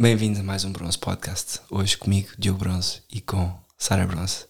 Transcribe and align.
Bem-vindos 0.00 0.38
a 0.38 0.44
mais 0.44 0.64
um 0.64 0.70
Bronze 0.70 0.96
Podcast. 0.96 1.60
Hoje 1.68 1.98
comigo, 1.98 2.28
Diogo 2.38 2.60
Bronze, 2.60 3.02
e 3.10 3.20
com 3.20 3.52
Sara 3.76 4.06
Bronze. 4.06 4.46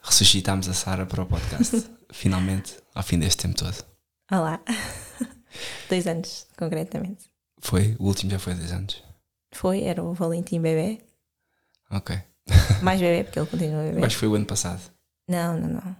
Ressuscitámos 0.00 0.70
a 0.70 0.72
Sara 0.72 1.04
para 1.04 1.22
o 1.22 1.26
podcast, 1.26 1.86
finalmente, 2.10 2.78
ao 2.94 3.02
fim 3.02 3.18
deste 3.18 3.42
tempo 3.42 3.56
todo. 3.56 3.76
Olá. 4.32 4.58
dois 5.90 6.06
anos, 6.06 6.46
concretamente. 6.56 7.26
Foi? 7.58 7.94
O 7.98 8.06
último 8.06 8.30
já 8.30 8.38
foi 8.38 8.54
dois 8.54 8.72
anos? 8.72 9.04
Foi, 9.52 9.82
era 9.82 10.02
o 10.02 10.14
Valentim 10.14 10.62
bebê. 10.62 11.02
Ok. 11.90 12.16
Mais 12.82 13.02
bebê, 13.02 13.24
porque 13.24 13.38
ele 13.38 13.48
continua 13.48 13.82
bebê. 13.82 14.00
Mas 14.00 14.14
foi 14.14 14.28
o 14.28 14.34
ano 14.34 14.46
passado. 14.46 14.80
Não, 15.28 15.60
não, 15.60 15.68
não. 15.68 15.96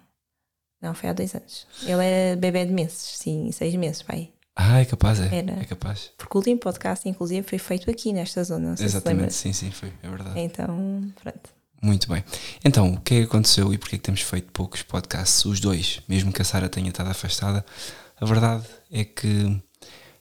Não, 0.81 0.95
foi 0.95 1.11
há 1.11 1.13
dois 1.13 1.35
anos. 1.35 1.67
Ele 1.83 2.03
era 2.03 2.35
bebê 2.35 2.65
de 2.65 2.73
meses, 2.73 3.19
sim, 3.19 3.53
seis 3.53 3.75
meses, 3.75 4.01
pai. 4.01 4.33
Ah, 4.55 4.81
é 4.81 4.85
capaz, 4.85 5.21
é. 5.21 5.35
Era. 5.35 5.53
É 5.61 5.65
capaz. 5.65 6.11
Porque 6.19 6.37
o 6.37 6.39
último 6.39 6.59
podcast, 6.59 7.09
inclusive, 7.09 7.47
foi 7.47 7.59
feito 7.59 7.91
aqui 7.91 8.13
nesta 8.13 8.43
zona. 8.45 8.75
Exatamente, 8.79 9.33
sim, 9.33 9.53
sim, 9.53 9.71
foi, 9.71 9.93
é 10.03 10.09
verdade. 10.09 10.39
Então, 10.39 11.13
pronto. 11.23 11.51
Muito 11.83 12.09
bem. 12.09 12.23
Então, 12.63 12.93
o 12.93 13.01
que 13.01 13.15
é 13.15 13.19
que 13.21 13.25
aconteceu 13.25 13.73
e 13.73 13.79
porquê 13.79 13.97
é 13.97 13.99
que 13.99 14.05
temos 14.05 14.21
feito 14.21 14.53
poucos 14.53 14.83
podcasts? 14.83 15.45
Os 15.47 15.61
dois, 15.61 16.03
mesmo 16.07 16.31
que 16.31 16.43
a 16.43 16.45
Sara 16.45 16.69
tenha 16.69 16.91
estado 16.91 17.09
afastada, 17.09 17.65
a 18.21 18.27
verdade 18.27 18.67
é 18.91 19.03
que 19.03 19.59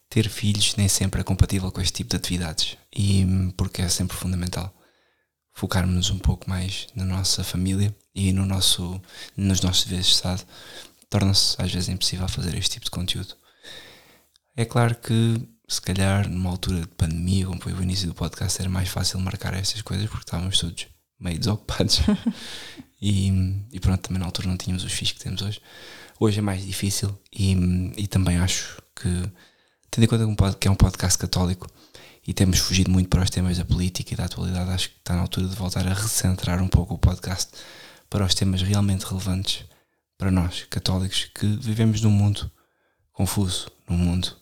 ter 0.10 0.30
filhos 0.30 0.76
nem 0.78 0.88
sempre 0.88 1.20
é 1.20 1.24
compatível 1.24 1.72
com 1.72 1.82
este 1.82 1.94
tipo 1.94 2.10
de 2.12 2.16
atividades 2.16 2.78
e 2.96 3.26
hum, 3.26 3.52
porque 3.52 3.82
é 3.82 3.90
sempre 3.90 4.18
fundamental 4.18 4.74
focarmos 5.54 6.10
um 6.10 6.18
pouco 6.18 6.50
mais 6.50 6.88
na 6.96 7.04
nossa 7.04 7.44
família 7.44 7.94
e 8.16 8.32
no 8.32 8.46
nosso, 8.46 9.00
nos 9.36 9.62
nossos 9.62 9.84
deveres 9.84 10.08
de 10.08 10.14
Estado, 10.14 10.44
torna-se 11.10 11.62
às 11.62 11.72
vezes 11.72 11.90
impossível 11.90 12.28
fazer 12.30 12.56
este 12.56 12.72
tipo 12.72 12.86
de 12.86 12.92
conteúdo. 12.92 13.36
É 14.60 14.66
claro 14.66 14.94
que, 14.94 15.42
se 15.70 15.82
calhar, 15.82 16.30
numa 16.30 16.50
altura 16.50 16.82
de 16.82 16.88
pandemia, 16.88 17.46
como 17.46 17.62
foi 17.62 17.72
o 17.72 17.82
início 17.82 18.10
do 18.10 18.14
podcast, 18.14 18.60
era 18.60 18.70
mais 18.70 18.90
fácil 18.90 19.18
marcar 19.22 19.54
estas 19.54 19.82
coisas 19.82 20.10
porque 20.10 20.26
estávamos 20.26 20.60
todos 20.60 20.86
meio 21.18 21.40
desocupados. 21.40 22.02
e, 23.02 23.30
e 23.72 23.80
pronto, 23.80 24.02
também 24.02 24.20
na 24.20 24.26
altura 24.26 24.50
não 24.50 24.58
tínhamos 24.58 24.84
os 24.84 24.92
fios 24.92 25.14
que 25.14 25.20
temos 25.22 25.42
hoje. 25.42 25.62
Hoje 26.20 26.40
é 26.40 26.42
mais 26.42 26.66
difícil 26.66 27.18
e, 27.32 27.56
e 27.96 28.06
também 28.06 28.38
acho 28.38 28.82
que, 28.94 29.32
tendo 29.90 30.04
em 30.04 30.36
conta 30.36 30.54
que 30.56 30.68
é 30.68 30.72
um 30.72 30.76
podcast 30.76 31.18
católico 31.18 31.66
e 32.28 32.34
temos 32.34 32.60
fugido 32.60 32.92
muito 32.92 33.08
para 33.08 33.24
os 33.24 33.30
temas 33.30 33.58
da 33.58 33.64
política 33.64 34.14
e 34.14 34.18
da 34.18 34.26
atualidade, 34.26 34.72
acho 34.72 34.90
que 34.90 34.98
está 34.98 35.16
na 35.16 35.22
altura 35.22 35.48
de 35.48 35.56
voltar 35.56 35.88
a 35.88 35.94
recentrar 35.94 36.62
um 36.62 36.68
pouco 36.68 36.96
o 36.96 37.00
podcast 37.00 37.50
para 38.10 38.26
os 38.26 38.36
temas 38.36 38.62
realmente 38.62 39.06
relevantes 39.06 39.64
para 40.18 40.30
nós, 40.30 40.66
católicos, 40.70 41.32
que 41.34 41.48
vivemos 41.48 42.02
num 42.02 42.12
mundo 42.12 42.52
confuso, 43.14 43.72
num 43.88 43.96
mundo 43.98 44.38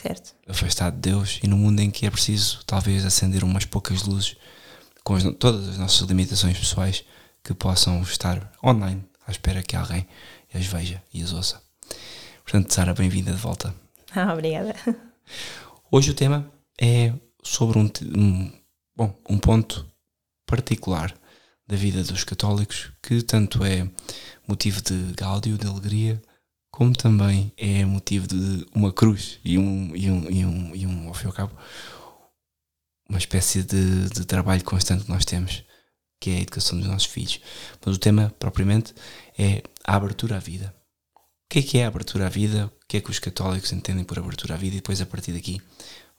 Certo. 0.00 0.34
afastado 0.48 0.94
de 0.94 1.00
Deus 1.10 1.38
e 1.42 1.46
num 1.48 1.58
mundo 1.58 1.80
em 1.80 1.90
que 1.90 2.06
é 2.06 2.10
preciso 2.10 2.62
talvez 2.66 3.04
acender 3.04 3.44
umas 3.44 3.64
poucas 3.64 4.02
luzes 4.04 4.36
com 5.04 5.14
as 5.14 5.24
no- 5.24 5.32
todas 5.34 5.68
as 5.68 5.78
nossas 5.78 6.08
limitações 6.08 6.58
pessoais 6.58 7.04
que 7.44 7.52
possam 7.54 8.00
estar 8.02 8.50
online 8.64 9.04
à 9.26 9.30
espera 9.30 9.62
que 9.62 9.76
alguém 9.76 10.06
as 10.54 10.64
veja 10.66 11.02
e 11.12 11.22
as 11.22 11.32
ouça. 11.32 11.60
Portanto, 12.44 12.72
Sara, 12.72 12.94
bem-vinda 12.94 13.30
de 13.32 13.38
volta. 13.38 13.74
Ah, 14.14 14.32
obrigada. 14.32 14.74
Hoje 15.90 16.10
o 16.10 16.14
tema 16.14 16.50
é 16.80 17.12
sobre 17.42 17.78
um, 17.78 17.90
um- 18.16 18.52
bom, 18.96 19.14
um 19.28 19.38
ponto 19.38 19.86
particular 20.46 21.14
da 21.66 21.76
vida 21.76 22.02
dos 22.02 22.24
católicos 22.24 22.90
que 23.02 23.22
tanto 23.22 23.64
é 23.64 23.88
motivo 24.46 24.80
de 24.82 25.12
gáudio, 25.16 25.56
de 25.56 25.66
alegria, 25.66 26.20
como 26.80 26.94
também 26.94 27.52
é 27.58 27.84
motivo 27.84 28.26
de 28.26 28.66
uma 28.74 28.90
cruz 28.90 29.38
e 29.44 29.58
um, 29.58 29.94
e 29.94 30.10
um, 30.10 30.30
e 30.30 30.46
um, 30.46 30.74
e 30.74 30.86
um 30.86 31.08
ao 31.08 31.12
fim 31.12 31.24
e 31.24 31.26
ao 31.26 31.32
cabo, 31.34 31.54
uma 33.06 33.18
espécie 33.18 33.62
de, 33.62 34.08
de 34.08 34.24
trabalho 34.24 34.64
constante 34.64 35.04
que 35.04 35.10
nós 35.10 35.26
temos, 35.26 35.62
que 36.18 36.30
é 36.30 36.36
a 36.36 36.40
educação 36.40 36.78
dos 36.78 36.88
nossos 36.88 37.04
filhos. 37.04 37.38
Mas 37.84 37.96
o 37.96 37.98
tema, 37.98 38.34
propriamente, 38.38 38.94
é 39.38 39.62
a 39.84 39.94
abertura 39.94 40.36
à 40.36 40.38
vida. 40.38 40.74
O 41.14 41.20
que 41.50 41.58
é 41.58 41.62
que 41.62 41.78
é 41.80 41.84
a 41.84 41.88
abertura 41.88 42.24
à 42.24 42.30
vida? 42.30 42.72
O 42.82 42.86
que 42.88 42.96
é 42.96 43.00
que 43.02 43.10
os 43.10 43.18
católicos 43.18 43.70
entendem 43.74 44.02
por 44.02 44.18
abertura 44.18 44.54
à 44.54 44.56
vida? 44.56 44.76
E 44.76 44.80
depois, 44.80 45.02
a 45.02 45.06
partir 45.06 45.32
daqui, 45.32 45.60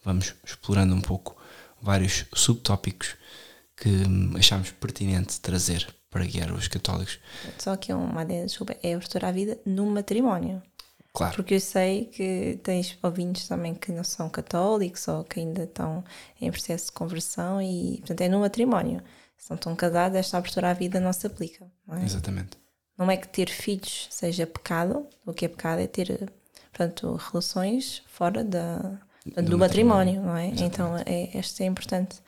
vamos 0.06 0.36
explorando 0.46 0.94
um 0.94 1.02
pouco 1.02 1.42
vários 1.82 2.26
subtópicos 2.36 3.16
que 3.76 3.90
hum, 3.90 4.34
achamos 4.38 4.70
pertinente 4.70 5.42
trazer 5.42 5.92
para 6.12 6.26
guiar 6.26 6.52
os 6.52 6.68
católicos. 6.68 7.20
Só 7.58 7.76
que 7.78 7.92
uma 7.94 8.22
adenda, 8.22 8.46
desculpa, 8.46 8.76
é 8.84 8.94
abertura 8.94 9.30
à 9.30 9.32
vida 9.32 9.58
no 9.66 9.86
matrimónio. 9.88 10.62
Claro, 11.14 11.36
Porque 11.36 11.56
eu 11.56 11.60
sei 11.60 12.06
que 12.06 12.60
tens 12.64 12.98
ouvintes 13.02 13.48
também 13.48 13.74
que 13.74 13.92
não 13.92 14.04
são 14.04 14.30
católicos 14.30 15.08
ou 15.08 15.24
que 15.24 15.40
ainda 15.40 15.64
estão 15.64 16.04
em 16.40 16.50
processo 16.52 16.86
de 16.86 16.92
conversão 16.94 17.62
e, 17.62 17.98
portanto, 18.00 18.22
é 18.22 18.30
no 18.30 18.40
matrimónio. 18.40 19.02
Se 19.38 19.50
não 19.50 19.56
estão 19.56 19.76
casados, 19.76 20.18
esta 20.18 20.38
abertura 20.38 20.70
à 20.70 20.74
vida 20.74 21.00
não 21.00 21.12
se 21.12 21.26
aplica. 21.28 21.66
Não 21.88 21.98
é? 21.98 22.06
exatamente. 22.06 22.58
Não 22.98 23.10
é 23.10 23.18
que 23.18 23.28
ter 23.28 23.50
filhos 23.50 24.08
seja 24.12 24.46
pecado, 24.46 25.08
o 25.26 25.34
que 25.34 25.46
é 25.46 25.48
pecado 25.48 25.82
é 25.82 25.88
ter, 25.88 26.32
portanto, 26.72 27.16
relações 27.32 28.04
fora 28.08 28.44
da, 28.44 28.78
do, 29.26 29.42
Do 29.42 29.58
matrimónio, 29.58 30.22
matrimónio, 30.22 30.22
não 30.22 30.38
é? 30.38 30.48
exatamente. 30.48 30.74
Então, 30.74 30.98
é, 31.06 31.38
este 31.38 31.64
é 31.64 31.66
importante. 31.66 32.22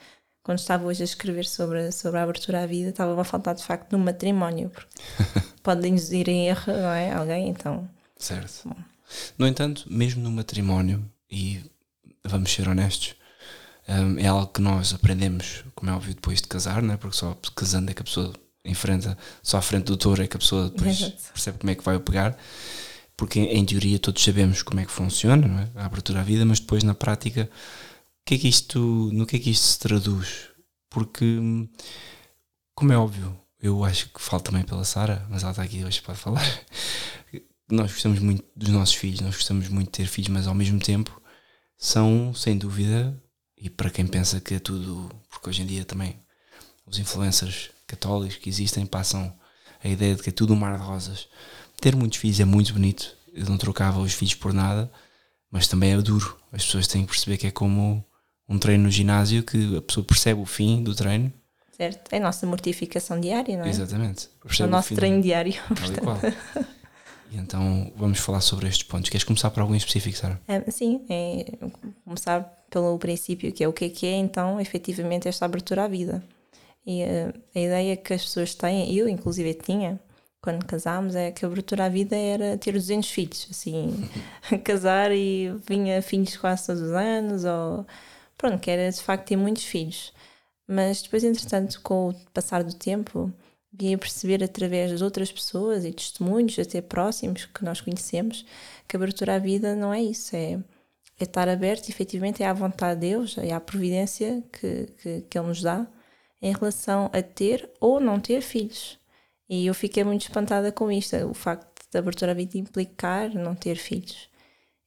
Quando 0.43 0.59
estava 0.59 0.83
hoje 0.83 1.01
a 1.01 1.05
escrever 1.05 1.45
sobre, 1.45 1.91
sobre 1.91 2.19
a 2.19 2.23
abertura 2.23 2.63
à 2.63 2.65
vida, 2.65 2.89
estava 2.89 3.19
a 3.19 3.23
faltar 3.23 3.55
de 3.55 3.63
facto 3.63 3.93
no 3.93 3.99
matrimónio, 3.99 4.69
porque 4.69 4.99
pode 5.63 5.87
induzir 5.87 6.27
em 6.27 6.47
erro, 6.47 6.73
não 6.73 6.89
é? 6.89 7.13
Alguém, 7.13 7.47
então. 7.47 7.89
Certo. 8.17 8.75
No 9.37 9.47
entanto, 9.47 9.85
mesmo 9.89 10.21
no 10.21 10.31
matrimónio, 10.31 11.09
e 11.31 11.61
vamos 12.25 12.51
ser 12.51 12.67
honestos, 12.67 13.15
hum, 13.87 14.17
é 14.17 14.27
algo 14.27 14.47
que 14.47 14.61
nós 14.61 14.93
aprendemos, 14.93 15.63
como 15.75 15.89
é 15.91 15.93
óbvio, 15.93 16.13
depois 16.13 16.41
de 16.41 16.47
casar, 16.47 16.81
não 16.81 16.93
é? 16.93 16.97
porque 16.97 17.15
só 17.15 17.37
casando 17.55 17.91
é 17.91 17.93
que 17.93 18.01
a 18.01 18.05
pessoa 18.05 18.33
enfrenta, 18.65 19.17
só 19.41 19.57
à 19.57 19.61
frente 19.61 19.85
do 19.85 19.97
touro 19.97 20.23
é 20.23 20.27
que 20.27 20.35
a 20.35 20.39
pessoa 20.39 20.69
depois 20.69 21.01
Exato. 21.01 21.33
percebe 21.33 21.57
como 21.57 21.71
é 21.71 21.75
que 21.75 21.83
vai 21.83 21.95
o 21.95 21.99
pegar, 22.01 22.37
porque 23.15 23.39
em 23.39 23.65
teoria 23.65 23.99
todos 23.99 24.23
sabemos 24.23 24.61
como 24.61 24.79
é 24.79 24.85
que 24.85 24.91
funciona, 24.91 25.47
não 25.47 25.59
é? 25.59 25.69
a 25.75 25.85
abertura 25.85 26.21
à 26.21 26.23
vida, 26.23 26.45
mas 26.45 26.59
depois 26.59 26.83
na 26.83 26.93
prática, 26.93 27.49
que 28.25 28.35
é 28.35 28.37
que 28.37 28.47
isto, 28.47 28.79
no 29.13 29.25
que 29.25 29.35
é 29.35 29.39
que 29.39 29.49
isto 29.49 29.65
se 29.65 29.79
traduz? 29.79 30.49
Porque, 30.89 31.39
como 32.75 32.93
é 32.93 32.97
óbvio, 32.97 33.37
eu 33.59 33.83
acho 33.83 34.09
que 34.09 34.21
falo 34.21 34.43
também 34.43 34.63
pela 34.63 34.85
Sara, 34.85 35.25
mas 35.29 35.43
ela 35.43 35.51
está 35.51 35.63
aqui 35.63 35.83
hoje 35.83 36.01
para 36.01 36.15
falar. 36.15 36.45
Nós 37.69 37.91
gostamos 37.91 38.19
muito 38.19 38.45
dos 38.55 38.69
nossos 38.69 38.93
filhos, 38.95 39.21
nós 39.21 39.35
gostamos 39.35 39.67
muito 39.69 39.87
de 39.87 39.97
ter 39.97 40.05
filhos, 40.05 40.29
mas 40.29 40.47
ao 40.47 40.53
mesmo 40.53 40.79
tempo 40.79 41.21
são, 41.77 42.33
sem 42.33 42.57
dúvida, 42.57 43.19
e 43.57 43.69
para 43.69 43.89
quem 43.89 44.05
pensa 44.05 44.39
que 44.39 44.55
é 44.55 44.59
tudo, 44.59 45.09
porque 45.29 45.49
hoje 45.49 45.61
em 45.61 45.65
dia 45.65 45.85
também 45.85 46.21
os 46.85 46.99
influencers 46.99 47.71
católicos 47.87 48.37
que 48.37 48.49
existem 48.49 48.85
passam 48.85 49.33
a 49.83 49.87
ideia 49.87 50.15
de 50.15 50.21
que 50.21 50.29
é 50.29 50.33
tudo 50.33 50.53
um 50.53 50.57
mar 50.57 50.77
de 50.77 50.83
rosas. 50.83 51.27
Ter 51.79 51.95
muitos 51.95 52.19
filhos 52.19 52.39
é 52.39 52.45
muito 52.45 52.73
bonito, 52.73 53.15
eu 53.33 53.45
não 53.45 53.57
trocava 53.57 53.99
os 53.99 54.13
filhos 54.13 54.35
por 54.35 54.53
nada, 54.53 54.91
mas 55.49 55.67
também 55.67 55.93
é 55.93 56.01
duro. 56.01 56.37
As 56.51 56.65
pessoas 56.65 56.87
têm 56.87 57.03
que 57.03 57.11
perceber 57.11 57.37
que 57.37 57.47
é 57.47 57.51
como 57.51 58.05
um 58.47 58.57
treino 58.59 58.83
no 58.83 58.91
ginásio 58.91 59.43
que 59.43 59.77
a 59.77 59.81
pessoa 59.81 60.05
percebe 60.05 60.39
o 60.41 60.45
fim 60.45 60.83
do 60.83 60.93
treino. 60.95 61.31
Certo? 61.75 62.13
É 62.13 62.17
a 62.17 62.19
nossa 62.19 62.45
mortificação 62.45 63.19
diária, 63.19 63.57
não 63.57 63.65
é? 63.65 63.69
Exatamente. 63.69 64.25
É 64.25 64.45
o 64.45 64.47
Percebe 64.47 64.69
nosso 64.69 64.89
fim 64.89 64.95
do- 64.95 64.97
treino 64.99 65.21
diário. 65.21 65.53
Tal 66.03 66.17
e 67.31 67.37
então 67.37 67.91
vamos 67.95 68.19
falar 68.19 68.41
sobre 68.41 68.67
estes 68.67 68.83
pontos. 68.83 69.09
Queres 69.09 69.23
começar 69.23 69.49
por 69.49 69.61
algum 69.61 69.73
específico, 69.73 70.15
Sara? 70.15 70.39
É, 70.47 70.69
sim, 70.69 71.01
é 71.09 71.45
começar 72.05 72.41
pelo 72.69 72.97
princípio, 72.99 73.51
que 73.51 73.63
é 73.63 73.67
o 73.67 73.73
que 73.73 73.85
é 73.85 73.89
que 73.89 74.05
é 74.05 74.15
então 74.17 74.59
efetivamente 74.59 75.27
esta 75.27 75.45
abertura 75.45 75.85
à 75.85 75.87
vida. 75.87 76.23
E 76.85 77.01
eh, 77.01 77.33
a 77.55 77.59
ideia 77.59 77.97
que 77.97 78.13
as 78.13 78.23
pessoas 78.23 78.53
têm, 78.53 78.93
eu 78.93 79.07
inclusive 79.07 79.51
tinha, 79.55 79.99
quando 80.41 80.63
casámos, 80.65 81.15
é 81.15 81.31
que 81.31 81.43
a 81.43 81.47
abertura 81.47 81.85
à 81.85 81.89
vida 81.89 82.15
era 82.15 82.55
ter 82.57 82.73
200 82.73 83.09
filhos, 83.09 83.47
assim, 83.49 84.07
casar 84.63 85.11
e 85.11 85.49
vinha 85.67 86.01
filhos 86.03 86.35
quase 86.37 86.67
todos 86.67 86.81
os 86.83 86.91
anos, 86.91 87.45
ou 87.45 87.85
pronto, 88.43 88.59
que 88.59 88.69
era 88.69 88.91
de 88.91 89.01
facto 89.01 89.27
ter 89.27 89.37
muitos 89.37 89.63
filhos. 89.63 90.13
Mas 90.67 91.01
depois, 91.01 91.23
entretanto, 91.23 91.79
com 91.81 92.09
o 92.09 92.13
passar 92.33 92.61
do 92.61 92.75
tempo, 92.75 93.31
vim 93.71 93.93
a 93.93 93.97
perceber 93.97 94.43
através 94.43 94.91
das 94.91 95.01
outras 95.01 95.31
pessoas 95.31 95.85
e 95.85 95.93
testemunhos, 95.93 96.59
até 96.59 96.81
próximos, 96.81 97.45
que 97.45 97.63
nós 97.63 97.79
conhecemos, 97.79 98.45
que 98.85 98.97
a 98.97 98.99
abertura 98.99 99.35
à 99.35 99.39
vida 99.39 99.75
não 99.75 99.93
é 99.93 100.01
isso, 100.01 100.35
é, 100.35 100.59
é 101.19 101.23
estar 101.23 101.47
aberto, 101.47 101.87
efetivamente, 101.89 102.43
é 102.43 102.47
à 102.47 102.53
vontade 102.53 102.99
de 102.99 103.07
Deus, 103.11 103.37
é 103.37 103.53
à 103.53 103.61
providência 103.61 104.43
que, 104.51 104.87
que, 105.01 105.21
que 105.21 105.37
Ele 105.37 105.47
nos 105.47 105.61
dá 105.61 105.87
em 106.41 106.53
relação 106.53 107.09
a 107.13 107.21
ter 107.21 107.69
ou 107.79 108.01
não 108.01 108.19
ter 108.19 108.41
filhos. 108.41 108.99
E 109.49 109.67
eu 109.67 109.73
fiquei 109.73 110.03
muito 110.03 110.23
espantada 110.23 110.69
com 110.71 110.91
isto, 110.91 111.15
o 111.27 111.33
facto 111.33 111.85
da 111.93 111.99
abertura 111.99 112.31
à 112.31 112.35
vida 112.35 112.57
implicar 112.57 113.33
não 113.33 113.55
ter 113.55 113.75
filhos. 113.77 114.29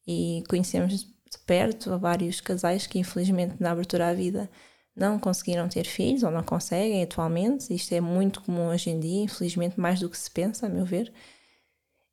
E 0.06 0.44
conhecemos 0.49 1.15
de 1.31 1.38
perto 1.38 1.99
vários 1.99 2.40
casais 2.40 2.87
que, 2.87 2.99
infelizmente, 2.99 3.56
na 3.58 3.73
abertura 3.73 4.08
à 4.08 4.14
vida 4.14 4.49
não 4.94 5.19
conseguiram 5.19 5.69
ter 5.69 5.84
filhos 5.84 6.23
ou 6.23 6.31
não 6.31 6.43
conseguem 6.43 7.02
atualmente. 7.02 7.73
Isto 7.75 7.94
é 7.94 8.00
muito 8.00 8.40
comum 8.40 8.69
hoje 8.69 8.90
em 8.90 8.99
dia, 8.99 9.25
infelizmente, 9.25 9.78
mais 9.78 10.00
do 10.00 10.08
que 10.08 10.19
se 10.19 10.31
pensa, 10.31 10.67
a 10.67 10.69
meu 10.69 10.84
ver. 10.84 11.12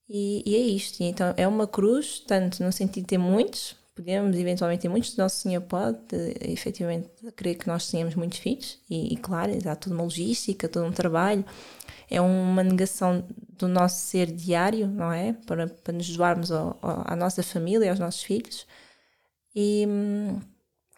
E, 0.09 0.43
e 0.45 0.55
é 0.55 0.59
isto. 0.59 1.01
E 1.01 1.05
então 1.05 1.33
é 1.37 1.47
uma 1.47 1.65
cruz, 1.65 2.19
tanto 2.27 2.61
no 2.61 2.71
sentido 2.71 3.03
de 3.03 3.07
ter 3.07 3.17
muitos, 3.17 3.75
podemos, 3.95 4.35
eventualmente, 4.35 4.85
e 4.85 4.89
muitos 4.89 5.15
Nosso 5.15 5.37
Senhor 5.37 5.61
pode, 5.61 5.99
efetivamente, 6.41 7.09
querer 7.37 7.55
que 7.55 7.67
nós 7.67 7.89
tenhamos 7.89 8.15
muitos 8.15 8.39
filhos, 8.39 8.79
e, 8.89 9.13
e 9.13 9.17
claro, 9.17 9.51
há 9.65 9.75
toda 9.75 9.95
uma 9.95 10.03
logística, 10.03 10.67
todo 10.67 10.85
um 10.85 10.91
trabalho, 10.91 11.45
é 12.09 12.19
uma 12.19 12.63
negação 12.63 13.25
do 13.57 13.67
nosso 13.67 14.01
ser 14.07 14.27
diário, 14.31 14.87
não 14.87 15.11
é? 15.11 15.33
Para, 15.45 15.67
para 15.67 15.93
nos 15.93 16.15
doarmos 16.15 16.51
ao, 16.51 16.77
ao, 16.81 17.03
à 17.07 17.15
nossa 17.15 17.41
família, 17.41 17.89
aos 17.89 17.99
nossos 17.99 18.23
filhos, 18.23 18.67
e, 19.55 19.85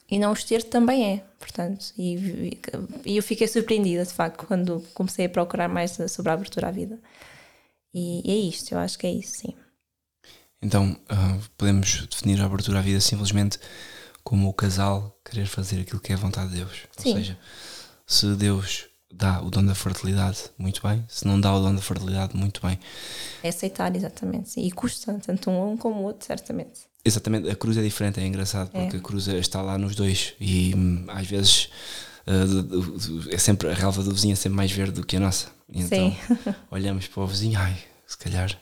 e 0.10 0.20
não 0.20 0.32
os 0.32 0.44
ter 0.44 0.64
também 0.64 1.14
é, 1.14 1.18
portanto, 1.40 1.94
e, 1.98 2.60
e 3.06 3.18
eu 3.18 3.24
fiquei 3.24 3.48
surpreendida, 3.48 4.06
de 4.06 4.14
facto, 4.14 4.46
quando 4.46 4.84
comecei 4.94 5.26
a 5.26 5.30
procurar 5.30 5.68
mais 5.68 5.98
sobre 6.10 6.32
a 6.32 6.34
abertura 6.34 6.68
à 6.68 6.72
vida. 6.72 7.00
E, 7.94 8.22
e 8.26 8.32
é 8.32 8.50
isto, 8.50 8.74
eu 8.74 8.80
acho 8.80 9.00
que 9.00 9.08
é 9.08 9.12
isso, 9.12 9.38
sim. 9.38 9.54
Então, 10.62 10.92
uh, 10.92 11.50
podemos 11.58 12.08
definir 12.08 12.42
a 12.42 12.46
abertura 12.46 12.80
à 12.80 12.82
vida 12.82 13.00
simplesmente 13.00 13.60
como 14.24 14.50
o 14.50 14.54
casal 14.54 15.16
querer 15.24 15.46
fazer 15.46 15.82
aquilo 15.82 16.00
que 16.00 16.12
é 16.12 16.16
a 16.16 16.18
vontade 16.18 16.50
de 16.50 16.58
Deus. 16.58 16.88
Sim. 16.98 17.10
Ou 17.10 17.18
seja, 17.18 17.40
se 18.08 18.36
Deus 18.36 18.88
dá 19.14 19.42
o 19.42 19.50
dom 19.50 19.64
da 19.64 19.76
fertilidade, 19.76 20.50
muito 20.58 20.82
bem. 20.82 21.06
Se 21.08 21.26
não 21.26 21.40
dá 21.40 21.54
o 21.54 21.62
dom 21.62 21.76
da 21.76 21.82
fertilidade, 21.82 22.36
muito 22.36 22.60
bem. 22.66 22.80
É 23.44 23.50
aceitar, 23.50 23.96
exatamente. 23.96 24.50
Sim. 24.50 24.62
E 24.62 24.72
custa, 24.72 25.14
tanto 25.26 25.50
um 25.52 25.78
como 25.78 26.02
o 26.02 26.04
outro, 26.04 26.26
certamente. 26.26 26.82
Exatamente. 27.06 27.50
A 27.50 27.56
cruz 27.56 27.78
é 27.78 27.84
diferente, 27.84 28.20
é 28.20 28.26
engraçado, 28.26 28.72
é. 28.74 28.82
porque 28.82 28.98
a 28.98 29.00
cruz 29.00 29.28
está 29.28 29.62
lá 29.62 29.78
nos 29.78 29.96
dois. 29.96 30.34
E 30.40 30.74
hum, 30.76 31.06
às 31.08 31.28
vezes 31.28 31.70
uh, 32.28 33.30
é 33.30 33.38
sempre, 33.38 33.70
a 33.70 33.74
relva 33.74 34.02
do 34.02 34.12
vizinho 34.12 34.34
é 34.34 34.36
sempre 34.36 34.58
mais 34.58 34.72
verde 34.72 34.94
do 34.94 35.06
que 35.06 35.16
a 35.16 35.20
nossa. 35.20 35.48
E 35.72 35.82
então 35.82 36.12
Sim. 36.12 36.18
olhamos 36.72 37.08
para 37.08 37.24
o 37.24 37.28
vizinho, 37.28 37.60
ai, 37.60 37.78
se 38.08 38.18
calhar 38.18 38.60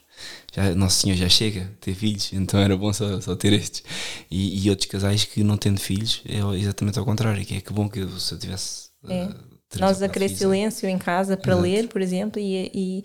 já, 0.54 0.76
Nosso 0.76 1.02
Senhor 1.02 1.16
já 1.16 1.28
chega 1.28 1.64
a 1.64 1.82
ter 1.82 1.96
filhos, 1.96 2.32
então 2.34 2.60
era 2.60 2.78
bom 2.78 2.94
só, 2.94 3.20
só 3.20 3.36
ter 3.36 3.54
estes. 3.54 3.84
E, 4.30 4.64
e, 4.64 4.70
outros 4.70 4.88
casais 4.88 5.24
que 5.24 5.44
não 5.44 5.58
tendo 5.58 5.80
filhos 5.80 6.22
é 6.26 6.40
exatamente 6.58 7.00
ao 7.00 7.06
contrário, 7.06 7.44
que 7.46 7.56
é 7.56 7.62
que 7.62 7.74
bom 7.74 7.90
que 7.90 8.00
eu, 8.00 8.20
se 8.20 8.34
eu 8.34 8.40
tivesse. 8.40 8.90
É. 9.08 9.26
Uh, 9.26 9.54
nós 9.80 10.02
a 10.04 10.10
querer 10.10 10.30
silêncio 10.30 10.88
em 10.88 11.00
casa 11.00 11.36
para 11.36 11.54
Exato. 11.54 11.68
ler, 11.68 11.88
por 11.88 12.02
exemplo, 12.02 12.40
e, 12.40 12.70
e, 12.74 13.04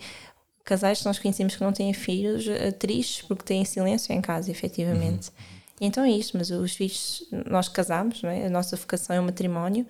casais 0.69 0.99
que 0.99 1.05
nós 1.05 1.19
conhecemos 1.19 1.55
que 1.55 1.63
não 1.63 1.73
têm 1.73 1.93
filhos 1.93 2.47
uh, 2.47 2.71
tristes 2.77 3.25
porque 3.27 3.43
têm 3.43 3.65
silêncio 3.65 4.13
em 4.13 4.21
casa, 4.21 4.51
efetivamente. 4.51 5.29
Uhum. 5.29 5.59
Então 5.81 6.03
é 6.03 6.11
isto, 6.11 6.37
mas 6.37 6.51
os 6.51 6.73
filhos, 6.73 7.23
nós 7.49 7.67
casamos, 7.67 8.21
não 8.21 8.29
é? 8.29 8.45
a 8.45 8.49
nossa 8.49 8.75
vocação 8.75 9.15
é 9.15 9.19
o 9.19 9.23
matrimónio, 9.23 9.85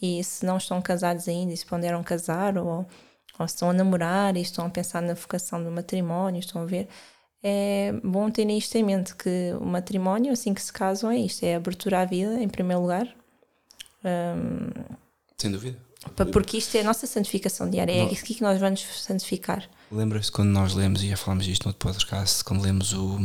e 0.00 0.22
se 0.22 0.44
não 0.44 0.58
estão 0.58 0.80
casados 0.82 1.28
ainda, 1.28 1.52
e 1.52 1.56
se 1.56 1.64
ponderam 1.64 2.02
casar, 2.02 2.58
ou 2.58 2.86
ou 3.40 3.46
estão 3.46 3.70
a 3.70 3.72
namorar 3.72 4.36
e 4.36 4.42
estão 4.42 4.66
a 4.66 4.70
pensar 4.70 5.00
na 5.00 5.14
vocação 5.14 5.64
do 5.64 5.70
matrimónio, 5.70 6.40
estão 6.40 6.60
a 6.60 6.66
ver, 6.66 6.88
é 7.42 7.90
bom 8.04 8.30
terem 8.30 8.58
isto 8.58 8.76
em 8.76 8.84
mente, 8.84 9.14
que 9.16 9.54
o 9.58 9.64
matrimónio, 9.64 10.30
assim 10.30 10.52
que 10.52 10.62
se 10.62 10.70
casam, 10.70 11.10
é 11.10 11.16
isto, 11.16 11.42
é 11.42 11.54
abertura 11.54 12.02
à 12.02 12.04
vida, 12.04 12.34
em 12.34 12.48
primeiro 12.48 12.82
lugar. 12.82 13.08
Um, 14.04 14.68
Sem 15.38 15.50
dúvida. 15.50 15.78
Porque 16.32 16.58
isto 16.58 16.76
é 16.76 16.80
a 16.80 16.84
nossa 16.84 17.06
santificação 17.06 17.68
diária, 17.68 17.92
é 17.92 18.04
aqui 18.04 18.34
que 18.34 18.42
nós 18.42 18.60
vamos 18.60 18.82
santificar. 19.02 19.66
Lembra-se 19.90 20.30
quando 20.30 20.50
nós 20.50 20.74
lemos, 20.74 21.02
e 21.02 21.08
já 21.08 21.16
falámos 21.16 21.44
disto 21.44 21.64
no 21.64 21.70
outro 21.70 21.88
podcast, 21.88 22.44
quando 22.44 22.62
lemos 22.62 22.92
o, 22.92 23.18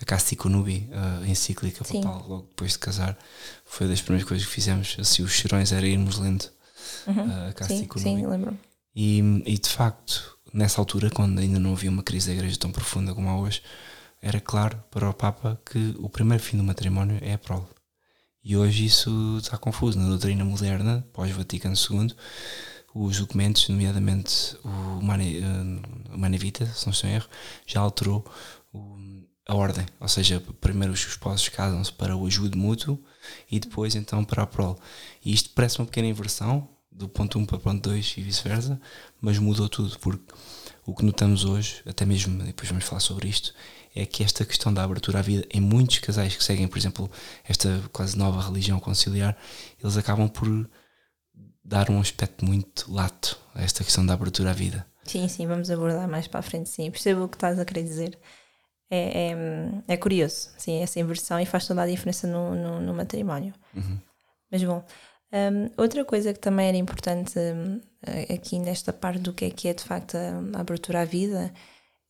a 0.00 0.04
Castico 0.04 0.48
Nubi, 0.48 0.88
a 0.92 1.26
encíclica 1.26 1.84
papal, 1.84 2.24
logo 2.28 2.46
depois 2.48 2.72
de 2.72 2.78
casar, 2.78 3.18
foi 3.64 3.88
das 3.88 4.00
primeiras 4.00 4.28
coisas 4.28 4.46
que 4.46 4.52
fizemos, 4.52 4.96
assim, 4.98 5.22
os 5.22 5.32
cheirões 5.32 5.72
era 5.72 5.86
irmos 5.86 6.18
lendo 6.18 6.44
uhum. 7.06 7.48
a 7.48 7.52
Castico 7.52 7.98
Nubi. 7.98 8.10
Sim, 8.10 8.26
lembro 8.26 8.56
e, 8.94 9.42
e 9.46 9.58
de 9.58 9.68
facto, 9.68 10.38
nessa 10.52 10.80
altura, 10.80 11.10
quando 11.10 11.38
ainda 11.38 11.58
não 11.58 11.72
havia 11.72 11.90
uma 11.90 12.02
crise 12.02 12.28
da 12.28 12.34
igreja 12.34 12.58
tão 12.58 12.70
profunda 12.70 13.14
como 13.14 13.28
há 13.28 13.38
hoje, 13.38 13.62
era 14.20 14.40
claro 14.40 14.82
para 14.90 15.08
o 15.08 15.14
Papa 15.14 15.60
que 15.64 15.94
o 15.98 16.08
primeiro 16.08 16.42
fim 16.42 16.56
do 16.56 16.62
matrimónio 16.62 17.18
é 17.22 17.34
a 17.34 17.38
prole. 17.38 17.66
E 18.44 18.56
hoje 18.56 18.86
isso 18.86 19.38
está 19.40 19.56
confuso. 19.56 19.98
Na 19.98 20.08
doutrina 20.08 20.44
moderna, 20.44 21.06
pós-Vaticano 21.12 21.74
II, 21.74 22.14
os 22.94 23.18
documentos, 23.18 23.68
nomeadamente 23.68 24.56
o 24.64 25.02
Mane, 25.02 25.38
uh, 25.38 26.18
Manevita, 26.18 26.66
se 26.66 26.86
não 26.86 26.92
estou 26.92 27.08
em 27.08 27.14
erro, 27.14 27.28
já 27.66 27.80
alterou 27.80 28.24
o, 28.72 28.96
a 29.46 29.54
ordem. 29.54 29.86
Ou 30.00 30.08
seja, 30.08 30.42
primeiro 30.60 30.92
os 30.92 31.06
esposos 31.06 31.48
casam-se 31.48 31.92
para 31.92 32.16
o 32.16 32.26
ajudo 32.26 32.56
mútuo 32.58 33.02
e 33.50 33.58
depois 33.58 33.94
então 33.94 34.24
para 34.24 34.42
a 34.42 34.46
prole. 34.46 34.76
E 35.24 35.32
isto 35.32 35.50
parece 35.50 35.78
uma 35.78 35.86
pequena 35.86 36.08
inversão, 36.08 36.68
do 36.90 37.08
ponto 37.08 37.38
1 37.38 37.46
para 37.46 37.56
o 37.56 37.60
ponto 37.60 37.88
2 37.88 38.14
e 38.18 38.20
vice-versa, 38.22 38.80
mas 39.20 39.38
mudou 39.38 39.68
tudo, 39.68 39.98
porque 39.98 40.32
o 40.84 40.94
que 40.94 41.04
notamos 41.04 41.44
hoje, 41.44 41.82
até 41.86 42.04
mesmo 42.04 42.42
depois 42.44 42.68
vamos 42.68 42.84
falar 42.84 43.00
sobre 43.00 43.28
isto, 43.28 43.54
é 43.94 44.04
que 44.06 44.22
esta 44.22 44.44
questão 44.44 44.72
da 44.72 44.82
abertura 44.82 45.18
à 45.18 45.22
vida, 45.22 45.46
em 45.50 45.60
muitos 45.60 45.98
casais 45.98 46.34
que 46.34 46.42
seguem, 46.42 46.66
por 46.66 46.78
exemplo, 46.78 47.10
esta 47.44 47.82
quase 47.92 48.16
nova 48.16 48.42
religião 48.42 48.80
conciliar, 48.80 49.36
eles 49.82 49.96
acabam 49.96 50.28
por 50.28 50.68
dar 51.64 51.90
um 51.90 52.00
aspecto 52.00 52.44
muito 52.44 52.92
lato 52.92 53.38
a 53.54 53.62
esta 53.62 53.84
questão 53.84 54.04
da 54.04 54.14
abertura 54.14 54.50
à 54.50 54.52
vida. 54.52 54.86
Sim, 55.04 55.26
sim, 55.28 55.46
vamos 55.46 55.70
abordar 55.70 56.08
mais 56.08 56.26
para 56.26 56.40
a 56.40 56.42
frente, 56.42 56.68
sim. 56.68 56.90
Percebo 56.90 57.24
o 57.24 57.28
que 57.28 57.36
estás 57.36 57.58
a 57.58 57.64
querer 57.64 57.82
dizer. 57.82 58.18
É, 58.90 59.30
é, 59.30 59.36
é 59.88 59.96
curioso, 59.96 60.50
sim, 60.58 60.82
essa 60.82 61.00
inversão 61.00 61.40
e 61.40 61.46
faz 61.46 61.66
toda 61.66 61.82
a 61.82 61.86
diferença 61.86 62.26
no, 62.26 62.54
no, 62.54 62.80
no 62.80 62.92
matrimónio. 62.92 63.54
Uhum. 63.74 63.98
Mas 64.50 64.62
bom, 64.62 64.84
um, 65.32 65.70
outra 65.82 66.04
coisa 66.04 66.34
que 66.34 66.38
também 66.38 66.68
era 66.68 66.76
importante 66.76 67.38
um, 67.38 67.80
aqui 68.32 68.58
nesta 68.58 68.92
parte 68.92 69.20
do 69.20 69.32
que 69.32 69.46
é 69.46 69.50
que 69.50 69.66
é 69.66 69.72
de 69.72 69.82
facto 69.82 70.14
a, 70.16 70.58
a 70.58 70.60
abertura 70.60 71.00
à 71.00 71.04
vida 71.06 71.50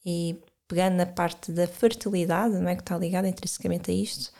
e 0.04 0.42
pegando 0.66 0.96
na 0.96 1.06
parte 1.06 1.52
da 1.52 1.68
fertilidade, 1.68 2.58
não 2.58 2.68
é, 2.68 2.74
que 2.74 2.82
está 2.82 2.98
ligada 2.98 3.28
intrinsecamente 3.28 3.92
a 3.92 3.94
isto, 3.94 4.32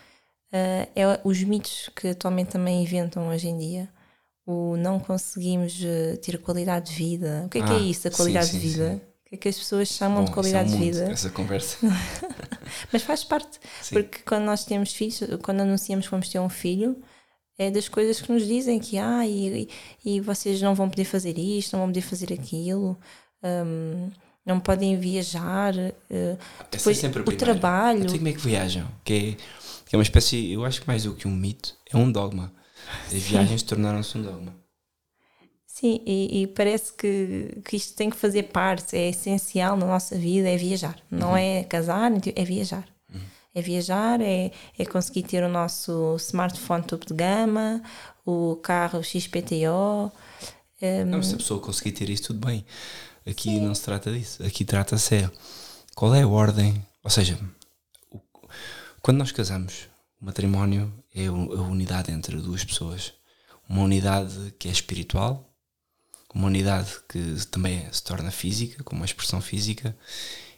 uh, 0.51 0.91
é 0.93 1.21
os 1.23 1.41
mitos 1.43 1.89
que 1.95 2.09
atualmente 2.09 2.49
também 2.51 2.83
inventam 2.83 3.29
hoje 3.29 3.47
em 3.47 3.57
dia. 3.57 3.89
O 4.45 4.75
não 4.75 4.99
conseguimos 4.99 5.79
uh, 5.81 6.17
ter 6.17 6.37
qualidade 6.37 6.91
de 6.91 6.95
vida. 6.97 7.43
O 7.45 7.49
que 7.49 7.59
é 7.59 7.61
ah, 7.61 7.65
que 7.65 7.71
é 7.71 7.75
ah, 7.77 7.79
isso, 7.79 8.07
a 8.07 8.11
qualidade 8.11 8.47
sim, 8.47 8.51
sim, 8.53 8.59
de 8.59 8.67
vida? 8.67 8.89
Sim. 8.89 8.95
O 8.95 9.29
que 9.29 9.35
é 9.35 9.37
que 9.37 9.49
as 9.49 9.57
pessoas 9.57 9.87
chamam 9.87 10.19
Bom, 10.19 10.25
de 10.25 10.31
qualidade 10.31 10.71
de 10.71 10.77
vida? 10.77 11.11
Essa 11.11 11.29
conversa. 11.29 11.77
Mas 12.91 13.01
faz 13.03 13.23
parte, 13.23 13.59
porque 13.89 14.19
quando 14.25 14.43
nós 14.43 14.65
temos 14.65 14.93
filhos, 14.93 15.19
quando 15.41 15.61
anunciamos 15.61 16.05
que 16.05 16.11
vamos 16.11 16.29
ter 16.29 16.39
um 16.39 16.49
filho, 16.49 17.01
é 17.57 17.71
das 17.71 17.87
coisas 17.87 18.21
que 18.21 18.31
nos 18.31 18.45
dizem 18.45 18.79
que 18.79 18.97
ah, 18.97 19.25
e, 19.25 19.69
e 20.03 20.19
vocês 20.19 20.61
não 20.61 20.75
vão 20.75 20.89
poder 20.89 21.05
fazer 21.05 21.37
isto, 21.37 21.73
não 21.73 21.79
vão 21.81 21.89
poder 21.89 22.01
fazer 22.01 22.33
aquilo, 22.33 22.97
um, 23.43 24.09
não 24.45 24.59
podem 24.59 24.99
viajar. 24.99 25.73
Uh, 25.75 26.37
depois 26.71 27.03
é 27.03 27.07
o, 27.07 27.37
trabalho. 27.37 28.05
Não 28.05 28.17
como 28.17 28.27
é 28.27 28.33
que 28.33 28.41
viajam, 28.41 28.87
que 29.03 29.13
é, 29.13 29.31
que 29.85 29.95
é 29.95 29.97
uma 29.97 30.03
espécie, 30.03 30.51
eu 30.51 30.65
acho 30.65 30.81
que 30.81 30.87
mais 30.87 31.03
do 31.03 31.13
que 31.13 31.27
um 31.27 31.31
mito, 31.31 31.75
é 31.91 31.97
um 31.97 32.11
dogma. 32.11 32.51
As 33.07 33.13
viagens 33.13 33.63
tornaram-se 33.63 34.17
um 34.17 34.21
dogma. 34.21 34.55
Sim, 35.65 36.01
e, 36.05 36.43
e, 36.43 36.47
parece 36.47 36.93
que, 36.93 37.61
que 37.65 37.75
isto 37.75 37.95
tem 37.95 38.09
que 38.09 38.15
fazer 38.15 38.43
parte, 38.43 38.95
é 38.95 39.09
essencial 39.09 39.75
na 39.75 39.87
nossa 39.87 40.15
vida, 40.15 40.47
é 40.47 40.55
viajar. 40.55 40.97
Não 41.09 41.31
uhum. 41.31 41.37
é 41.37 41.63
casar, 41.63 42.11
é 42.35 42.45
viajar 42.45 42.85
é 43.53 43.61
viajar, 43.61 44.19
é, 44.19 44.51
é 44.77 44.85
conseguir 44.85 45.23
ter 45.23 45.43
o 45.43 45.49
nosso 45.49 46.15
smartphone 46.17 46.83
topo 46.83 47.05
de 47.05 47.13
gama, 47.13 47.81
o 48.25 48.55
carro 48.57 49.03
XPTO. 49.03 50.11
Um... 50.81 51.05
Não, 51.05 51.21
se 51.21 51.35
a 51.35 51.37
pessoa 51.37 51.59
conseguir 51.59 51.91
ter 51.91 52.09
isso, 52.09 52.23
tudo 52.27 52.45
bem. 52.45 52.65
Aqui 53.25 53.49
Sim. 53.49 53.61
não 53.61 53.75
se 53.75 53.83
trata 53.83 54.11
disso. 54.11 54.43
Aqui 54.43 54.65
trata-se 54.65 55.15
é 55.15 55.31
qual 55.95 56.15
é 56.15 56.23
a 56.23 56.27
ordem. 56.27 56.83
Ou 57.03 57.09
seja, 57.09 57.39
o, 58.11 58.19
quando 59.01 59.19
nós 59.19 59.31
casamos, 59.31 59.87
o 60.19 60.25
matrimónio 60.25 60.91
é 61.13 61.27
a 61.27 61.31
unidade 61.31 62.11
entre 62.11 62.37
duas 62.37 62.63
pessoas. 62.63 63.13
Uma 63.67 63.83
unidade 63.83 64.53
que 64.59 64.67
é 64.67 64.71
espiritual, 64.71 65.53
uma 66.33 66.47
unidade 66.47 66.91
que 67.07 67.45
também 67.47 67.91
se 67.91 68.03
torna 68.03 68.31
física, 68.31 68.83
como 68.83 69.01
uma 69.01 69.05
expressão 69.05 69.41
física, 69.41 69.97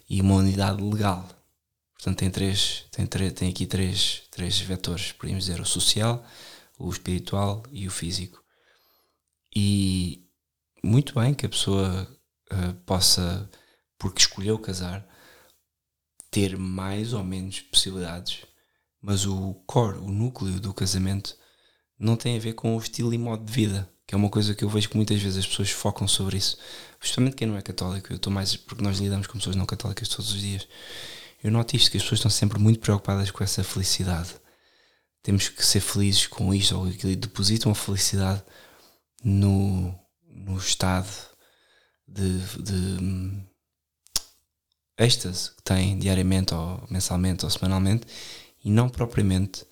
e 0.10 0.22
uma 0.22 0.36
unidade 0.36 0.82
legal, 0.82 1.28
Portanto, 2.06 2.20
tem, 2.20 2.30
três, 2.30 2.86
tem, 2.92 3.08
tem 3.08 3.50
aqui 3.50 3.66
três, 3.66 4.24
três 4.30 4.60
vetores, 4.60 5.12
podemos 5.14 5.46
dizer, 5.46 5.60
o 5.60 5.66
social, 5.66 6.24
o 6.78 6.88
espiritual 6.88 7.64
e 7.72 7.88
o 7.88 7.92
físico. 7.92 8.44
E 9.56 10.24
muito 10.84 11.16
bem 11.16 11.34
que 11.34 11.48
a 11.48 11.50
pessoa 11.50 12.08
uh, 12.52 12.74
possa, 12.86 13.50
porque 13.98 14.22
escolheu 14.22 14.60
casar, 14.60 15.04
ter 16.30 16.56
mais 16.58 17.12
ou 17.12 17.24
menos 17.24 17.62
possibilidades, 17.62 18.46
mas 19.06 19.28
o 19.28 19.54
core, 19.68 20.00
o 20.00 20.10
núcleo 20.10 20.60
do 20.60 20.74
casamento, 20.74 21.38
não 21.98 22.18
tem 22.18 22.36
a 22.36 22.40
ver 22.40 22.54
com 22.54 22.76
o 22.76 22.80
estilo 22.80 23.14
e 23.14 23.20
modo 23.20 23.46
de 23.46 23.54
vida, 23.54 23.88
que 24.08 24.16
é 24.16 24.18
uma 24.18 24.32
coisa 24.32 24.56
que 24.56 24.64
eu 24.64 24.70
vejo 24.70 24.90
que 24.90 24.98
muitas 24.98 25.22
vezes 25.22 25.38
as 25.38 25.46
pessoas 25.46 25.70
focam 25.70 26.08
sobre 26.08 26.38
isso. 26.38 26.58
Justamente 27.00 27.36
quem 27.36 27.48
não 27.48 27.56
é 27.56 27.62
católico, 27.62 28.12
eu 28.12 28.16
estou 28.16 28.34
mais 28.34 28.56
porque 28.56 28.84
nós 28.84 28.98
lidamos 28.98 29.28
com 29.28 29.38
pessoas 29.38 29.56
não 29.56 29.66
católicas 29.68 30.10
todos 30.10 30.34
os 30.34 30.42
dias. 30.42 30.68
Eu 31.44 31.52
noto 31.52 31.76
isto, 31.76 31.92
que 31.92 31.98
as 31.98 32.04
pessoas 32.04 32.18
estão 32.18 32.32
sempre 32.32 32.58
muito 32.58 32.80
preocupadas 32.80 33.30
com 33.30 33.44
essa 33.44 33.64
felicidade. 33.64 34.34
Temos 35.22 35.50
que 35.50 35.64
ser 35.64 35.82
felizes 35.82 36.26
com 36.26 36.52
isto 36.52 36.76
ou 36.76 36.88
aquilo 36.88 37.12
e 37.12 37.16
depositam 37.16 37.72
a 37.72 37.76
felicidade 37.76 38.42
no, 39.24 39.94
no 40.28 40.58
estado 40.58 41.10
de, 42.08 42.40
de 42.60 43.04
hum, 43.04 43.46
êxtase 44.98 45.52
que 45.52 45.62
têm 45.62 46.00
diariamente 46.00 46.56
ou 46.56 46.84
mensalmente 46.90 47.46
ou 47.46 47.52
semanalmente 47.52 48.08
e 48.66 48.72
não 48.72 48.90
propriamente 48.90 49.64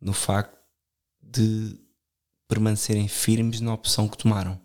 no 0.00 0.12
facto 0.12 0.58
de 1.22 1.78
permanecerem 2.48 3.06
firmes 3.06 3.60
na 3.60 3.72
opção 3.72 4.08
que 4.08 4.18
tomaram. 4.18 4.60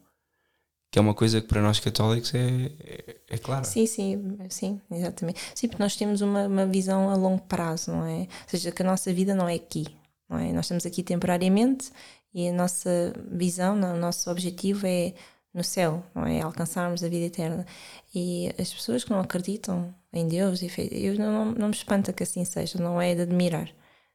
Que 0.91 0.97
é 0.97 1.01
uma 1.01 1.13
coisa 1.13 1.39
que 1.39 1.47
para 1.47 1.61
nós 1.61 1.79
católicos 1.79 2.33
é, 2.33 2.71
é, 2.79 3.17
é 3.29 3.37
claro. 3.37 3.63
Sim, 3.63 3.85
sim, 3.85 4.37
sim, 4.49 4.81
exatamente. 4.89 5.39
Sim, 5.53 5.67
porque 5.67 5.83
nós 5.83 5.95
temos 5.95 6.21
uma, 6.21 6.47
uma 6.47 6.65
visão 6.65 7.09
a 7.09 7.15
longo 7.15 7.43
prazo, 7.43 7.91
não 7.91 8.05
é? 8.05 8.21
Ou 8.21 8.27
seja, 8.47 8.71
que 8.71 8.81
a 8.81 8.85
nossa 8.85 9.13
vida 9.13 9.35
não 9.35 9.47
é 9.47 9.53
aqui, 9.53 9.85
não 10.27 10.39
é? 10.39 10.51
Nós 10.51 10.65
estamos 10.65 10.85
aqui 10.85 11.03
temporariamente 11.03 11.91
e 12.33 12.47
a 12.47 12.53
nossa 12.53 13.13
visão, 13.31 13.75
o 13.75 13.97
nosso 13.97 14.31
objetivo 14.31 14.87
é 14.87 15.13
no 15.53 15.63
céu, 15.63 16.03
não 16.13 16.25
é? 16.25 16.41
Alcançarmos 16.41 17.03
a 17.03 17.07
vida 17.07 17.25
eterna. 17.25 17.65
E 18.13 18.51
as 18.57 18.73
pessoas 18.73 19.03
que 19.03 19.11
não 19.11 19.19
acreditam 19.19 19.93
em 20.17 20.27
Deus, 20.27 20.61
eu 20.91 21.15
não, 21.15 21.45
não 21.45 21.67
me 21.67 21.73
espanta 21.73 22.13
que 22.13 22.23
assim 22.23 22.43
seja, 22.45 22.79
não 22.79 23.01
é 23.01 23.13
de 23.13 23.21
admirar. 23.21 23.69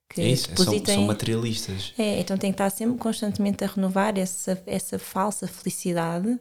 Que 0.09 0.23
é 0.23 0.29
isso, 0.29 0.49
depositem, 0.49 0.87
são, 0.87 0.95
são 0.95 1.05
materialistas. 1.05 1.95
É, 1.97 2.19
então 2.19 2.37
tem 2.37 2.51
que 2.51 2.55
estar 2.55 2.71
sempre 2.71 2.99
constantemente 2.99 3.63
a 3.63 3.69
renovar 3.69 4.19
essa, 4.19 4.61
essa 4.67 4.99
falsa 4.99 5.47
felicidade, 5.47 6.39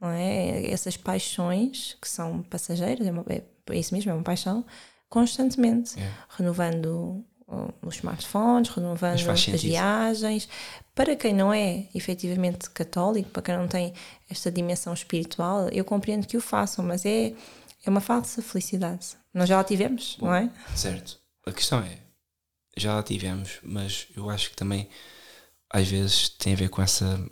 não 0.00 0.08
é? 0.08 0.70
Essas 0.70 0.96
paixões 0.96 1.96
que 2.00 2.08
são 2.08 2.42
passageiras, 2.42 3.06
é, 3.06 3.10
uma, 3.10 3.24
é, 3.28 3.42
é 3.70 3.78
isso 3.78 3.94
mesmo, 3.94 4.10
é 4.10 4.14
uma 4.14 4.22
paixão, 4.22 4.64
constantemente, 5.08 6.00
é. 6.00 6.10
renovando 6.38 7.22
os 7.82 7.96
smartphones, 7.96 8.70
renovando 8.70 9.28
as 9.28 9.46
viagens. 9.46 10.48
Para 10.94 11.16
quem 11.16 11.34
não 11.34 11.52
é 11.52 11.86
efetivamente 11.94 12.70
católico, 12.70 13.30
para 13.30 13.42
quem 13.42 13.56
não 13.56 13.66
tem 13.66 13.92
esta 14.28 14.50
dimensão 14.50 14.94
espiritual, 14.94 15.68
eu 15.70 15.84
compreendo 15.84 16.26
que 16.26 16.36
o 16.36 16.40
façam, 16.40 16.84
mas 16.84 17.04
é, 17.04 17.32
é 17.84 17.90
uma 17.90 18.00
falsa 18.00 18.42
felicidade. 18.42 19.16
Nós 19.32 19.48
já 19.48 19.60
a 19.60 19.64
tivemos, 19.64 20.16
Bom, 20.18 20.26
não 20.26 20.34
é? 20.34 20.50
Certo. 20.74 21.18
A 21.46 21.52
questão 21.52 21.80
é, 21.80 21.98
já 22.76 22.98
a 22.98 23.02
tivemos, 23.02 23.58
mas 23.62 24.06
eu 24.16 24.28
acho 24.28 24.50
que 24.50 24.56
também 24.56 24.88
às 25.70 25.88
vezes 25.88 26.28
tem 26.30 26.52
a 26.52 26.56
ver 26.56 26.68
com 26.68 26.82
essa. 26.82 27.24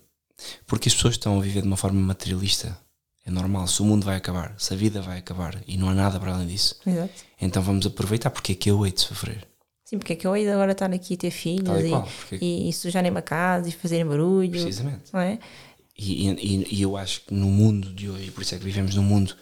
Porque 0.67 0.89
as 0.89 0.95
pessoas 0.95 1.15
estão 1.15 1.39
a 1.39 1.43
viver 1.43 1.63
de 1.63 1.67
uma 1.67 1.77
forma 1.77 2.01
materialista. 2.01 2.79
É 3.27 3.31
normal, 3.31 3.67
se 3.67 3.83
o 3.83 3.85
mundo 3.85 4.05
vai 4.05 4.17
acabar, 4.17 4.55
se 4.59 4.73
a 4.73 4.77
vida 4.77 5.03
vai 5.03 5.19
acabar 5.19 5.63
e 5.67 5.77
não 5.77 5.91
há 5.91 5.95
nada 5.95 6.19
para 6.19 6.33
além 6.33 6.47
disso, 6.47 6.77
Exato. 6.87 7.13
então 7.39 7.63
vamos 7.63 7.85
aproveitar 7.85 8.31
porque 8.31 8.53
é 8.53 8.55
que 8.55 8.71
eu 8.71 8.87
hei 8.87 8.93
de 8.93 9.03
sofrer. 9.03 9.47
Sim, 9.85 9.99
porque 9.99 10.15
é 10.15 10.17
que 10.17 10.27
eu 10.27 10.35
hei 10.35 10.45
de 10.45 10.51
agora 10.51 10.73
estar 10.73 10.91
aqui 10.91 11.15
a 11.15 11.17
ter 11.17 11.31
filhos 11.31 11.85
e, 11.85 11.89
qual, 11.91 12.03
porque... 12.03 12.39
e, 12.43 12.69
e 12.69 12.73
sujarem 12.73 13.11
uma 13.11 13.21
casa 13.21 13.69
e 13.69 13.73
fazerem 13.73 14.07
barulho. 14.07 14.51
Precisamente. 14.51 15.13
Não 15.13 15.21
é? 15.21 15.39
E, 15.99 16.29
e, 16.29 16.75
e, 16.77 16.83
eu 16.83 16.97
acho 16.97 17.23
que 17.23 17.35
no 17.35 17.49
mundo 17.49 17.93
de 17.93 18.09
hoje, 18.09 18.31
por 18.31 18.43
isso 18.43 18.55
é 18.55 18.59
que 18.59 18.65
vivemos 18.65 18.95
num 18.95 19.03
mundo 19.03 19.37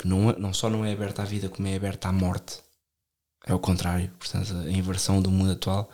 que 0.00 0.08
não, 0.08 0.30
é, 0.30 0.38
não 0.38 0.54
só 0.54 0.70
não 0.70 0.82
é 0.82 0.92
aberto 0.92 1.20
à 1.20 1.24
vida, 1.24 1.50
como 1.50 1.68
é 1.68 1.76
aberto 1.76 2.06
à 2.06 2.12
morte. 2.12 2.62
É 3.46 3.52
o 3.52 3.58
contrário. 3.58 4.10
Portanto, 4.18 4.54
a 4.54 4.70
inversão 4.70 5.20
do 5.20 5.30
mundo 5.30 5.52
atual 5.52 5.90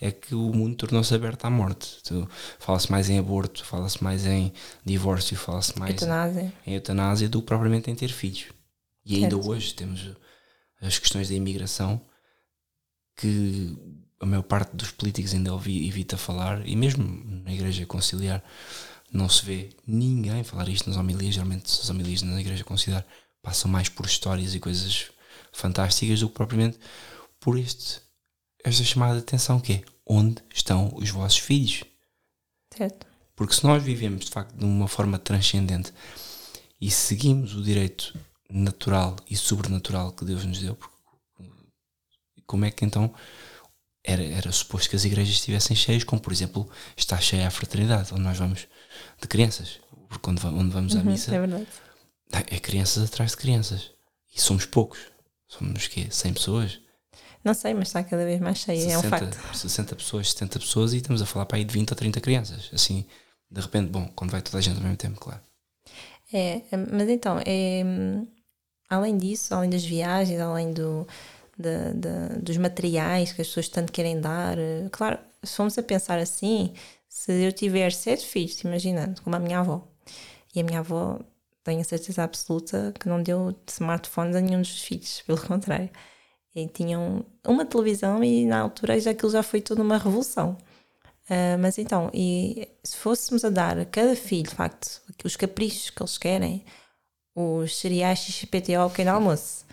é 0.00 0.12
que 0.12 0.32
o 0.32 0.52
mundo 0.52 0.76
tornou-se 0.76 1.12
aberto 1.12 1.44
à 1.44 1.50
morte. 1.50 2.00
Fala-se 2.60 2.88
mais 2.88 3.10
em 3.10 3.18
aborto, 3.18 3.64
fala-se 3.64 4.02
mais 4.02 4.24
em 4.26 4.52
divórcio, 4.84 5.36
fala-se 5.36 5.76
mais 5.76 6.00
eutanásia. 6.00 6.52
em 6.64 6.74
eutanásia 6.74 7.28
do 7.28 7.40
que 7.40 7.46
propriamente 7.46 7.90
em 7.90 7.96
ter 7.96 8.10
filhos. 8.10 8.46
E 9.04 9.16
ainda 9.16 9.34
certo. 9.34 9.50
hoje 9.50 9.74
temos 9.74 10.08
as 10.80 10.96
questões 10.96 11.28
da 11.28 11.34
imigração 11.34 12.00
que 13.16 13.76
a 14.20 14.26
maior 14.26 14.42
parte 14.42 14.76
dos 14.76 14.92
políticos 14.92 15.34
ainda 15.34 15.50
evita 15.66 16.16
falar, 16.16 16.64
e 16.64 16.76
mesmo 16.76 17.04
na 17.44 17.52
Igreja 17.52 17.84
Conciliar 17.86 18.40
não 19.12 19.28
se 19.28 19.44
vê 19.44 19.70
ninguém 19.84 20.44
falar 20.44 20.68
isto 20.68 20.88
nas 20.88 20.96
homilias. 20.96 21.34
Geralmente, 21.34 21.64
as 21.64 21.90
homilias 21.90 22.22
na 22.22 22.40
Igreja 22.40 22.62
Conciliar 22.62 23.04
passam 23.48 23.70
mais 23.70 23.88
por 23.88 24.04
histórias 24.04 24.54
e 24.54 24.60
coisas 24.60 25.10
fantásticas 25.52 26.20
do 26.20 26.28
que 26.28 26.34
propriamente 26.34 26.78
por 27.40 27.58
este, 27.58 28.02
esta 28.62 28.84
chamada 28.84 29.14
de 29.14 29.20
atenção 29.20 29.58
que 29.58 29.72
é 29.72 29.82
onde 30.06 30.42
estão 30.52 30.92
os 30.94 31.08
vossos 31.08 31.38
filhos. 31.38 31.82
Certo. 32.76 33.06
Porque 33.34 33.54
se 33.54 33.64
nós 33.64 33.82
vivemos 33.82 34.26
de 34.26 34.30
facto 34.30 34.54
de 34.54 34.66
uma 34.66 34.86
forma 34.86 35.18
transcendente 35.18 35.94
e 36.78 36.90
seguimos 36.90 37.54
o 37.54 37.62
direito 37.62 38.18
natural 38.50 39.16
e 39.30 39.34
sobrenatural 39.34 40.12
que 40.12 40.26
Deus 40.26 40.44
nos 40.44 40.60
deu, 40.60 40.76
como 42.46 42.66
é 42.66 42.70
que 42.70 42.84
então 42.84 43.14
era, 44.04 44.22
era 44.22 44.52
suposto 44.52 44.90
que 44.90 44.96
as 44.96 45.06
igrejas 45.06 45.36
estivessem 45.36 45.74
cheias, 45.74 46.04
como 46.04 46.20
por 46.20 46.34
exemplo 46.34 46.68
está 46.94 47.18
cheia 47.18 47.48
a 47.48 47.50
fraternidade, 47.50 48.12
onde 48.12 48.24
nós 48.24 48.36
vamos 48.36 48.66
de 49.18 49.26
crianças, 49.26 49.80
porque 50.06 50.22
quando 50.22 50.46
onde 50.48 50.70
vamos 50.70 50.94
à 50.94 50.98
uhum, 50.98 51.04
missa 51.06 51.34
é, 51.34 51.40
verdade. 51.40 51.66
É 52.32 52.58
crianças 52.58 53.04
atrás 53.04 53.32
de 53.32 53.36
crianças 53.36 53.90
e 54.34 54.40
somos 54.40 54.66
poucos, 54.66 54.98
somos 55.46 55.86
quê? 55.86 56.08
100 56.10 56.34
pessoas? 56.34 56.80
Não 57.44 57.54
sei, 57.54 57.72
mas 57.72 57.88
está 57.88 58.02
cada 58.02 58.24
vez 58.24 58.40
mais 58.40 58.58
cheia, 58.58 58.80
60, 58.80 58.94
é 58.94 58.98
um 58.98 59.10
facto. 59.10 59.56
60 59.56 59.96
pessoas, 59.96 60.30
70 60.32 60.58
pessoas 60.58 60.92
e 60.92 60.98
estamos 60.98 61.22
a 61.22 61.26
falar 61.26 61.46
para 61.46 61.58
aí 61.58 61.64
de 61.64 61.72
20 61.72 61.90
ou 61.90 61.96
30 61.96 62.20
crianças, 62.20 62.70
assim, 62.72 63.06
de 63.50 63.60
repente, 63.60 63.90
bom, 63.90 64.10
quando 64.14 64.30
vai 64.30 64.42
toda 64.42 64.58
a 64.58 64.60
gente 64.60 64.76
ao 64.76 64.82
mesmo 64.82 64.96
tempo, 64.96 65.18
claro. 65.20 65.40
É, 66.32 66.62
mas 66.92 67.08
então, 67.08 67.38
é, 67.46 67.82
além 68.88 69.16
disso, 69.16 69.54
além 69.54 69.70
das 69.70 69.84
viagens, 69.84 70.40
além 70.40 70.72
do, 70.72 71.06
de, 71.58 71.92
de, 71.94 72.40
dos 72.40 72.56
materiais 72.56 73.32
que 73.32 73.42
as 73.42 73.48
pessoas 73.48 73.68
tanto 73.68 73.92
querem 73.92 74.20
dar. 74.20 74.56
Eh, 74.58 74.88
claro, 74.90 75.18
se 75.42 75.56
formos 75.56 75.76
a 75.76 75.82
pensar 75.82 76.18
assim, 76.18 76.72
se 77.08 77.32
eu 77.32 77.52
tiver 77.52 77.92
sete 77.92 78.24
filhos, 78.24 78.60
imaginando, 78.60 79.20
como 79.22 79.34
a 79.34 79.40
minha 79.40 79.58
avó, 79.58 79.86
e 80.54 80.60
a 80.60 80.64
minha 80.64 80.78
avó, 80.78 81.18
tenho 81.68 81.82
a 81.82 81.84
certeza 81.84 82.22
absoluta 82.22 82.94
que 82.98 83.08
não 83.08 83.22
deu 83.22 83.54
smartphones 83.66 84.34
a 84.34 84.40
nenhum 84.40 84.62
dos 84.62 84.82
filhos, 84.82 85.22
pelo 85.26 85.40
contrário. 85.40 85.90
E 86.54 86.66
tinham 86.66 87.24
uma 87.46 87.64
televisão 87.64 88.24
e 88.24 88.46
na 88.46 88.60
altura 88.60 88.98
já 88.98 89.10
aquilo 89.10 89.30
já 89.30 89.42
foi 89.42 89.60
toda 89.60 89.82
uma 89.82 89.98
revolução. 89.98 90.56
Uh, 91.30 91.58
mas 91.60 91.76
então, 91.76 92.10
e 92.14 92.66
se 92.82 92.96
fôssemos 92.96 93.44
a 93.44 93.50
dar 93.50 93.78
a 93.78 93.84
cada 93.84 94.16
filho, 94.16 94.48
de 94.48 94.54
facto, 94.54 95.02
os 95.22 95.36
caprichos 95.36 95.90
que 95.90 96.02
eles 96.02 96.16
querem, 96.16 96.64
os 97.34 97.76
cereais 97.76 98.20
XPTO 98.20 98.80
ao 98.80 98.90
pequeno 98.90 99.10
almoço, 99.10 99.66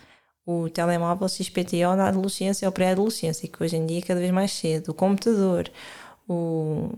o 0.46 0.70
telemóvel 0.70 1.30
XPTO 1.30 1.96
na 1.96 2.10
adolescência 2.10 2.68
ou 2.68 2.74
pré-adolescência, 2.74 3.48
que 3.48 3.64
hoje 3.64 3.78
em 3.78 3.86
dia 3.86 4.00
é 4.00 4.02
cada 4.02 4.20
vez 4.20 4.32
mais 4.32 4.52
cedo, 4.52 4.90
o 4.90 4.94
computador, 4.94 5.72
o, 6.28 6.90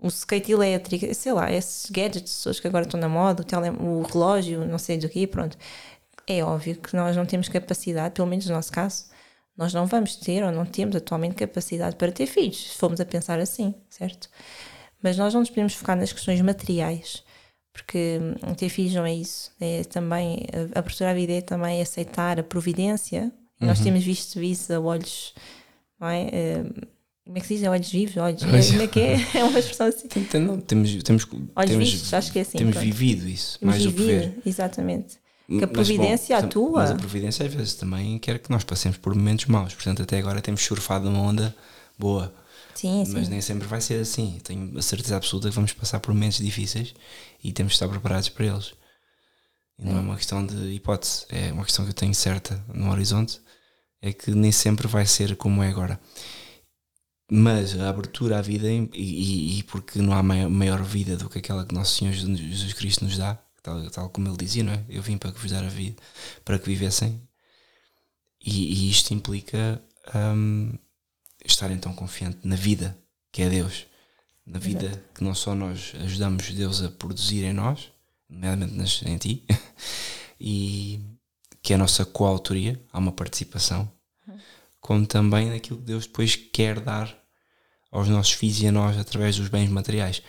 o 0.00 0.08
skate 0.08 0.52
elétrico, 0.52 1.14
sei 1.14 1.32
lá, 1.32 1.52
esses 1.52 1.90
gadgets 1.90 2.60
que 2.60 2.66
agora 2.66 2.84
estão 2.84 2.98
na 2.98 3.08
moda, 3.08 3.42
o, 3.42 3.44
tele, 3.44 3.70
o 3.70 4.02
relógio, 4.02 4.64
não 4.66 4.78
sei 4.78 4.98
do 4.98 5.08
que, 5.08 5.26
pronto. 5.26 5.56
É 6.26 6.44
óbvio 6.44 6.76
que 6.76 6.94
nós 6.96 7.16
não 7.16 7.26
temos 7.26 7.48
capacidade, 7.48 8.14
pelo 8.14 8.28
menos 8.28 8.46
no 8.46 8.54
nosso 8.54 8.72
caso, 8.72 9.06
nós 9.56 9.74
não 9.74 9.86
vamos 9.86 10.16
ter 10.16 10.42
ou 10.44 10.52
não 10.52 10.64
temos 10.64 10.96
atualmente 10.96 11.34
capacidade 11.34 11.96
para 11.96 12.12
ter 12.12 12.26
filhos, 12.26 12.72
se 12.72 12.78
formos 12.78 13.00
a 13.00 13.04
pensar 13.04 13.38
assim, 13.38 13.74
certo? 13.88 14.28
Mas 15.02 15.16
nós 15.16 15.34
não 15.34 15.40
nos 15.40 15.50
podemos 15.50 15.74
focar 15.74 15.96
nas 15.96 16.12
questões 16.12 16.40
materiais 16.40 17.22
porque 17.72 18.18
hum, 18.20 18.54
ter 18.54 18.68
filhos 18.68 18.94
não 18.94 19.06
é 19.06 19.14
isso. 19.14 19.52
É 19.60 19.84
também, 19.84 20.46
a 20.74 20.78
abertura 20.78 21.10
à 21.10 21.14
vida 21.14 21.32
é 21.32 21.40
também 21.40 21.80
aceitar 21.80 22.38
a 22.38 22.42
providência. 22.42 23.32
Uhum. 23.60 23.68
Nós 23.68 23.80
temos 23.80 24.02
visto 24.04 24.40
isso 24.40 24.72
a 24.72 24.80
olhos, 24.80 25.34
não 25.98 26.08
é? 26.08 26.24
Hum, 26.24 26.88
como 27.30 27.38
é 27.38 27.40
que 27.40 27.46
se 27.46 27.54
diz? 27.54 27.64
A 27.64 27.70
olhos 27.70 27.88
vivos? 27.88 28.16
Olhos, 28.16 28.42
como 28.42 28.82
é 28.82 28.86
que 28.88 29.00
é? 29.00 29.14
É 29.38 29.44
uma 29.44 29.58
expressão 29.60 29.86
assim. 29.86 30.08
Não, 30.40 30.60
temos, 30.60 31.02
temos, 31.04 31.28
olhos 31.54 31.70
temos, 31.70 31.90
vistos, 31.90 32.12
acho 32.12 32.32
que 32.32 32.40
é 32.40 32.42
assim. 32.42 32.58
Temos 32.58 32.74
pronto. 32.74 32.84
vivido 32.84 33.28
isso, 33.28 33.56
temos 33.60 33.76
mais 33.76 33.84
vivido, 33.84 34.02
do 34.02 34.04
que 34.04 34.36
ver. 34.36 34.42
Exatamente. 34.44 35.18
Que 35.46 35.62
a 35.62 35.68
providência 35.68 36.34
mas, 36.34 36.42
bom, 36.42 36.48
atua. 36.48 36.80
Mas 36.80 36.90
a 36.90 36.94
providência 36.96 37.46
às 37.46 37.54
vezes 37.54 37.74
também 37.74 38.18
quer 38.18 38.40
que 38.40 38.50
nós 38.50 38.64
passemos 38.64 38.98
por 38.98 39.14
momentos 39.14 39.46
maus. 39.46 39.74
Portanto, 39.74 40.02
até 40.02 40.18
agora 40.18 40.40
temos 40.40 40.60
surfado 40.60 41.08
uma 41.08 41.20
onda 41.20 41.54
boa. 41.96 42.34
Sim, 42.74 43.04
mas 43.12 43.28
nem 43.28 43.40
sempre 43.40 43.68
vai 43.68 43.80
ser 43.80 44.00
assim. 44.00 44.40
Tenho 44.42 44.76
a 44.76 44.82
certeza 44.82 45.16
absoluta 45.16 45.48
que 45.48 45.54
vamos 45.54 45.72
passar 45.72 46.00
por 46.00 46.12
momentos 46.12 46.38
difíceis 46.38 46.94
e 47.44 47.52
temos 47.52 47.72
de 47.72 47.76
estar 47.76 47.88
preparados 47.88 48.28
para 48.28 48.46
eles. 48.46 48.74
E 49.78 49.84
não 49.84 49.92
é. 49.92 49.96
é 49.98 50.00
uma 50.00 50.16
questão 50.16 50.44
de 50.44 50.72
hipótese, 50.72 51.26
é 51.28 51.52
uma 51.52 51.64
questão 51.64 51.84
que 51.84 51.92
eu 51.92 51.94
tenho 51.94 52.14
certa 52.14 52.60
no 52.74 52.90
horizonte, 52.90 53.40
é 54.02 54.12
que 54.12 54.32
nem 54.32 54.50
sempre 54.50 54.88
vai 54.88 55.06
ser 55.06 55.36
como 55.36 55.62
é 55.62 55.68
agora. 55.68 56.00
Mas 57.30 57.78
a 57.78 57.88
abertura 57.88 58.38
à 58.38 58.42
vida, 58.42 58.68
e, 58.68 58.90
e, 58.92 59.58
e 59.58 59.62
porque 59.62 60.02
não 60.02 60.12
há 60.12 60.20
maior, 60.20 60.50
maior, 60.50 60.82
vida 60.82 61.16
do 61.16 61.30
que 61.30 61.38
aquela 61.38 61.64
que 61.64 61.72
Nosso 61.72 61.96
Senhor 61.96 62.12
Jesus 62.12 62.72
Cristo 62.72 63.04
nos 63.04 63.16
dá, 63.16 63.38
tal, 63.62 63.88
tal 63.90 64.10
como 64.10 64.26
ele 64.26 64.36
dizia, 64.36 64.64
não 64.64 64.72
é? 64.72 64.84
Eu 64.88 65.00
vim 65.00 65.16
para 65.16 65.30
que 65.30 65.38
vos 65.38 65.52
dar 65.52 65.64
a 65.64 65.68
vida, 65.68 65.96
para 66.44 66.58
que 66.58 66.66
vivessem. 66.66 67.22
E, 68.44 68.86
e 68.86 68.90
isto 68.90 69.14
implica 69.14 69.80
um, 70.12 70.72
estar 71.44 71.70
então 71.70 71.92
confiante 71.94 72.40
na 72.42 72.56
vida, 72.56 72.98
que 73.30 73.42
é 73.42 73.48
Deus. 73.48 73.86
Na 74.44 74.58
vida 74.58 74.86
Exato. 74.86 75.02
que 75.14 75.22
não 75.22 75.34
só 75.34 75.54
nós 75.54 75.92
ajudamos 76.02 76.50
Deus 76.50 76.82
a 76.82 76.90
produzir 76.90 77.44
em 77.44 77.52
nós, 77.52 77.92
nomeadamente 78.28 79.08
em 79.08 79.16
ti, 79.18 79.44
e 80.40 81.00
que 81.62 81.72
é 81.72 81.76
a 81.76 81.78
nossa 81.78 82.04
coautoria, 82.04 82.82
há 82.92 82.98
uma 82.98 83.12
participação, 83.12 83.88
uhum. 84.26 84.38
como 84.80 85.06
também 85.06 85.50
naquilo 85.50 85.78
que 85.78 85.84
Deus 85.84 86.06
depois 86.06 86.34
quer 86.34 86.80
dar 86.80 87.19
aos 87.90 88.08
nossos 88.08 88.32
filhos 88.32 88.60
e 88.60 88.66
a 88.66 88.72
nós 88.72 88.96
através 88.98 89.36
dos 89.36 89.48
bens 89.48 89.68
materiais. 89.68 90.22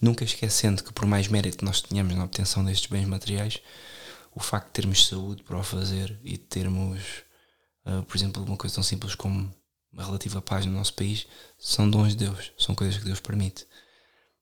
Nunca 0.00 0.24
esquecendo 0.24 0.82
que, 0.82 0.92
por 0.92 1.06
mais 1.06 1.28
mérito 1.28 1.58
que 1.58 1.64
nós 1.64 1.80
tenhamos 1.80 2.14
na 2.14 2.24
obtenção 2.24 2.64
destes 2.64 2.90
bens 2.90 3.06
materiais, 3.06 3.60
o 4.34 4.40
facto 4.40 4.66
de 4.66 4.72
termos 4.72 5.06
saúde 5.06 5.42
para 5.42 5.58
o 5.58 5.62
fazer 5.62 6.18
e 6.22 6.32
de 6.32 6.38
termos, 6.38 7.02
uh, 7.86 8.02
por 8.04 8.16
exemplo, 8.16 8.44
uma 8.44 8.56
coisa 8.56 8.76
tão 8.76 8.84
simples 8.84 9.14
como 9.14 9.52
uma 9.92 10.04
relativa 10.04 10.40
paz 10.40 10.66
no 10.66 10.72
nosso 10.72 10.94
país, 10.94 11.26
são 11.58 11.90
dons 11.90 12.14
de 12.14 12.26
Deus, 12.26 12.52
são 12.58 12.74
coisas 12.74 12.98
que 12.98 13.04
Deus 13.04 13.20
permite. 13.20 13.66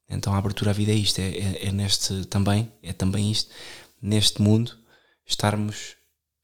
Então 0.08 0.34
a 0.34 0.38
abertura 0.38 0.70
à 0.70 0.74
vida 0.74 0.92
é 0.92 0.94
isto, 0.94 1.18
é, 1.20 1.30
é, 1.30 1.66
é 1.68 1.72
neste 1.72 2.26
também, 2.26 2.70
é 2.82 2.92
também 2.92 3.30
isto, 3.30 3.50
neste 4.00 4.42
mundo, 4.42 4.76
estarmos 5.24 5.96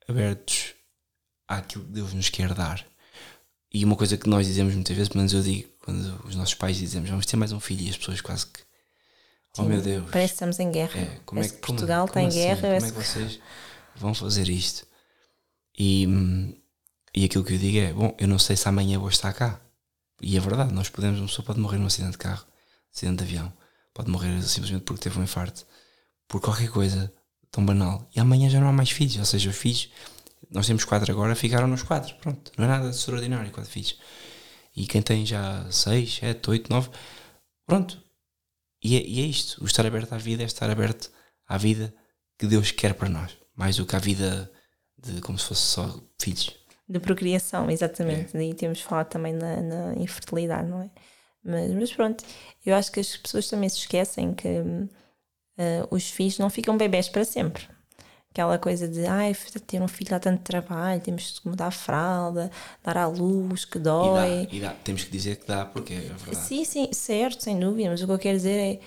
abertos 0.09 0.75
àquilo 1.47 1.85
que 1.85 1.93
Deus 1.93 2.13
nos 2.13 2.29
quer 2.29 2.55
dar. 2.55 2.85
E 3.73 3.85
uma 3.85 3.97
coisa 3.97 4.17
que 4.17 4.29
nós 4.29 4.47
dizemos 4.47 4.75
muitas 4.75 4.97
vezes, 4.97 5.09
pelo 5.09 5.21
menos 5.21 5.33
eu 5.33 5.43
digo, 5.43 5.72
quando 5.83 6.25
os 6.25 6.35
nossos 6.35 6.55
pais 6.55 6.77
dizemos 6.77 7.11
vamos 7.11 7.27
ter 7.27 7.37
mais 7.37 7.53
um 7.53 7.61
filho 7.61 7.87
e 7.87 7.91
as 7.91 7.97
pessoas 7.97 8.21
quase 8.21 8.47
que 8.47 8.61
Oh 9.59 9.65
meu 9.65 9.83
Deus. 9.83 10.11
Parece 10.11 10.29
que 10.29 10.35
estamos 10.37 10.59
em 10.59 10.71
guerra. 10.71 10.99
É, 10.99 11.21
como 11.27 11.43
é 11.43 11.49
que 11.49 11.57
Portugal 11.59 12.09
como, 12.09 12.11
está 12.11 12.23
em 12.23 12.29
assim? 12.29 12.39
guerra. 12.39 12.61
Como 12.61 12.87
é 12.87 12.91
que 12.91 13.09
vocês 13.09 13.41
vão 13.95 14.15
fazer 14.15 14.49
isto? 14.49 14.87
E, 15.79 16.09
e 17.15 17.25
aquilo 17.25 17.45
que 17.45 17.55
eu 17.55 17.59
digo 17.59 17.79
é: 17.79 17.93
bom, 17.93 18.17
eu 18.19 18.27
não 18.27 18.39
sei 18.39 18.57
se 18.57 18.67
amanhã 18.67 18.99
vou 18.99 19.09
estar 19.09 19.33
cá. 19.33 19.61
E 20.21 20.37
é 20.37 20.41
verdade, 20.41 20.73
nós 20.73 20.89
podemos, 20.89 21.19
uma 21.19 21.27
pessoa 21.27 21.45
pode 21.45 21.59
morrer 21.59 21.79
num 21.79 21.87
acidente 21.87 22.13
de 22.13 22.19
carro, 22.19 22.47
acidente 22.95 23.19
de 23.19 23.25
avião, 23.25 23.53
pode 23.93 24.09
morrer 24.09 24.41
simplesmente 24.43 24.85
porque 24.85 25.03
teve 25.03 25.19
um 25.19 25.25
infarto, 25.25 25.67
por 26.29 26.41
qualquer 26.41 26.71
coisa 26.71 27.13
tão 27.51 27.67
banal. 27.67 28.09
E 28.15 28.21
amanhã 28.21 28.49
já 28.49 28.61
não 28.61 28.69
há 28.69 28.73
mais 28.73 28.91
filhos, 28.91 29.17
ou 29.17 29.25
seja, 29.25 29.51
os 29.51 29.57
filhos, 29.57 29.91
nós 30.49 30.65
temos 30.65 30.85
quatro 30.85 31.11
agora, 31.11 31.35
ficaram 31.35 31.67
nos 31.67 31.83
quatro, 31.83 32.15
pronto, 32.17 32.53
não 32.57 32.67
é 32.67 32.69
nada 32.69 32.89
de 32.89 32.97
extraordinário, 32.97 33.51
quatro 33.51 33.71
filhos. 33.71 33.99
E 34.75 34.87
quem 34.87 35.03
tem 35.03 35.27
já 35.27 35.71
seis, 35.71 36.15
sete, 36.15 36.49
oito, 36.51 36.73
nove, 36.73 36.91
pronto. 37.67 38.03
E 38.83 38.97
é, 38.97 39.03
e 39.03 39.21
é 39.21 39.25
isto, 39.25 39.63
o 39.63 39.67
estar 39.67 39.87
aberto 39.87 40.13
à 40.13 40.19
vida 40.19 40.43
é 40.43 40.47
estar 40.47 40.69
aberto 40.69 41.11
à 41.47 41.57
vida 41.57 41.95
que 42.39 42.47
Deus 42.47 42.71
quer 42.71 42.95
para 42.95 43.09
nós, 43.09 43.37
mais 43.55 43.77
do 43.77 43.87
que 43.87 43.95
à 43.95 43.99
vida 43.99 44.51
de 44.99 45.21
como 45.21 45.39
se 45.39 45.47
fosse 45.47 45.63
só 45.63 46.01
filhos. 46.21 46.51
De 46.89 46.99
procriação, 46.99 47.71
exatamente. 47.71 48.37
É. 48.37 48.39
Daí 48.39 48.55
temos 48.55 48.81
falado 48.81 49.09
também 49.09 49.33
na, 49.33 49.63
na 49.63 49.95
infertilidade, 49.95 50.69
não 50.69 50.83
é? 50.83 50.91
Mas, 51.45 51.73
mas, 51.73 51.93
pronto, 51.93 52.25
eu 52.65 52.75
acho 52.75 52.93
que 52.93 53.01
as 53.01 53.17
pessoas 53.17 53.49
também 53.49 53.69
se 53.69 53.79
esquecem 53.79 54.33
que 54.35 54.49
uh, 54.49 54.89
os 55.91 56.09
filhos 56.09 56.39
não 56.39 56.49
ficam 56.49 56.77
bebés 56.77 57.09
para 57.09 57.25
sempre. 57.25 57.69
Aquela 58.33 58.59
coisa 58.59 58.89
de, 58.89 59.05
ai, 59.05 59.37
ter 59.67 59.83
um 59.83 59.87
filho 59.87 60.09
dá 60.09 60.19
tanto 60.19 60.43
trabalho, 60.43 60.99
temos 61.03 61.39
que 61.39 61.47
mudar 61.47 61.67
a 61.67 61.71
fralda, 61.71 62.51
dar 62.83 62.97
à 62.97 63.07
luz, 63.07 63.67
que 63.67 63.79
dói. 63.79 64.45
E 64.45 64.47
dá, 64.47 64.55
e 64.55 64.61
dá. 64.61 64.71
temos 64.71 65.05
que 65.05 65.11
dizer 65.11 65.37
que 65.37 65.47
dá, 65.47 65.67
porque 65.67 65.93
é 65.93 65.99
verdade. 65.99 66.37
Sim, 66.37 66.65
sim, 66.65 66.89
certo, 66.95 67.43
sem 67.43 67.61
dúvida, 67.61 67.91
mas 67.91 68.01
o 68.01 68.07
que 68.07 68.13
eu 68.13 68.19
quero 68.19 68.39
dizer 68.39 68.59
é, 68.59 68.81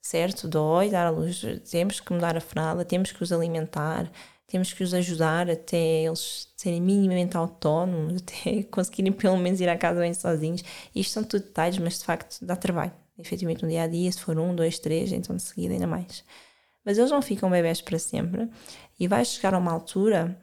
certo, 0.00 0.46
dói 0.46 0.90
dar 0.90 1.08
à 1.08 1.10
luz, 1.10 1.42
temos 1.68 1.98
que 1.98 2.12
mudar 2.12 2.36
a 2.36 2.40
fralda, 2.40 2.84
temos 2.84 3.10
que 3.10 3.20
os 3.20 3.32
alimentar, 3.32 4.08
temos 4.46 4.72
que 4.72 4.84
os 4.84 4.94
ajudar 4.94 5.50
até 5.50 6.04
eles 6.04 6.46
serem 6.56 6.80
minimamente 6.80 7.36
autónomos, 7.36 8.22
até 8.22 8.62
conseguirem 8.62 9.10
pelo 9.10 9.36
menos 9.38 9.60
ir 9.60 9.68
à 9.68 9.76
casa 9.76 9.98
bem 9.98 10.14
sozinhos. 10.14 10.62
Isto 10.94 11.14
são 11.14 11.24
tudo 11.24 11.42
detalhes, 11.42 11.78
mas 11.78 11.98
de 11.98 12.04
facto 12.04 12.38
dá 12.44 12.54
trabalho. 12.54 12.92
Efetivamente, 13.18 13.64
no 13.64 13.68
dia 13.68 13.82
a 13.82 13.86
dia, 13.88 14.12
se 14.12 14.20
for 14.20 14.38
um, 14.38 14.54
dois, 14.54 14.78
três, 14.78 15.10
então 15.10 15.34
de 15.34 15.42
seguida 15.42 15.74
ainda 15.74 15.88
mais. 15.88 16.22
Mas 16.84 16.98
eles 16.98 17.10
não 17.10 17.22
ficam 17.22 17.50
bebés 17.50 17.80
para 17.80 17.98
sempre 17.98 18.48
e 18.98 19.08
vai 19.08 19.24
chegar 19.24 19.54
a 19.54 19.58
uma 19.58 19.72
altura 19.72 20.38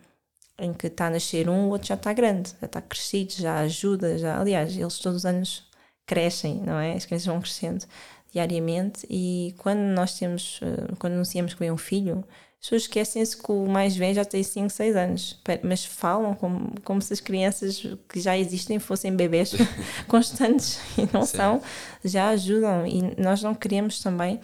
em 0.57 0.73
que 0.73 0.87
está 0.87 1.07
a 1.07 1.09
nascer 1.09 1.49
um, 1.49 1.67
o 1.67 1.69
outro 1.69 1.87
já 1.87 1.95
está 1.95 2.13
grande, 2.13 2.51
já 2.59 2.65
está 2.65 2.81
crescido, 2.81 3.33
já 3.33 3.59
ajuda, 3.59 4.17
já. 4.17 4.39
Aliás, 4.39 4.75
eles 4.77 4.99
todos 4.99 5.19
os 5.19 5.25
anos 5.25 5.69
crescem, 6.05 6.61
não 6.61 6.77
é? 6.77 6.93
As 6.93 7.05
crianças 7.05 7.25
vão 7.25 7.41
crescendo 7.41 7.85
diariamente 8.31 9.05
e 9.09 9.55
quando 9.57 9.79
nós 9.79 10.17
temos, 10.17 10.59
eh, 10.61 10.93
quando 10.99 11.13
anunciamos 11.13 11.53
que 11.53 11.59
vem 11.59 11.71
um 11.71 11.77
filho, 11.77 12.23
as 12.61 12.65
pessoas 12.67 12.83
esquecem-se 12.83 13.35
que 13.35 13.51
o 13.51 13.65
mais 13.65 13.95
velho 13.95 14.13
já 14.13 14.23
tem 14.23 14.43
5, 14.43 14.69
6 14.69 14.95
anos, 14.95 15.41
mas 15.63 15.83
falam 15.83 16.35
como, 16.35 16.75
como 16.83 17.01
se 17.01 17.11
as 17.11 17.19
crianças 17.19 17.81
que 18.07 18.21
já 18.21 18.37
existem 18.37 18.77
fossem 18.77 19.15
bebês 19.15 19.51
constantes 20.07 20.79
e 20.95 21.01
não 21.11 21.25
certo. 21.25 21.37
são, 21.37 21.61
já 22.05 22.29
ajudam 22.29 22.85
e 22.85 23.19
nós 23.19 23.41
não 23.41 23.55
queremos 23.55 23.99
também 23.99 24.39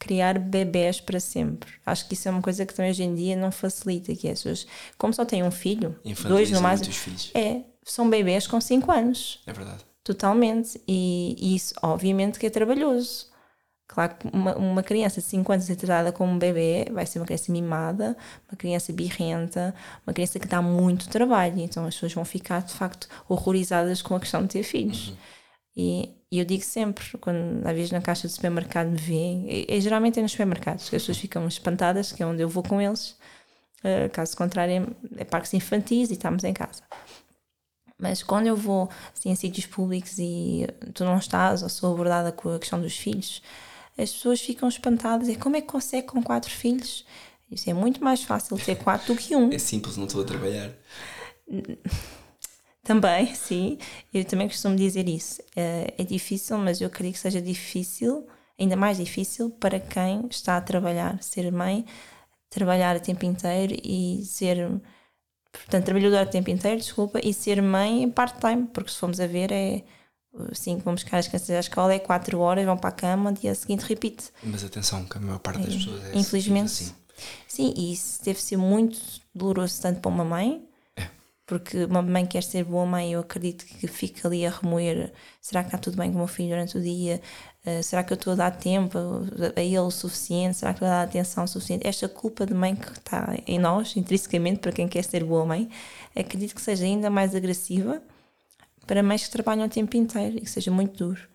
criar 0.00 0.38
bebés 0.38 0.98
para 0.98 1.20
sempre. 1.20 1.70
Acho 1.84 2.08
que 2.08 2.14
isso 2.14 2.26
é 2.26 2.30
uma 2.32 2.40
coisa 2.40 2.64
que 2.64 2.74
também 2.74 2.90
hoje 2.90 3.04
em 3.04 3.14
dia 3.14 3.36
não 3.36 3.52
facilita, 3.52 4.16
que 4.16 4.26
é 4.26 4.32
as 4.32 4.42
pessoas, 4.42 4.66
como 4.96 5.12
só 5.12 5.24
têm 5.24 5.44
um 5.44 5.50
filho, 5.50 5.94
dois 6.26 6.50
no 6.50 6.60
máximo, 6.60 6.92
é, 7.34 7.60
são 7.84 8.08
bebés 8.08 8.46
com 8.46 8.60
5 8.60 8.90
anos. 8.90 9.42
É 9.46 9.52
verdade. 9.52 9.84
Totalmente. 10.02 10.80
E, 10.88 11.36
e 11.38 11.54
isso, 11.54 11.74
obviamente, 11.82 12.38
que 12.38 12.46
é 12.46 12.50
trabalhoso. 12.50 13.28
Claro 13.86 14.14
que 14.14 14.28
uma, 14.32 14.56
uma 14.56 14.82
criança 14.82 15.20
de 15.20 15.26
5 15.26 15.52
anos 15.52 15.66
ser 15.66 15.76
tratada 15.76 16.12
como 16.12 16.32
um 16.32 16.38
bebê 16.38 16.86
vai 16.90 17.04
ser 17.04 17.18
uma 17.18 17.26
criança 17.26 17.52
mimada, 17.52 18.16
uma 18.48 18.56
criança 18.56 18.92
birrenta, 18.92 19.74
uma 20.06 20.14
criança 20.14 20.38
que 20.38 20.48
dá 20.48 20.62
muito 20.62 21.08
trabalho. 21.10 21.58
Então 21.58 21.84
as 21.84 21.94
pessoas 21.94 22.14
vão 22.14 22.24
ficar, 22.24 22.62
de 22.62 22.72
facto, 22.72 23.06
horrorizadas 23.28 24.00
com 24.00 24.14
a 24.14 24.20
questão 24.20 24.42
de 24.42 24.48
ter 24.48 24.62
filhos. 24.62 25.08
Uhum. 25.08 25.16
E, 25.76 26.19
e, 26.30 26.38
eu 26.38 26.44
digo 26.44 26.62
sempre, 26.62 27.04
quando 27.18 27.66
às 27.66 27.74
vezes 27.74 27.90
na 27.90 28.00
caixa 28.00 28.28
do 28.28 28.30
supermercado 28.30 28.88
me 28.88 28.96
veem, 28.96 29.46
e, 29.50 29.66
e 29.68 29.80
geralmente 29.80 30.18
é 30.18 30.22
nos 30.22 30.30
supermercados, 30.30 30.88
que 30.88 30.96
as 30.96 31.02
pessoas 31.02 31.18
ficam 31.18 31.46
espantadas, 31.48 32.12
que 32.12 32.22
é 32.22 32.26
onde 32.26 32.42
eu 32.42 32.48
vou 32.48 32.62
com 32.62 32.80
eles. 32.80 33.16
Uh, 33.80 34.10
caso 34.12 34.36
contrário, 34.36 34.94
é, 35.16 35.22
é 35.22 35.24
parques 35.24 35.54
infantis 35.54 36.10
e 36.10 36.12
estamos 36.12 36.44
em 36.44 36.52
casa. 36.52 36.82
Mas 37.98 38.22
quando 38.22 38.46
eu 38.46 38.56
vou 38.56 38.88
assim, 39.16 39.32
a 39.32 39.36
sítios 39.36 39.66
públicos 39.66 40.18
e 40.18 40.66
tu 40.94 41.04
não 41.04 41.18
estás 41.18 41.62
ou 41.62 41.68
sou 41.68 41.92
abordada 41.92 42.32
com 42.32 42.54
a 42.54 42.58
questão 42.58 42.80
dos 42.80 42.96
filhos, 42.96 43.42
as 43.98 44.12
pessoas 44.12 44.40
ficam 44.40 44.68
espantadas. 44.68 45.28
E 45.28 45.36
como 45.36 45.56
é 45.56 45.60
que 45.60 45.66
consegue 45.66 46.06
com 46.06 46.22
quatro 46.22 46.50
filhos? 46.50 47.04
Isso 47.50 47.68
é 47.68 47.74
muito 47.74 48.02
mais 48.02 48.22
fácil 48.22 48.56
ter 48.58 48.76
quatro 48.76 49.14
do 49.14 49.20
que 49.20 49.34
um. 49.34 49.52
É 49.52 49.58
simples, 49.58 49.96
não 49.96 50.06
estou 50.06 50.22
a 50.22 50.24
trabalhar. 50.24 50.70
Também, 52.82 53.34
sim. 53.34 53.78
Eu 54.12 54.24
também 54.24 54.48
costumo 54.48 54.76
dizer 54.76 55.08
isso. 55.08 55.42
É, 55.54 55.94
é 55.98 56.04
difícil, 56.04 56.58
mas 56.58 56.80
eu 56.80 56.86
acredito 56.86 57.14
que 57.14 57.20
seja 57.20 57.40
difícil, 57.40 58.26
ainda 58.58 58.76
mais 58.76 58.96
difícil, 58.96 59.50
para 59.50 59.78
quem 59.78 60.26
está 60.30 60.56
a 60.56 60.60
trabalhar, 60.60 61.22
ser 61.22 61.50
mãe, 61.52 61.84
trabalhar 62.48 62.96
a 62.96 63.00
tempo 63.00 63.24
inteiro 63.24 63.76
e 63.84 64.24
ser. 64.24 64.80
Portanto, 65.52 65.84
trabalhadora 65.84 66.22
a 66.22 66.26
tempo 66.26 66.50
inteiro, 66.50 66.78
desculpa, 66.78 67.20
e 67.22 67.34
ser 67.34 67.60
mãe 67.60 68.08
part-time, 68.10 68.68
porque 68.68 68.90
se 68.90 68.98
formos 68.98 69.18
a 69.20 69.26
ver, 69.26 69.50
é 69.50 69.82
Sim, 70.52 70.78
vamos 70.84 71.02
buscar 71.02 71.18
as 71.18 71.26
crianças 71.26 71.50
à 71.50 71.60
escola, 71.60 71.92
é 71.92 71.98
4 71.98 72.38
horas, 72.38 72.64
vão 72.64 72.76
para 72.76 72.90
a 72.90 72.92
cama, 72.92 73.32
dia 73.32 73.54
seguinte 73.54 73.80
repite. 73.82 74.30
Mas 74.42 74.62
atenção, 74.62 75.04
que 75.04 75.18
a 75.18 75.20
maior 75.20 75.40
parte 75.40 75.60
das 75.62 75.74
pessoas 75.74 76.04
é 76.04 76.16
Infelizmente. 76.16 76.66
assim. 76.66 76.94
Sim, 77.48 77.74
e 77.76 77.92
isso 77.92 78.24
deve 78.24 78.40
ser 78.40 78.56
muito 78.56 78.98
doloroso 79.34 79.82
tanto 79.82 80.00
para 80.00 80.10
uma 80.10 80.24
mãe, 80.24 80.62
é. 80.62 80.69
Porque 81.50 81.84
uma 81.84 82.00
mãe 82.00 82.24
quer 82.24 82.44
ser 82.44 82.62
boa 82.62 82.86
mãe, 82.86 83.12
eu 83.12 83.18
acredito 83.18 83.66
que 83.66 83.88
fica 83.88 84.28
ali 84.28 84.46
a 84.46 84.50
remoer: 84.50 85.12
será 85.40 85.62
que 85.64 85.66
está 85.66 85.78
tudo 85.78 85.96
bem 85.96 86.08
com 86.08 86.14
o 86.14 86.18
meu 86.18 86.28
filho 86.28 86.50
durante 86.50 86.78
o 86.78 86.80
dia? 86.80 87.20
Uh, 87.66 87.82
será 87.82 88.04
que 88.04 88.12
eu 88.12 88.14
estou 88.14 88.34
a 88.34 88.36
dar 88.36 88.52
tempo 88.52 88.96
a 89.56 89.60
ele 89.60 89.76
o 89.80 89.90
suficiente? 89.90 90.58
Será 90.58 90.72
que 90.72 90.76
estou 90.76 90.86
a 90.86 90.90
dar 90.92 91.02
atenção 91.02 91.42
o 91.42 91.48
suficiente? 91.48 91.84
Esta 91.84 92.08
culpa 92.08 92.46
de 92.46 92.54
mãe 92.54 92.76
que 92.76 92.92
está 92.92 93.36
em 93.48 93.58
nós, 93.58 93.96
intrinsecamente, 93.96 94.60
para 94.60 94.70
quem 94.70 94.86
quer 94.86 95.02
ser 95.02 95.24
boa 95.24 95.44
mãe, 95.44 95.68
acredito 96.14 96.54
que 96.54 96.60
seja 96.60 96.84
ainda 96.84 97.10
mais 97.10 97.34
agressiva 97.34 98.00
para 98.86 99.02
mães 99.02 99.24
que 99.24 99.30
trabalham 99.32 99.66
o 99.66 99.68
tempo 99.68 99.96
inteiro 99.96 100.36
e 100.36 100.42
que 100.42 100.50
seja 100.50 100.70
muito 100.70 100.96
duro. 101.04 101.28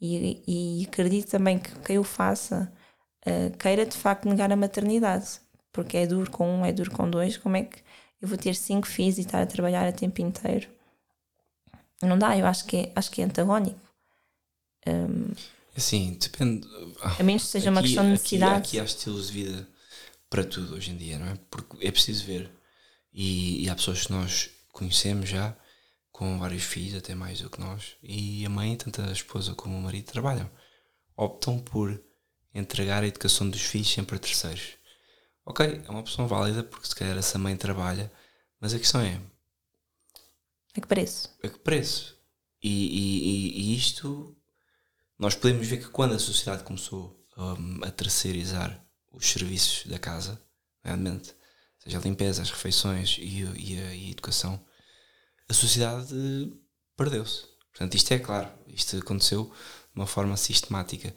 E, 0.00 0.40
e 0.46 0.86
acredito 0.86 1.30
também 1.30 1.58
que 1.58 1.76
quem 1.80 1.98
o 1.98 2.04
faça 2.04 2.72
uh, 3.26 3.56
queira 3.58 3.84
de 3.84 3.96
facto 3.96 4.28
negar 4.28 4.52
a 4.52 4.56
maternidade, 4.56 5.40
porque 5.72 5.96
é 5.96 6.06
duro 6.06 6.30
com 6.30 6.48
um, 6.48 6.64
é 6.64 6.70
duro 6.70 6.92
com 6.92 7.10
dois. 7.10 7.36
Como 7.36 7.56
é 7.56 7.64
que 7.64 7.78
eu 8.20 8.28
vou 8.28 8.38
ter 8.38 8.54
cinco 8.54 8.86
filhos 8.86 9.18
e 9.18 9.22
estar 9.22 9.42
a 9.42 9.46
trabalhar 9.46 9.88
o 9.88 9.96
tempo 9.96 10.20
inteiro? 10.20 10.68
Não 12.02 12.18
dá, 12.18 12.36
eu 12.36 12.46
acho 12.46 12.64
que 12.64 12.76
é, 12.76 12.92
acho 12.94 13.10
que 13.10 13.20
é 13.20 13.24
antagónico. 13.24 13.80
Um, 14.86 15.32
assim, 15.76 16.16
depende. 16.20 16.66
A 17.02 17.22
menos 17.22 17.44
que 17.44 17.48
seja 17.48 17.70
aqui, 17.70 17.76
uma 17.76 17.82
questão 17.82 18.04
de 18.04 18.10
necessidade. 18.10 18.52
Aqui, 18.52 18.68
aqui 18.68 18.80
há 18.80 18.84
estilos 18.84 19.28
de 19.28 19.32
vida 19.32 19.68
para 20.30 20.44
tudo 20.44 20.74
hoje 20.74 20.90
em 20.90 20.96
dia, 20.96 21.18
não 21.18 21.26
é? 21.26 21.38
Porque 21.50 21.86
é 21.86 21.90
preciso 21.90 22.24
ver. 22.24 22.50
E, 23.12 23.64
e 23.64 23.70
há 23.70 23.74
pessoas 23.74 24.06
que 24.06 24.12
nós 24.12 24.50
conhecemos 24.72 25.28
já 25.28 25.56
com 26.12 26.38
vários 26.38 26.64
filhos, 26.64 26.96
até 26.96 27.14
mais 27.14 27.40
do 27.40 27.50
que 27.50 27.60
nós, 27.60 27.96
e 28.02 28.44
a 28.44 28.48
mãe, 28.48 28.76
tanto 28.76 29.00
a 29.00 29.12
esposa 29.12 29.54
como 29.54 29.76
o 29.76 29.82
marido, 29.82 30.06
trabalham. 30.06 30.50
Optam 31.16 31.58
por 31.58 32.00
entregar 32.54 33.02
a 33.02 33.06
educação 33.06 33.48
dos 33.48 33.62
filhos 33.62 33.88
sempre 33.88 34.16
a 34.16 34.18
terceiros. 34.18 34.77
Ok, 35.48 35.64
é 35.82 35.90
uma 35.90 36.00
opção 36.00 36.28
válida, 36.28 36.62
porque 36.62 36.86
se 36.86 36.94
calhar 36.94 37.16
essa 37.16 37.38
mãe 37.38 37.56
trabalha, 37.56 38.12
mas 38.60 38.74
a 38.74 38.78
questão 38.78 39.00
é. 39.00 39.18
A 40.76 40.80
que 40.82 40.86
preço? 40.86 41.34
A 41.42 41.48
que 41.48 41.58
preço? 41.60 42.18
E, 42.62 42.68
e, 42.68 43.58
e 43.58 43.74
isto. 43.74 44.36
Nós 45.18 45.34
podemos 45.34 45.66
ver 45.66 45.78
que 45.78 45.88
quando 45.88 46.12
a 46.14 46.18
sociedade 46.18 46.64
começou 46.64 47.26
um, 47.34 47.82
a 47.82 47.90
terceirizar 47.90 48.86
os 49.10 49.26
serviços 49.26 49.86
da 49.86 49.98
casa, 49.98 50.38
realmente, 50.84 51.34
seja 51.78 51.96
a 51.96 52.02
limpeza, 52.02 52.42
as 52.42 52.50
refeições 52.50 53.16
e, 53.18 53.40
e 53.40 53.78
a, 53.78 53.94
e 53.94 54.08
a 54.08 54.10
educação, 54.10 54.62
a 55.48 55.54
sociedade 55.54 56.14
perdeu-se. 56.94 57.46
Portanto, 57.70 57.94
isto 57.94 58.12
é 58.12 58.18
claro, 58.18 58.50
isto 58.66 58.98
aconteceu 58.98 59.44
de 59.44 59.96
uma 59.98 60.06
forma 60.06 60.36
sistemática. 60.36 61.14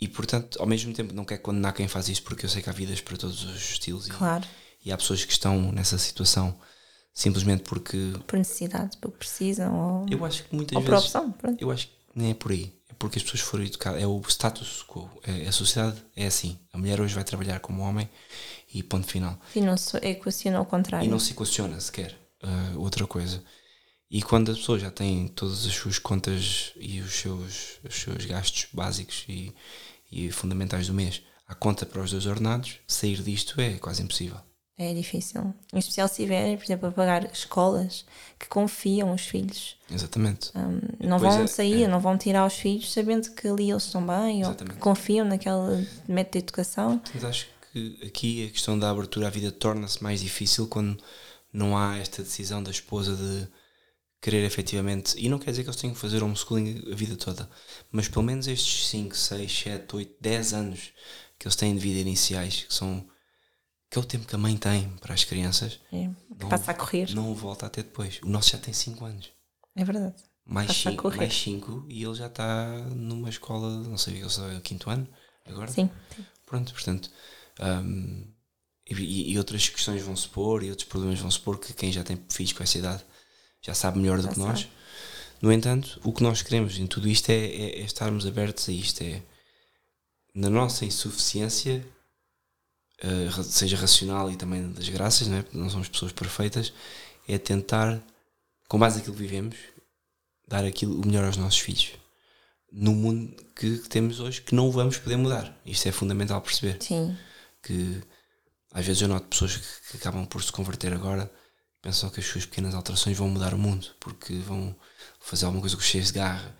E, 0.00 0.06
portanto, 0.06 0.60
ao 0.60 0.66
mesmo 0.66 0.92
tempo, 0.92 1.14
não 1.14 1.24
quero 1.24 1.40
condenar 1.40 1.72
quem 1.72 1.88
faz 1.88 2.08
isso, 2.08 2.22
porque 2.22 2.44
eu 2.44 2.50
sei 2.50 2.62
que 2.62 2.68
há 2.68 2.72
vidas 2.72 3.00
para 3.00 3.16
todos 3.16 3.42
os 3.44 3.70
estilos. 3.70 4.08
Claro. 4.08 4.44
E, 4.84 4.88
e 4.88 4.92
há 4.92 4.96
pessoas 4.96 5.24
que 5.24 5.32
estão 5.32 5.72
nessa 5.72 5.96
situação 5.98 6.58
simplesmente 7.16 7.62
porque. 7.62 8.12
Por 8.26 8.38
necessidade, 8.38 8.96
porque 8.98 9.16
precisam 9.16 9.74
ou, 9.74 10.06
Eu 10.08 10.24
acho 10.24 10.44
que 10.44 10.54
muitas 10.54 10.76
ou 10.76 10.82
por 10.82 10.90
vezes. 10.90 11.06
opção. 11.06 11.32
Pronto. 11.32 11.60
Eu 11.60 11.70
acho 11.70 11.88
que 11.88 11.94
nem 12.14 12.30
é 12.30 12.34
por 12.34 12.52
aí. 12.52 12.72
É 12.88 12.94
porque 12.98 13.18
as 13.18 13.24
pessoas 13.24 13.40
foram 13.40 13.64
educadas. 13.64 14.02
É 14.02 14.06
o 14.06 14.20
status 14.28 14.84
quo. 14.86 15.10
É, 15.24 15.48
a 15.48 15.52
sociedade 15.52 16.04
é 16.14 16.26
assim. 16.26 16.58
A 16.72 16.78
mulher 16.78 17.00
hoje 17.00 17.14
vai 17.14 17.24
trabalhar 17.24 17.58
como 17.60 17.82
homem 17.82 18.08
e 18.72 18.82
ponto 18.82 19.06
final. 19.06 19.40
E 19.54 19.60
não 19.62 19.76
se 19.78 19.96
equaciona 19.96 20.58
ao 20.58 20.66
contrário. 20.66 21.06
E 21.06 21.10
não 21.10 21.18
se 21.18 21.32
equaciona 21.32 21.80
sequer 21.80 22.14
uh, 22.42 22.78
outra 22.78 23.06
coisa. 23.06 23.42
E 24.08 24.22
quando 24.22 24.52
a 24.52 24.54
pessoa 24.54 24.78
já 24.78 24.90
tem 24.90 25.26
todas 25.26 25.66
as 25.66 25.74
suas 25.74 25.98
contas 25.98 26.72
e 26.76 27.00
os 27.00 27.12
seus, 27.12 27.80
os 27.82 27.94
seus 27.94 28.24
gastos 28.24 28.68
básicos 28.72 29.24
e, 29.28 29.52
e 30.10 30.30
fundamentais 30.30 30.86
do 30.86 30.94
mês 30.94 31.22
à 31.46 31.54
conta 31.54 31.86
para 31.86 32.02
os 32.02 32.10
dois 32.10 32.26
ordenados, 32.26 32.78
sair 32.86 33.22
disto 33.22 33.60
é 33.60 33.74
quase 33.74 34.02
impossível. 34.02 34.38
É 34.78 34.92
difícil. 34.92 35.54
Em 35.72 35.78
especial 35.78 36.06
se 36.06 36.16
tiverem, 36.16 36.56
por 36.56 36.64
exemplo, 36.64 36.88
a 36.88 36.92
pagar 36.92 37.24
escolas 37.32 38.04
que 38.38 38.46
confiam 38.46 39.10
os 39.14 39.22
filhos. 39.22 39.76
Exatamente. 39.90 40.50
Um, 40.54 41.06
não 41.08 41.18
vão 41.18 41.44
é- 41.44 41.46
sair, 41.46 41.84
é. 41.84 41.88
não 41.88 41.98
vão 41.98 42.18
tirar 42.18 42.46
os 42.46 42.54
filhos 42.54 42.92
sabendo 42.92 43.30
que 43.30 43.48
ali 43.48 43.70
eles 43.70 43.84
estão 43.84 44.06
bem 44.06 44.44
ou 44.44 44.50
Exatamente. 44.50 44.74
que 44.74 44.80
confiam 44.80 45.26
naquele 45.26 45.88
método 46.06 46.32
de 46.32 46.38
educação. 46.38 47.00
Mas 47.14 47.24
acho 47.24 47.46
que 47.72 47.98
aqui 48.04 48.46
a 48.46 48.50
questão 48.50 48.78
da 48.78 48.90
abertura 48.90 49.28
à 49.28 49.30
vida 49.30 49.50
torna-se 49.50 50.02
mais 50.02 50.20
difícil 50.20 50.66
quando 50.66 51.02
não 51.50 51.76
há 51.76 51.96
esta 51.96 52.22
decisão 52.22 52.62
da 52.62 52.70
esposa 52.70 53.16
de 53.16 53.48
querer 54.20 54.44
efetivamente. 54.44 55.14
E 55.18 55.28
não 55.28 55.38
quer 55.38 55.50
dizer 55.50 55.62
que 55.62 55.68
eles 55.70 55.80
tenham 55.80 55.94
que 55.94 56.00
fazer 56.00 56.22
homeschooling 56.22 56.82
a 56.92 56.94
vida 56.94 57.16
toda, 57.16 57.48
mas 57.90 58.08
pelo 58.08 58.24
menos 58.24 58.46
estes 58.48 58.88
5, 58.88 59.16
6, 59.16 59.52
7, 59.60 59.96
8, 59.96 60.16
10 60.20 60.52
anos 60.52 60.92
que 61.38 61.46
eles 61.46 61.56
têm 61.56 61.74
de 61.74 61.80
vida 61.80 62.00
iniciais, 62.00 62.64
que 62.64 62.74
são. 62.74 63.06
que 63.90 63.96
é 63.98 64.00
o 64.00 64.04
tempo 64.04 64.26
que 64.26 64.34
a 64.34 64.38
mãe 64.38 64.56
tem 64.56 64.88
para 65.00 65.14
as 65.14 65.22
crianças, 65.22 65.78
É, 65.92 66.08
que 66.08 66.42
Não- 66.42 66.48
passa 66.48 66.72
a 66.72 66.74
correr. 66.74 67.14
não 67.14 67.30
o 67.30 67.34
volta 67.34 67.66
a 67.66 67.70
ter 67.70 67.84
depois. 67.84 68.18
O 68.22 68.28
nosso 68.28 68.50
já 68.50 68.58
tem 68.58 68.74
5 68.74 69.04
anos. 69.04 69.30
É 69.76 69.84
verdade. 69.84 70.14
Mais 70.44 70.66
Passa 70.68 70.88
a 70.88 70.92
5 70.92 71.02
correr. 71.02 71.16
mais 71.18 71.34
cinco, 71.34 71.86
e 71.88 72.02
ele 72.04 72.14
já 72.14 72.26
está 72.26 72.68
numa 72.94 73.28
escola, 73.28 73.68
não 73.84 73.96
sei, 73.98 74.16
ele 74.20 74.28
só 74.28 74.48
é 74.48 74.56
o 74.56 74.60
quinto 74.60 74.90
ano 74.90 75.06
agora. 75.44 75.70
Sim. 75.70 75.88
Pronto, 76.44 76.72
portanto. 76.72 77.10
hum, 77.60 78.26
e, 78.88 79.32
e 79.32 79.38
outras 79.38 79.68
questões 79.68 80.02
vão 80.02 80.14
se 80.16 80.28
pôr 80.28 80.62
e 80.62 80.70
outros 80.70 80.88
problemas 80.88 81.18
vão 81.18 81.30
se 81.30 81.40
pôr 81.40 81.58
que 81.58 81.72
quem 81.72 81.90
já 81.92 82.02
tem 82.04 82.20
filhos 82.30 82.52
com 82.52 82.62
essa 82.62 82.78
idade 82.78 83.04
já 83.62 83.74
sabe 83.74 83.98
melhor 83.98 84.18
do 84.18 84.24
Já 84.24 84.32
que 84.32 84.38
nós. 84.38 84.60
sabe. 84.60 84.72
No 85.42 85.52
entanto, 85.52 86.00
o 86.04 86.12
que 86.12 86.22
nós 86.22 86.40
queremos 86.42 86.78
em 86.78 86.86
tudo 86.86 87.08
isto 87.08 87.28
é, 87.30 87.34
é- 87.34 87.80
é 87.80 87.84
estarmos 87.84 88.26
abertos 88.26 88.68
a 88.68 88.72
isto. 88.72 89.02
É 89.02 89.22
na 90.34 90.48
nossa 90.50 90.84
insuficiência, 90.84 91.86
ra- 93.30 93.42
seja 93.44 93.76
racional 93.76 94.30
e 94.30 94.36
também 94.36 94.70
das 94.72 94.88
graças, 94.88 95.28
não, 95.28 95.36
é? 95.38 95.42
Porque 95.42 95.58
não 95.58 95.68
somos 95.70 95.88
pessoas 95.88 96.12
perfeitas, 96.12 96.72
é 97.28 97.38
tentar, 97.38 98.00
com 98.68 98.78
base 98.78 98.98
naquilo 98.98 99.14
que 99.16 99.22
vivemos, 99.22 99.56
dar 100.48 100.64
aquilo, 100.64 101.00
o 101.00 101.06
melhor 101.06 101.24
aos 101.24 101.36
nossos 101.36 101.58
filhos. 101.58 101.92
No 102.72 102.94
mundo 102.94 103.34
que, 103.54 103.78
que 103.78 103.88
temos 103.88 104.20
hoje, 104.20 104.40
que 104.42 104.54
não 104.54 104.70
vamos 104.70 104.98
poder 104.98 105.16
mudar. 105.16 105.58
Isto 105.64 105.88
é 105.88 105.92
fundamental 105.92 106.40
perceber 106.42 106.76
Sim. 106.82 107.16
que 107.62 108.02
às 108.72 108.84
vezes 108.84 109.00
eu 109.02 109.08
noto 109.08 109.26
pessoas 109.28 109.56
que, 109.56 109.90
que 109.90 109.96
acabam 109.96 110.26
por 110.26 110.42
se 110.42 110.52
converter 110.52 110.92
agora 110.92 111.30
pensam 111.86 112.10
que 112.10 112.18
as 112.18 112.26
suas 112.26 112.44
pequenas 112.44 112.74
alterações 112.74 113.16
vão 113.16 113.28
mudar 113.28 113.54
o 113.54 113.58
mundo 113.58 113.86
porque 114.00 114.34
vão 114.38 114.74
fazer 115.20 115.44
alguma 115.44 115.60
coisa 115.60 115.76
com 115.76 115.82
cheios 115.82 116.08
de 116.08 116.14
garra. 116.14 116.56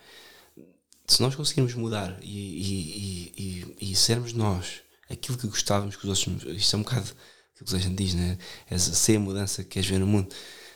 Se 1.08 1.20
nós 1.20 1.34
conseguirmos 1.34 1.74
mudar 1.74 2.16
e, 2.22 2.26
e, 2.28 3.76
e, 3.80 3.90
e, 3.90 3.96
sermos 3.96 4.32
nós 4.32 4.82
aquilo 5.10 5.36
que 5.36 5.48
gostávamos 5.48 5.96
que 5.96 6.06
os 6.06 6.26
outros. 6.26 6.56
Isto 6.56 6.76
é 6.76 6.78
um 6.78 6.82
bocado 6.82 7.12
aquilo 7.54 7.68
que 7.70 7.74
a 7.76 7.78
gente 7.78 7.94
diz, 7.96 8.14
né? 8.14 8.38
É 8.70 8.78
ser 8.78 9.16
a 9.16 9.20
mudança 9.20 9.64
que 9.64 9.70
queres 9.70 9.88
ver 9.88 9.98
no 9.98 10.06
mundo. 10.06 10.32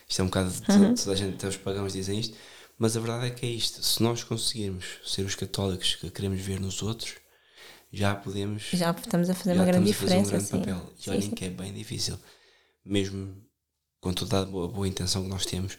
Isto 0.07 0.19
é 0.21 0.23
um 0.23 0.27
bocado. 0.27 0.49
de- 0.51 0.95
Toda 1.01 1.11
a 1.13 1.15
gente, 1.15 1.35
até 1.35 1.47
os 1.47 1.57
pagãos 1.57 1.93
dizem 1.93 2.19
isto. 2.19 2.35
Mas 2.77 2.97
a 2.97 2.99
verdade 2.99 3.27
é 3.27 3.29
que 3.29 3.45
é 3.45 3.49
isto. 3.49 3.81
Se 3.83 4.03
nós 4.03 4.21
conseguirmos 4.23 4.85
ser 5.05 5.23
os 5.25 5.35
católicos 5.35 5.95
que 5.95 6.09
queremos 6.11 6.41
ver 6.41 6.59
nos 6.59 6.81
outros, 6.81 7.13
já 7.91 8.15
podemos 8.15 8.63
Já 8.73 8.91
estamos 8.91 9.29
a 9.29 9.33
fazer 9.33 9.55
já 9.55 9.61
uma 9.61 9.65
grande 9.65 9.89
estamos 9.91 10.13
a 10.13 10.15
fazer 10.15 10.17
um 10.19 10.23
diferença. 10.23 10.57
grande 10.57 10.67
sim. 10.67 10.75
papel. 10.81 10.93
E 10.99 11.03
Sim, 11.03 11.09
olhem 11.11 11.21
sim. 11.21 11.31
que 11.31 11.45
é 11.45 11.49
bem 11.49 11.73
difícil. 11.73 12.17
Mesmo 12.85 13.35
com 14.01 14.11
toda 14.13 14.41
a 14.41 14.45
boa, 14.45 14.67
boa 14.67 14.87
intenção 14.87 15.23
que 15.23 15.29
nós 15.29 15.45
temos, 15.45 15.77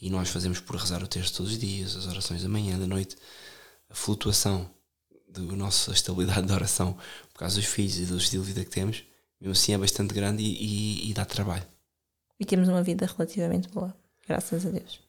e 0.00 0.10
nós 0.10 0.28
fazemos 0.28 0.60
por 0.60 0.76
rezar 0.76 1.02
o 1.02 1.06
texto 1.06 1.36
todos 1.38 1.52
os 1.52 1.58
dias, 1.58 1.96
as 1.96 2.06
orações 2.06 2.42
da 2.42 2.48
manhã, 2.48 2.78
da 2.78 2.86
noite, 2.86 3.16
a 3.90 3.94
flutuação 3.94 4.68
da 5.28 5.40
nossa 5.40 5.90
estabilidade 5.92 6.46
de 6.46 6.52
oração 6.52 6.96
por 7.32 7.38
causa 7.40 7.56
dos 7.56 7.64
filhos 7.64 7.98
e 7.98 8.04
do 8.06 8.18
estilo 8.18 8.44
de 8.44 8.52
vida 8.52 8.64
que 8.64 8.70
temos, 8.70 9.02
mesmo 9.40 9.52
assim 9.52 9.72
é 9.72 9.78
bastante 9.78 10.14
grande 10.14 10.42
e, 10.42 10.46
e- 11.06 11.10
e 11.10 11.14
dá 11.14 11.24
trabalho. 11.24 11.66
E 12.38 12.44
temos 12.44 12.68
uma 12.68 12.82
vida 12.82 13.06
relativamente 13.06 13.68
boa. 13.68 13.94
Graças 14.28 14.66
a 14.66 14.70
Deus. 14.70 15.00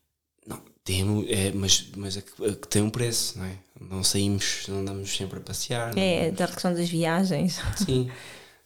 Não, 0.47 0.61
temos, 0.83 1.25
é, 1.29 1.51
mas, 1.51 1.87
mas 1.95 2.17
é 2.17 2.21
que, 2.21 2.45
é 2.45 2.53
que 2.55 2.67
tem 2.67 2.81
um 2.81 2.89
preço, 2.89 3.37
não 3.37 3.45
é? 3.45 3.57
Não 3.81 4.03
saímos, 4.03 4.65
não 4.67 4.79
andamos 4.79 5.15
sempre 5.15 5.39
a 5.39 5.41
passear. 5.41 5.93
não 5.93 6.01
É 6.01 6.23
vamos- 6.25 6.37
da 6.37 6.47
questão 6.47 6.73
das 6.73 6.87
viagens. 6.89 7.59
Sim, 7.85 8.09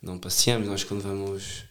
não 0.02 0.18
passeamos. 0.20 0.68
Nós, 0.68 0.84
quando 0.84 1.02
vamos 1.02 1.64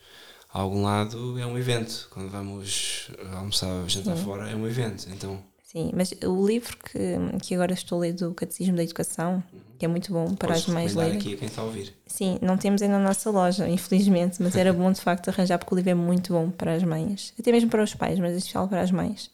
a 0.58 0.62
algum 0.62 0.82
lado, 0.82 1.38
é 1.38 1.46
um 1.46 1.56
evento. 1.56 2.08
Quando 2.10 2.30
vamos 2.30 3.10
almoçar, 3.32 3.88
jantar 3.88 4.16
fora, 4.16 4.50
é 4.50 4.56
um 4.56 4.66
evento. 4.66 5.08
Então, 5.10 5.38
Sim, 5.62 5.92
mas 5.94 6.12
o 6.24 6.46
livro 6.46 6.76
que, 6.78 7.38
que 7.42 7.54
agora 7.54 7.72
estou 7.74 7.98
a 7.98 8.00
ler 8.00 8.14
do 8.14 8.32
Catecismo 8.34 8.74
da 8.74 8.82
Educação, 8.82 9.42
que 9.78 9.84
é 9.84 9.88
muito 9.88 10.12
bom 10.12 10.34
para 10.34 10.54
as 10.54 10.60
posso 10.62 10.72
mães 10.72 10.92
recomendar 10.92 11.04
lerem. 11.06 11.18
aqui 11.20 11.34
a 11.34 11.36
quem 11.36 11.48
está 11.48 11.62
a 11.62 11.64
ouvir. 11.64 11.94
Sim, 12.06 12.38
não 12.40 12.56
temos 12.56 12.80
ainda 12.82 12.98
na 12.98 13.04
nossa 13.04 13.30
loja, 13.30 13.68
infelizmente, 13.68 14.42
mas 14.42 14.56
era 14.56 14.72
bom 14.72 14.90
de 14.90 15.00
facto 15.00 15.28
arranjar 15.28 15.58
porque 15.58 15.74
o 15.74 15.76
livro 15.76 15.90
é 15.90 15.94
muito 15.94 16.32
bom 16.32 16.50
para 16.50 16.74
as 16.74 16.82
mães, 16.82 17.32
até 17.38 17.52
mesmo 17.52 17.68
para 17.70 17.82
os 17.82 17.94
pais, 17.94 18.18
mas 18.18 18.34
especial 18.36 18.66
para 18.66 18.80
as 18.80 18.90
mães. 18.90 19.30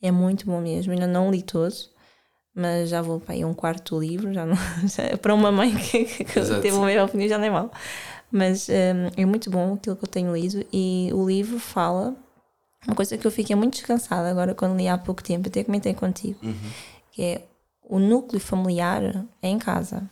É 0.00 0.10
muito 0.10 0.46
bom 0.46 0.60
mesmo. 0.60 0.92
Ainda 0.92 1.06
não 1.06 1.30
li 1.30 1.42
todo, 1.42 1.74
mas 2.54 2.88
já 2.88 3.02
vou 3.02 3.18
para 3.18 3.34
aí 3.34 3.44
um 3.44 3.52
quarto 3.54 3.96
do 3.96 4.00
livro, 4.00 4.32
já 4.32 4.46
não, 4.46 4.56
já- 4.86 5.16
para 5.16 5.34
uma 5.34 5.50
mãe 5.50 5.74
que, 5.74 6.04
que, 6.04 6.24
teve 6.24 6.72
uma 6.72 6.86
mesma 6.86 7.04
opinião 7.04 7.28
já 7.28 7.38
nem 7.38 7.50
mal. 7.50 7.70
Mas 8.32 8.68
hum, 8.68 9.12
é 9.16 9.26
muito 9.26 9.50
bom 9.50 9.74
aquilo 9.74 9.94
que 9.94 10.04
eu 10.04 10.08
tenho 10.08 10.34
lido 10.34 10.64
e 10.72 11.10
o 11.12 11.26
livro 11.28 11.58
fala 11.58 12.16
uma 12.86 12.96
coisa 12.96 13.16
que 13.16 13.26
eu 13.26 13.30
fiquei 13.30 13.54
muito 13.54 13.74
descansada 13.74 14.28
agora 14.28 14.54
quando 14.54 14.76
li 14.76 14.88
há 14.88 14.98
pouco 14.98 15.22
tempo, 15.22 15.48
até 15.48 15.62
comentei 15.62 15.94
contigo, 15.94 16.38
que 17.12 17.22
é 17.22 17.42
o 17.82 17.98
núcleo 17.98 18.40
familiar 18.40 19.24
é 19.40 19.48
em 19.48 19.58
casa. 19.58 20.02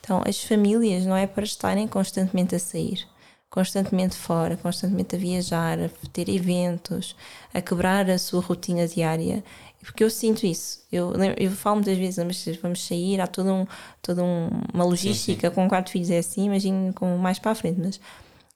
Então, 0.00 0.22
as 0.26 0.42
famílias 0.42 1.06
não 1.06 1.16
é 1.16 1.26
para 1.26 1.44
estarem 1.44 1.88
constantemente 1.88 2.54
a 2.54 2.58
sair, 2.58 3.06
constantemente 3.48 4.16
fora, 4.16 4.56
constantemente 4.56 5.16
a 5.16 5.18
viajar, 5.18 5.78
a 5.80 5.88
ter 6.12 6.28
eventos, 6.28 7.16
a 7.52 7.60
quebrar 7.60 8.08
a 8.10 8.18
sua 8.18 8.42
rotina 8.42 8.86
diária. 8.86 9.42
Porque 9.84 10.02
eu 10.02 10.10
sinto 10.10 10.46
isso. 10.46 10.80
Eu, 10.90 11.12
eu 11.36 11.50
falo 11.50 11.76
muitas 11.76 11.96
vezes, 11.98 12.18
"Ah, 12.18 12.24
mas 12.24 12.44
vamos 12.62 12.84
sair, 12.84 13.20
há 13.20 13.26
toda, 13.26 13.52
um, 13.52 13.66
toda 14.02 14.22
um- 14.24 14.48
uma 14.72 14.84
logística, 14.84 15.50
com 15.50 15.68
quatro 15.68 15.92
filhos 15.92 16.10
é 16.10 16.18
assim, 16.18 16.46
imagino 16.46 16.92
com 16.94 17.16
mais 17.18 17.38
para 17.38 17.52
a 17.52 17.54
frente, 17.54 17.80
mas 17.80 18.00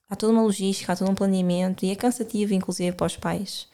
há 0.08 0.16
toda 0.16 0.32
uma 0.32 0.42
logística, 0.42 0.92
há 0.92 0.96
todo 0.96 1.10
um 1.10 1.14
planeamento 1.14 1.84
e 1.84 1.90
é 1.90 1.94
cansativo, 1.96 2.54
inclusive, 2.54 2.96
para 2.96 3.06
os 3.06 3.16
pais. 3.16 3.66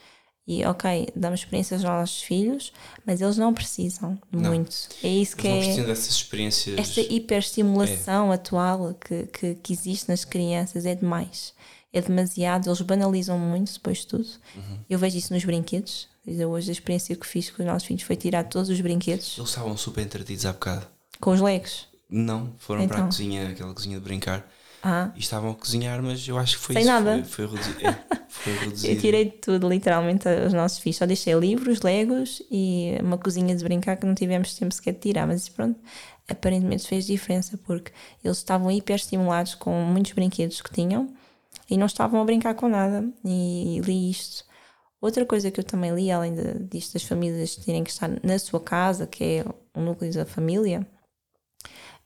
E, 0.47 0.63
ok, 0.67 1.09
damos 1.17 1.41
experiências 1.41 1.83
aos 1.83 1.91
nossos 2.01 2.23
filhos, 2.23 2.71
mas 3.07 3.23
eles 3.23 3.39
não 3.39 3.55
precisam 3.55 4.19
Não. 4.31 4.51
muito. 4.51 4.77
É 5.03 5.09
isso 5.09 5.35
que 5.37 5.47
Eles 5.49 5.77
não 5.79 5.85
é 5.85 5.87
dessas 5.87 6.11
experiências. 6.17 6.79
esta 6.79 7.01
hiperestimulação 7.01 8.31
atual 8.31 8.95
que, 8.95 9.27
que, 9.29 9.55
que 9.55 9.73
existe 9.73 10.09
nas 10.09 10.25
crianças 10.25 10.85
é 10.85 10.95
demais. 10.95 11.55
É 11.97 12.01
demasiado, 12.03 12.69
eles 12.69 12.81
banalizam 12.81 13.39
muito 13.39 13.73
depois 13.73 13.99
de 13.99 14.07
tudo. 14.09 14.27
Uhum. 14.57 14.79
Eu 14.91 14.99
vejo 14.99 15.17
isso 15.17 15.33
nos 15.33 15.45
brinquedos. 15.45 16.09
Dizer, 16.27 16.45
Hoje 16.47 16.71
a 16.71 16.73
experiência 16.73 17.15
que 17.15 17.27
fiz 17.27 17.51
com 17.51 17.63
os 17.63 17.67
nossos 17.69 17.87
filhos 17.87 18.03
foi 18.03 18.17
tirar 18.17 18.45
todos 18.45 18.69
os 18.69 18.81
brinquedos 18.81 19.37
Eles 19.39 19.51
estavam 19.51 19.77
super 19.77 20.03
entretidos 20.03 20.45
há 20.45 20.53
bocado. 20.53 20.87
com 21.21 21.31
os 21.31 21.41
legos. 21.41 21.87
Não, 22.11 22.53
foram 22.59 22.87
para 22.89 22.97
a 22.97 22.99
Então. 22.99 23.09
cozinha, 23.09 23.49
aquela 23.51 23.73
cozinha 23.73 23.99
de 23.99 24.05
brincar. 24.05 24.45
Ah, 24.83 25.11
E 25.17 25.21
estavam 25.21 25.51
a 25.53 25.55
cozinhar, 25.55 26.03
mas 26.03 26.27
eu 26.29 26.37
acho 26.37 26.59
que 26.59 26.65
foi 26.65 26.75
Sem 26.75 26.83
isso. 26.83 26.91
nada. 26.93 27.25
Foi, 27.25 27.47
foi, 27.49 27.57
reduzi- 27.57 27.87
é, 27.87 28.17
foi 28.29 28.53
reduzido. 28.59 28.93
eu 28.93 29.01
tirei 29.01 29.25
de 29.27 29.31
tudo, 29.33 29.69
literalmente, 29.69 30.29
aos 30.29 30.53
nossos 30.53 30.79
filhos. 30.81 30.97
Só 30.99 31.07
deixei 31.07 31.33
livros, 31.35 31.81
legos 31.81 32.43
e 32.51 32.99
uma 33.01 33.17
cozinha 33.17 33.55
de 33.57 33.65
brincar 33.65 33.97
que 33.97 34.05
não 34.05 34.15
tivemos 34.15 34.53
tempo 34.55 34.75
sequer 34.75 34.93
de 34.95 35.01
tirar. 35.01 35.27
Mas 35.27 35.49
pronto, 35.49 35.79
aparentemente 36.29 36.87
fez 36.87 37.07
diferença 37.07 37.57
porque 37.65 37.93
eles 38.23 38.37
estavam 38.39 38.71
hiperestimulados 38.71 39.55
com 39.55 39.73
muitos 39.85 40.13
brinquedos 40.13 40.61
que 40.61 40.71
tinham 40.73 41.15
e 41.71 41.77
não 41.77 41.87
estavam 41.87 42.21
a 42.21 42.25
brincar 42.25 42.55
com 42.55 42.69
nada. 42.69 43.09
E 43.25 43.81
li 43.85 44.11
isto. 44.11 44.45
Outra 45.01 45.27
coisa 45.27 45.51
que 45.51 45.61
eu 45.61 45.65
também 45.65 45.95
li, 45.95 46.11
além 46.11 46.35
de, 46.35 46.61
disto 46.65 46.95
das 46.95 47.05
famílias 47.05 47.57
terem 47.57 47.85
que 47.85 47.91
estar 47.91 48.09
na 48.23 48.39
sua 48.39 48.61
casa, 48.61 49.07
que 49.07 49.25
é 49.25 49.45
o 49.75 49.81
núcleo 49.81 50.13
da 50.13 50.25
família, 50.25 50.87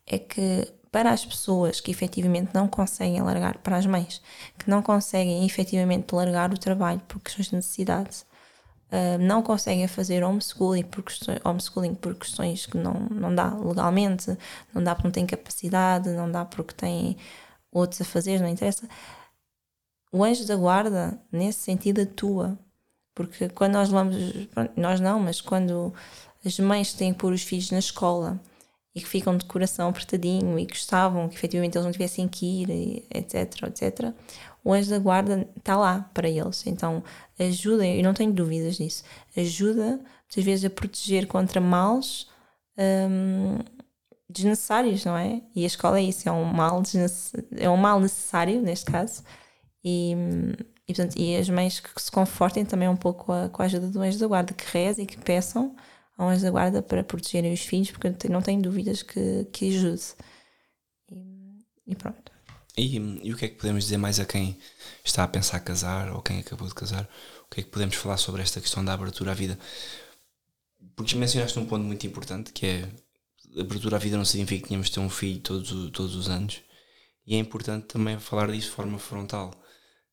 é 0.07 0.19
que 0.19 0.67
para 0.91 1.11
as 1.11 1.25
pessoas 1.25 1.81
que 1.81 1.91
efetivamente 1.91 2.51
não 2.55 2.67
conseguem 2.67 3.21
largar, 3.23 3.59
para 3.59 3.77
as 3.77 3.87
mães 3.87 4.23
que 4.59 4.69
não 4.69 4.83
conseguem 4.83 5.45
efetivamente 5.45 6.15
largar 6.15 6.53
o 6.53 6.59
trabalho 6.59 7.01
por 7.07 7.21
questões 7.21 7.51
de 7.51 7.57
necessidade, 7.57 8.25
ah, 8.91 9.19
não 9.19 9.43
conseguem 9.43 9.87
fazer 9.87 10.25
homeschooling 10.25 10.85
por, 10.85 11.03
questões, 11.03 11.39
homeschooling 11.45 11.95
por 11.95 12.15
questões 12.15 12.67
que 12.67 12.77
não, 12.79 12.95
não 13.11 13.35
dá 13.35 13.55
legalmente, 13.55 14.37
não 14.75 14.83
dá 14.83 14.95
porque 14.95 15.09
não 15.09 15.13
têm 15.13 15.27
capacidade, 15.27 16.11
não 16.11 16.31
dá 16.31 16.45
porque 16.45 16.75
têm 16.75 17.17
outros 17.71 18.01
a 18.01 18.05
fazer, 18.05 18.41
não 18.41 18.49
interessa. 18.49 18.89
O 20.11 20.25
anjo 20.25 20.47
da 20.47 20.57
guarda, 20.57 21.21
nesse 21.31 21.61
sentido, 21.61 22.03
atua. 22.03 22.59
Porque 23.15 23.49
quando 23.49 23.75
nós 23.75 23.89
levamos, 23.89 24.17
nós 24.77 25.01
não, 25.01 25.19
mas 25.19 25.41
quando 25.41 25.93
as 26.45 26.59
mães 26.59 26.93
têm 26.93 27.13
que 27.13 27.19
pôr 27.19 27.33
os 27.33 27.43
filhos 27.43 27.71
na 27.71 27.79
escola 27.79 28.41
e 28.95 29.01
que 29.01 29.09
ficam 29.09 29.37
de 29.37 29.45
coração 29.45 29.89
apertadinho 29.89 30.59
e 30.59 30.67
gostavam 30.67 31.29
que 31.29 31.35
efetivamente 31.35 31.77
eles 31.77 31.85
não 31.85 31.93
tivessem 31.93 32.29
que 32.29 32.63
ir, 32.63 33.07
etc, 33.13 33.63
etc, 33.65 34.15
o 34.65 34.73
anjo 34.73 34.91
da 34.91 34.99
guarda 34.99 35.49
está 35.57 35.77
lá 35.77 36.11
para 36.15 36.29
eles. 36.29 36.67
Então 36.67 37.03
ajuda, 37.39 37.87
eu 37.87 38.03
não 38.03 38.15
tenho 38.15 38.33
dúvidas 38.33 38.77
disso, 38.77 39.05
ajuda 39.37 40.01
muitas 40.29 40.45
vezes 40.45 40.65
a 40.65 40.71
proteger 40.71 41.27
contra 41.27 41.61
males 41.61 42.27
hum, 42.77 43.59
desnecessários, 44.29 45.05
não 45.05 45.17
é? 45.17 45.41
E 45.55 45.65
a 45.65 45.67
escola 45.67 45.99
é 45.99 46.03
isso, 46.03 46.29
é 46.29 46.33
um 46.33 46.45
mal, 46.45 46.83
é 47.57 47.71
um 47.71 47.77
mal 47.77 48.01
necessário 48.01 48.61
neste 48.61 48.91
caso. 48.91 49.23
E, 49.85 50.13
e, 50.87 50.95
portanto, 50.95 51.17
e 51.19 51.37
as 51.37 51.49
mães 51.49 51.81
que 51.81 52.03
se 52.03 52.11
confortem 52.11 52.65
também 52.65 52.89
um 52.89 52.97
pouco 52.97 53.33
a, 53.33 53.49
com 53.49 53.63
a 53.63 53.65
ajuda 53.67 53.89
do 53.89 54.01
anjo 54.01 54.19
da 54.19 54.27
guarda, 54.27 54.55
que 54.55 54.65
rezem 54.67 55.05
e 55.05 55.07
que 55.07 55.19
peçam 55.19 55.77
ao 56.17 56.29
anjo 56.29 56.43
da 56.43 56.51
guarda 56.51 56.83
para 56.83 57.05
protegerem 57.05 57.53
os 57.53 57.61
filhos, 57.61 57.91
porque 57.91 58.29
não 58.29 58.43
tenho 58.43 58.61
dúvidas 58.61 59.03
que, 59.03 59.45
que 59.53 59.69
ajude. 59.69 60.03
E, 61.11 61.65
e 61.87 61.95
pronto. 61.95 62.33
E, 62.77 62.97
e, 62.97 63.33
o 63.33 63.37
que 63.37 63.45
é 63.45 63.49
que 63.49 63.57
podemos 63.57 63.85
dizer 63.85 63.97
mais 63.97 64.21
a 64.21 64.25
quem 64.25 64.57
está 65.05 65.25
a 65.25 65.29
pensar 65.29 65.61
casar 65.61 66.13
ou 66.13 66.23
quem 66.23 66.39
acabou 66.39 66.69
de 66.69 66.75
casar? 66.75 67.09
O 67.45 67.55
que 67.55 67.61
é 67.61 67.65
que 67.65 67.71
podemos 67.71 67.97
falar 67.97 68.17
sobre 68.17 68.43
esta 68.43 68.61
questão 68.61 68.85
da 68.85 68.93
abertura 68.93 69.33
à 69.33 69.35
vida? 69.35 69.59
Porque 70.95 71.17
mencionaste 71.17 71.59
um 71.59 71.67
ponto 71.67 71.85
muito 71.85 72.07
importante 72.07 72.53
que 72.53 72.67
é 72.67 72.89
abertura 73.61 73.97
à 73.97 73.99
vida 73.99 74.17
não 74.17 74.25
significa 74.25 74.63
que 74.63 74.69
tínhamos 74.69 74.89
de 74.89 74.95
ter 74.95 75.01
um 75.01 75.11
filho 75.11 75.41
todos, 75.41 75.71
todos 75.91 76.15
os 76.15 76.29
anos. 76.29 76.61
E 77.27 77.35
é 77.35 77.39
importante 77.39 77.87
também 77.87 78.19
falar 78.19 78.51
disso 78.51 78.69
de 78.69 78.75
forma 78.75 78.99
frontal. 78.99 79.53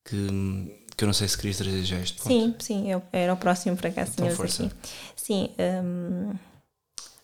Que, 0.05 0.85
que 0.95 1.03
eu 1.03 1.07
não 1.07 1.13
sei 1.13 1.27
se 1.27 1.35
querias 1.35 1.57
trazer 1.57 1.83
já 1.83 1.97
este 1.97 2.21
ponto. 2.21 2.27
Sim, 2.27 2.55
sim, 2.59 2.91
eu, 2.91 3.01
era 3.11 3.33
o 3.33 3.37
próximo 3.37 3.75
para 3.75 3.91
cá, 3.91 4.03
então, 4.03 4.29
senhores 4.29 4.61
aqui. 4.61 4.71
Sim. 5.15 5.49
Um, 5.59 6.33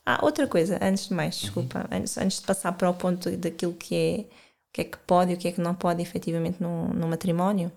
ah, 0.05 0.19
outra 0.23 0.47
coisa, 0.47 0.79
antes 0.81 1.07
de 1.07 1.13
mais, 1.13 1.35
desculpa, 1.35 1.79
uhum. 1.79 1.99
antes, 1.99 2.17
antes 2.17 2.39
de 2.39 2.45
passar 2.45 2.71
para 2.73 2.89
o 2.89 2.93
ponto 2.93 3.29
daquilo 3.37 3.73
que 3.73 3.95
é 3.95 4.25
o 4.71 4.73
que 4.73 4.81
é 4.81 4.83
que 4.85 4.97
pode 4.99 5.31
e 5.31 5.35
o 5.35 5.37
que 5.37 5.47
é 5.49 5.51
que 5.51 5.61
não 5.61 5.75
pode 5.75 6.01
efetivamente 6.01 6.61
no, 6.61 6.87
no 6.87 7.07
matrimónio, 7.07 7.71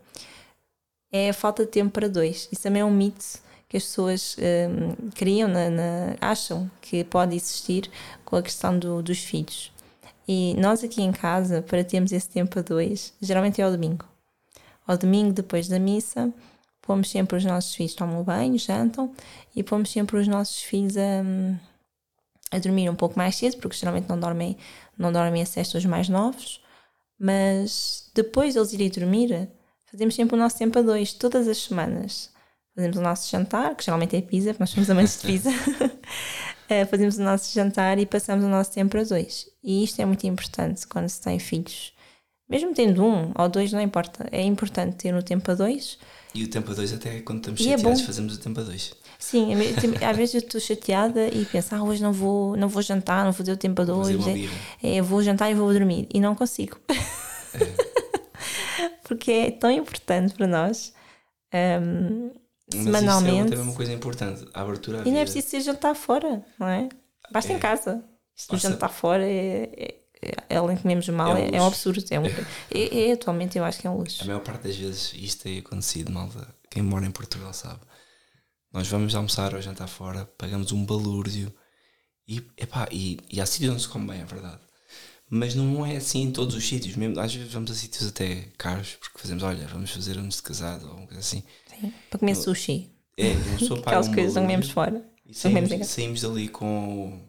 é 1.12 1.30
a 1.30 1.34
falta 1.34 1.64
de 1.64 1.70
tempo 1.70 1.92
para 1.92 2.08
dois. 2.08 2.48
Isso 2.50 2.62
também 2.62 2.82
é 2.82 2.84
um 2.84 2.90
mito 2.90 3.24
que 3.68 3.76
as 3.76 3.84
pessoas 3.84 4.36
um, 4.38 5.10
criam, 5.10 5.48
na, 5.48 5.70
na, 5.70 6.16
acham 6.20 6.70
que 6.80 7.02
pode 7.04 7.34
existir 7.34 7.90
com 8.24 8.36
a 8.36 8.42
questão 8.42 8.78
do, 8.78 9.02
dos 9.02 9.18
filhos. 9.18 9.72
E 10.26 10.54
nós 10.54 10.82
aqui 10.82 11.02
em 11.02 11.12
casa, 11.12 11.60
para 11.62 11.84
termos 11.84 12.12
esse 12.12 12.28
tempo 12.28 12.58
a 12.58 12.62
dois, 12.62 13.12
geralmente 13.20 13.60
é 13.60 13.64
ao 13.64 13.72
domingo. 13.72 14.06
Ao 14.86 14.98
domingo, 14.98 15.32
depois 15.32 15.68
da 15.68 15.78
missa, 15.78 16.32
pomos 16.82 17.10
sempre 17.10 17.36
os 17.36 17.44
nossos 17.44 17.74
filhos, 17.74 17.94
tomam 17.94 18.22
banho, 18.22 18.58
jantam, 18.58 19.12
e 19.54 19.62
pomos 19.62 19.90
sempre 19.90 20.16
os 20.16 20.28
nossos 20.28 20.62
filhos 20.62 20.96
a, 20.96 21.22
a 22.50 22.58
dormir 22.58 22.88
um 22.90 22.94
pouco 22.94 23.18
mais 23.18 23.36
cedo, 23.36 23.56
porque 23.58 23.76
geralmente 23.76 24.08
não 24.08 24.18
dormem, 24.18 24.56
não 24.96 25.12
dormem 25.12 25.42
a 25.42 25.46
sexta 25.46 25.78
os 25.78 25.84
mais 25.86 26.08
novos. 26.08 26.62
Mas 27.18 28.10
depois 28.14 28.54
deles 28.54 28.72
irem 28.72 28.90
dormir, 28.90 29.48
fazemos 29.86 30.14
sempre 30.14 30.36
o 30.36 30.38
nosso 30.38 30.58
tempo 30.58 30.78
a 30.78 30.82
dois, 30.82 31.12
todas 31.12 31.48
as 31.48 31.58
semanas 31.58 32.34
fazemos 32.74 32.96
o 32.96 33.00
nosso 33.00 33.30
jantar, 33.30 33.74
que 33.76 33.84
geralmente 33.84 34.16
é 34.16 34.20
pizza, 34.20 34.50
porque 34.50 34.62
nós 34.62 34.70
somos 34.70 34.90
amantes 34.90 35.20
de 35.20 35.26
pizza. 35.26 35.50
uh, 35.50 36.86
fazemos 36.90 37.18
o 37.18 37.22
nosso 37.22 37.52
jantar 37.52 37.98
e 37.98 38.06
passamos 38.06 38.44
o 38.44 38.48
nosso 38.48 38.72
tempo 38.72 38.98
a 38.98 39.04
dois. 39.04 39.46
E 39.62 39.84
isto 39.84 40.02
é 40.02 40.04
muito 40.04 40.26
importante 40.26 40.86
quando 40.86 41.08
se 41.08 41.20
tem 41.20 41.38
filhos. 41.38 41.93
Mesmo 42.48 42.74
tendo 42.74 43.04
um 43.04 43.32
ou 43.36 43.48
dois, 43.48 43.72
não 43.72 43.80
importa. 43.80 44.28
É 44.30 44.42
importante 44.42 44.96
ter 44.96 45.14
o 45.14 45.22
tempo 45.22 45.50
a 45.50 45.54
dois. 45.54 45.98
E 46.34 46.44
o 46.44 46.48
tempo 46.48 46.70
a 46.70 46.74
dois, 46.74 46.92
até 46.92 47.20
quando 47.20 47.38
estamos 47.38 47.60
e 47.60 47.68
é 47.68 47.76
chateados, 47.76 48.02
é 48.02 48.04
fazemos 48.04 48.34
o 48.34 48.40
tempo 48.40 48.60
a 48.60 48.62
dois. 48.62 48.92
Sim, 49.18 49.54
às 50.06 50.16
vezes 50.16 50.34
eu 50.34 50.40
estou 50.40 50.60
chateada 50.60 51.28
e 51.28 51.46
penso, 51.46 51.74
ah, 51.74 51.82
hoje 51.82 52.02
não 52.02 52.12
vou, 52.12 52.56
não 52.56 52.68
vou 52.68 52.82
jantar, 52.82 53.24
não 53.24 53.32
vou 53.32 53.38
fazer 53.38 53.52
o 53.52 53.56
tempo 53.56 53.80
a 53.80 53.84
dois. 53.84 54.18
É, 54.82 54.96
é, 54.96 55.02
vou 55.02 55.22
jantar 55.22 55.50
e 55.50 55.54
vou 55.54 55.72
dormir. 55.72 56.06
E 56.12 56.20
não 56.20 56.34
consigo. 56.34 56.78
É. 56.88 56.94
Porque 59.04 59.30
é 59.30 59.50
tão 59.50 59.70
importante 59.70 60.34
para 60.34 60.46
nós. 60.46 60.92
Um, 61.54 62.30
mas 62.74 62.84
semanalmente. 62.84 63.52
Isso 63.52 63.62
é 63.62 63.64
uma 63.64 63.74
coisa 63.74 63.92
importante, 63.92 64.46
a 64.52 64.62
abertura 64.62 65.02
E 65.06 65.10
não 65.10 65.18
é 65.18 65.22
preciso 65.22 65.48
ser 65.48 65.60
jantar 65.60 65.94
fora, 65.94 66.44
não 66.58 66.68
é? 66.68 66.88
Basta 67.30 67.52
é. 67.52 67.56
em 67.56 67.58
casa. 67.58 68.04
Se 68.34 68.56
jantar 68.56 68.88
fora 68.88 69.24
é, 69.24 69.28
é, 69.28 69.70
é, 69.76 69.94
além 70.48 70.76
de 70.76 70.82
comermos 70.82 71.08
mal, 71.08 71.36
é, 71.36 71.44
um, 71.44 71.54
é 71.54 71.62
um 71.62 71.66
absurdo. 71.66 72.04
É, 72.10 72.20
um, 72.20 72.26
é, 72.26 73.08
é, 73.08 73.12
atualmente 73.12 73.58
eu 73.58 73.64
acho 73.64 73.80
que 73.80 73.86
é 73.86 73.90
um 73.90 73.96
luxo. 73.96 74.22
A 74.22 74.26
maior 74.26 74.40
parte 74.40 74.68
das 74.68 74.76
vezes 74.76 75.12
isto 75.14 75.42
tem 75.44 75.58
acontecido, 75.58 76.10
malta. 76.10 76.46
Quem 76.70 76.82
mora 76.82 77.06
em 77.06 77.10
Portugal 77.10 77.52
sabe. 77.52 77.80
Nós 78.72 78.88
vamos 78.88 79.14
almoçar 79.14 79.54
ou 79.54 79.62
jantar 79.62 79.86
fora, 79.86 80.24
pagamos 80.36 80.72
um 80.72 80.84
balúrdio 80.84 81.54
e, 82.26 82.42
epá, 82.56 82.88
e, 82.90 83.18
e 83.30 83.40
há 83.40 83.46
sítios 83.46 83.72
onde 83.72 83.82
se 83.82 83.88
come 83.88 84.08
bem, 84.08 84.20
é 84.20 84.24
verdade. 84.24 84.60
Mas 85.30 85.54
não 85.54 85.84
é 85.84 85.96
assim 85.96 86.22
em 86.22 86.30
todos 86.30 86.54
os 86.54 86.66
sítios. 86.66 86.96
Mesmo, 86.96 87.18
às 87.20 87.34
vezes 87.34 87.52
vamos 87.52 87.70
a 87.70 87.74
sítios 87.74 88.08
até 88.08 88.48
caros, 88.58 88.96
porque 89.00 89.18
fazemos, 89.18 89.42
olha, 89.42 89.66
vamos 89.68 89.90
fazer 89.90 90.18
anos 90.18 90.36
de 90.36 90.42
casado 90.42 90.86
ou 90.88 90.96
uma 90.96 91.06
coisa 91.06 91.20
assim. 91.20 91.42
Sim, 91.68 91.92
para 92.10 92.18
comer 92.18 92.34
sushi. 92.34 92.90
É, 93.16 93.32
eu 93.32 93.58
sou 93.66 93.76
pai 93.82 93.94
Aquelas 93.94 94.08
um 94.08 94.14
coisas 94.14 94.34
não 94.34 94.42
comemos 94.42 94.70
fora. 94.70 95.04
E 95.26 95.34
saímos, 95.34 95.86
saímos 95.86 96.20
dali 96.22 96.48
com 96.48 97.20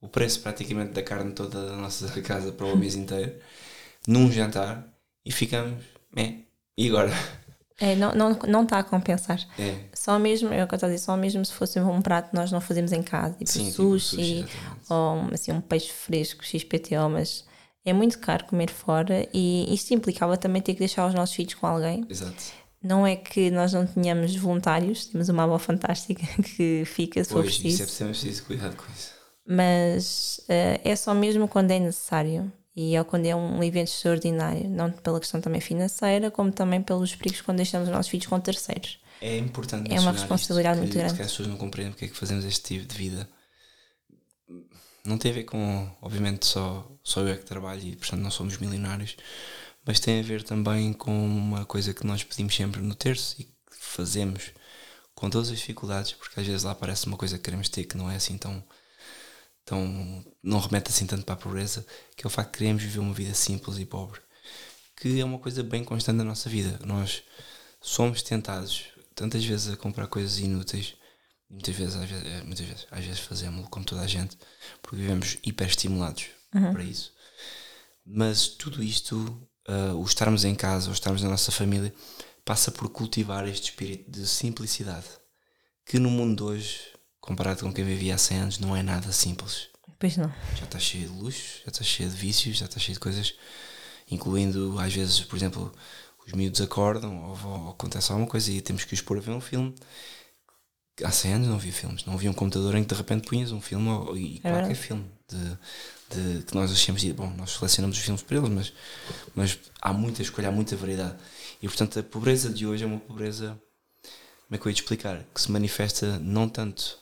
o 0.00 0.08
preço 0.08 0.40
praticamente 0.40 0.92
da 0.92 1.02
carne 1.02 1.32
toda 1.32 1.66
da 1.66 1.76
nossa 1.76 2.08
casa 2.22 2.52
para 2.52 2.66
o 2.66 2.76
mês 2.76 2.94
inteiro, 2.94 3.34
num 4.06 4.30
jantar, 4.30 4.86
e 5.24 5.30
ficamos, 5.30 5.84
é, 6.16 6.34
e 6.76 6.88
agora? 6.88 7.12
É, 7.78 7.96
não, 7.96 8.12
não, 8.12 8.38
não 8.46 8.62
está 8.64 8.78
a 8.78 8.84
compensar. 8.84 9.40
É. 9.58 9.84
Só 9.94 10.18
mesmo, 10.18 10.52
é 10.52 10.66
que 10.66 10.74
eu 10.74 10.76
estou 10.76 10.86
a 10.86 10.92
dizer, 10.92 11.02
só 11.02 11.16
mesmo 11.16 11.44
se 11.44 11.52
fosse 11.52 11.80
um 11.80 12.02
prato 12.02 12.34
nós 12.34 12.52
não 12.52 12.60
fazemos 12.60 12.92
em 12.92 13.02
casa, 13.02 13.34
tipo 13.34 13.50
Sim, 13.50 13.70
sushi, 13.70 14.44
tipo 14.44 14.48
sushi 14.48 14.58
ou 14.90 15.28
assim, 15.32 15.52
um 15.52 15.62
peixe 15.62 15.90
fresco, 15.90 16.44
XPTO, 16.44 17.08
mas 17.10 17.44
é 17.82 17.92
muito 17.94 18.18
caro 18.18 18.44
comer 18.44 18.70
fora 18.70 19.26
e 19.32 19.72
isto 19.72 19.94
implicava 19.94 20.36
também 20.36 20.60
ter 20.60 20.74
que 20.74 20.80
deixar 20.80 21.06
os 21.06 21.14
nossos 21.14 21.34
filhos 21.34 21.54
com 21.54 21.66
alguém. 21.66 22.06
Exato. 22.08 22.60
Não 22.82 23.06
é 23.06 23.16
que 23.16 23.50
nós 23.50 23.72
não 23.72 23.86
tenhamos 23.86 24.34
voluntários, 24.36 25.06
temos 25.06 25.30
uma 25.30 25.44
avó 25.44 25.58
fantástica 25.58 26.26
que 26.42 26.84
fica 26.84 27.22
se 27.24 27.30
for 27.30 27.44
preciso. 27.44 27.82
Isso 27.82 28.02
é 28.02 28.06
preciso 28.06 28.44
cuidar 28.44 28.74
com 28.74 28.84
isso. 28.92 29.19
Mas 29.52 30.40
uh, 30.44 30.80
é 30.84 30.94
só 30.94 31.12
mesmo 31.12 31.48
quando 31.48 31.70
é 31.70 31.78
necessário 31.78 32.52
e 32.76 32.94
é 32.94 33.02
quando 33.02 33.26
é 33.26 33.34
um 33.34 33.62
evento 33.62 33.88
extraordinário, 33.88 34.68
não 34.68 34.90
pela 34.92 35.18
questão 35.18 35.40
também 35.40 35.60
financeira, 35.60 36.30
como 36.30 36.52
também 36.52 36.80
pelos 36.80 37.14
perigos 37.14 37.40
quando 37.40 37.56
deixamos 37.56 37.88
os 37.88 37.94
nossos 37.94 38.10
filhos 38.10 38.26
com 38.26 38.38
terceiros. 38.38 39.00
É 39.20 39.36
importante 39.36 39.92
É 39.92 40.00
uma 40.00 40.12
responsabilidade 40.12 40.76
isto, 40.76 40.84
muito 40.84 40.94
grande. 40.96 41.14
Que 41.14 41.22
as 41.22 41.30
pessoas 41.30 41.48
não 41.48 41.56
compreendem 41.56 41.92
porque 41.92 42.06
é 42.06 42.08
que 42.08 42.16
fazemos 42.16 42.44
este 42.44 42.78
tipo 42.78 42.86
de 42.86 42.96
vida. 42.96 43.28
Não 45.04 45.18
tem 45.18 45.30
a 45.32 45.34
ver 45.34 45.44
com, 45.44 45.90
obviamente, 46.00 46.46
só, 46.46 46.86
só 47.02 47.20
eu 47.20 47.28
é 47.28 47.36
que 47.36 47.44
trabalho 47.44 47.82
e, 47.82 47.96
portanto, 47.96 48.20
não 48.20 48.30
somos 48.30 48.56
milionários 48.58 49.16
mas 49.86 50.00
tem 50.00 50.20
a 50.20 50.22
ver 50.22 50.42
também 50.42 50.92
com 50.92 51.12
uma 51.12 51.64
coisa 51.64 51.94
que 51.94 52.06
nós 52.06 52.22
pedimos 52.22 52.54
sempre 52.54 52.80
no 52.80 52.94
terço 52.94 53.36
e 53.40 53.44
que 53.44 53.50
fazemos 53.78 54.52
com 55.14 55.28
todas 55.28 55.50
as 55.50 55.58
dificuldades, 55.58 56.12
porque 56.12 56.40
às 56.40 56.46
vezes 56.46 56.62
lá 56.62 56.74
parece 56.74 57.06
uma 57.06 57.16
coisa 57.16 57.36
que 57.36 57.44
queremos 57.44 57.68
ter 57.68 57.84
que 57.84 57.96
não 57.96 58.10
é 58.10 58.16
assim 58.16 58.38
tão. 58.38 58.62
Tão 59.70 60.24
não 60.42 60.58
remete 60.58 60.90
assim 60.90 61.06
tanto 61.06 61.24
para 61.24 61.34
a 61.34 61.38
pobreza, 61.38 61.86
que 62.16 62.26
é 62.26 62.28
o 62.28 62.30
facto 62.30 62.52
de 62.52 62.58
queremos 62.58 62.82
viver 62.82 62.98
uma 62.98 63.14
vida 63.14 63.32
simples 63.34 63.78
e 63.78 63.86
pobre, 63.86 64.20
que 64.96 65.20
é 65.20 65.24
uma 65.24 65.38
coisa 65.38 65.62
bem 65.62 65.84
constante 65.84 66.16
na 66.16 66.24
nossa 66.24 66.50
vida. 66.50 66.80
Nós 66.84 67.22
somos 67.80 68.20
tentados 68.20 68.86
tantas 69.14 69.44
vezes 69.44 69.72
a 69.72 69.76
comprar 69.76 70.08
coisas 70.08 70.40
inúteis, 70.40 70.96
muitas 71.48 71.74
vezes, 71.74 71.94
às 71.94 72.10
vezes, 72.10 72.26
eh, 72.26 72.42
muitas 72.42 72.66
vezes, 72.66 72.86
às 72.90 73.04
vezes 73.04 73.20
fazemos 73.20 73.68
como 73.68 73.84
toda 73.84 74.00
a 74.02 74.06
gente, 74.08 74.36
porque 74.82 74.96
vivemos 74.96 75.38
hiperestimulados 75.44 76.26
uhum. 76.52 76.72
para 76.72 76.82
isso. 76.82 77.12
Mas 78.04 78.48
tudo 78.48 78.82
isto 78.82 79.16
uh, 79.68 79.94
o 79.94 80.04
estarmos 80.04 80.44
em 80.44 80.54
casa, 80.54 80.90
o 80.90 80.92
estarmos 80.92 81.22
na 81.22 81.28
nossa 81.28 81.52
família, 81.52 81.94
passa 82.44 82.72
por 82.72 82.88
cultivar 82.88 83.46
este 83.46 83.70
espírito 83.70 84.10
de 84.10 84.26
simplicidade, 84.26 85.06
que 85.86 86.00
no 86.00 86.10
mundo 86.10 86.36
de 86.36 86.42
hoje, 86.42 86.80
comparado 87.30 87.60
com 87.62 87.72
quem 87.72 87.84
vivia 87.84 88.16
há 88.16 88.18
100 88.18 88.38
anos, 88.38 88.58
não 88.58 88.74
é 88.76 88.82
nada 88.82 89.12
simples. 89.12 89.68
Pois 89.98 90.16
não. 90.16 90.32
Já 90.56 90.64
está 90.64 90.78
cheio 90.78 91.08
de 91.08 91.14
luxo, 91.14 91.60
já 91.64 91.70
está 91.70 91.84
cheio 91.84 92.10
de 92.10 92.16
vícios, 92.16 92.58
já 92.58 92.66
está 92.66 92.80
cheio 92.80 92.94
de 92.94 93.00
coisas, 93.00 93.34
incluindo 94.10 94.76
às 94.80 94.92
vezes, 94.92 95.20
por 95.20 95.36
exemplo, 95.36 95.72
os 96.26 96.32
miúdos 96.32 96.60
acordam 96.60 97.22
ou, 97.22 97.38
ou 97.44 97.70
acontece 97.70 98.10
alguma 98.10 98.28
coisa 98.28 98.50
e 98.50 98.60
temos 98.60 98.84
que 98.84 98.94
os 98.94 99.00
pôr 99.00 99.18
a 99.18 99.20
ver 99.20 99.30
um 99.30 99.40
filme. 99.40 99.74
Há 101.04 101.10
100 101.10 101.32
anos 101.34 101.48
não 101.48 101.54
havia 101.54 101.72
filmes, 101.72 102.04
não 102.04 102.14
havia 102.14 102.30
um 102.30 102.34
computador 102.34 102.74
em 102.74 102.82
que 102.82 102.88
de 102.92 102.94
repente 102.94 103.28
punhas 103.28 103.52
um 103.52 103.60
filme 103.60 103.88
ou, 103.88 104.16
e 104.16 104.38
é 104.38 104.40
qualquer 104.40 104.74
verdade. 104.74 104.74
filme 104.74 105.06
de 105.28 105.58
de, 106.10 106.42
que 106.42 106.54
nós 106.54 106.72
achamos 106.72 107.02
bom, 107.12 107.32
nós 107.36 107.52
selecionamos 107.52 107.96
os 107.96 108.02
filmes 108.02 108.22
para 108.22 108.36
eles, 108.36 108.50
mas, 108.50 108.72
mas 109.34 109.58
há 109.80 109.92
muita 109.92 110.22
escolha, 110.22 110.48
há 110.48 110.52
muita 110.52 110.76
variedade. 110.76 111.16
E 111.62 111.68
portanto 111.68 111.98
a 111.98 112.02
pobreza 112.02 112.50
de 112.50 112.66
hoje 112.66 112.84
é 112.84 112.86
uma 112.86 112.98
pobreza, 112.98 113.60
como 114.48 114.56
é 114.56 114.58
que 114.58 114.66
eu 114.66 114.70
ia 114.70 114.74
te 114.74 114.82
explicar? 114.82 115.24
Que 115.32 115.40
se 115.40 115.50
manifesta 115.50 116.18
não 116.18 116.48
tanto 116.48 116.99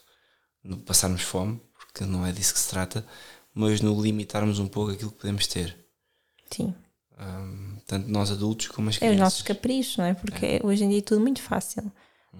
no 0.62 0.78
passarmos 0.78 1.22
fome, 1.22 1.60
porque 1.72 2.04
não 2.04 2.26
é 2.26 2.32
disso 2.32 2.54
que 2.54 2.60
se 2.60 2.68
trata, 2.70 3.06
mas 3.54 3.80
no 3.80 4.00
limitarmos 4.00 4.58
um 4.58 4.68
pouco 4.68 4.92
aquilo 4.92 5.10
que 5.10 5.18
podemos 5.18 5.46
ter. 5.46 5.76
Sim. 6.50 6.74
Um, 7.18 7.76
tanto 7.86 8.08
nós 8.08 8.30
adultos 8.30 8.68
como 8.68 8.88
as 8.88 8.98
crianças. 8.98 9.12
É 9.12 9.16
os 9.16 9.20
nossos 9.20 9.42
caprichos, 9.42 9.96
não 9.96 10.04
é? 10.04 10.14
Porque 10.14 10.46
é. 10.46 10.60
hoje 10.62 10.84
em 10.84 10.88
dia 10.88 10.98
é 10.98 11.02
tudo 11.02 11.20
muito 11.20 11.42
fácil. 11.42 11.90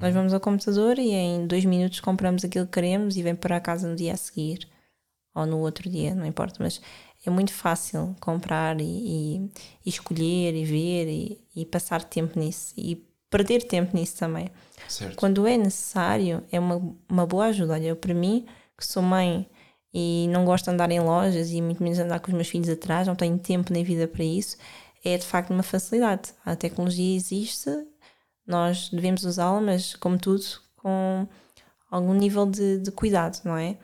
Nós 0.01 0.15
vamos 0.15 0.33
ao 0.33 0.41
computador 0.41 0.99
e 0.99 1.11
em 1.11 1.47
dois 1.47 1.65
minutos 1.65 1.99
compramos 1.99 2.45
aquilo 2.45 2.67
que 2.67 2.73
queremos 2.73 3.17
e 3.17 3.23
vem 3.23 3.35
para 3.35 3.61
casa 3.61 3.89
no 3.89 3.97
dia 3.97 4.13
a 4.13 4.17
seguir 4.17 4.69
ou 5.35 5.45
no 5.45 5.59
outro 5.59 5.91
dia, 5.91 6.15
não 6.15 6.25
importa, 6.25 6.57
mas 6.61 6.81
é 7.25 7.31
muito 7.31 7.53
fácil 7.53 8.15
comprar 8.21 8.81
e, 8.81 8.85
e, 8.85 9.51
e 9.85 9.89
escolher 9.89 10.55
e 10.55 10.65
ver 10.65 11.09
e, 11.09 11.41
e, 11.55 11.65
passar 11.65 12.05
tempo 12.05 12.39
nisso 12.39 12.73
e 12.77 12.97
perder 13.29 13.65
tempo 13.65 13.97
nisso 13.97 14.17
também. 14.17 14.49
Certo. 14.89 15.17
Quando 15.17 15.47
é 15.47 15.57
necessário, 15.57 16.43
é 16.51 16.59
uma, 16.59 16.97
uma 17.09 17.27
boa 17.27 17.47
ajuda. 17.47 17.75
Olha, 17.75 17.89
eu, 17.89 17.97
para 17.97 18.15
mim, 18.15 18.47
que 18.77 18.87
sou 18.87 19.03
mãe 19.03 19.49
e 19.93 20.27
não 20.29 20.45
gosto 20.45 20.65
de 20.65 20.71
andar 20.71 20.91
em 20.91 21.01
lojas 21.01 21.51
e 21.51 21.61
muito 21.61 21.83
menos 21.83 21.99
andar 21.99 22.21
com 22.21 22.29
os 22.29 22.35
meus 22.35 22.49
filhos 22.49 22.69
atrás, 22.69 23.07
não 23.07 23.17
tenho 23.17 23.39
tempo 23.39 23.73
nem 23.73 23.85
vida 23.85 24.07
para 24.07 24.25
isso, 24.25 24.57
é 25.05 25.17
de 25.17 25.27
facto 25.27 25.51
uma 25.51 25.63
facilidade. 25.63 26.33
A 26.45 26.55
tecnologia 26.57 27.17
existe, 27.17 27.71
nós 28.47 28.91
devemos 28.91 29.25
usá-la, 29.25 29.61
mas 29.61 29.95
como 29.97 30.19
tudo, 30.19 30.45
com 30.77 31.27
algum 31.91 32.15
nível 32.15 32.47
de, 32.47 32.79
de 32.79 32.91
cuidado, 32.91 33.41
não 33.45 33.57
é? 33.57 33.77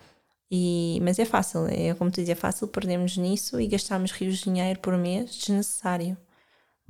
E, 0.50 1.00
mas 1.02 1.18
é 1.18 1.24
fácil, 1.24 1.66
é 1.66 1.94
como 1.94 2.10
tu 2.10 2.16
dizes, 2.16 2.30
é 2.30 2.34
fácil 2.34 2.68
perdermos 2.68 3.16
nisso 3.16 3.60
e 3.60 3.66
gastarmos 3.66 4.12
rios 4.12 4.38
de 4.38 4.44
dinheiro 4.44 4.78
por 4.80 4.96
mês 4.96 5.34
desnecessário. 5.34 6.16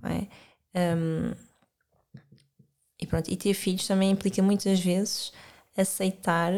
Não 0.03 0.11
é? 0.11 0.29
Um, 0.97 1.33
e 3.01 3.07
pronto, 3.07 3.31
e 3.31 3.37
ter 3.37 3.55
filhos 3.55 3.87
também 3.87 4.11
implica 4.11 4.43
muitas 4.43 4.81
vezes 4.81 5.33
aceitar, 5.77 6.53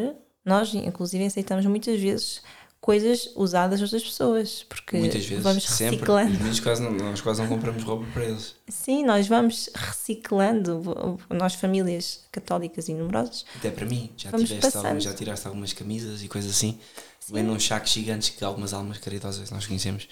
nós 0.45 0.73
inclusive 0.73 1.25
aceitamos 1.25 1.65
muitas 1.65 1.99
vezes 1.99 2.41
coisas 2.79 3.31
usadas 3.35 3.79
de 3.79 3.83
outras 3.83 4.03
pessoas, 4.03 4.63
porque 4.63 4.97
Muitas 4.97 5.25
vezes, 5.25 5.43
vamos 5.43 5.65
reciclando. 5.65 6.31
Sempre. 6.31 6.49
Os 6.49 6.59
quase 6.59 6.81
não, 6.81 6.91
nós 6.91 7.19
quase 7.19 7.41
não 7.41 7.49
compramos 7.49 7.83
roupa 7.83 8.05
para 8.13 8.23
eles. 8.23 8.55
Sim, 8.69 9.03
nós 9.03 9.27
vamos 9.27 9.69
reciclando, 9.73 11.19
nós 11.29 11.55
famílias 11.55 12.23
católicas 12.31 12.87
e 12.87 12.93
numerosas. 12.93 13.45
Até 13.57 13.71
para 13.71 13.85
mim, 13.85 14.11
já, 14.15 14.31
tiveste 14.31 14.77
algumas, 14.77 15.03
já 15.03 15.13
tiraste 15.13 15.47
algumas 15.47 15.73
camisas 15.73 16.23
e 16.23 16.27
coisas 16.27 16.51
assim, 16.51 16.79
sim. 17.19 17.33
vem 17.33 17.43
num 17.43 17.59
chacos 17.59 17.91
gigantes 17.91 18.29
que 18.29 18.43
algumas 18.43 18.73
almas 18.73 18.99
caridosas 18.99 19.49
nós 19.49 19.67
conhecemos 19.67 20.07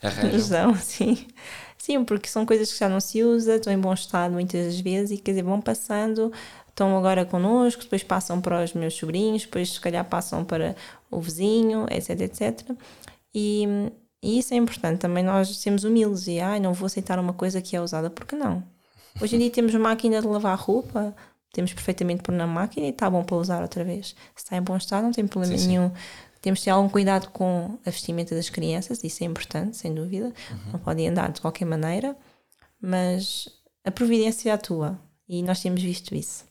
arranjam. 0.00 0.74
sim. 0.80 1.26
Sim, 1.84 2.02
porque 2.02 2.30
são 2.30 2.46
coisas 2.46 2.72
que 2.72 2.78
já 2.78 2.88
não 2.88 2.98
se 2.98 3.22
usa, 3.22 3.56
estão 3.56 3.70
em 3.70 3.78
bom 3.78 3.92
estado 3.92 4.32
muitas 4.32 4.80
vezes 4.80 5.10
e 5.10 5.20
quer 5.20 5.32
dizer, 5.32 5.42
vão 5.42 5.60
passando, 5.60 6.32
estão 6.66 6.96
agora 6.96 7.26
connosco, 7.26 7.82
depois 7.82 8.02
passam 8.02 8.40
para 8.40 8.64
os 8.64 8.72
meus 8.72 8.94
sobrinhos, 8.94 9.42
depois 9.42 9.74
se 9.74 9.80
calhar 9.82 10.02
passam 10.02 10.46
para 10.46 10.74
o 11.10 11.20
vizinho, 11.20 11.86
etc, 11.90 12.22
etc. 12.22 12.70
E, 13.34 13.66
e 14.22 14.38
isso 14.38 14.54
é 14.54 14.56
importante 14.56 15.00
também 15.00 15.22
nós 15.22 15.58
sermos 15.58 15.84
humildes 15.84 16.26
e 16.26 16.40
ai, 16.40 16.58
não 16.58 16.72
vou 16.72 16.86
aceitar 16.86 17.18
uma 17.18 17.34
coisa 17.34 17.60
que 17.60 17.76
é 17.76 17.82
usada, 17.82 18.08
porque 18.08 18.34
não? 18.34 18.64
Hoje 19.20 19.36
em 19.36 19.40
dia 19.40 19.50
temos 19.50 19.74
máquina 19.74 20.22
de 20.22 20.26
lavar 20.26 20.58
roupa, 20.58 21.14
temos 21.52 21.74
perfeitamente 21.74 22.22
por 22.22 22.32
na 22.32 22.46
máquina 22.46 22.86
e 22.86 22.90
está 22.90 23.10
bom 23.10 23.22
para 23.22 23.36
usar 23.36 23.60
outra 23.60 23.84
vez. 23.84 24.16
Se 24.34 24.44
está 24.44 24.56
em 24.56 24.62
bom 24.62 24.78
estado, 24.78 25.04
não 25.04 25.12
tem 25.12 25.26
problema 25.26 25.58
sim, 25.58 25.68
nenhum. 25.68 25.90
Sim. 25.90 25.94
Temos 26.44 26.58
de 26.58 26.66
ter 26.66 26.72
algum 26.72 26.90
cuidado 26.90 27.30
com 27.30 27.78
a 27.86 27.90
vestimenta 27.90 28.34
das 28.34 28.50
crianças, 28.50 29.02
isso 29.02 29.24
é 29.24 29.26
importante, 29.26 29.78
sem 29.78 29.94
dúvida. 29.94 30.26
Uhum. 30.26 30.72
Não 30.74 30.78
podem 30.78 31.08
andar 31.08 31.32
de 31.32 31.40
qualquer 31.40 31.64
maneira, 31.64 32.14
mas 32.78 33.48
a 33.82 33.90
providência 33.90 34.52
atua 34.52 35.00
e 35.26 35.42
nós 35.42 35.62
temos 35.62 35.82
visto 35.82 36.14
isso. 36.14 36.44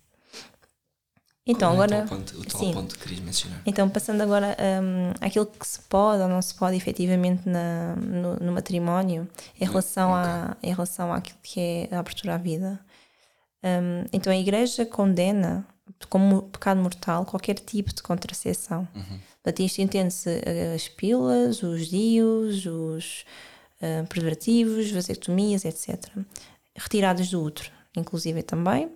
Então, 1.45 1.69
é 1.69 1.73
agora. 1.75 2.05
O, 2.05 2.09
ponto, 2.09 2.39
o 2.39 2.43
tal 2.43 2.59
sim. 2.59 2.73
ponto 2.73 2.95
que 2.95 3.03
querias 3.03 3.19
mencionar. 3.19 3.61
Então, 3.67 3.87
passando 3.87 4.21
agora 4.21 4.57
um, 4.81 5.11
àquilo 5.23 5.45
que 5.45 5.67
se 5.67 5.79
pode 5.81 6.23
ou 6.23 6.27
não 6.27 6.41
se 6.41 6.55
pode 6.55 6.75
efetivamente 6.75 7.47
na, 7.47 7.95
no, 7.97 8.35
no 8.37 8.51
matrimónio, 8.51 9.29
em 9.61 9.65
relação, 9.65 10.09
okay. 10.09 10.23
a, 10.23 10.57
em 10.63 10.73
relação 10.73 11.13
àquilo 11.13 11.37
que 11.43 11.59
é 11.59 11.89
a 11.91 11.99
abertura 11.99 12.33
à 12.33 12.37
vida. 12.39 12.83
Um, 13.63 14.07
então, 14.11 14.33
a 14.33 14.37
Igreja 14.37 14.87
condena 14.87 15.63
como 16.09 16.43
pecado 16.43 16.81
mortal 16.81 17.25
qualquer 17.25 17.55
tipo 17.55 17.93
de 17.93 18.01
contracepção. 18.01 18.87
Uhum. 18.95 19.19
Portanto, 19.41 19.59
isto 19.61 19.81
entende-se 19.81 20.41
eh, 20.45 20.73
as 20.75 20.87
pílulas, 20.87 21.63
os 21.63 21.87
dios, 21.87 22.65
os 22.65 23.25
uh, 23.81 24.07
preservativos, 24.07 24.91
vasectomias, 24.91 25.65
etc. 25.65 26.09
Retiradas 26.75 27.29
do 27.29 27.41
útero, 27.41 27.69
inclusive 27.95 28.41
também 28.43 28.89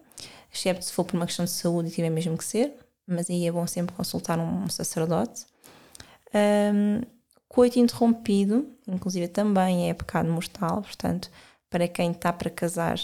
excepto 0.53 0.85
se 0.85 0.93
for 0.93 1.03
por 1.03 1.15
uma 1.15 1.25
questão 1.25 1.45
de 1.45 1.51
saúde 1.51 1.89
e 1.89 1.91
tiver 1.91 2.09
mesmo 2.09 2.37
que 2.37 2.43
ser, 2.43 2.75
mas 3.05 3.29
aí 3.29 3.47
é 3.47 3.51
bom 3.51 3.65
sempre 3.67 3.95
consultar 3.95 4.39
um 4.39 4.67
sacerdote. 4.69 5.45
Um, 6.33 7.01
coito 7.47 7.79
interrompido, 7.79 8.67
inclusive 8.87 9.27
também 9.27 9.89
é 9.89 9.93
pecado 9.93 10.29
mortal, 10.29 10.81
portanto, 10.81 11.29
para 11.69 11.87
quem 11.87 12.11
está 12.11 12.33
para 12.33 12.49
casar, 12.49 12.99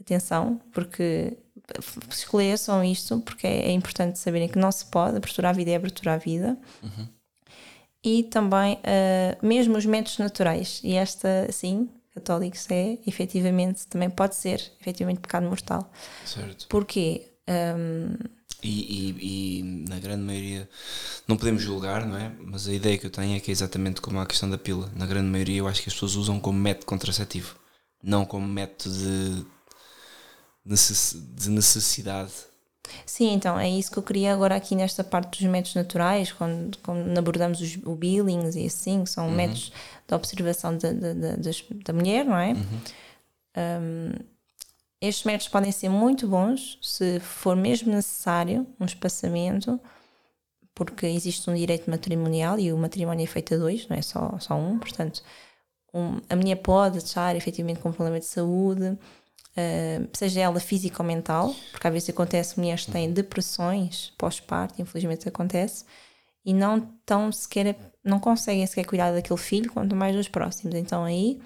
atenção, 0.00 0.60
porque 0.72 1.36
esclareçam 2.10 2.82
isto, 2.82 3.20
porque 3.20 3.46
é, 3.46 3.68
é, 3.68 3.72
importante 3.72 4.18
saberem 4.18 4.48
que 4.48 4.58
não 4.58 4.72
se 4.72 4.86
pode, 4.86 5.16
abertura 5.16 5.50
à 5.50 5.52
vida 5.52 5.70
é 5.70 5.76
abertura 5.76 6.14
à 6.14 6.16
vida. 6.16 6.56
Uhum. 6.82 7.08
E 8.02 8.22
também, 8.24 8.74
uh, 8.74 9.46
mesmo 9.46 9.76
os 9.76 9.84
métodos 9.84 10.18
naturais, 10.18 10.80
e 10.84 10.94
esta, 10.94 11.50
sim, 11.50 11.90
católicos 12.14 12.66
é, 12.70 12.98
efetivamente, 13.06 13.86
também 13.86 14.08
pode 14.08 14.36
ser, 14.36 14.72
efetivamente, 14.80 15.20
pecado 15.20 15.46
mortal. 15.46 15.90
Certo. 16.24 16.66
Porquê? 16.68 17.26
Um, 17.48 18.14
e, 18.62 19.14
e, 19.20 19.58
e, 19.58 19.62
na 19.88 19.98
grande 20.00 20.22
maioria, 20.22 20.68
não 21.26 21.36
podemos 21.36 21.62
julgar, 21.62 22.04
não 22.04 22.16
é? 22.16 22.32
Mas 22.40 22.66
a 22.66 22.72
ideia 22.72 22.98
que 22.98 23.06
eu 23.06 23.10
tenho 23.10 23.36
é 23.36 23.40
que 23.40 23.50
é 23.50 23.52
exatamente 23.52 24.00
como 24.00 24.18
a 24.18 24.26
questão 24.26 24.50
da 24.50 24.58
pila. 24.58 24.90
Na 24.96 25.06
grande 25.06 25.28
maioria, 25.28 25.58
eu 25.58 25.68
acho 25.68 25.80
que 25.82 25.88
as 25.88 25.94
pessoas 25.94 26.16
usam 26.16 26.40
como 26.40 26.58
método 26.58 26.86
contraceptivo, 26.86 27.56
não 28.02 28.24
como 28.24 28.46
método 28.46 28.96
de, 28.96 29.46
de 30.68 31.50
necessidade 31.50 32.48
Sim, 33.04 33.32
então 33.32 33.58
é 33.58 33.68
isso 33.68 33.90
que 33.90 33.98
eu 33.98 34.02
queria 34.02 34.32
agora 34.32 34.56
aqui 34.56 34.74
nesta 34.74 35.04
parte 35.04 35.42
dos 35.42 35.50
métodos 35.50 35.74
naturais, 35.74 36.32
quando, 36.32 36.78
quando 36.78 37.16
abordamos 37.16 37.60
os, 37.60 37.76
o 37.84 37.94
Billings 37.94 38.56
e 38.56 38.66
assim, 38.66 39.04
que 39.04 39.10
são 39.10 39.28
uhum. 39.28 39.34
métodos 39.34 39.72
de 40.06 40.14
observação 40.14 40.76
da, 40.76 40.92
da, 40.92 41.12
da, 41.12 41.36
da 41.84 41.92
mulher, 41.92 42.24
não 42.24 42.36
é? 42.36 42.52
Uhum. 42.52 42.80
Um, 43.56 44.12
estes 45.00 45.24
métodos 45.24 45.48
podem 45.48 45.70
ser 45.70 45.88
muito 45.88 46.26
bons 46.26 46.78
se 46.82 47.20
for 47.20 47.54
mesmo 47.54 47.92
necessário 47.92 48.66
um 48.80 48.84
espaçamento, 48.84 49.80
porque 50.74 51.06
existe 51.06 51.48
um 51.48 51.54
direito 51.54 51.90
matrimonial 51.90 52.58
e 52.58 52.72
o 52.72 52.78
matrimónio 52.78 53.24
é 53.24 53.26
feito 53.26 53.54
a 53.54 53.58
dois, 53.58 53.86
não 53.88 53.96
é 53.96 54.02
só, 54.02 54.38
só 54.38 54.54
um, 54.54 54.78
portanto, 54.78 55.22
um, 55.94 56.20
a 56.28 56.36
mulher 56.36 56.56
pode 56.56 56.98
estar 56.98 57.34
efetivamente 57.36 57.80
com 57.80 57.88
um 57.88 57.92
problema 57.92 58.18
de 58.18 58.26
saúde 58.26 58.98
uh, 59.58 60.08
seja 60.12 60.40
ela 60.40 60.60
física 60.60 61.02
ou 61.02 61.06
mental, 61.06 61.54
porque 61.72 61.86
às 61.86 61.92
vezes 61.92 62.10
acontece 62.10 62.58
mulheres 62.58 62.84
que 62.84 62.92
têm 62.92 63.12
depressões 63.12 64.12
pós-parto, 64.16 64.80
infelizmente 64.80 65.28
acontece, 65.28 65.84
e 66.44 66.54
não 66.54 66.80
tão 67.04 67.32
sequer, 67.32 67.76
não 68.04 68.20
conseguem 68.20 68.66
sequer 68.66 68.84
cuidar 68.84 69.12
daquele 69.12 69.38
filho, 69.38 69.72
quanto 69.72 69.94
mais 69.96 70.14
dos 70.14 70.28
próximos. 70.28 70.74
Então 70.74 71.04
aí 71.04 71.40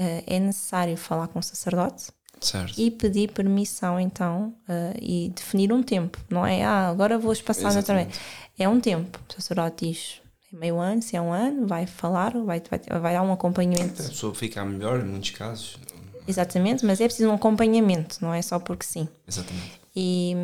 uh, 0.00 0.24
é 0.26 0.38
necessário 0.38 0.96
falar 0.96 1.28
com 1.28 1.38
o 1.38 1.42
sacerdote 1.42 2.10
certo. 2.40 2.78
e 2.78 2.90
pedir 2.90 3.32
permissão 3.32 3.98
então 3.98 4.54
uh, 4.68 4.98
e 5.00 5.30
definir 5.34 5.72
um 5.72 5.82
tempo. 5.82 6.18
Não 6.28 6.44
é, 6.44 6.62
ah, 6.64 6.88
agora 6.88 7.18
vou 7.18 7.32
espaçar 7.32 7.72
naturalmente. 7.72 8.18
É 8.58 8.68
um 8.68 8.80
tempo. 8.80 9.18
O 9.30 9.32
sacerdote 9.32 9.86
diz, 9.86 10.20
é 10.52 10.56
meio 10.56 10.78
ano, 10.78 11.00
se 11.00 11.16
é 11.16 11.22
um 11.22 11.32
ano, 11.32 11.66
vai 11.66 11.86
falar, 11.86 12.32
vai, 12.32 12.60
vai, 12.60 13.00
vai 13.00 13.14
dar 13.14 13.22
um 13.22 13.32
acompanhamento. 13.32 14.02
A 14.02 14.08
pessoa 14.08 14.34
fica 14.34 14.62
melhor 14.64 15.00
em 15.00 15.04
muitos 15.04 15.30
casos. 15.30 15.78
Exatamente, 16.26 16.84
mas 16.84 17.00
é 17.00 17.04
preciso 17.04 17.28
um 17.28 17.34
acompanhamento, 17.34 18.18
não 18.20 18.32
é 18.32 18.40
só 18.42 18.58
porque 18.58 18.84
sim. 18.84 19.08
Exatamente. 19.26 19.80
E, 19.94 20.34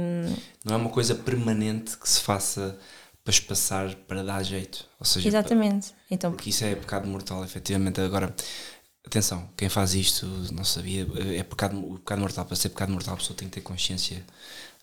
não 0.65 0.75
é 0.75 0.77
uma 0.77 0.91
coisa 0.91 1.15
permanente 1.15 1.97
que 1.97 2.09
se 2.09 2.21
faça 2.21 2.79
para 3.25 3.33
espaçar 3.33 3.95
para 4.07 4.23
dar 4.23 4.43
jeito. 4.43 4.87
Ou 4.99 5.07
seja, 5.07 5.29
Exatamente. 5.29 5.89
Para, 5.89 5.99
então, 6.11 6.33
porque 6.33 6.51
isso 6.51 6.65
é 6.65 6.75
pecado 6.75 7.07
mortal, 7.07 7.45
efetivamente. 7.45 8.01
Agora, 8.01 8.35
atenção, 9.07 9.49
quem 9.57 9.69
faz 9.69 9.95
isto 9.95 10.27
não 10.53 10.65
sabia, 10.65 11.07
é 11.37 11.43
pecado, 11.43 11.81
pecado 11.99 12.21
mortal. 12.21 12.45
Para 12.45 12.57
ser 12.57 12.71
pecado 12.71 12.93
mortal, 12.93 13.15
a 13.15 13.17
pessoa 13.17 13.37
tem 13.37 13.49
que 13.49 13.55
ter 13.55 13.61
consciência 13.61 14.25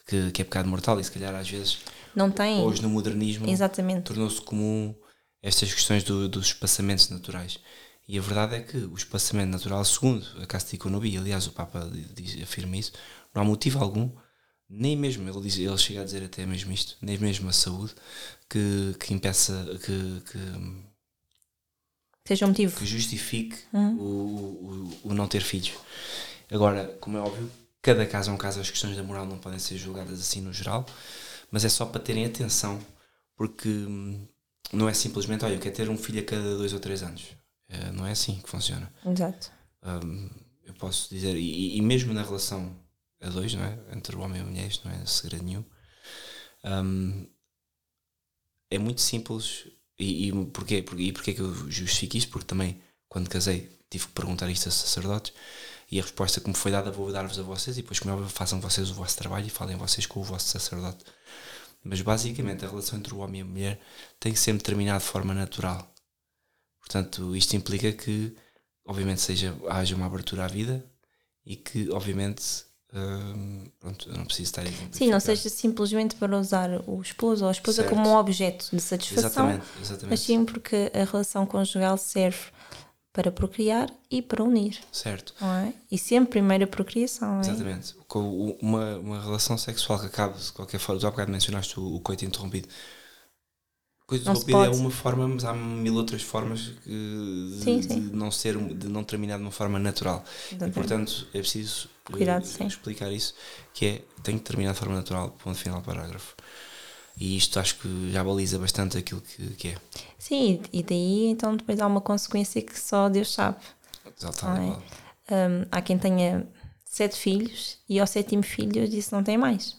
que, 0.06 0.32
que 0.32 0.42
é 0.42 0.46
pecado 0.46 0.70
mortal 0.70 1.00
e 1.00 1.04
se 1.04 1.12
calhar 1.12 1.34
às 1.34 1.50
vezes. 1.50 1.80
Não 2.16 2.32
tem. 2.32 2.62
Hoje 2.62 2.82
no 2.82 2.90
modernismo 2.90 3.46
tornou-se 4.04 4.42
comum 4.42 4.94
estas 5.42 5.74
questões 5.74 6.04
do, 6.04 6.30
dos 6.30 6.48
espaçamentos 6.48 7.10
naturais. 7.10 7.60
E 8.08 8.20
a 8.20 8.22
verdade 8.22 8.56
é 8.56 8.60
que 8.62 8.78
o 8.78 8.94
espaçamento 8.94 9.50
natural, 9.50 9.84
segundo 9.84 10.26
a 10.42 10.46
Casta 10.46 10.76
Economia, 10.76 11.20
aliás, 11.20 11.48
o 11.48 11.52
Papa 11.52 11.90
diz, 12.14 12.42
afirma 12.42 12.78
isso, 12.78 12.92
não 13.34 13.42
há 13.42 13.46
motivo 13.46 13.80
algum, 13.80 14.12
nem 14.70 14.96
mesmo, 14.96 15.28
ele, 15.28 15.42
diz, 15.42 15.58
ele 15.58 15.78
chega 15.78 16.02
a 16.02 16.04
dizer 16.04 16.24
até 16.24 16.46
mesmo 16.46 16.72
isto, 16.72 16.98
nem 17.02 17.18
mesmo 17.18 17.50
a 17.50 17.54
saúde, 17.54 17.94
que, 18.50 18.96
que 19.00 19.14
impeça, 19.14 19.54
que, 19.84 20.22
que 20.32 20.38
seja 22.26 22.46
um 22.46 22.50
motivo 22.50 22.78
que 22.78 22.86
justifique 22.86 23.58
uhum. 23.74 23.98
o, 23.98 24.04
o, 24.04 25.10
o, 25.10 25.14
não 25.14 25.28
ter 25.28 25.42
filhos. 25.42 25.74
Agora, 26.52 26.98
como 27.00 27.18
é 27.18 27.22
óbvio, 27.22 27.52
cada 27.82 28.06
caso 28.06 28.32
é 28.32 28.34
um 28.34 28.38
caso, 28.38 28.60
as 28.60 28.70
questões 28.70 28.96
da 28.96 29.04
moral 29.04 29.26
não 29.26 29.38
podem 29.38 29.60
ser 29.60 29.78
julgadas 29.78 30.20
assim 30.20 30.42
no 30.42 30.54
geral, 30.54 30.86
mas 31.52 31.66
é 31.66 31.70
só 31.70 31.86
para 31.86 32.02
terem 32.02 32.26
atenção, 32.26 32.80
porque 33.36 33.70
hum, 33.70 34.28
não 34.74 34.90
é 34.90 34.94
simplesmente, 34.94 35.46
olha, 35.46 35.54
eu 35.54 35.60
quero 35.60 35.76
ter 35.76 35.90
um 35.90 35.98
filho 35.98 36.22
a 36.22 36.24
cada 36.24 36.58
dois 36.58 36.74
ou 36.74 36.80
três 36.80 37.04
anos. 37.04 37.36
Uh, 37.70 37.94
não 37.94 38.06
é 38.06 38.12
assim 38.12 38.40
que 38.40 38.50
funciona. 38.50 38.92
Exato. 39.06 39.52
Um, 39.84 40.30
eu 40.64 40.74
posso 40.76 41.10
dizer, 41.10 41.36
e, 41.36 41.78
e, 41.78 41.82
mesmo 41.82 42.14
na 42.14 42.24
relação 42.24 42.76
a 43.22 43.30
dois, 43.30 43.54
não 43.54 43.64
é? 43.64 43.78
Entre 43.94 44.16
o 44.16 44.20
homem 44.20 44.40
e 44.40 44.44
a 44.44 44.46
mulher, 44.46 44.68
isto 44.68 44.88
não 44.88 44.96
é 44.96 45.06
segredo 45.06 45.44
nenhum. 45.44 45.64
Um, 46.64 47.28
é 48.70 48.78
muito 48.78 49.02
simples. 49.02 49.68
E, 49.98 50.28
e 50.28 50.46
porquê? 50.48 50.82
Porque, 50.82 51.04
e 51.04 51.12
porquê 51.12 51.34
que 51.34 51.42
eu 51.42 51.54
justifico 51.72 52.18
isto? 52.18 52.32
Porque 52.32 52.48
também, 52.48 52.82
quando 53.08 53.30
casei, 53.30 53.70
tive 53.90 54.08
que 54.08 54.14
perguntar 54.14 54.50
isto 54.50 54.68
a 54.68 54.72
sacerdotes 54.72 55.34
e 55.92 56.00
a 56.00 56.02
resposta 56.02 56.42
que 56.42 56.48
me 56.48 56.56
foi 56.56 56.72
dada 56.72 56.92
vou 56.92 57.12
dar-vos 57.12 57.40
a 57.40 57.44
vocês 57.44 57.78
e 57.78 57.82
depois, 57.82 58.00
como 58.00 58.24
é 58.24 58.28
façam 58.28 58.60
vocês 58.60 58.90
o 58.90 58.94
vosso 58.96 59.16
trabalho 59.18 59.46
e 59.46 59.50
falem 59.50 59.78
vocês 59.78 60.06
com 60.06 60.20
o 60.20 60.24
vosso 60.24 60.48
sacerdote. 60.48 61.06
Mas 61.84 62.02
basicamente 62.02 62.66
a 62.66 62.68
relação 62.68 62.98
entre 62.98 63.14
o 63.14 63.20
homem 63.20 63.42
e 63.42 63.44
a 63.44 63.46
mulher 63.46 63.82
tem 64.20 64.34
que 64.34 64.40
ser 64.40 64.54
determinada 64.54 65.00
de 65.00 65.06
forma 65.06 65.34
natural. 65.34 65.95
Portanto, 66.86 67.36
isto 67.36 67.56
implica 67.56 67.92
que, 67.92 68.36
obviamente, 68.86 69.20
seja, 69.20 69.56
haja 69.70 69.96
uma 69.96 70.06
abertura 70.06 70.46
à 70.46 70.48
vida 70.48 70.86
e 71.44 71.56
que, 71.56 71.90
obviamente, 71.90 72.64
hum, 72.94 73.66
pronto, 73.80 74.08
eu 74.10 74.16
não 74.16 74.26
preciso 74.26 74.50
estar 74.50 74.64
Sim, 74.92 75.10
não 75.10 75.20
seja 75.20 75.50
simplesmente 75.50 76.16
para 76.16 76.38
usar 76.38 76.70
o 76.88 77.02
esposo 77.02 77.44
ou 77.44 77.50
a 77.50 77.52
esposa 77.52 77.82
certo. 77.82 77.90
como 77.90 78.10
um 78.10 78.16
objeto 78.16 78.70
de 78.72 78.82
satisfação. 78.82 79.50
Exatamente, 79.50 79.66
exatamente. 79.82 80.10
Mas 80.10 80.20
sim 80.20 80.46
porque 80.46 80.92
a 80.94 81.04
relação 81.04 81.46
conjugal 81.46 81.98
serve 81.98 82.38
para 83.12 83.32
procriar 83.32 83.90
e 84.12 84.22
para 84.22 84.44
unir. 84.44 84.78
Certo. 84.92 85.34
É? 85.42 85.74
E 85.90 85.98
sempre 85.98 86.32
primeiro 86.32 86.66
a 86.66 86.68
procriação. 86.68 87.38
É? 87.38 87.42
Exatamente. 87.42 87.96
Com 88.08 88.58
uma, 88.62 88.98
uma 88.98 89.22
relação 89.24 89.58
sexual 89.58 90.00
que 90.00 90.08
acabe 90.08 90.38
de 90.38 90.52
qualquer 90.52 90.80
forma, 90.80 91.00
tu 91.00 91.08
há 91.08 91.12
bocado 91.12 91.32
mencionaste 91.32 91.80
o, 91.80 91.96
o 91.96 92.00
coito 92.02 92.26
interrompido. 92.26 92.68
O 94.06 94.08
coito 94.08 94.30
interrompido 94.30 94.66
é 94.66 94.70
uma 94.70 94.92
forma, 94.92 95.28
mas 95.28 95.44
há 95.44 95.52
mil 95.52 95.96
outras 95.96 96.22
formas 96.22 96.74
de, 96.86 97.60
sim, 97.60 97.82
sim. 97.82 98.08
de 98.08 98.16
não 98.16 98.30
ser, 98.30 98.56
de 98.56 98.88
não 98.88 99.04
terminar 99.04 99.38
de 99.38 99.44
uma 99.44 99.52
forma 99.52 99.80
natural. 99.80 100.24
Exatamente. 100.48 100.72
E 100.72 100.74
portanto 100.74 101.28
é 101.34 101.40
preciso 101.40 101.90
Cuidado, 102.04 102.46
eh, 102.60 102.66
explicar 102.66 103.12
isso, 103.12 103.34
que 103.74 103.86
é 103.86 104.02
tem 104.22 104.38
que 104.38 104.44
terminar 104.44 104.74
de 104.74 104.80
forma 104.80 104.96
natural, 104.96 105.32
ponto 105.44 105.58
final 105.58 105.82
parágrafo. 105.82 106.36
E 107.18 107.36
isto 107.36 107.60
acho 107.60 107.80
que 107.80 108.12
já 108.12 108.24
baliza 108.24 108.60
bastante 108.60 108.96
aquilo 108.96 109.22
que, 109.22 109.50
que 109.56 109.68
é. 109.70 109.78
Sim, 110.20 110.62
e 110.72 110.84
daí 110.84 111.26
então 111.28 111.56
depois 111.56 111.80
há 111.80 111.88
uma 111.88 112.02
consequência 112.02 112.62
que 112.62 112.80
só 112.80 113.10
Deus 113.10 113.34
sabe. 113.34 113.58
Exatamente. 114.16 114.84
É? 115.28 115.48
Um, 115.48 115.66
há 115.72 115.82
quem 115.82 115.98
tenha 115.98 116.48
sete 116.86 117.18
filhos 117.18 117.80
e 117.90 118.00
ao 118.00 118.06
sétimo 118.06 118.44
filho 118.44 118.88
disse 118.88 119.12
não 119.12 119.24
tem 119.24 119.38
mais. 119.38 119.76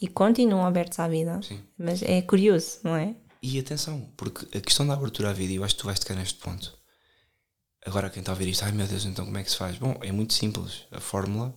E 0.00 0.06
continuam 0.06 0.64
abertos 0.64 1.00
à 1.00 1.08
vida. 1.08 1.40
Sim. 1.42 1.60
Mas 1.76 2.02
é 2.02 2.22
curioso, 2.22 2.78
não 2.84 2.94
é? 2.94 3.16
E 3.42 3.58
atenção, 3.58 4.08
porque 4.16 4.56
a 4.56 4.60
questão 4.60 4.86
da 4.86 4.94
abertura 4.94 5.30
à 5.30 5.32
vida, 5.32 5.52
eu 5.52 5.64
acho 5.64 5.74
que 5.74 5.80
tu 5.80 5.86
vais 5.86 5.98
tocar 5.98 6.14
neste 6.14 6.38
ponto. 6.38 6.78
Agora 7.84 8.08
quem 8.08 8.20
está 8.20 8.30
a 8.30 8.34
ouvir 8.34 8.48
isto, 8.48 8.64
ai 8.64 8.70
meu 8.70 8.86
Deus, 8.86 9.04
então 9.04 9.24
como 9.24 9.36
é 9.36 9.42
que 9.42 9.50
se 9.50 9.56
faz? 9.56 9.76
Bom, 9.76 9.98
é 10.00 10.12
muito 10.12 10.32
simples. 10.32 10.86
A 10.92 11.00
fórmula 11.00 11.52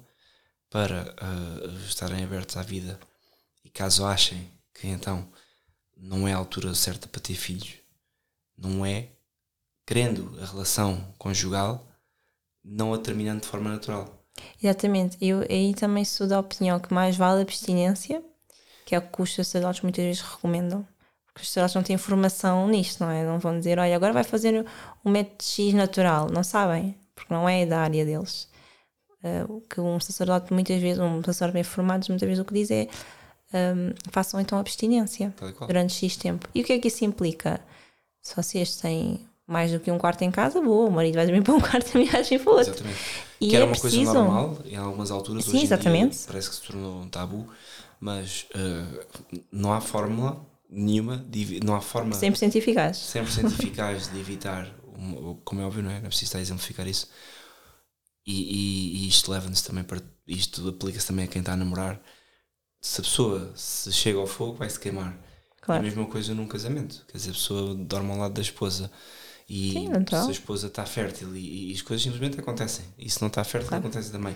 para 0.70 1.14
uh, 1.22 1.86
estarem 1.86 2.24
abertos 2.24 2.58
à 2.58 2.64
vida 2.64 3.00
e 3.64 3.70
caso 3.70 4.04
achem 4.04 4.52
que 4.74 4.88
então 4.88 5.32
não 5.96 6.28
é 6.28 6.34
a 6.34 6.38
altura 6.38 6.74
certa 6.74 7.08
para 7.08 7.22
ter 7.22 7.36
filhos, 7.36 7.76
não 8.58 8.84
é 8.84 9.10
querendo 9.86 10.38
a 10.42 10.46
relação 10.46 11.14
conjugal, 11.20 11.88
não 12.64 12.94
a 12.94 12.98
terminando 12.98 13.42
de 13.42 13.48
forma 13.48 13.70
natural. 13.70 14.26
Exatamente, 14.62 15.18
eu 15.22 15.42
aí 15.42 15.74
também 15.76 16.04
sou 16.04 16.28
da 16.28 16.40
opinião 16.40 16.80
que 16.80 16.94
mais 16.94 17.16
vale 17.16 17.40
a 17.40 17.44
abstinência, 17.44 18.24
que 18.86 18.96
é 18.96 18.98
o 18.98 19.08
que 19.08 19.22
os 19.22 19.34
sacerdotes 19.34 19.82
muitas 19.82 20.04
vezes 20.04 20.22
recomendam, 20.22 20.86
porque 21.36 21.44
os 21.44 21.50
sacerdotes 21.50 21.76
não 21.76 21.84
têm 21.84 21.98
formação 21.98 22.66
nisto, 22.70 23.04
não 23.04 23.12
é? 23.12 23.26
Não 23.26 23.40
vão 23.40 23.60
dizer, 23.60 23.78
olha, 23.78 23.94
agora 23.94 24.14
vai 24.14 24.24
fazer 24.24 24.66
um 25.04 25.12
método 25.12 25.44
X 25.44 25.74
natural, 25.74 26.30
não 26.32 26.46
sabem, 26.46 26.96
porque 27.14 27.34
não 27.34 27.48
é 27.48 27.66
da 27.66 27.82
área 27.82 28.06
deles. 28.06 28.48
Uh, 29.22 29.62
que 29.70 29.82
um 29.82 30.00
sacerdote 30.00 30.54
muitas 30.54 30.82
vezes, 30.82 30.98
um 30.98 31.22
sacerdote 31.22 31.56
bem 31.56 31.64
formado, 31.64 32.06
muitas 32.08 32.26
vezes 32.26 32.42
o 32.42 32.46
que 32.46 32.54
diz 32.54 32.72
é 32.72 32.88
um, 33.54 33.94
façam 34.12 34.40
então 34.40 34.58
abstinência 34.58 35.34
durante 35.68 35.94
X 35.94 36.16
tempo. 36.16 36.48
E 36.56 36.62
o 36.62 36.64
que 36.64 36.72
é 36.72 36.80
que 36.80 36.88
isso 36.88 37.04
implica? 37.04 37.60
Se 38.22 38.34
vocês 38.34 38.78
têm 38.78 39.20
mais 39.46 39.74
do 39.74 39.80
que 39.82 39.92
um 39.92 39.98
quarto 39.98 40.22
em 40.22 40.32
casa, 40.32 40.62
boa, 40.62 40.88
o 40.88 40.92
marido 40.92 41.16
vai 41.16 41.26
dormir 41.26 41.44
para 41.44 41.54
um 41.54 41.60
quarto 41.60 41.98
a 41.98 42.02
viagem 42.02 42.40
para 42.40 42.54
outro. 42.54 42.72
Exatamente. 42.72 43.00
E 43.42 43.50
que 43.50 43.56
era 43.58 43.66
é 43.66 43.68
uma 43.68 43.72
preciso... 43.72 44.06
coisa 44.06 44.14
normal 44.14 44.58
em 44.64 44.78
algumas 44.78 45.12
alturas, 45.12 45.44
Sim, 45.44 45.62
exatamente. 45.62 46.18
Dia, 46.18 46.28
parece 46.28 46.50
que 46.50 46.56
se 46.56 46.62
tornou 46.62 47.02
um 47.02 47.10
tabu, 47.10 47.46
mas 48.00 48.48
uh, 48.56 49.38
não 49.52 49.74
há 49.74 49.82
fórmula 49.82 50.42
nenhuma, 50.76 51.18
de, 51.30 51.60
não 51.64 51.76
há 51.76 51.82
forma 51.82 52.16
100% 52.16 52.56
eficaz. 52.56 52.98
100% 52.98 53.54
eficaz 53.60 54.08
de 54.12 54.20
evitar, 54.20 54.70
como 55.44 55.62
é 55.62 55.66
óbvio, 55.66 55.84
não 55.84 55.90
é? 55.90 56.00
Não 56.00 56.06
é 56.06 56.10
preciso 56.10 56.26
estar 56.26 56.40
a 56.40 56.42
exemplificar 56.42 56.88
isso. 56.88 57.10
E, 58.26 58.34
e, 58.34 59.06
e 59.06 59.08
isto 59.08 59.32
leva-nos 59.32 59.62
também 59.62 59.84
para. 59.84 60.02
Isto 60.28 60.70
aplica-se 60.70 61.08
também 61.08 61.26
a 61.26 61.28
quem 61.28 61.40
está 61.40 61.54
a 61.54 61.56
namorar 61.56 62.02
se 62.82 63.02
a 63.02 63.04
pessoa 63.04 63.52
se 63.56 63.92
chega 63.92 64.20
ao 64.20 64.28
fogo 64.28 64.58
vai 64.58 64.70
se 64.70 64.80
queimar. 64.80 65.18
Claro. 65.62 65.84
É 65.84 65.88
a 65.88 65.90
mesma 65.90 66.06
coisa 66.06 66.36
num 66.36 66.48
casamento. 66.48 67.04
Quer 67.08 67.18
dizer, 67.18 67.32
a 67.32 67.34
pessoa 67.34 67.74
dorme 67.74 68.12
ao 68.12 68.18
lado 68.18 68.34
da 68.34 68.42
esposa 68.42 68.92
e 69.48 69.74
Sim, 69.74 69.92
se 70.10 70.16
a 70.16 70.32
esposa 70.32 70.68
está 70.68 70.88
fértil 70.88 71.36
e, 71.36 71.70
e, 71.70 71.74
as 71.74 71.82
coisas 71.84 72.04
simplesmente 72.04 72.40
acontecem. 72.40 72.84
E 72.98 73.08
se 73.08 73.22
não 73.22 73.28
está 73.28 73.44
fértil, 73.44 73.70
claro. 73.70 73.84
acontece 73.86 74.12
também. 74.12 74.36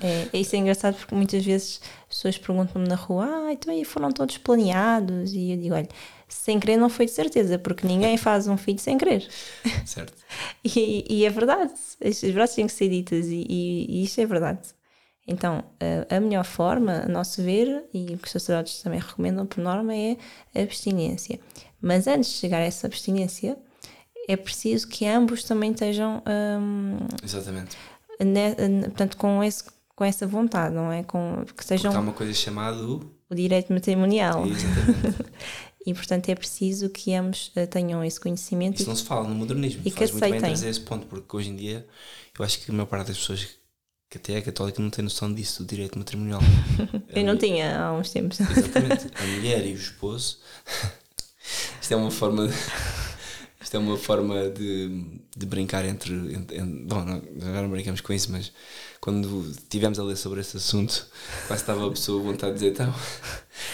É, 0.00 0.28
é, 0.32 0.40
isso 0.40 0.54
é 0.54 0.58
engraçado 0.60 0.94
porque 0.94 1.12
muitas 1.12 1.44
vezes 1.44 1.80
as 2.02 2.16
pessoas 2.16 2.38
perguntam-me 2.38 2.86
na 2.86 2.94
rua: 2.94 3.26
Ah, 3.26 3.52
então 3.52 3.72
aí 3.74 3.84
foram 3.84 4.12
todos 4.12 4.38
planeados? 4.38 5.32
E 5.32 5.50
eu 5.50 5.56
digo: 5.56 5.74
Olha, 5.74 5.88
sem 6.28 6.60
querer 6.60 6.76
não 6.76 6.88
foi 6.88 7.06
de 7.06 7.10
certeza, 7.10 7.58
porque 7.58 7.84
ninguém 7.84 8.16
faz 8.18 8.46
um 8.46 8.56
filho 8.56 8.78
sem 8.78 8.96
querer. 8.96 9.28
Certo. 9.84 10.14
e, 10.64 11.04
e, 11.08 11.24
é 11.24 11.30
verdade. 11.30 11.72
As 12.04 12.20
verdades 12.20 12.54
têm 12.54 12.66
que 12.68 12.72
ser 12.72 12.88
ditas 12.88 13.26
e, 13.26 13.44
e, 13.48 14.04
isto 14.04 14.20
é 14.20 14.26
verdade. 14.26 14.60
Então, 15.26 15.64
a, 16.10 16.16
a 16.16 16.20
melhor 16.20 16.44
forma, 16.44 17.02
a 17.04 17.08
nosso 17.08 17.42
ver, 17.42 17.86
e 17.92 18.16
que 18.16 18.24
os 18.26 18.30
sacerdotes 18.30 18.82
também 18.82 19.00
recomendam 19.00 19.46
por 19.46 19.60
norma, 19.60 19.96
é 19.96 20.16
a 20.54 20.60
abstinência. 20.60 21.40
Mas 21.80 22.06
antes 22.06 22.30
de 22.30 22.36
chegar 22.36 22.58
a 22.58 22.64
essa 22.64 22.86
abstinência, 22.86 23.58
é 24.28 24.36
preciso 24.36 24.88
que 24.88 25.06
ambos 25.06 25.44
também 25.44 25.72
estejam. 25.72 26.22
Um, 26.26 26.98
Exatamente. 27.22 27.76
Ne, 28.20 28.54
portanto, 28.84 29.16
com, 29.16 29.42
esse, 29.42 29.64
com 29.94 30.04
essa 30.04 30.26
vontade, 30.26 30.74
não 30.74 30.90
é? 30.90 31.02
Com, 31.02 31.44
que 31.56 31.64
sejam. 31.64 31.90
Porque 31.90 31.96
há 31.98 32.00
uma 32.00 32.12
coisa 32.12 32.32
chamada 32.32 32.78
o. 32.78 33.00
Direito 33.34 33.72
matrimonial. 33.72 34.46
Exatamente. 34.46 35.24
e 35.84 35.92
portanto 35.92 36.28
é 36.28 36.34
preciso 36.34 36.88
que 36.88 37.12
ambos 37.14 37.48
uh, 37.56 37.66
tenham 37.66 38.04
esse 38.04 38.20
conhecimento. 38.20 38.80
Isso 38.80 38.88
não 38.88 38.96
se 38.96 39.04
fala 39.04 39.26
no 39.26 39.34
modernismo. 39.34 39.82
E 39.84 39.90
que 39.90 40.04
aceitem. 40.04 40.30
muito 40.30 40.42
bem 40.42 40.52
trazer 40.52 40.68
esse 40.68 40.80
ponto, 40.80 41.06
porque 41.06 41.36
hoje 41.36 41.50
em 41.50 41.56
dia 41.56 41.86
eu 42.38 42.44
acho 42.44 42.60
que 42.60 42.70
a 42.70 42.74
maior 42.74 42.86
parte 42.86 43.08
das 43.08 43.18
pessoas 43.18 43.48
que 44.08 44.18
até 44.18 44.36
a 44.36 44.42
católica 44.42 44.80
não 44.80 44.90
tem 44.90 45.02
noção 45.02 45.32
disso, 45.32 45.64
do 45.64 45.68
direito 45.68 45.98
matrimonial. 45.98 46.40
Eu 47.10 47.24
não 47.24 47.36
tinha 47.36 47.80
há 47.80 47.92
uns 47.92 48.10
tempos. 48.10 48.38
Exatamente. 48.38 49.08
A 49.14 49.26
mulher 49.26 49.66
e 49.66 49.72
o 49.72 49.76
esposo. 49.76 50.38
Isto 51.82 51.92
é 51.92 51.96
uma 51.96 52.12
forma. 52.12 52.46
De, 52.46 52.54
isto 53.64 53.76
é 53.76 53.80
uma 53.80 53.96
forma 53.96 54.50
de, 54.50 55.20
de 55.34 55.46
brincar 55.46 55.86
entre. 55.86 56.12
entre, 56.12 56.58
entre 56.58 56.84
bom, 56.84 57.02
não, 57.02 57.14
agora 57.14 57.62
não 57.62 57.70
brincamos 57.70 58.02
com 58.02 58.12
isso, 58.12 58.30
mas 58.30 58.52
quando 59.00 59.50
estivemos 59.50 59.98
a 59.98 60.04
ler 60.04 60.16
sobre 60.16 60.42
esse 60.42 60.58
assunto, 60.58 61.06
quase 61.46 61.62
estava 61.62 61.86
a 61.86 61.90
pessoa 61.90 62.20
a 62.20 62.24
vontade 62.24 62.52
de 62.52 62.58
dizer: 62.58 62.72
então, 62.72 62.94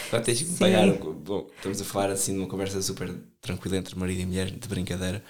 agora 0.07 0.23
tens 0.23 0.41
que 0.41 0.57
pagar. 0.57 0.87
Bom, 0.93 1.45
estamos 1.57 1.81
a 1.81 1.83
falar 1.83 2.09
assim 2.09 2.31
numa 2.31 2.47
conversa 2.47 2.81
super 2.81 3.13
tranquila 3.41 3.77
entre 3.77 3.99
marido 3.99 4.21
e 4.21 4.25
mulher, 4.25 4.49
de 4.49 4.67
brincadeira, 4.69 5.21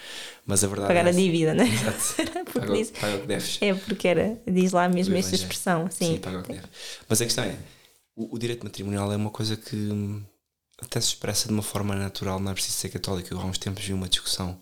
mas 0.46 0.64
a 0.64 0.68
verdade 0.68 0.90
Pagar 0.90 1.08
é 1.08 1.10
a 1.10 1.14
dívida, 1.14 1.56
né? 1.56 1.68
Exato. 1.68 2.32
paga, 2.54 2.74
diz, 2.74 2.92
paga 2.92 3.16
o 3.16 3.22
que 3.22 3.28
deves. 3.28 3.58
É 3.62 3.74
porque 3.74 4.08
era, 4.08 4.40
diz 4.46 4.74
lá 4.74 4.88
mesmo 4.88 5.16
esta 5.16 5.34
expressão. 5.34 5.90
Sim. 5.90 6.14
sim, 6.14 6.18
paga 6.20 6.38
o 6.38 6.44
que 6.44 6.54
deves. 6.54 6.70
Mas 7.10 7.20
a 7.20 7.26
questão 7.26 7.44
é: 7.46 7.58
o, 8.16 8.36
o 8.36 8.38
direito 8.38 8.64
matrimonial 8.64 9.12
é 9.12 9.16
uma 9.16 9.32
coisa 9.32 9.56
que 9.56 9.76
hum, 9.76 10.22
até 10.82 11.00
se 11.00 11.08
expressa 11.10 11.48
de 11.48 11.54
uma 11.54 11.64
forma 11.64 11.96
natural, 11.96 12.40
não 12.40 12.52
é 12.52 12.54
preciso 12.54 12.78
ser 12.78 12.90
católico. 12.90 13.34
Eu 13.34 13.40
há 13.40 13.46
uns 13.46 13.58
tempos 13.58 13.84
vi 13.84 13.94
uma 13.94 14.10
discussão 14.10 14.60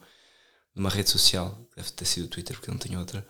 numa 0.75 0.89
rede 0.89 1.09
social, 1.09 1.57
deve 1.75 1.91
ter 1.91 2.05
sido 2.05 2.25
o 2.25 2.27
Twitter, 2.27 2.55
porque 2.55 2.69
eu 2.69 2.73
não 2.73 2.79
tenho 2.79 2.99
outra 2.99 3.25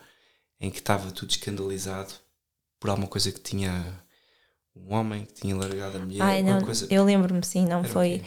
em 0.60 0.70
que 0.70 0.78
estava 0.78 1.10
tudo 1.10 1.30
escandalizado 1.30 2.12
por 2.78 2.90
alguma 2.90 3.08
coisa 3.08 3.32
que 3.32 3.40
tinha 3.40 4.02
um 4.76 4.94
homem 4.94 5.24
que 5.24 5.34
tinha 5.34 5.56
largado 5.56 5.96
a 5.96 6.00
mulher. 6.00 6.22
Ai, 6.22 6.42
não, 6.42 6.60
coisa... 6.60 6.86
Eu 6.90 7.04
lembro-me, 7.04 7.44
sim, 7.44 7.64
não 7.64 7.80
Era 7.80 7.88
foi 7.88 8.22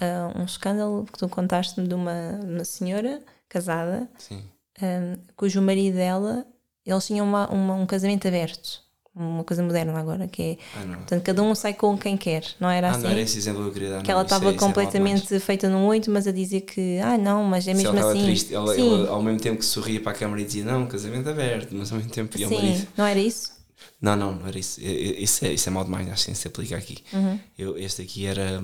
uh, 0.00 0.40
um 0.40 0.44
escândalo 0.44 1.04
que 1.06 1.18
tu 1.18 1.28
contaste-me 1.28 1.86
de 1.86 1.94
uma, 1.94 2.40
uma 2.42 2.64
senhora 2.64 3.22
casada 3.48 4.08
um, 4.30 4.42
ah, 4.80 5.18
cujo 5.36 5.62
marido 5.62 5.94
dela 5.94 6.46
eles 6.84 7.06
tinham 7.06 7.26
uma, 7.26 7.48
uma, 7.48 7.74
um 7.74 7.86
casamento 7.86 8.26
aberto 8.26 8.82
uma 9.16 9.42
coisa 9.42 9.62
moderna 9.62 9.98
agora, 9.98 10.28
que 10.28 10.42
é 10.42 10.58
ah, 10.76 10.96
portanto, 10.96 11.22
cada 11.22 11.42
um 11.42 11.54
sai 11.54 11.72
com 11.72 11.96
quem 11.96 12.16
quer, 12.18 12.44
não 12.60 12.68
era 12.68 12.88
ah, 12.88 12.90
assim? 12.90 13.02
Não 13.02 13.10
era 13.10 13.20
esse 13.20 13.38
exemplo 13.38 13.62
que 13.62 13.68
eu 13.68 13.72
queria 13.72 13.90
dar. 13.90 14.02
Que 14.02 14.08
não, 14.08 14.14
ela 14.14 14.22
estava 14.22 14.50
é, 14.50 14.52
completamente 14.52 15.34
é 15.34 15.40
feita 15.40 15.70
num 15.70 15.86
oito, 15.86 16.10
mas 16.10 16.26
a 16.26 16.32
dizer 16.32 16.60
que, 16.60 16.98
ah, 16.98 17.16
não, 17.16 17.42
mas 17.42 17.66
é 17.66 17.72
mesmo 17.72 17.96
ela 17.96 18.12
assim. 18.12 18.24
Triste, 18.24 18.54
ela, 18.54 18.78
ela, 18.78 19.08
ao 19.08 19.22
mesmo 19.22 19.40
tempo 19.40 19.58
que 19.58 19.64
sorria 19.64 20.00
para 20.00 20.12
a 20.12 20.14
câmara 20.14 20.40
e 20.40 20.44
dizia, 20.44 20.64
não, 20.64 20.86
casamento 20.86 21.28
aberto, 21.30 21.74
mas 21.74 21.90
ao 21.90 21.98
mesmo 21.98 22.12
tempo 22.12 22.36
ia 22.38 22.46
ao 22.46 22.52
marido. 22.52 22.86
Não 22.96 23.06
era 23.06 23.18
isso? 23.18 23.56
Não, 24.00 24.14
não, 24.14 24.34
não 24.34 24.46
era 24.46 24.58
isso. 24.58 24.78
Isso 24.80 25.44
é, 25.46 25.52
isso 25.54 25.68
é 25.68 25.72
mal 25.72 25.84
demais, 25.84 26.08
acho 26.10 26.26
que 26.26 26.34
se 26.34 26.48
aplica 26.48 26.76
aqui. 26.76 26.98
Uhum. 27.12 27.40
Eu, 27.58 27.78
este 27.78 28.02
aqui 28.02 28.26
era, 28.26 28.62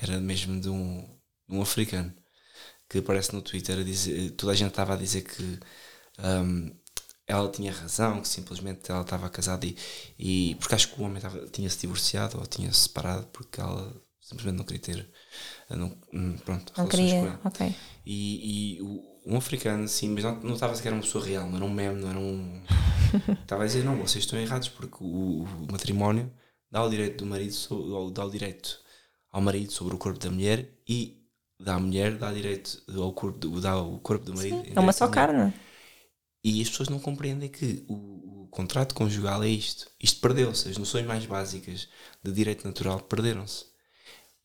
era 0.00 0.20
mesmo 0.20 0.60
de 0.60 0.68
um, 0.68 1.08
um 1.48 1.62
africano 1.62 2.12
que 2.88 2.98
aparece 2.98 3.32
no 3.32 3.42
Twitter 3.42 3.78
a 3.78 3.82
dizer, 3.82 4.32
toda 4.32 4.52
a 4.52 4.54
gente 4.56 4.70
estava 4.70 4.94
a 4.94 4.96
dizer 4.96 5.22
que 5.22 5.58
um, 6.18 6.70
ela 7.26 7.50
tinha 7.50 7.72
razão, 7.72 8.20
que 8.20 8.28
simplesmente 8.28 8.90
ela 8.90 9.02
estava 9.02 9.28
casada 9.30 9.66
e, 9.66 9.76
e. 10.18 10.56
Porque 10.56 10.74
acho 10.74 10.88
que 10.88 11.00
o 11.00 11.04
homem 11.04 11.22
tinha-se 11.52 11.78
divorciado 11.78 12.38
ou 12.38 12.46
tinha-se 12.46 12.80
separado 12.80 13.26
porque 13.32 13.60
ela 13.60 13.94
simplesmente 14.20 14.56
não 14.56 14.64
queria 14.64 14.82
ter. 14.82 15.10
Não, 15.70 15.96
hum, 16.12 16.36
pronto, 16.44 16.72
não 16.76 16.86
queria, 16.86 17.38
ok. 17.44 17.74
E, 18.04 18.78
e 18.78 18.82
um 19.26 19.36
africano, 19.36 19.88
sim, 19.88 20.10
mas 20.10 20.24
não, 20.24 20.40
não 20.40 20.54
estava 20.54 20.74
sequer 20.74 20.92
uma 20.92 21.02
pessoa 21.02 21.24
real, 21.24 21.48
não 21.48 21.56
era 21.56 21.64
um 21.64 21.72
meme, 21.72 22.00
não 22.00 22.10
era 22.10 22.18
um. 22.18 22.62
estava 23.42 23.62
a 23.62 23.66
dizer, 23.66 23.84
não, 23.84 23.96
vocês 23.96 24.24
estão 24.24 24.38
errados 24.38 24.68
porque 24.68 24.96
o, 25.00 25.44
o 25.44 25.72
matrimónio 25.72 26.30
dá 26.70 26.82
o 26.82 26.90
direito 26.90 27.24
do 27.24 27.26
marido, 27.26 27.54
ou 27.70 28.10
dá 28.10 28.24
o 28.24 28.30
direito 28.30 28.80
ao 29.30 29.40
marido 29.40 29.72
sobre 29.72 29.94
o 29.94 29.98
corpo 29.98 30.18
da 30.18 30.30
mulher 30.30 30.68
e 30.86 31.24
dá 31.58 31.74
à 31.76 31.78
mulher, 31.78 32.16
dá 32.16 32.32
direito 32.32 32.82
ao 32.96 33.12
corpo, 33.12 33.60
dá 33.60 33.76
o 33.80 33.98
corpo 33.98 34.24
do 34.24 34.34
marido. 34.34 34.62
Sim, 34.64 34.72
é 34.74 34.80
uma 34.80 34.92
só 34.92 35.08
carne. 35.08 35.52
E 36.44 36.60
as 36.60 36.68
pessoas 36.68 36.90
não 36.90 37.00
compreendem 37.00 37.48
que 37.48 37.82
o, 37.88 38.42
o 38.42 38.48
contrato 38.50 38.94
conjugal 38.94 39.42
é 39.42 39.48
isto. 39.48 39.90
Isto 39.98 40.20
perdeu-se. 40.20 40.68
As 40.68 40.76
noções 40.76 41.06
mais 41.06 41.24
básicas 41.24 41.88
de 42.22 42.32
direito 42.32 42.66
natural 42.66 43.00
perderam-se. 43.00 43.64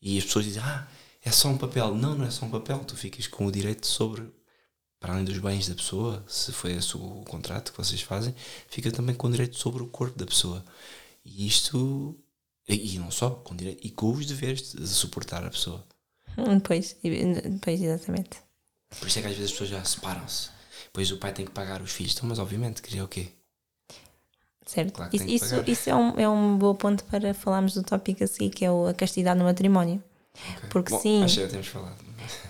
E 0.00 0.16
as 0.16 0.24
pessoas 0.24 0.46
dizem, 0.46 0.62
ah, 0.62 0.88
é 1.22 1.30
só 1.30 1.48
um 1.48 1.58
papel. 1.58 1.94
Não, 1.94 2.14
não 2.14 2.24
é 2.24 2.30
só 2.30 2.46
um 2.46 2.50
papel. 2.50 2.78
Tu 2.86 2.96
ficas 2.96 3.26
com 3.26 3.44
o 3.44 3.52
direito 3.52 3.86
sobre, 3.86 4.32
para 4.98 5.12
além 5.12 5.26
dos 5.26 5.36
bens 5.38 5.68
da 5.68 5.74
pessoa, 5.74 6.24
se 6.26 6.52
foi 6.52 6.72
esse 6.72 6.96
o 6.96 7.22
contrato 7.28 7.70
que 7.70 7.76
vocês 7.76 8.00
fazem, 8.00 8.34
fica 8.68 8.90
também 8.90 9.14
com 9.14 9.26
o 9.26 9.30
direito 9.30 9.58
sobre 9.58 9.82
o 9.82 9.86
corpo 9.86 10.18
da 10.18 10.24
pessoa. 10.24 10.64
E 11.22 11.46
isto, 11.46 12.18
e 12.66 12.98
não 12.98 13.10
só, 13.10 13.28
com 13.28 13.54
direito, 13.54 13.86
e 13.86 13.90
com 13.90 14.10
os 14.10 14.24
deveres 14.24 14.72
de 14.72 14.88
suportar 14.88 15.44
a 15.44 15.50
pessoa. 15.50 15.86
Pois, 16.64 16.96
pois, 17.60 17.82
exatamente. 17.82 18.38
Por 18.98 19.06
isso 19.06 19.18
é 19.18 19.22
que 19.22 19.28
às 19.28 19.34
vezes 19.34 19.50
as 19.50 19.52
pessoas 19.52 19.70
já 19.70 19.84
separam-se. 19.84 20.59
Depois 20.90 21.10
o 21.12 21.18
pai 21.18 21.32
tem 21.32 21.46
que 21.46 21.52
pagar 21.52 21.80
os 21.80 21.92
filhos. 21.92 22.12
Então, 22.16 22.28
mas 22.28 22.38
obviamente, 22.40 22.82
queria 22.82 23.04
o 23.04 23.08
quê? 23.08 23.28
Certo. 24.66 24.92
Claro 24.92 25.10
isso, 25.14 25.26
isso, 25.26 25.64
isso, 25.66 25.90
é, 25.90 25.94
um, 25.94 26.20
é 26.20 26.28
um 26.28 26.58
bom 26.58 26.74
ponto 26.74 27.04
para 27.04 27.32
falarmos 27.32 27.74
do 27.74 27.82
tópico 27.82 28.22
a 28.22 28.26
seguir, 28.26 28.50
que 28.50 28.64
é 28.64 28.68
a 28.68 28.94
castidade 28.94 29.38
no 29.38 29.44
matrimónio. 29.44 30.02
Okay. 30.32 30.68
Porque 30.68 30.90
Bom, 30.90 31.00
sim. 31.00 31.24
Acho 31.24 31.36
que 31.36 31.40
já 31.42 31.48
temos 31.48 31.66
falado. 31.68 31.96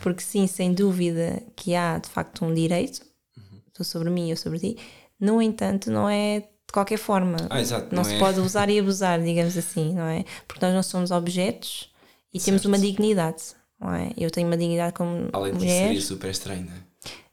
Porque 0.03 0.23
sim, 0.23 0.47
sem 0.47 0.73
dúvida 0.73 1.43
que 1.55 1.75
há 1.75 1.99
de 1.99 2.09
facto 2.09 2.45
um 2.45 2.53
direito, 2.53 3.01
uhum. 3.37 3.61
tu 3.73 3.85
sobre 3.85 4.11
mim, 4.11 4.31
eu 4.31 4.37
sobre 4.37 4.59
ti. 4.59 4.77
No 5.19 5.41
entanto, 5.41 5.91
não 5.91 6.09
é 6.09 6.41
de 6.41 6.73
qualquer 6.73 6.99
forma. 6.99 7.37
Ah, 7.49 7.61
exato, 7.61 7.95
não, 7.95 8.03
não 8.03 8.05
se 8.05 8.15
é. 8.15 8.19
pode 8.19 8.41
usar 8.41 8.69
e 8.71 8.79
abusar, 8.81 9.21
digamos 9.23 9.57
assim, 9.57 9.95
não 9.95 10.05
é? 10.05 10.25
Porque 10.47 10.65
nós 10.65 10.75
não 10.75 10.83
somos 10.83 11.11
objetos 11.11 11.91
e 12.33 12.39
certo. 12.39 12.47
temos 12.47 12.65
uma 12.65 12.79
dignidade, 12.79 13.43
não 13.79 13.93
é? 13.93 14.13
Eu 14.17 14.31
tenho 14.31 14.47
uma 14.47 14.57
dignidade 14.57 14.93
como 14.93 15.29
Além 15.33 15.53
mulher. 15.53 15.87
seria 15.87 16.01
super 16.01 16.31
estranho, 16.31 16.67
não 16.67 16.73
é? 16.73 16.81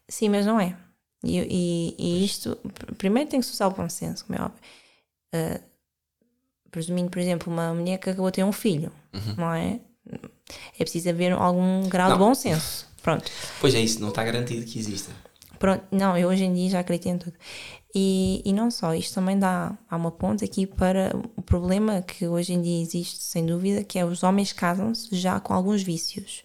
Sim, 0.10 0.30
mas 0.30 0.46
não 0.46 0.60
é. 0.60 0.78
E, 1.24 1.40
e, 1.40 1.96
e 1.98 2.26
isto, 2.26 2.58
primeiro 2.98 3.30
tem 3.30 3.40
que 3.40 3.46
se 3.46 3.54
usar 3.54 3.68
o 3.68 3.72
bom 3.72 3.90
senso, 3.90 4.26
como 4.26 4.40
é 4.40 4.44
óbvio. 4.44 4.60
Uh, 5.34 5.64
presumindo, 6.70 7.10
por 7.10 7.20
exemplo, 7.20 7.52
uma 7.52 7.74
mulher 7.74 7.98
que 7.98 8.10
acabou 8.10 8.30
de 8.30 8.36
ter 8.36 8.44
um 8.44 8.52
filho, 8.52 8.92
uhum. 9.14 9.36
não 9.38 9.54
é? 9.54 9.80
É 10.80 10.84
preciso 10.84 11.10
haver 11.10 11.34
algum 11.34 11.88
grau 11.90 12.10
não. 12.10 12.18
de 12.18 12.24
bom 12.24 12.36
senso. 12.36 12.88
Pronto. 13.02 13.32
Pois 13.60 13.74
é, 13.74 13.80
isso 13.80 14.00
não 14.00 14.10
está 14.10 14.24
garantido 14.24 14.66
que 14.66 14.78
exista. 14.80 15.12
Pronto, 15.60 15.84
não, 15.92 16.18
eu 16.18 16.30
hoje 16.30 16.44
em 16.44 16.54
dia 16.54 16.70
já 16.70 16.80
acredito 16.80 17.08
em 17.08 17.18
tudo. 17.18 17.34
E, 17.96 18.42
e 18.46 18.54
não 18.54 18.70
só, 18.70 18.94
isto 18.94 19.16
também 19.16 19.40
dá 19.40 19.76
há 19.90 19.96
uma 19.96 20.12
ponta 20.12 20.46
aqui 20.46 20.68
para 20.68 21.16
o 21.36 21.42
problema 21.42 22.02
que 22.02 22.28
hoje 22.28 22.54
em 22.54 22.62
dia 22.62 22.82
existe, 22.82 23.24
sem 23.24 23.46
dúvida, 23.46 23.84
que 23.84 23.98
é 23.98 24.06
os 24.06 24.24
homens 24.24 24.54
casam-se 24.54 25.16
já 25.16 25.40
com 25.40 25.54
alguns 25.54 25.82
vícios. 25.82 26.44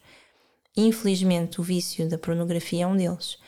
Infelizmente, 0.76 1.60
o 1.60 1.64
vício 1.64 2.08
da 2.08 2.16
pornografia 2.16 2.84
é 2.84 2.86
um 2.86 2.96
deles. 2.96 3.38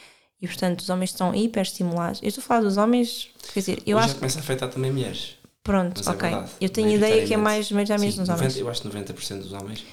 E 0.45 0.47
portanto, 0.47 0.81
os 0.81 0.91
homens 0.91 1.09
estão 1.09 1.35
hiperestimulados. 1.35 2.21
Eu 2.23 2.29
estou 2.29 2.43
a 2.43 2.45
falar 2.45 2.61
dos 2.61 2.77
homens, 2.77 3.31
quer 3.55 3.61
dizer, 3.61 3.83
eu 3.87 3.97
Hoje 3.97 4.05
acho. 4.05 4.13
Já 4.13 4.19
começa 4.19 4.39
a 4.39 4.43
afetar 4.43 4.69
também 4.69 4.93
mulheres. 4.93 5.39
Pronto, 5.63 6.03
Mas 6.05 6.07
é 6.07 6.11
ok. 6.11 6.31
É 6.31 6.49
eu 6.61 6.69
tenho 6.69 6.91
ideia 6.91 7.27
que 7.27 7.33
é 7.33 7.37
mais 7.39 7.71
mesmo 7.73 8.21
nos 8.21 8.29
homens. 8.29 8.59
Eu 8.59 8.69
acho 8.69 8.83
que 8.83 8.89
90% 8.89 9.39
dos 9.39 9.55
homens 9.55 9.87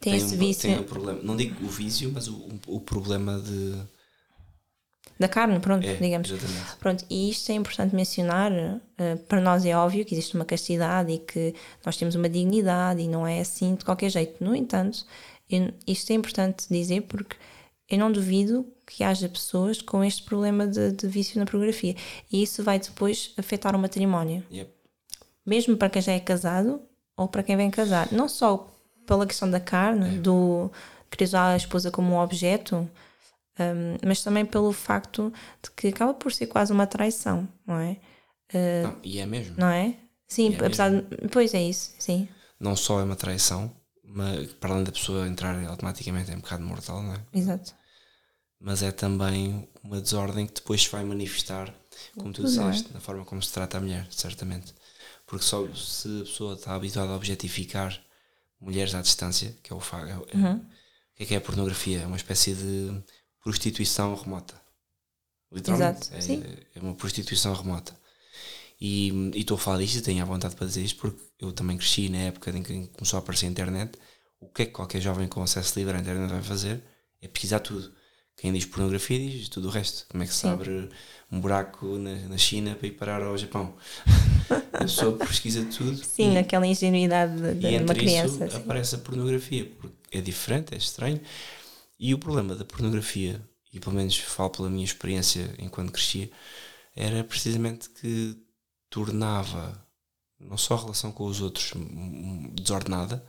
tem 0.00 0.14
esse 0.14 0.36
um, 0.36 0.38
vício. 0.38 0.70
Tem 0.70 0.78
um 0.78 0.84
problema. 0.84 1.18
Não 1.20 1.36
digo 1.36 1.66
o 1.66 1.68
vício, 1.68 2.08
mas 2.14 2.28
o, 2.28 2.48
o 2.68 2.78
problema 2.78 3.40
de. 3.40 3.74
Da 5.18 5.26
carne, 5.26 5.58
pronto, 5.58 5.84
é, 5.84 5.94
digamos. 5.94 6.30
Exatamente. 6.30 6.76
Pronto, 6.78 7.04
e 7.10 7.28
isto 7.28 7.50
é 7.50 7.56
importante 7.56 7.92
mencionar. 7.92 8.52
Uh, 8.52 9.16
para 9.26 9.40
nós 9.40 9.66
é 9.66 9.76
óbvio 9.76 10.04
que 10.04 10.14
existe 10.14 10.36
uma 10.36 10.44
castidade 10.44 11.10
e 11.10 11.18
que 11.18 11.56
nós 11.84 11.96
temos 11.96 12.14
uma 12.14 12.28
dignidade 12.28 13.02
e 13.02 13.08
não 13.08 13.26
é 13.26 13.40
assim 13.40 13.74
de 13.74 13.84
qualquer 13.84 14.10
jeito. 14.10 14.44
No 14.44 14.54
entanto, 14.54 15.04
eu, 15.50 15.72
isto 15.88 16.12
é 16.12 16.14
importante 16.14 16.66
dizer 16.70 17.00
porque 17.02 17.34
eu 17.90 17.98
não 17.98 18.12
duvido 18.12 18.64
que 18.86 19.02
haja 19.02 19.28
pessoas 19.28 19.82
com 19.82 20.04
este 20.04 20.22
problema 20.22 20.66
de, 20.66 20.92
de 20.92 21.08
vício 21.08 21.38
na 21.38 21.44
pornografia. 21.44 21.96
E 22.30 22.42
isso 22.42 22.62
vai 22.62 22.78
depois 22.78 23.34
afetar 23.36 23.74
o 23.74 23.78
matrimónio. 23.78 24.44
Yep. 24.50 24.70
Mesmo 25.44 25.76
para 25.76 25.90
quem 25.90 26.00
já 26.00 26.12
é 26.12 26.20
casado 26.20 26.80
ou 27.16 27.26
para 27.28 27.42
quem 27.42 27.56
vem 27.56 27.70
casar. 27.70 28.12
Não 28.12 28.28
só 28.28 28.72
pela 29.06 29.26
questão 29.26 29.50
da 29.50 29.60
carne, 29.60 30.16
é. 30.16 30.18
do 30.18 30.70
querer 31.10 31.24
usar 31.24 31.52
a 31.52 31.56
esposa 31.56 31.90
como 31.90 32.14
um 32.14 32.18
objeto, 32.18 32.88
um, 33.58 34.06
mas 34.06 34.22
também 34.22 34.44
pelo 34.44 34.72
facto 34.72 35.32
de 35.62 35.70
que 35.70 35.88
acaba 35.88 36.14
por 36.14 36.32
ser 36.32 36.46
quase 36.46 36.72
uma 36.72 36.86
traição, 36.86 37.48
não 37.66 37.76
é? 37.76 37.96
Uh, 38.52 38.82
não, 38.82 38.96
e 39.02 39.18
é 39.18 39.26
mesmo. 39.26 39.54
Não 39.56 39.68
é? 39.68 39.94
Sim, 40.26 40.54
é 40.54 40.66
apesar 40.66 40.90
mesmo. 40.90 41.08
de. 41.08 41.28
Pois 41.28 41.54
é 41.54 41.62
isso, 41.62 41.94
sim. 41.98 42.28
Não 42.60 42.76
só 42.76 43.00
é 43.00 43.04
uma 43.04 43.16
traição, 43.16 43.70
mas 44.04 44.52
para 44.54 44.72
além 44.72 44.84
da 44.84 44.92
pessoa 44.92 45.26
entrar 45.26 45.56
automaticamente 45.66 46.30
em 46.30 46.40
pecado 46.40 46.62
mortal, 46.62 47.02
não 47.02 47.14
é? 47.14 47.20
Exato. 47.32 47.74
Mas 48.58 48.82
é 48.82 48.90
também 48.90 49.68
uma 49.82 50.00
desordem 50.00 50.46
que 50.46 50.54
depois 50.54 50.82
se 50.82 50.90
vai 50.90 51.04
manifestar, 51.04 51.74
como 52.16 52.32
tu 52.32 52.42
é. 52.42 52.44
disseste, 52.44 52.90
é. 52.90 52.94
na 52.94 53.00
forma 53.00 53.24
como 53.24 53.42
se 53.42 53.52
trata 53.52 53.76
a 53.76 53.80
mulher, 53.80 54.06
certamente. 54.10 54.74
Porque 55.26 55.44
só 55.44 55.66
se 55.74 56.20
a 56.20 56.24
pessoa 56.24 56.54
está 56.54 56.74
habituada 56.74 57.12
a 57.12 57.16
objetificar 57.16 58.00
mulheres 58.60 58.94
à 58.94 59.02
distância, 59.02 59.56
que 59.62 59.72
é 59.72 59.76
o 59.76 59.80
fago. 59.80 60.08
É, 60.08 60.36
uhum. 60.36 60.56
O 60.56 61.16
que 61.16 61.22
é 61.22 61.26
que 61.26 61.34
é 61.34 61.36
a 61.38 61.40
pornografia? 61.40 62.00
É 62.00 62.06
uma 62.06 62.16
espécie 62.16 62.54
de 62.54 63.02
prostituição 63.42 64.14
remota. 64.14 64.60
Literalmente. 65.50 66.10
É, 66.12 66.78
é 66.78 66.80
uma 66.80 66.94
prostituição 66.94 67.54
remota. 67.54 67.98
E, 68.80 69.08
e 69.34 69.40
estou 69.40 69.56
a 69.56 69.58
falar 69.60 69.78
disto 69.78 69.96
e 69.96 70.02
tenho 70.02 70.22
a 70.22 70.26
vontade 70.26 70.54
para 70.54 70.66
dizer 70.66 70.82
isto 70.82 71.00
porque 71.00 71.22
eu 71.40 71.52
também 71.52 71.78
cresci 71.78 72.08
na 72.08 72.18
época 72.18 72.50
em 72.50 72.62
que 72.62 72.88
começou 72.88 73.16
a 73.16 73.20
aparecer 73.20 73.46
a 73.46 73.50
internet. 73.50 73.98
O 74.38 74.48
que 74.48 74.62
é 74.62 74.66
que 74.66 74.72
qualquer 74.72 75.00
jovem 75.00 75.26
com 75.28 75.42
acesso 75.42 75.78
livre 75.78 75.96
à 75.96 76.00
internet 76.00 76.30
vai 76.30 76.42
fazer? 76.42 76.82
É 77.22 77.28
pesquisar 77.28 77.60
tudo. 77.60 77.94
Quem 78.36 78.52
diz 78.52 78.66
pornografia 78.66 79.18
diz 79.18 79.48
tudo 79.48 79.68
o 79.68 79.70
resto. 79.70 80.06
Como 80.10 80.22
é 80.22 80.26
que 80.26 80.32
se 80.32 80.40
Sim. 80.40 80.48
abre 80.48 80.88
um 81.32 81.40
buraco 81.40 81.86
na, 81.98 82.14
na 82.28 82.36
China 82.36 82.74
para 82.74 82.86
ir 82.86 82.92
parar 82.92 83.22
ao 83.22 83.36
Japão? 83.36 83.74
a 84.72 84.78
pessoa 84.78 85.16
pesquisa 85.16 85.64
tudo. 85.64 85.96
Sim, 86.04 86.34
e, 86.34 86.38
aquela 86.38 86.66
ingenuidade 86.66 87.34
de, 87.54 87.54
de 87.54 87.78
uma 87.78 87.94
criança. 87.94 88.46
Isso 88.46 88.56
aparece 88.56 88.94
a 88.94 88.98
pornografia, 88.98 89.64
porque 89.80 89.96
é 90.12 90.20
diferente, 90.20 90.74
é 90.74 90.76
estranho. 90.76 91.20
E 91.98 92.12
o 92.12 92.18
problema 92.18 92.54
da 92.54 92.64
pornografia, 92.64 93.40
e 93.72 93.80
pelo 93.80 93.96
menos 93.96 94.18
falo 94.18 94.50
pela 94.50 94.70
minha 94.70 94.84
experiência 94.84 95.54
enquanto 95.58 95.92
crescia, 95.92 96.30
era 96.94 97.24
precisamente 97.24 97.88
que 97.90 98.36
tornava 98.90 99.82
não 100.38 100.58
só 100.58 100.74
a 100.74 100.80
relação 100.80 101.10
com 101.10 101.24
os 101.24 101.40
outros 101.40 101.72
desordenada, 102.52 103.24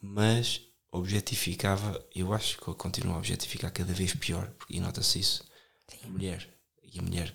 mas 0.00 0.62
objetificava, 0.96 2.04
eu 2.14 2.32
acho 2.32 2.58
que 2.58 2.64
continua 2.74 3.14
a 3.14 3.18
objetificar 3.18 3.72
cada 3.72 3.92
vez 3.92 4.14
pior, 4.14 4.50
e 4.68 4.80
nota-se 4.80 5.18
isso, 5.18 5.44
Sim. 5.88 5.98
a 6.04 6.08
mulher. 6.08 6.48
E 6.92 6.98
a 6.98 7.02
mulher, 7.02 7.34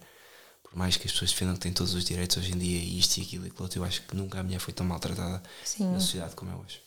por 0.64 0.76
mais 0.76 0.97
que 0.97 1.05
as 1.05 1.12
pessoas 1.12 1.32
defendam 1.32 1.55
que 1.55 1.62
tem 1.62 1.74
todos 1.74 1.93
os 1.93 2.03
direitos 2.03 2.38
hoje 2.38 2.53
em 2.53 2.57
dia, 2.57 2.80
e 2.80 2.99
isto 2.99 3.18
e 3.18 3.22
aquilo 3.22 3.45
e 3.45 3.47
aquilo 3.47 3.64
outro, 3.64 3.80
eu 3.80 3.84
acho 3.84 4.01
que 4.03 4.16
nunca 4.16 4.39
a 4.39 4.43
mulher 4.43 4.59
foi 4.59 4.74
tão 4.74 4.86
maltratada 4.86 5.41
sim. 5.64 5.91
na 5.91 5.99
sociedade 5.99 6.36
como 6.36 6.51
é 6.51 6.55
hoje. 6.55 6.82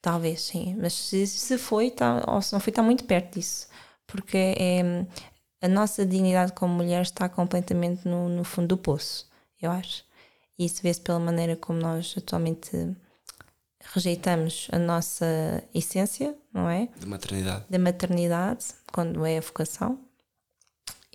Talvez, 0.00 0.42
sim, 0.42 0.76
mas 0.80 0.92
se, 0.92 1.26
se 1.26 1.58
foi, 1.58 1.90
tá, 1.90 2.24
ou 2.28 2.40
se 2.40 2.52
não 2.52 2.60
foi, 2.60 2.70
está 2.70 2.82
muito 2.82 3.04
perto 3.04 3.38
disso, 3.38 3.66
porque 4.06 4.54
é, 4.56 5.06
a 5.60 5.68
nossa 5.68 6.06
dignidade 6.06 6.52
como 6.52 6.74
mulher 6.74 7.02
está 7.02 7.28
completamente 7.28 8.06
no, 8.06 8.28
no 8.28 8.44
fundo 8.44 8.68
do 8.68 8.76
poço, 8.78 9.28
eu 9.60 9.70
acho. 9.70 10.04
E 10.58 10.64
isso 10.64 10.82
vê-se 10.82 11.00
pela 11.00 11.18
maneira 11.18 11.56
como 11.56 11.78
nós 11.78 12.14
atualmente 12.16 12.70
rejeitamos 13.94 14.68
a 14.72 14.78
nossa 14.78 15.62
essência, 15.74 16.34
não 16.52 16.68
é? 16.68 16.88
De 16.98 17.06
maternidade. 17.06 17.64
Da 17.68 17.78
maternidade, 17.78 18.66
quando 18.92 19.24
é 19.24 19.38
a 19.38 19.40
vocação. 19.40 19.98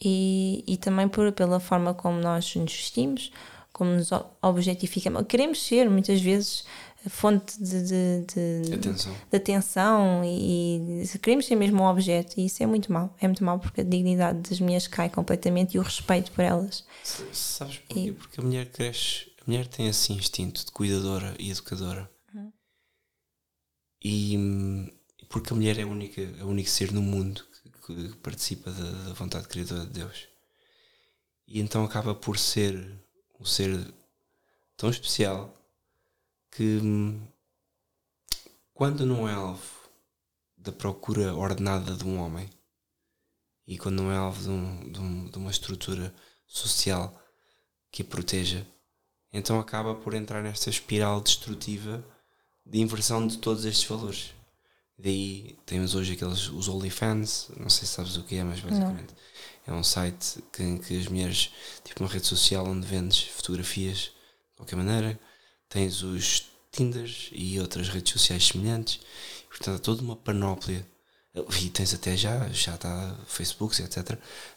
E, 0.02 0.64
e 0.68 0.78
também 0.78 1.08
por, 1.08 1.32
pela 1.32 1.60
forma 1.60 1.94
como 1.94 2.20
nós 2.20 2.56
nos 2.56 2.74
vestimos, 2.74 3.32
como 3.72 3.92
nos 3.92 4.10
objetificamos. 4.42 5.26
Queremos 5.28 5.62
ser, 5.66 5.90
muitas 5.90 6.22
vezes, 6.22 6.66
fonte 7.10 7.62
de, 7.62 7.84
de, 7.84 8.62
de, 8.62 8.74
atenção. 8.74 9.16
de 9.32 9.38
atenção 9.38 10.22
e, 10.24 11.04
e, 11.04 11.20
queremos 11.20 11.46
ser 11.46 11.56
mesmo 11.56 11.82
um 11.82 11.88
objeto 11.88 12.40
e 12.40 12.46
isso 12.46 12.64
é 12.64 12.66
muito 12.66 12.92
mal. 12.92 13.16
É 13.20 13.28
muito 13.28 13.44
mal 13.44 13.60
porque 13.60 13.82
a 13.82 13.84
dignidade 13.84 14.40
das 14.50 14.60
mulheres 14.60 14.88
cai 14.88 15.10
completamente 15.10 15.76
e 15.76 15.80
o 15.80 15.82
respeito 15.82 16.32
por 16.32 16.44
elas. 16.44 16.86
Sabes 17.04 17.78
porquê? 17.78 18.00
E, 18.00 18.12
porque 18.12 18.40
a 18.40 18.44
mulher 18.44 18.66
cresce, 18.68 19.32
a 19.42 19.44
mulher 19.48 19.68
tem 19.68 19.88
esse 19.88 20.14
instinto 20.14 20.66
de 20.66 20.72
cuidadora 20.72 21.36
e 21.40 21.52
educadora. 21.52 22.10
E 24.04 24.38
porque 25.30 25.52
a 25.52 25.56
mulher 25.56 25.80
é 25.80 25.84
a 25.84 25.88
única, 25.88 26.22
é 26.22 26.44
o 26.44 26.48
único 26.48 26.70
ser 26.70 26.92
no 26.92 27.02
mundo 27.02 27.44
que, 27.88 28.10
que 28.12 28.18
participa 28.18 28.70
da, 28.72 28.92
da, 29.08 29.14
vontade 29.14 29.48
criadora 29.48 29.86
de 29.86 29.92
Deus. 29.92 30.28
E 31.48 31.60
então 31.60 31.84
acaba 31.84 32.14
por 32.14 32.38
ser 32.38 33.00
um 33.40 33.46
ser 33.46 33.94
tão 34.78 34.90
especial 34.90 35.58
que 36.52 36.80
quando 38.74 39.06
não 39.06 39.28
é 39.28 39.34
alvo 39.34 39.90
da 40.56 40.72
procura 40.72 41.34
ordenada 41.34 41.96
de 41.96 42.06
um 42.06 42.20
homem 42.20 42.50
e 43.66 43.78
quando 43.78 44.04
não 44.04 44.12
é 44.12 44.18
alvo 44.18 44.42
de, 44.42 44.50
um, 44.50 44.92
de, 44.92 45.00
um, 45.00 45.26
de 45.30 45.38
uma 45.38 45.50
estrutura 45.50 46.14
social 46.46 47.20
que 47.92 48.02
a 48.02 48.06
proteja, 48.06 48.68
então 49.32 49.60
acaba 49.60 49.96
por 49.96 50.14
entrar 50.14 50.44
nesta 50.44 50.70
espiral 50.70 51.22
destrutiva 51.22 52.06
de 52.66 52.80
inversão 52.80 53.26
de 53.26 53.38
todos 53.38 53.66
estes 53.66 53.88
valores. 53.88 54.34
Daí 54.98 55.58
temos 55.66 55.96
hoje 55.96 56.14
aqueles 56.14 56.50
os 56.50 56.68
OnlyFans, 56.68 57.50
não 57.58 57.70
sei 57.70 57.88
se 57.88 57.94
sabes 57.94 58.16
o 58.16 58.24
que 58.24 58.36
é, 58.36 58.44
mas 58.44 58.60
basicamente 58.60 59.14
não. 59.68 59.76
é 59.76 59.78
um 59.78 59.84
site 59.84 60.44
que, 60.52 60.64
em 60.64 60.78
que 60.78 60.98
as 60.98 61.08
mulheres, 61.08 61.52
tipo 61.84 62.04
uma 62.04 62.10
rede 62.10 62.28
social 62.28 62.66
onde 62.66 62.86
vendes 62.88 63.24
fotografias 63.24 63.98
de 63.98 64.12
qualquer 64.56 64.76
maneira, 64.76 65.20
tens 65.68 66.04
os 66.04 66.48
Tinders 66.72 67.30
e 67.32 67.60
outras 67.60 67.88
redes 67.90 68.12
sociais 68.12 68.48
semelhantes, 68.48 69.00
portanto 69.48 69.76
há 69.76 69.80
toda 69.80 70.02
uma 70.02 70.16
panóplia. 70.16 70.88
E 71.60 71.70
tens 71.70 71.94
até 71.96 72.16
já, 72.16 72.48
já 72.50 72.76
está 72.76 73.16
Facebook, 73.26 73.80
etc. 73.82 73.98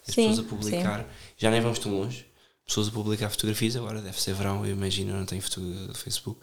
As 0.07 0.13
sim, 0.13 0.27
pessoas 0.27 0.39
a 0.39 0.43
publicar, 0.43 0.99
sim. 0.99 1.09
já 1.35 1.49
nem 1.49 1.59
vamos 1.59 1.79
tão 1.79 1.91
longe, 1.91 2.27
pessoas 2.65 2.87
a 2.87 2.91
publicar 2.91 3.31
fotografias, 3.31 3.75
agora 3.75 3.99
deve 3.99 4.21
ser 4.21 4.35
verão, 4.35 4.63
eu 4.63 4.73
imagino, 4.73 5.11
eu 5.11 5.17
não 5.17 5.25
tenho 5.25 5.41
Facebook 5.95 6.39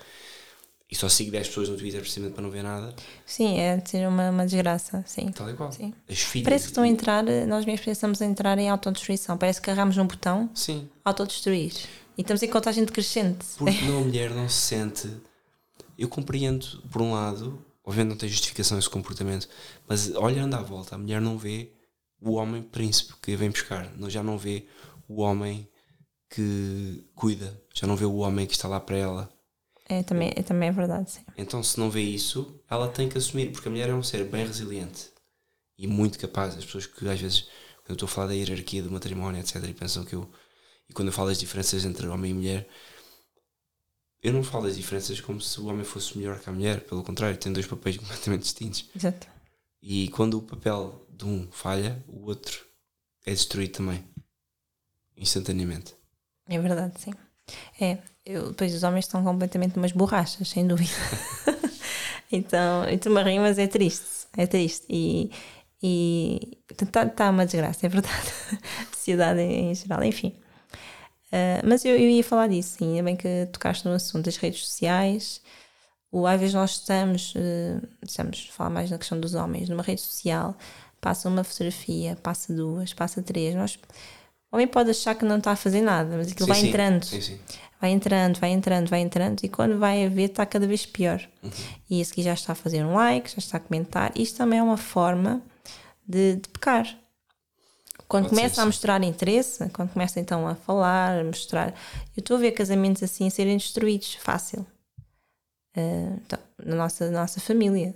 e 0.95 0.97
só 0.97 1.09
sigo 1.09 1.33
10 1.33 1.49
pessoas 1.49 1.69
no 1.69 1.77
Twitter 1.77 2.01
precisamente 2.01 2.35
para 2.35 2.43
não 2.45 2.51
ver 2.51 2.63
nada. 2.63 2.95
Sim, 3.27 3.59
é 3.59 3.83
ser 3.85 4.07
uma, 4.07 4.31
uma 4.31 4.45
desgraça, 4.45 5.03
sim. 5.05 5.33
Tal 5.33 5.51
e 5.51 5.55
qual. 5.55 5.73
Sim. 5.73 5.93
As 6.09 6.21
filhas. 6.21 6.45
Parece 6.45 6.65
que 6.67 6.71
estão 6.71 6.85
a 6.85 6.89
entrar, 6.89 7.25
nós 7.25 7.65
mesmos 7.65 7.85
pensamos 7.85 8.23
a 8.23 8.25
entrar 8.25 8.57
em 8.59 8.71
autodestruição. 8.71 9.37
Parece 9.37 9.61
que 9.61 9.67
carregamos 9.67 9.97
num 9.97 10.07
botão, 10.07 10.49
sim. 10.55 10.89
autodestruir. 11.05 11.75
E 12.17 12.21
estamos 12.21 12.45
em 12.45 12.49
contagem 12.49 12.85
decrescente. 12.85 13.45
Porque 13.59 13.83
não, 13.87 13.99
a 13.99 14.01
mulher 14.03 14.31
não 14.31 14.49
se 14.49 14.69
sente. 14.69 15.11
Eu 15.99 16.09
compreendo, 16.09 16.81
por 16.93 17.03
um 17.03 17.13
lado, 17.13 17.61
obviamente 17.85 18.11
não 18.11 18.17
tem 18.17 18.29
justificação 18.29 18.79
esse 18.79 18.89
comportamento, 18.89 19.49
mas 19.89 20.15
olhando 20.15 20.55
à 20.55 20.63
volta, 20.63 20.95
a 20.95 20.99
mulher 20.99 21.21
não 21.21 21.37
vê 21.37 21.73
o 22.21 22.35
homem 22.35 22.63
príncipe 22.63 23.15
que 23.21 23.35
vem 23.35 23.51
buscar, 23.51 23.93
já 24.07 24.23
não 24.23 24.39
vê 24.39 24.65
o 25.09 25.23
homem 25.23 25.69
que 26.31 27.05
cuida, 27.17 27.61
já 27.75 27.85
não 27.85 27.97
vê 27.97 28.05
o 28.05 28.17
homem 28.17 28.47
que 28.47 28.55
está 28.55 28.69
lá 28.69 28.79
para 28.79 28.97
ela 28.97 29.34
é, 29.87 30.03
também, 30.03 30.33
é, 30.35 30.43
também 30.43 30.69
é 30.69 30.73
verdade, 30.73 31.11
sim. 31.11 31.21
Então, 31.37 31.63
se 31.63 31.79
não 31.79 31.91
vê 31.91 32.01
isso, 32.01 32.61
ela 32.71 32.89
tem 32.89 33.09
que 33.09 33.19
assumir, 33.19 33.53
porque 33.53 33.69
a 33.69 33.71
mulher 33.71 33.91
é 33.91 33.95
um 33.95 34.03
ser 34.03 34.25
bem 34.25 34.47
resiliente 34.47 35.11
e 35.77 35.87
muito 35.87 36.19
capaz. 36.19 36.57
As 36.57 36.65
pessoas 36.65 36.87
que 36.87 37.07
às 37.09 37.21
vezes, 37.21 37.43
quando 37.83 37.91
eu 37.91 37.95
estou 37.95 38.07
a 38.07 38.11
falar 38.11 38.29
da 38.29 38.35
hierarquia 38.35 38.83
do 38.83 38.91
matrimónio, 38.91 39.41
etc., 39.41 39.63
e 39.65 39.75
pensam 39.75 40.05
que 40.05 40.15
eu. 40.15 40.31
E 40.89 40.93
quando 40.93 41.09
eu 41.09 41.13
falo 41.13 41.29
das 41.29 41.39
diferenças 41.39 41.85
entre 41.85 42.07
homem 42.07 42.31
e 42.31 42.35
mulher, 42.35 42.69
eu 44.23 44.33
não 44.33 44.43
falo 44.43 44.65
das 44.65 44.77
diferenças 44.77 45.21
como 45.21 45.41
se 45.41 45.61
o 45.61 45.67
homem 45.67 45.85
fosse 45.85 46.17
melhor 46.17 46.39
que 46.41 46.49
a 46.49 46.53
mulher, 46.53 46.81
pelo 46.81 47.03
contrário, 47.03 47.37
tem 47.37 47.53
dois 47.53 47.67
papéis 47.67 47.97
completamente 47.99 48.43
distintos. 48.43 48.89
Exato. 48.97 49.27
E 49.83 50.09
quando 50.09 50.39
o 50.39 50.43
papel 50.43 51.07
de 51.11 51.27
um 51.27 51.47
falha, 51.51 52.03
o 52.09 52.27
outro 52.27 52.65
é 53.27 53.33
destruído 53.33 53.73
também, 53.73 54.03
instantaneamente. 55.15 55.95
É 56.49 56.59
verdade, 56.59 56.99
sim. 57.01 57.13
É, 57.79 57.99
eu, 58.27 58.49
depois 58.49 58.75
os 58.75 58.83
homens 58.83 59.05
estão 59.05 59.23
completamente 59.23 59.77
umas 59.77 59.93
borrachas, 59.93 60.49
sem 60.49 60.67
dúvida. 60.67 60.93
então, 62.33 62.85
eu 62.85 62.95
estou-me 62.95 63.21
a 63.21 63.25
rir, 63.25 63.39
mas 63.39 63.59
é 63.59 63.67
triste, 63.67 64.27
é 64.37 64.47
triste. 64.47 64.87
E 64.91 65.31
está 66.71 67.07
tá 67.07 67.31
uma 67.31 67.45
desgraça, 67.45 67.87
é 67.87 67.89
verdade. 67.89 68.33
A 68.91 68.95
sociedade 68.95 69.41
em 69.41 69.75
geral, 69.75 70.03
enfim. 70.03 70.35
Uh, 71.27 71.67
mas 71.67 71.85
eu, 71.85 71.95
eu, 71.95 72.09
ia 72.09 72.25
falar 72.25 72.47
disso, 72.47 72.79
sim, 72.79 72.91
ainda 72.93 73.03
bem 73.03 73.17
que 73.17 73.47
tocaste 73.53 73.87
no 73.87 73.93
assunto 73.93 74.25
das 74.25 74.37
redes 74.37 74.67
sociais. 74.67 75.43
O, 76.11 76.27
às 76.27 76.39
vezes 76.39 76.55
nós 76.55 76.71
estamos, 76.73 77.35
uh, 77.35 77.87
estamos 78.03 78.49
a 78.51 78.53
falar 78.55 78.71
mais 78.71 78.91
na 78.91 78.99
questão 78.99 79.19
dos 79.21 79.35
homens, 79.35 79.69
numa 79.69 79.83
rede 79.83 80.01
social, 80.01 80.57
passa 81.01 81.29
uma 81.29 81.45
fotografia, 81.45 82.17
passa 82.23 82.55
duas, 82.55 82.95
passa 82.95 83.21
três. 83.21 83.55
Nós, 83.55 83.79
o 84.55 84.57
homem 84.57 84.69
pode 84.69 84.91
achar 84.91 85.17
que 85.17 85.25
não 85.25 85.39
está 85.39 85.51
a 85.51 85.57
fazer 85.57 85.83
nada, 85.83 86.17
mas 86.17 86.31
aquilo 86.31 86.47
sim, 86.47 86.53
vai 86.53 86.61
sim. 86.61 86.69
entrando. 86.69 87.05
Sim, 87.05 87.41
vai 87.81 87.91
entrando, 87.91 88.39
vai 88.39 88.51
entrando, 88.51 88.89
vai 88.89 89.01
entrando 89.01 89.43
e 89.43 89.49
quando 89.49 89.81
vai 89.81 90.07
a 90.07 90.09
ver 90.09 90.31
está 90.31 90.47
cada 90.47 90.65
vez 90.65 90.87
pior. 90.87 91.21
Uhum. 91.43 91.51
E 91.91 92.01
a 92.01 92.05
seguir 92.05 92.23
já 92.23 92.35
está 92.35 92.53
a 92.53 92.55
fazer 92.55 92.85
um 92.85 92.95
like, 92.95 93.33
já 93.33 93.39
está 93.39 93.57
a 93.57 93.61
comentar. 93.61 94.13
Isto 94.15 94.39
também 94.39 94.61
é 94.61 94.63
uma 94.63 94.77
forma 94.77 95.43
de, 96.07 96.37
de 96.37 96.49
pecar. 96.51 96.87
Quando 98.07 98.27
Pode 98.27 98.37
começa 98.37 98.63
a 98.63 98.67
mostrar 98.67 99.03
interesse, 99.03 99.69
quando 99.71 99.91
começa 99.91 100.21
então 100.21 100.47
a 100.47 100.55
falar, 100.55 101.19
a 101.19 101.25
mostrar. 101.25 101.75
Eu 102.17 102.21
estou 102.21 102.37
a 102.37 102.41
ver 102.41 102.53
casamentos 102.53 103.03
assim 103.03 103.27
a 103.27 103.31
serem 103.31 103.57
destruídos, 103.57 104.15
fácil. 104.15 104.65
Uh, 105.77 106.21
então, 106.25 106.39
na 106.65 106.77
nossa, 106.77 107.11
na 107.11 107.23
nossa 107.23 107.41
família. 107.41 107.93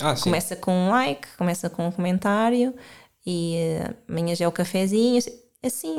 Ah, 0.00 0.16
começa 0.16 0.56
com 0.56 0.72
um 0.72 0.90
like, 0.90 1.28
começa 1.36 1.70
com 1.70 1.86
um 1.86 1.92
comentário 1.92 2.74
e 3.24 3.78
uh, 3.80 3.94
amanhã 4.08 4.34
já 4.34 4.46
é 4.46 4.48
o 4.48 4.52
cafezinho, 4.52 5.18
assim, 5.18 5.38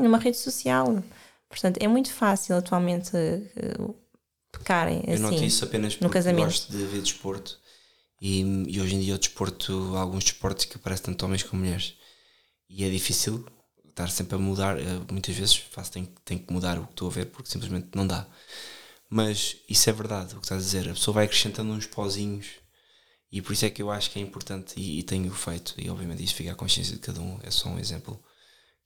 numa 0.01 0.18
rede 0.18 0.38
social. 0.38 1.03
Portanto, 1.49 1.78
é 1.82 1.88
muito 1.88 2.12
fácil 2.12 2.55
atualmente 2.55 3.12
uh, 3.16 3.95
pecarem 4.51 4.99
assim. 4.99 5.12
Eu 5.12 5.20
noto 5.20 5.43
isso 5.43 5.66
apenas 5.66 5.95
porque 5.95 6.22
gosto 6.34 6.72
de 6.72 6.86
ver 6.86 7.01
desporto 7.01 7.59
e, 8.22 8.41
e, 8.68 8.80
hoje 8.80 8.95
em 8.95 8.99
dia 8.99 9.16
o 9.16 9.18
desporto, 9.18 9.95
alguns 9.97 10.24
desportos 10.24 10.66
que 10.66 10.78
aparecem 10.78 11.05
tanto 11.05 11.26
homens 11.26 11.41
como 11.41 11.64
mulheres 11.64 11.95
e 12.70 12.84
é 12.84 12.89
difícil 12.89 13.43
estar 13.89 14.09
sempre 14.09 14.36
a 14.36 14.38
mudar. 14.38 14.78
Uh, 14.78 15.05
muitas 15.12 15.36
vezes 15.36 15.55
faço, 15.55 15.91
tenho, 15.91 16.07
tenho 16.24 16.39
que 16.39 16.53
mudar 16.53 16.78
o 16.78 16.86
que 16.86 16.91
estou 16.91 17.07
a 17.09 17.12
ver 17.12 17.26
porque 17.26 17.49
simplesmente 17.49 17.89
não 17.95 18.05
dá. 18.05 18.28
Mas 19.09 19.57
isso 19.68 19.89
é 19.89 19.93
verdade, 19.93 20.36
o 20.36 20.39
que 20.39 20.45
estás 20.45 20.62
a 20.62 20.66
dizer. 20.66 20.89
A 20.89 20.93
pessoa 20.93 21.16
vai 21.16 21.26
acrescentando 21.26 21.74
uns 21.74 21.86
pozinhos 21.86 22.47
e 23.32 23.41
por 23.41 23.53
isso 23.53 23.66
é 23.66 23.70
que 23.70 23.82
eu 23.82 23.89
acho 23.89 24.12
que 24.12 24.20
é 24.20 24.22
importante 24.22 24.74
e, 24.78 24.99
e 24.99 25.03
tenho 25.03 25.32
feito. 25.34 25.74
E 25.78 25.89
obviamente 25.89 26.24
isso 26.24 26.36
fica 26.36 26.51
à 26.51 26.55
consciência 26.55 26.93
de 26.93 27.01
cada 27.01 27.20
um, 27.20 27.39
é 27.41 27.49
só 27.49 27.70
um 27.70 27.80
exemplo 27.80 28.24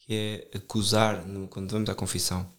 que 0.05 0.49
é 0.51 0.57
acusar, 0.57 1.25
no, 1.25 1.47
quando 1.47 1.71
vamos 1.71 1.89
à 1.89 1.95
confissão, 1.95 2.51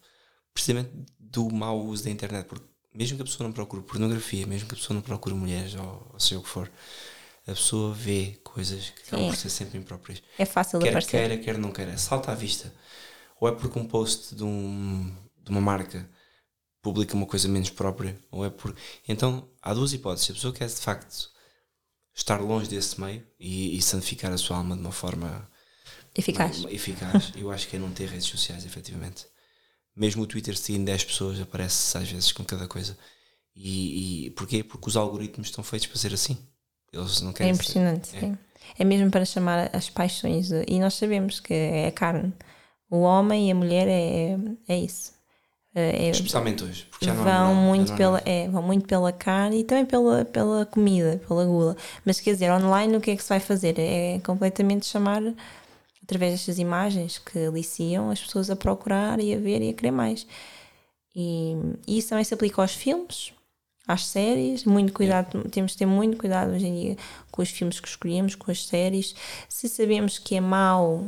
precisamente 0.53 0.91
do 1.19 1.49
mau 1.49 1.79
uso 1.85 2.03
da 2.03 2.09
internet, 2.09 2.45
porque 2.45 2.65
mesmo 2.93 3.15
que 3.15 3.21
a 3.21 3.25
pessoa 3.25 3.47
não 3.47 3.53
procure 3.53 3.83
pornografia, 3.83 4.45
mesmo 4.47 4.67
que 4.67 4.75
a 4.75 4.77
pessoa 4.77 4.95
não 4.95 5.01
procure 5.01 5.35
mulheres 5.35 5.75
ou, 5.75 6.09
ou 6.13 6.19
seja 6.19 6.39
o 6.39 6.43
que 6.43 6.49
for, 6.49 6.71
a 7.47 7.51
pessoa 7.51 7.93
vê 7.93 8.39
coisas 8.43 8.89
que 8.89 9.03
acabam 9.03 9.29
por 9.29 9.35
ser 9.37 9.49
sempre 9.49 9.77
impróprias. 9.77 10.21
É 10.37 10.45
fácil 10.45 10.79
quer 10.79 10.89
aparecer. 10.89 11.11
queira, 11.11 11.37
quer 11.37 11.57
não 11.57 11.71
queira, 11.71 11.97
salta 11.97 12.31
à 12.31 12.35
vista. 12.35 12.73
Ou 13.39 13.47
é 13.47 13.51
porque 13.51 13.79
um 13.79 13.87
post 13.87 14.35
de, 14.35 14.43
um, 14.43 15.15
de 15.41 15.49
uma 15.49 15.61
marca 15.61 16.09
publica 16.81 17.15
uma 17.15 17.25
coisa 17.25 17.47
menos 17.47 17.69
própria, 17.69 18.19
ou 18.31 18.45
é 18.45 18.49
por. 18.49 18.75
Então 19.07 19.49
há 19.61 19.73
duas 19.73 19.93
hipóteses. 19.93 20.31
A 20.31 20.33
pessoa 20.33 20.53
quer 20.53 20.67
de 20.67 20.75
facto 20.75 21.29
estar 22.13 22.41
longe 22.41 22.67
desse 22.67 22.99
meio 22.99 23.25
e, 23.39 23.77
e 23.77 23.81
santificar 23.81 24.31
a 24.33 24.37
sua 24.37 24.57
alma 24.57 24.75
de 24.75 24.81
uma 24.81 24.91
forma 24.91 25.49
Eficaz. 26.17 26.65
eficaz. 26.69 27.31
Eu 27.35 27.51
acho 27.51 27.67
que 27.67 27.75
é 27.75 27.79
não 27.79 27.91
ter 27.91 28.09
redes 28.09 28.27
sociais, 28.27 28.65
efetivamente. 28.65 29.25
Mesmo 29.95 30.23
o 30.23 30.27
Twitter 30.27 30.57
seguindo 30.57 30.85
10 30.85 31.03
pessoas 31.05 31.39
aparece 31.39 31.97
às 31.97 32.09
vezes 32.09 32.31
com 32.31 32.43
cada 32.43 32.67
coisa. 32.67 32.97
E, 33.55 34.25
e 34.25 34.29
porquê? 34.31 34.63
Porque 34.63 34.87
os 34.87 34.95
algoritmos 34.95 35.47
estão 35.47 35.63
feitos 35.63 35.87
para 35.87 35.97
ser 35.97 36.13
assim. 36.13 36.37
Eles 36.93 37.21
não 37.21 37.33
querem 37.33 37.51
É 37.51 37.53
impressionante, 37.53 38.07
ser, 38.07 38.17
é. 38.17 38.19
sim. 38.19 38.37
É. 38.77 38.83
é 38.83 38.85
mesmo 38.85 39.09
para 39.09 39.25
chamar 39.25 39.69
as 39.73 39.89
paixões. 39.89 40.49
De, 40.49 40.63
e 40.67 40.79
nós 40.79 40.93
sabemos 40.93 41.39
que 41.39 41.53
é 41.53 41.87
a 41.87 41.91
carne. 41.91 42.33
O 42.89 43.01
homem 43.01 43.49
e 43.49 43.51
a 43.51 43.55
mulher 43.55 43.87
é, 43.87 44.37
é 44.67 44.79
isso. 44.79 45.17
É, 45.75 46.07
é 46.07 46.09
Especialmente 46.09 46.63
hoje, 46.63 46.87
porque 46.89 47.05
já 47.05 47.13
não 47.13 47.23
vão 47.23 47.55
muito 47.55 47.95
pela 47.95 48.19
é, 48.25 48.47
vão 48.49 48.63
muito 48.63 48.87
pela 48.87 49.11
carne 49.11 49.59
e 49.59 49.63
também 49.63 49.85
pela, 49.85 50.25
pela 50.25 50.65
comida, 50.65 51.21
pela 51.27 51.45
gula. 51.45 51.77
Mas 52.03 52.19
quer 52.19 52.33
dizer, 52.33 52.51
online 52.51 52.97
o 52.97 53.01
que 53.01 53.11
é 53.11 53.15
que 53.15 53.21
se 53.21 53.29
vai 53.29 53.39
fazer? 53.39 53.77
É 53.77 54.19
completamente 54.23 54.87
chamar 54.87 55.21
através 56.07 56.31
destas 56.31 56.57
imagens 56.57 57.17
que 57.17 57.37
aliciam 57.37 58.09
as 58.09 58.21
pessoas 58.21 58.49
a 58.49 58.55
procurar 58.55 59.19
e 59.19 59.33
a 59.33 59.37
ver 59.37 59.61
e 59.61 59.69
a 59.69 59.73
querer 59.73 59.91
mais. 59.91 60.25
E, 61.13 61.53
e 61.85 61.97
isso 61.97 62.09
também 62.09 62.23
se 62.23 62.33
aplica 62.33 62.61
aos 62.61 62.73
filmes, 62.73 63.33
às 63.85 64.05
séries, 64.05 64.63
muito 64.63 64.93
cuidado, 64.93 65.49
temos 65.49 65.73
de 65.73 65.79
ter 65.79 65.85
muito 65.85 66.17
cuidado 66.17 66.51
hoje 66.51 66.65
em 66.65 66.79
dia 66.79 66.97
com 67.29 67.41
os 67.41 67.49
filmes 67.49 67.81
que 67.81 67.87
escolhemos, 67.89 68.35
com 68.35 68.49
as 68.49 68.65
séries. 68.65 69.13
Se 69.49 69.67
sabemos 69.67 70.17
que 70.17 70.35
é 70.35 70.41
mau, 70.41 71.05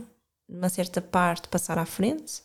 numa 0.47 0.68
certa 0.68 1.02
parte, 1.02 1.47
passar 1.47 1.78
à 1.78 1.86
frente. 1.86 2.41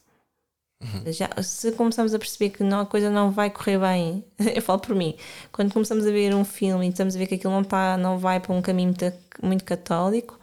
Uhum. 0.80 1.12
Já, 1.12 1.30
se 1.42 1.72
começamos 1.72 2.14
a 2.14 2.18
perceber 2.18 2.50
que 2.50 2.62
não, 2.62 2.80
a 2.80 2.86
coisa 2.86 3.10
não 3.10 3.32
vai 3.32 3.50
correr 3.50 3.78
bem, 3.78 4.24
eu 4.54 4.62
falo 4.62 4.78
por 4.78 4.94
mim, 4.94 5.16
quando 5.50 5.72
começamos 5.72 6.06
a 6.06 6.10
ver 6.10 6.32
um 6.34 6.44
filme 6.44 6.86
e 6.86 6.90
estamos 6.90 7.16
a 7.16 7.18
ver 7.18 7.26
que 7.26 7.34
aquilo 7.34 7.52
não, 7.52 7.62
está 7.62 7.96
não 7.96 8.18
vai 8.18 8.38
para 8.38 8.52
um 8.52 8.62
caminho 8.62 8.88
muito, 8.88 9.18
muito 9.42 9.64
católico, 9.64 10.38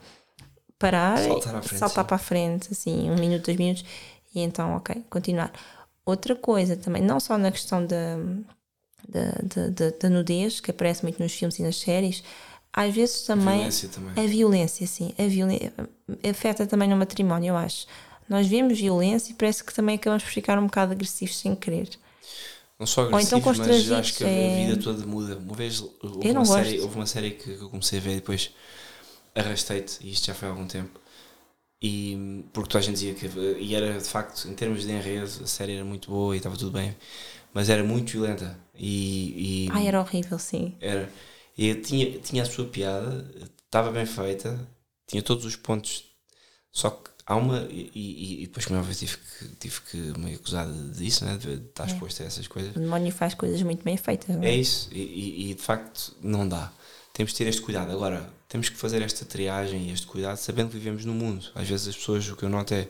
parar, 0.82 1.18
saltar, 1.18 1.64
frente, 1.64 1.80
saltar 1.80 2.06
para 2.06 2.16
a 2.16 2.20
frente, 2.20 2.70
assim, 2.72 3.10
um 3.12 3.16
minuto, 3.16 3.46
dois 3.46 3.58
minutos, 3.58 3.86
e 4.36 4.42
então, 4.42 4.76
ok, 4.76 5.04
continuar. 5.10 5.52
Outra 6.06 6.36
coisa 6.36 6.76
também, 6.76 7.02
não 7.04 7.20
só 7.20 7.38
na 7.38 7.52
questão 7.52 7.86
da, 7.86 8.18
da, 9.08 9.68
da, 9.70 9.90
da 10.00 10.10
nudez, 10.10 10.60
que 10.60 10.72
aparece 10.72 11.04
muito 11.04 11.22
nos 11.22 11.34
filmes 11.34 11.60
e 11.60 11.64
nas 11.64 11.78
séries, 11.78 12.24
às 12.74 12.94
vezes 12.94 13.24
também 13.24 13.56
a 13.56 13.58
violência, 13.58 13.90
também. 13.90 14.12
A 14.16 14.28
violência 14.28 14.88
sim, 14.88 15.14
a 15.18 15.28
violência 15.28 15.74
afeta 16.30 16.66
também 16.68 16.90
no 16.90 16.96
matrimónio, 16.96 17.50
eu 17.50 17.58
acho. 17.58 17.86
Nós 18.30 18.48
vemos 18.48 18.80
violência 18.80 19.32
e 19.32 19.36
parece 19.36 19.64
que 19.64 19.74
também 19.74 19.96
acabamos 19.96 20.24
por 20.24 20.32
ficar 20.32 20.58
um 20.58 20.66
bocado 20.66 20.94
agressivos 20.94 21.38
sem 21.38 21.56
querer. 21.56 21.90
Não 22.80 22.88
só 22.88 23.02
Ou 23.02 23.20
então 23.20 23.38
agressivos, 23.40 23.58
mas 23.60 23.92
acho 23.92 24.14
que 24.18 24.24
a 24.24 24.28
é- 24.28 24.56
vida 24.56 24.78
toda 24.78 25.06
muda. 25.06 25.38
Uma 25.38 25.54
vez 25.56 25.82
houve, 26.02 26.32
uma 26.32 26.46
série, 26.46 26.80
houve 26.80 26.96
uma 26.96 27.06
série 27.06 27.32
que 27.32 27.50
eu 27.52 27.70
comecei 27.70 28.00
a 28.00 28.02
ver 28.02 28.12
e 28.14 28.16
depois 28.16 28.52
arrastei-te, 29.36 30.00
e 30.06 30.12
isto 30.12 30.28
já 30.28 30.34
foi 30.34 30.48
há 30.48 30.52
algum 30.52 30.68
tempo. 30.68 31.00
E 31.82 32.44
porque 32.54 32.70
toda 32.70 32.80
a 32.80 32.82
gente 32.82 32.94
dizia 32.96 33.14
que. 33.16 33.28
E 33.60 33.74
era 33.76 33.98
de 34.00 34.08
facto, 34.08 34.48
em 34.48 34.54
termos 34.54 34.84
de 34.84 34.92
enredo, 34.92 35.26
a 35.44 35.48
série 35.48 35.76
era 35.76 35.86
muito 35.86 36.10
boa 36.12 36.36
e 36.36 36.38
estava 36.38 36.56
tudo 36.56 36.72
bem, 36.72 36.96
mas 37.54 37.70
era 37.70 37.84
muito 37.84 38.12
violenta. 38.12 38.58
E, 38.76 39.66
e 39.68 39.70
Ai, 39.72 39.88
era 39.88 40.00
horrível, 40.00 40.38
sim. 40.38 40.76
era. 40.80 41.10
E 41.58 41.74
tinha, 41.76 42.20
tinha 42.20 42.44
a 42.44 42.46
sua 42.46 42.66
piada, 42.66 43.28
estava 43.66 43.92
bem 43.92 44.06
feita, 44.06 44.60
tinha 45.08 45.22
todos 45.24 45.44
os 45.46 45.56
pontos, 45.56 46.06
só 46.72 46.92
que 46.92 47.10
há 47.26 47.36
uma. 47.36 47.68
E, 47.72 47.92
e, 47.96 48.44
e 48.44 48.48
depois, 48.48 48.66
como 48.66 48.78
é 48.78 48.82
óbvio, 48.82 48.96
tive 48.96 49.18
que, 49.18 49.48
tive 49.60 49.82
que 49.82 49.98
me 50.20 50.36
acusar 50.36 50.68
disso, 50.92 51.26
né, 51.26 51.38
de 51.38 51.54
estar 51.54 51.86
É. 51.86 51.88
exposto 51.88 52.22
a 52.22 52.26
essas 52.28 52.48
coisas. 52.48 52.76
O 52.76 52.80
demónio 52.80 53.12
faz 53.12 53.34
coisas 53.34 53.62
muito 53.64 53.84
bem 53.84 53.98
feitas, 53.98 54.36
não 54.36 54.44
É 54.44 54.52
é? 54.52 54.56
isso, 54.56 54.88
e, 54.92 55.00
e- 55.00 55.52
e, 55.52 55.56
de 55.56 55.62
facto 55.62 56.16
não 56.22 56.48
dá. 56.48 56.72
Temos 57.14 57.32
de 57.32 57.38
ter 57.40 57.48
este 57.48 57.62
cuidado. 57.62 57.92
Agora, 57.92 58.32
temos 58.52 58.68
que 58.68 58.76
fazer 58.76 59.02
esta 59.02 59.24
triagem 59.24 59.88
e 59.88 59.94
este 59.94 60.06
cuidado 60.06 60.36
sabendo 60.36 60.72
que 60.72 60.78
vivemos 60.78 61.06
no 61.06 61.14
mundo. 61.14 61.50
Às 61.56 61.70
vezes 61.70 61.88
as 61.88 61.96
pessoas, 61.96 62.28
o 62.28 62.36
que 62.36 62.44
eu 62.44 62.50
noto 62.50 62.74
é 62.74 62.90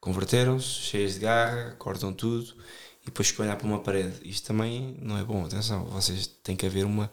converteram-se, 0.00 0.66
cheias 0.66 1.14
de 1.14 1.20
garra, 1.20 1.76
cortam 1.78 2.12
tudo 2.12 2.56
e 3.02 3.04
depois 3.04 3.32
a 3.38 3.42
olhar 3.42 3.56
para 3.56 3.68
uma 3.68 3.78
parede. 3.78 4.18
Isto 4.28 4.48
também 4.48 4.98
não 5.00 5.16
é 5.16 5.22
bom. 5.22 5.46
Atenção, 5.46 5.84
vocês 5.84 6.26
têm 6.26 6.56
que 6.56 6.66
haver 6.66 6.84
uma. 6.84 7.08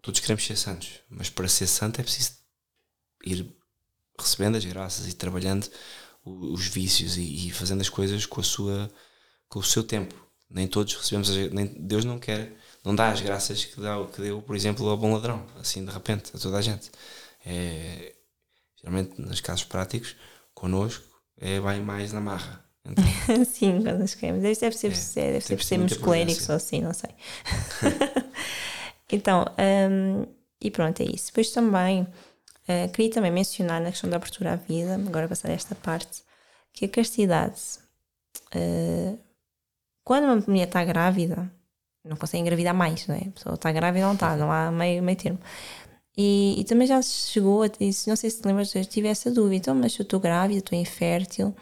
Todos 0.00 0.20
queremos 0.20 0.46
ser 0.46 0.54
santos, 0.54 1.00
mas 1.10 1.28
para 1.28 1.48
ser 1.48 1.66
santo 1.66 2.00
é 2.00 2.04
preciso 2.04 2.34
ir 3.26 3.52
recebendo 4.16 4.56
as 4.56 4.64
graças 4.64 5.08
e 5.08 5.12
trabalhando 5.12 5.68
os 6.24 6.68
vícios 6.68 7.16
e, 7.16 7.48
e 7.48 7.50
fazendo 7.50 7.80
as 7.80 7.88
coisas 7.88 8.24
com 8.24 8.40
a 8.40 8.44
sua 8.44 8.88
com 9.48 9.58
o 9.58 9.64
seu 9.64 9.82
tempo. 9.82 10.14
Nem 10.48 10.68
todos 10.68 10.94
recebemos, 10.94 11.28
nem, 11.52 11.66
Deus 11.66 12.04
não 12.04 12.20
quer, 12.20 12.56
não 12.84 12.94
dá 12.94 13.10
as 13.10 13.20
graças 13.20 13.64
que, 13.64 13.80
dá, 13.80 14.04
que 14.06 14.22
deu, 14.22 14.40
por 14.42 14.56
exemplo, 14.56 14.88
ao 14.88 14.96
bom 14.96 15.12
ladrão, 15.12 15.44
assim 15.60 15.84
de 15.84 15.90
repente, 15.90 16.30
a 16.34 16.38
toda 16.38 16.58
a 16.58 16.62
gente. 16.62 16.90
É, 17.44 18.14
geralmente, 18.76 19.20
nos 19.20 19.40
casos 19.40 19.64
práticos, 19.64 20.16
connosco, 20.54 21.04
é 21.38 21.60
vai 21.60 21.80
mais 21.80 22.12
na 22.12 22.20
marra. 22.20 22.64
Então, 22.84 23.04
sim, 23.44 23.82
quando 23.82 24.02
escrevemos. 24.04 24.42
Deve, 24.42 24.58
deve 24.58 24.76
ser, 24.76 24.92
É, 25.18 25.32
deve 25.32 25.64
ser, 25.64 26.00
coléricos 26.00 26.46
prudência. 26.46 26.52
ou 26.52 26.56
assim, 26.56 26.80
não 26.80 26.92
sei. 26.94 27.10
então, 29.12 29.44
hum, 29.90 30.26
e 30.60 30.70
pronto, 30.70 31.00
é 31.00 31.04
isso. 31.04 31.26
Depois 31.26 31.50
também, 31.50 32.06
eh, 32.66 32.88
queria 32.88 33.10
também 33.10 33.30
mencionar 33.30 33.80
na 33.80 33.90
questão 33.90 34.08
da 34.08 34.16
abertura 34.16 34.52
à 34.52 34.56
vida, 34.56 34.94
agora 34.94 35.28
passar 35.28 35.50
esta 35.50 35.74
parte, 35.74 36.22
que 36.72 36.84
a 36.84 36.88
castidade, 36.88 37.60
eh, 38.54 39.14
quando 40.04 40.24
uma 40.24 40.36
mulher 40.46 40.66
está 40.66 40.84
grávida, 40.84 41.50
não 42.04 42.16
consegue 42.16 42.40
engravidar 42.42 42.74
mais, 42.74 43.06
não 43.06 43.14
é? 43.14 43.18
A 43.28 43.30
pessoa 43.30 43.54
está 43.54 43.70
grávida 43.72 44.06
não 44.06 44.14
está, 44.14 44.36
não 44.36 44.50
há 44.50 44.70
meio, 44.70 45.02
meio 45.02 45.16
termo. 45.18 45.38
E, 46.16 46.60
e 46.60 46.64
também 46.64 46.86
já 46.86 47.00
se 47.00 47.30
chegou 47.30 47.62
a 47.62 47.70
isso, 47.80 48.08
não 48.08 48.16
sei 48.16 48.28
se 48.30 48.40
te 48.42 48.46
lembras, 48.46 48.74
eu 48.74 48.84
tive 48.84 49.08
essa 49.08 49.30
dúvida, 49.30 49.56
então, 49.56 49.74
mas 49.74 49.96
eu 49.98 50.02
estou 50.02 50.18
grávida, 50.20 50.58
estou 50.58 50.78
infértil, 50.78 51.54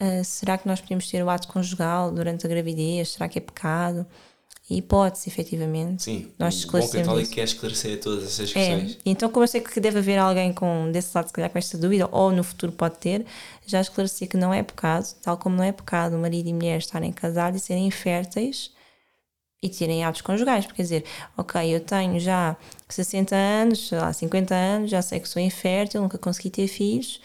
ah, 0.00 0.24
será 0.24 0.58
que 0.58 0.66
nós 0.66 0.80
podemos 0.80 1.08
ter 1.08 1.22
o 1.22 1.30
ato 1.30 1.46
conjugal 1.48 2.10
durante 2.10 2.46
a 2.46 2.48
gravidez? 2.48 3.10
Será 3.10 3.28
que 3.28 3.38
é 3.38 3.40
pecado? 3.40 4.06
E 4.68 4.80
pode-se, 4.80 5.28
efetivamente. 5.28 6.02
sim, 6.04 6.32
Nós 6.38 6.54
o 6.54 6.58
esclarecemos 6.60 7.06
católico 7.06 7.26
isso. 7.26 7.34
quer 7.34 7.44
esclarecer 7.44 8.00
todas 8.00 8.24
essas 8.24 8.50
É, 8.56 8.76
questões. 8.80 8.98
então 9.04 9.28
como 9.28 9.44
eu 9.44 9.48
sei 9.48 9.60
que 9.60 9.78
deve 9.78 9.98
haver 9.98 10.18
alguém 10.18 10.54
com, 10.54 10.90
desse 10.90 11.10
lado, 11.14 11.26
se 11.26 11.32
calhar, 11.34 11.50
com 11.50 11.58
esta 11.58 11.76
dúvida, 11.76 12.08
ou 12.10 12.32
no 12.32 12.42
futuro 12.42 12.72
pode 12.72 12.96
ter, 12.98 13.26
já 13.66 13.80
esclareci 13.82 14.26
que 14.26 14.38
não 14.38 14.54
é 14.54 14.62
pecado, 14.62 15.06
tal 15.22 15.36
como 15.36 15.54
não 15.54 15.62
é 15.64 15.70
pecado 15.70 16.16
o 16.16 16.18
marido 16.18 16.48
e 16.48 16.54
mulher 16.54 16.78
estarem 16.78 17.12
casados 17.12 17.60
e 17.62 17.64
serem 17.66 17.86
inférteis 17.86 18.72
e 19.64 19.68
terem 19.70 20.04
atos 20.04 20.20
conjugais. 20.20 20.66
Porque, 20.66 20.76
quer 20.76 20.82
dizer, 20.82 21.04
ok, 21.36 21.74
eu 21.74 21.80
tenho 21.80 22.20
já 22.20 22.54
60 22.86 23.34
anos, 23.34 23.88
sei 23.88 23.98
lá, 23.98 24.12
50 24.12 24.54
anos, 24.54 24.90
já 24.90 25.00
sei 25.00 25.18
que 25.18 25.28
sou 25.28 25.40
infértil, 25.40 26.02
nunca 26.02 26.18
consegui 26.18 26.50
ter 26.50 26.68
filhos, 26.68 27.20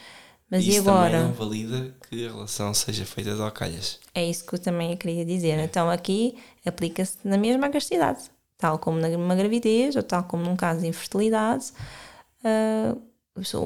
mas 0.50 0.66
Isso 0.66 0.78
e 0.78 0.80
agora? 0.80 1.12
também 1.12 1.28
não 1.28 1.34
valida 1.34 1.94
que 2.10 2.26
a 2.26 2.32
relação 2.32 2.74
seja 2.74 3.06
feita 3.06 3.36
de 3.36 3.42
ocalhas. 3.42 4.00
É 4.16 4.26
isso 4.26 4.46
que 4.46 4.56
eu 4.56 4.60
também 4.60 4.96
queria 4.96 5.26
dizer. 5.26 5.60
Então 5.60 5.90
aqui 5.90 6.38
aplica-se 6.66 7.18
na 7.26 7.38
mesma 7.38 7.70
castidade, 7.70 8.32
tal 8.58 8.80
como 8.80 8.98
numa 9.00 9.36
gravidez 9.36 9.98
ou 9.98 10.04
tal 10.04 10.24
como 10.24 10.44
num 10.44 10.56
caso 10.56 10.80
de 10.80 10.88
infertilidade. 10.88 11.66
ah, 12.44 12.96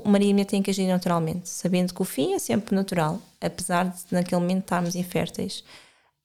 o 0.04 0.10
marido 0.10 0.46
têm 0.46 0.62
que 0.62 0.70
agir 0.70 0.88
naturalmente, 0.88 1.50
sabendo 1.50 1.94
que 1.94 2.02
o 2.02 2.06
fim 2.06 2.34
é 2.34 2.40
sempre 2.40 2.76
natural, 2.76 3.20
apesar 3.42 3.86
de 3.86 4.02
naquele 4.12 4.40
momento 4.42 4.64
estarmos 4.64 4.96
inférteis. 4.96 5.64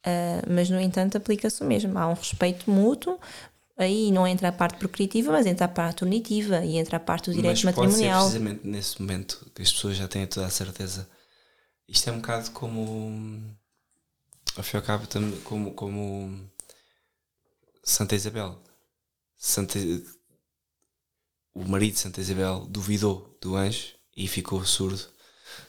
Ah, 0.05 0.43
mas 0.49 0.71
no 0.71 0.81
entanto 0.81 1.17
aplica-se 1.17 1.63
o 1.63 1.67
mesmo. 1.67 1.99
Há 1.99 2.09
um 2.09 2.15
respeito 2.15 2.71
mútuo. 2.71 3.19
Aí 3.77 4.11
não 4.11 4.27
entra 4.27 4.49
a 4.49 4.53
parte 4.53 4.77
procriativa, 4.77 5.31
mas 5.31 5.47
entra 5.47 5.67
a 5.67 5.69
parte 5.69 6.03
unitiva 6.03 6.65
e 6.65 6.79
entra 6.79 6.97
a 6.97 7.01
parte 7.01 7.31
do 7.31 7.37
direito 7.37 7.63
Mas 7.65 7.75
pode 7.77 7.93
ser 7.93 7.99
matrimonial. 8.09 8.23
precisamente 8.25 8.67
nesse 8.67 9.01
momento 9.01 9.51
que 9.55 9.63
as 9.63 9.73
pessoas 9.73 9.97
já 9.97 10.09
têm 10.09 10.27
toda 10.27 10.47
a 10.47 10.51
certeza. 10.51 11.09
Isto 11.89 12.11
é 12.11 12.13
um 12.13 12.17
bocado 12.17 12.51
como. 12.51 13.57
Ao 14.57 14.65
fim 14.65 14.77
e 14.77 14.81
ao 14.81 14.83
cabo, 14.85 15.07
como, 15.45 15.73
como 15.75 16.51
Santa 17.85 18.17
Isabel. 18.17 18.61
Santa, 19.37 19.79
o 21.55 21.65
marido 21.65 21.95
de 21.95 22.01
Santa 22.01 22.21
Isabel 22.21 22.67
duvidou 22.69 23.39
do 23.41 23.55
anjo 23.55 23.95
e 24.17 24.27
ficou 24.27 24.65
surdo. 24.65 25.01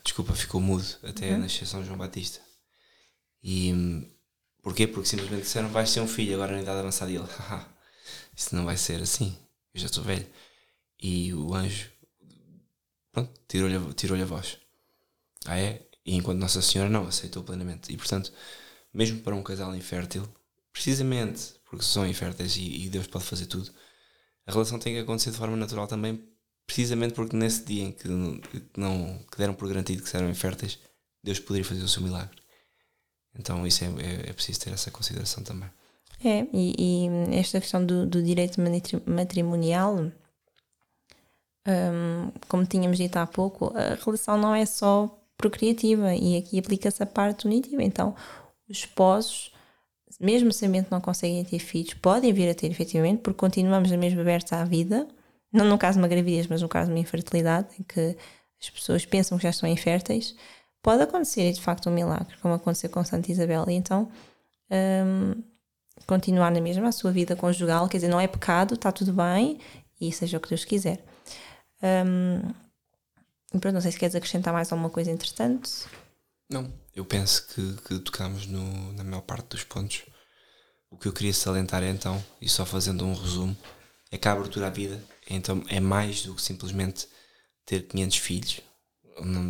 Desculpa, 0.04 0.34
ficou 0.34 0.60
mudo 0.60 0.86
até 1.04 1.32
Uhum. 1.34 1.40
nascer 1.40 1.68
São 1.68 1.84
João 1.86 1.98
Batista. 1.98 2.42
E 3.44 3.72
porquê? 4.62 4.88
Porque 4.88 5.08
simplesmente 5.08 5.44
disseram 5.44 5.70
vais 5.70 5.94
ter 5.94 6.02
um 6.02 6.08
filho 6.08 6.36
agora 6.36 6.54
na 6.54 6.62
idade 6.62 6.80
avançada 6.80 7.12
e 7.12 7.16
ele, 7.16 7.26
"Haha, 7.26 7.68
isso 8.36 8.56
não 8.56 8.66
vai 8.66 8.78
ser 8.78 9.02
assim, 9.02 9.38
eu 9.74 9.82
já 9.82 9.88
estou 9.88 10.04
velho. 10.04 10.26
E 11.02 11.34
o 11.34 11.54
anjo, 11.54 11.90
pronto, 13.12 13.32
tirou-lhe 13.48 13.76
a, 13.76 13.94
tirou 13.94 14.22
a 14.22 14.26
voz. 14.26 14.58
Ah 15.46 15.58
é? 15.58 15.86
E 16.06 16.16
enquanto 16.16 16.40
Nossa 16.40 16.62
Senhora 16.62 16.90
não, 16.90 17.08
aceitou 17.08 17.44
plenamente. 17.44 17.92
E 17.94 17.98
portanto, 17.98 18.34
mesmo 18.94 19.22
para 19.22 19.36
um 19.36 19.44
casal 19.44 19.76
infértil, 19.76 20.28
precisamente 20.74 21.54
porque 21.66 21.86
são 21.86 22.08
inférteis 22.08 22.58
e, 22.58 22.86
e 22.86 22.90
Deus 22.90 23.08
pode 23.08 23.26
fazer 23.26 23.46
tudo, 23.46 23.72
a 24.48 24.52
relação 24.52 24.80
tem 24.80 24.94
que 24.94 25.00
acontecer 25.02 25.32
de 25.32 25.38
forma 25.38 25.56
natural 25.56 25.88
também, 25.88 26.24
precisamente 26.66 27.14
porque 27.14 27.36
nesse 27.36 27.64
dia 27.64 27.84
em 27.84 27.92
que 27.92 28.08
não, 28.76 29.20
que 29.32 29.38
deram 29.38 29.54
por 29.54 29.68
garantido 29.68 30.04
que 30.04 30.18
eram 30.18 30.30
inférteis, 30.30 30.80
Deus 31.24 31.40
poderia 31.40 31.66
fazer 31.66 31.84
o 31.84 31.88
seu 31.88 32.02
milagre. 32.02 32.42
Então 33.40 33.66
isso 33.66 33.86
é, 33.86 33.88
é, 33.88 34.30
é 34.30 34.34
preciso 34.34 34.60
ter 34.60 34.74
essa 34.74 34.92
consideração 34.92 35.42
também. 35.44 35.70
É, 36.24 36.46
e, 36.52 36.76
e 37.08 37.38
esta 37.38 37.62
questão 37.62 37.86
do, 37.86 38.06
do 38.06 38.22
direito 38.22 38.60
matri- 38.60 39.02
matrimonial, 39.06 40.12
hum, 41.66 42.32
como 42.50 42.66
tínhamos 42.66 42.98
dito 42.98 43.16
há 43.16 43.26
pouco, 43.26 43.74
a 43.76 43.96
relação 43.96 44.38
não 44.38 44.54
é 44.54 44.66
só 44.66 45.18
procriativa 45.38 46.14
e 46.14 46.36
aqui 46.38 46.60
aplica-se 46.60 47.02
a 47.02 47.06
parte 47.06 47.48
unitiva. 47.48 47.82
Então, 47.82 48.14
os 48.68 48.80
esposos, 48.80 49.54
mesmo 50.20 50.52
sabendo 50.52 50.88
não 50.92 51.00
conseguem 51.00 51.46
ter 51.46 51.60
filhos, 51.60 51.94
podem 51.94 52.34
vir 52.34 52.50
a 52.50 52.54
ter 52.54 52.70
efetivamente, 52.70 53.22
porque 53.22 53.40
continuamos 53.40 53.90
na 53.90 53.96
mesma 53.96 54.20
aberta 54.20 54.58
à 54.58 54.66
vida, 54.66 55.08
não 55.54 55.66
no 55.66 55.78
caso 55.78 55.98
de 55.98 56.04
uma 56.04 56.10
gravidez, 56.10 56.48
mas 56.48 56.62
no 56.62 56.68
caso 56.68 56.88
de 56.88 56.94
uma 56.94 57.00
infertilidade, 57.00 57.70
em 57.80 57.84
que 57.84 58.18
as 58.62 58.70
pessoas 58.70 59.06
pensam 59.06 59.38
que 59.38 59.44
já 59.44 59.52
estão 59.52 59.70
inférteis, 59.70 60.36
pode 60.82 61.04
acontecer 61.04 61.52
de 61.52 61.62
facto 61.62 61.90
um 61.90 61.94
milagre, 61.94 62.36
como 62.42 62.54
aconteceu 62.54 62.90
com 62.90 63.04
Santa 63.04 63.32
Isabel. 63.32 63.66
E 63.70 63.74
então. 63.74 64.12
hum, 64.72 65.44
continuar 66.06 66.52
na 66.52 66.62
mesma 66.62 66.90
a 66.90 66.92
sua 66.92 67.12
vida 67.12 67.36
conjugal, 67.36 67.88
quer 67.88 67.98
dizer, 67.98 68.08
não 68.08 68.20
é 68.20 68.28
pecado, 68.28 68.76
está 68.76 68.92
tudo 68.92 69.14
bem 69.14 69.60
e 70.00 70.12
seja 70.12 70.38
o 70.38 70.40
que 70.40 70.50
Deus 70.50 70.66
quiser. 70.66 71.04
E 73.54 73.60
pronto, 73.60 73.74
não 73.74 73.82
sei 73.82 73.92
se 73.92 74.00
queres 74.00 74.16
acrescentar 74.16 74.54
mais 74.54 74.72
alguma 74.72 74.90
coisa 74.90 75.12
interessante. 75.12 75.86
Não, 76.50 76.72
eu 76.96 77.06
penso 77.06 77.48
que, 77.48 77.74
que 77.88 78.00
tocámos 78.00 78.46
no, 78.48 78.94
na 78.94 79.04
maior 79.04 79.22
parte 79.22 79.50
dos 79.50 79.64
pontos. 79.64 80.04
O 80.90 80.98
que 80.98 81.08
eu 81.08 81.14
queria 81.14 81.34
salientar 81.34 81.84
é 81.84 81.90
então, 81.90 82.24
e 82.42 82.50
só 82.50 82.66
fazendo 82.66 83.06
um 83.06 83.14
resumo, 83.14 83.56
é 84.12 84.18
que 84.18 84.28
a 84.28 84.32
abertura 84.32 84.68
à 84.68 84.70
vida 84.70 85.04
é, 85.30 85.36
então, 85.36 85.64
é 85.68 85.80
mais 85.80 86.24
do 86.24 86.34
que 86.34 86.42
simplesmente 86.42 87.08
ter 87.66 87.84
500 87.84 88.18
filhos. 88.18 88.62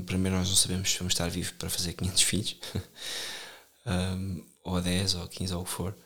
Primeiro, 0.05 0.37
nós 0.37 0.49
não 0.49 0.55
sabemos 0.55 0.91
se 0.91 0.97
vamos 0.99 1.13
estar 1.13 1.29
vivos 1.29 1.51
para 1.51 1.69
fazer 1.69 1.93
500 1.93 2.21
filhos, 2.21 2.55
Um, 3.89 4.45
ou 4.63 4.79
10, 4.79 5.15
ou 5.15 5.27
15, 5.27 5.53
ou 5.55 5.61
o 5.61 5.65
que 5.65 5.71
for. 5.71 5.97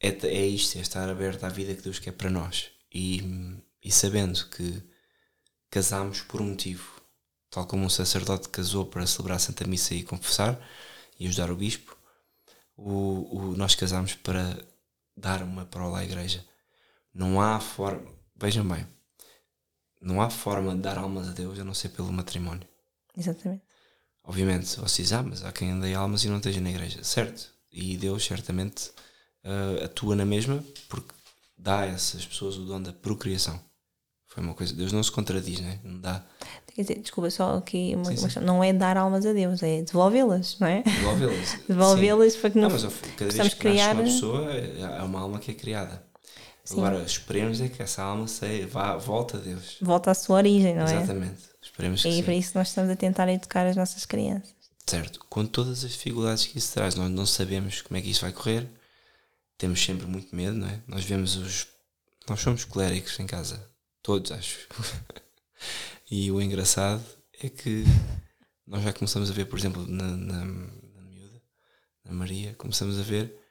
É, 0.00 0.08
é 0.08 0.46
isto, 0.46 0.76
é 0.76 0.80
estar 0.80 1.08
aberto 1.08 1.44
à 1.44 1.48
vida 1.48 1.74
que 1.74 1.82
Deus 1.82 1.98
quer 1.98 2.12
para 2.12 2.28
nós. 2.28 2.70
E, 2.92 3.22
e 3.82 3.90
sabendo 3.90 4.46
que 4.50 4.82
casamos 5.70 6.20
por 6.20 6.40
um 6.42 6.50
motivo, 6.50 7.00
tal 7.50 7.66
como 7.66 7.84
um 7.84 7.88
sacerdote 7.88 8.48
casou 8.48 8.84
para 8.86 9.06
celebrar 9.06 9.36
a 9.36 9.40
Santa 9.40 9.66
Missa 9.66 9.94
e 9.94 10.02
confessar 10.02 10.60
e 11.18 11.26
ajudar 11.26 11.50
o 11.50 11.56
bispo, 11.56 11.96
o, 12.76 13.38
o, 13.38 13.56
nós 13.56 13.74
casamos 13.74 14.14
para 14.14 14.58
dar 15.16 15.42
uma 15.42 15.64
parola 15.64 16.00
à 16.00 16.04
igreja. 16.04 16.44
Não 17.14 17.40
há 17.40 17.60
forma, 17.60 18.12
vejam 18.36 18.66
bem, 18.66 18.86
não 20.04 20.20
há 20.20 20.30
forma 20.30 20.74
de 20.74 20.82
dar 20.82 20.98
almas 20.98 21.28
a 21.28 21.32
Deus 21.32 21.58
a 21.58 21.64
não 21.64 21.74
ser 21.74 21.88
pelo 21.88 22.12
matrimónio. 22.12 22.66
Exatamente. 23.16 23.62
Obviamente, 24.22 24.78
vocês, 24.78 25.12
ah, 25.12 25.22
mas 25.22 25.44
há 25.44 25.52
quem 25.52 25.70
ande 25.70 25.92
almas 25.94 26.24
e 26.24 26.28
não 26.28 26.36
esteja 26.36 26.60
na 26.60 26.70
igreja. 26.70 27.02
Certo. 27.02 27.50
E 27.72 27.96
Deus 27.96 28.24
certamente 28.24 28.90
uh, 29.44 29.84
atua 29.84 30.14
na 30.14 30.24
mesma 30.24 30.64
porque 30.88 31.12
dá 31.56 31.80
a 31.80 31.86
essas 31.86 32.24
pessoas 32.24 32.56
o 32.56 32.64
dom 32.64 32.80
da 32.80 32.92
procriação. 32.92 33.58
Foi 34.26 34.42
uma 34.42 34.54
coisa, 34.54 34.74
Deus 34.74 34.92
não 34.92 35.02
se 35.02 35.12
contradiz, 35.12 35.60
né? 35.60 35.78
não 35.84 36.00
dá. 36.00 36.24
Quer 36.74 36.82
dizer, 36.82 36.98
desculpa, 37.00 37.30
só 37.30 37.56
aqui 37.56 37.92
uma, 37.94 38.04
sim, 38.06 38.16
sim. 38.16 38.40
não 38.40 38.64
é 38.64 38.72
dar 38.72 38.96
almas 38.96 39.24
a 39.24 39.32
Deus, 39.32 39.62
é 39.62 39.82
devolvê-las, 39.82 40.58
não 40.58 40.66
é? 40.66 40.82
Devolvê-las. 40.82 41.58
devolvê-las 41.68 42.36
para 42.36 42.50
que 42.50 42.58
não, 42.58 42.68
não 42.68 42.80
mas, 42.80 43.00
cada 43.16 43.30
vez 43.30 43.54
que 43.54 43.60
criar... 43.60 43.94
uma 43.94 44.02
pessoa, 44.02 44.48
há 44.98 45.04
uma 45.04 45.20
alma 45.20 45.38
que 45.38 45.52
é 45.52 45.54
criada. 45.54 46.02
Sim. 46.64 46.78
Agora, 46.78 47.02
esperemos 47.02 47.60
é 47.60 47.68
que 47.68 47.82
essa 47.82 48.02
alma 48.02 48.26
saia, 48.26 48.66
vá, 48.66 48.96
volta 48.96 49.36
a 49.36 49.40
Deus. 49.40 49.76
Volta 49.82 50.10
à 50.10 50.14
sua 50.14 50.36
origem, 50.36 50.74
não 50.74 50.86
é? 50.86 50.96
Exatamente. 50.96 51.42
Esperemos 51.60 52.02
que 52.02 52.08
E 52.08 52.22
para 52.22 52.34
isso 52.34 52.52
nós 52.54 52.68
estamos 52.68 52.90
a 52.90 52.96
tentar 52.96 53.28
educar 53.28 53.66
as 53.66 53.76
nossas 53.76 54.06
crianças. 54.06 54.54
Certo. 54.86 55.20
Com 55.28 55.44
todas 55.44 55.84
as 55.84 55.90
dificuldades 55.92 56.46
que 56.46 56.56
isso 56.56 56.72
traz, 56.72 56.94
nós 56.94 57.10
não 57.10 57.26
sabemos 57.26 57.82
como 57.82 57.98
é 57.98 58.02
que 58.02 58.10
isso 58.10 58.22
vai 58.22 58.32
correr, 58.32 58.66
temos 59.58 59.82
sempre 59.82 60.06
muito 60.06 60.34
medo, 60.34 60.56
não 60.56 60.68
é? 60.68 60.80
Nós 60.86 61.04
vemos 61.04 61.36
os. 61.36 61.66
Nós 62.28 62.40
somos 62.40 62.64
coléricos 62.64 63.18
em 63.20 63.26
casa. 63.26 63.62
Todos, 64.02 64.32
acho. 64.32 64.66
e 66.10 66.30
o 66.30 66.40
engraçado 66.40 67.04
é 67.42 67.50
que 67.50 67.84
nós 68.66 68.82
já 68.82 68.92
começamos 68.92 69.30
a 69.30 69.34
ver, 69.34 69.44
por 69.46 69.58
exemplo, 69.58 69.86
na, 69.86 70.16
na, 70.16 70.44
na 70.44 71.02
miúda, 71.02 71.42
na 72.04 72.12
Maria, 72.12 72.54
começamos 72.54 72.98
a 72.98 73.02
ver 73.02 73.43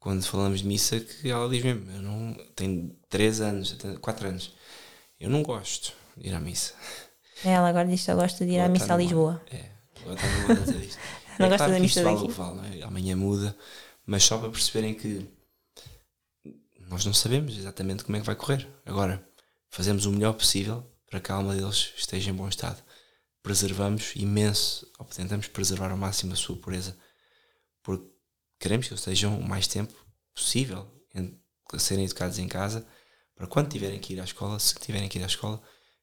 quando 0.00 0.24
falamos 0.24 0.60
de 0.60 0.66
missa 0.66 0.98
que 0.98 1.30
ela 1.30 1.48
diz 1.48 1.62
mesmo, 1.62 1.90
eu 1.92 2.02
não 2.02 2.34
tenho 2.56 2.96
3 3.10 3.40
anos, 3.42 3.76
4 4.00 4.28
anos, 4.28 4.54
eu 5.20 5.28
não 5.28 5.42
gosto 5.42 5.92
de 6.16 6.28
ir 6.28 6.34
à 6.34 6.40
missa. 6.40 6.74
Ela 7.44 7.68
agora 7.68 7.86
diz 7.86 8.04
que 8.04 8.14
gosta 8.14 8.44
de 8.44 8.52
ir 8.52 8.60
à 8.60 8.68
missa 8.68 8.94
a 8.94 8.96
Lisboa. 8.96 9.42
É, 9.50 9.70
agora 10.00 10.14
está 10.14 10.28
no 10.28 10.48
modo 10.48 10.52
a 10.52 10.64
dizer 10.64 10.84
isto. 10.84 10.98
não 11.38 11.46
é 11.46 11.48
gosta 11.50 11.56
claro 11.58 11.72
da 11.72 11.80
missa 11.80 12.02
daqui. 12.02 12.28
Vale, 12.28 12.56
não 12.56 12.64
é? 12.64 12.82
Amanhã 12.82 13.14
muda, 13.14 13.56
mas 14.06 14.24
só 14.24 14.38
para 14.38 14.50
perceberem 14.50 14.94
que 14.94 15.28
nós 16.88 17.04
não 17.04 17.12
sabemos 17.12 17.56
exatamente 17.56 18.02
como 18.02 18.16
é 18.16 18.20
que 18.20 18.26
vai 18.26 18.34
correr. 18.34 18.66
Agora, 18.86 19.24
fazemos 19.68 20.06
o 20.06 20.12
melhor 20.12 20.32
possível 20.32 20.84
para 21.10 21.20
que 21.20 21.30
a 21.30 21.34
alma 21.34 21.54
deles 21.54 21.92
esteja 21.96 22.30
em 22.30 22.34
bom 22.34 22.48
estado. 22.48 22.82
Preservamos 23.42 24.12
imenso, 24.16 24.90
ou 24.98 25.04
tentamos 25.06 25.46
preservar 25.46 25.90
ao 25.90 25.96
máximo 25.96 26.32
a 26.32 26.36
sua 26.36 26.56
pureza, 26.56 26.96
porque 27.82 28.06
queremos 28.60 28.86
que 28.86 28.92
eles 28.92 29.00
estejam 29.00 29.36
o 29.36 29.42
mais 29.42 29.66
tempo 29.66 29.92
possível 30.34 30.86
a 31.72 31.78
serem 31.78 32.04
educados 32.04 32.38
em 32.38 32.48
casa, 32.48 32.86
para 33.34 33.46
quando 33.46 33.70
tiverem 33.70 33.98
que 33.98 34.12
ir 34.12 34.20
à 34.20 34.24
escola, 34.24 34.58
se 34.58 34.74
tiverem 34.74 35.08
que 35.08 35.18
ir 35.18 35.22
à 35.22 35.26
escola, 35.26 35.60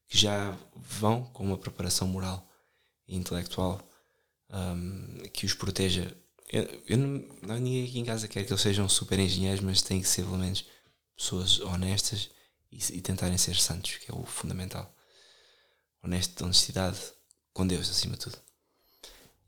que 0.07 0.17
já 0.17 0.57
vão 0.75 1.23
com 1.25 1.43
uma 1.43 1.57
preparação 1.57 2.07
moral 2.07 2.49
e 3.07 3.15
intelectual 3.15 3.79
um, 4.49 5.23
que 5.33 5.45
os 5.45 5.53
proteja. 5.53 6.15
Eu, 6.49 6.83
eu 6.87 6.97
não, 6.97 7.37
não, 7.43 7.59
ninguém 7.59 7.85
aqui 7.85 7.99
em 7.99 8.05
casa 8.05 8.27
quer 8.27 8.45
que 8.45 8.51
eles 8.51 8.61
sejam 8.61 8.87
super 8.87 9.19
engenheiros, 9.19 9.59
mas 9.59 9.81
têm 9.81 10.01
que 10.01 10.07
ser 10.07 10.23
pelo 10.23 10.37
menos 10.37 10.65
pessoas 11.15 11.59
honestas 11.59 12.29
e, 12.71 12.77
e 12.97 13.01
tentarem 13.01 13.37
ser 13.37 13.55
santos, 13.55 13.97
que 13.97 14.09
é 14.09 14.15
o 14.15 14.25
fundamental. 14.25 14.93
Honesto, 16.01 16.43
honestidade 16.43 16.99
com 17.53 17.67
Deus 17.67 17.89
acima 17.89 18.15
de 18.15 18.21
tudo. 18.21 18.46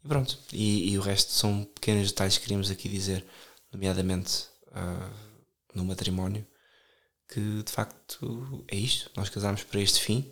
E 0.03 0.07
pronto, 0.07 0.37
e, 0.53 0.91
e, 0.91 0.97
o 0.97 1.01
resto 1.01 1.31
são 1.31 1.63
pequenos 1.75 2.09
detalhes 2.09 2.37
que 2.37 2.43
queríamos 2.43 2.71
aqui 2.71 2.87
dizer, 2.87 3.25
nomeadamente 3.71 4.45
uh, 4.67 5.13
no 5.73 5.83
matrimónio, 5.83 6.45
que 7.27 7.63
de 7.63 7.71
facto 7.71 8.65
é 8.67 8.75
isto. 8.75 9.11
Nós 9.15 9.29
casámos 9.29 9.63
para 9.63 9.79
este 9.79 9.99
fim. 9.99 10.31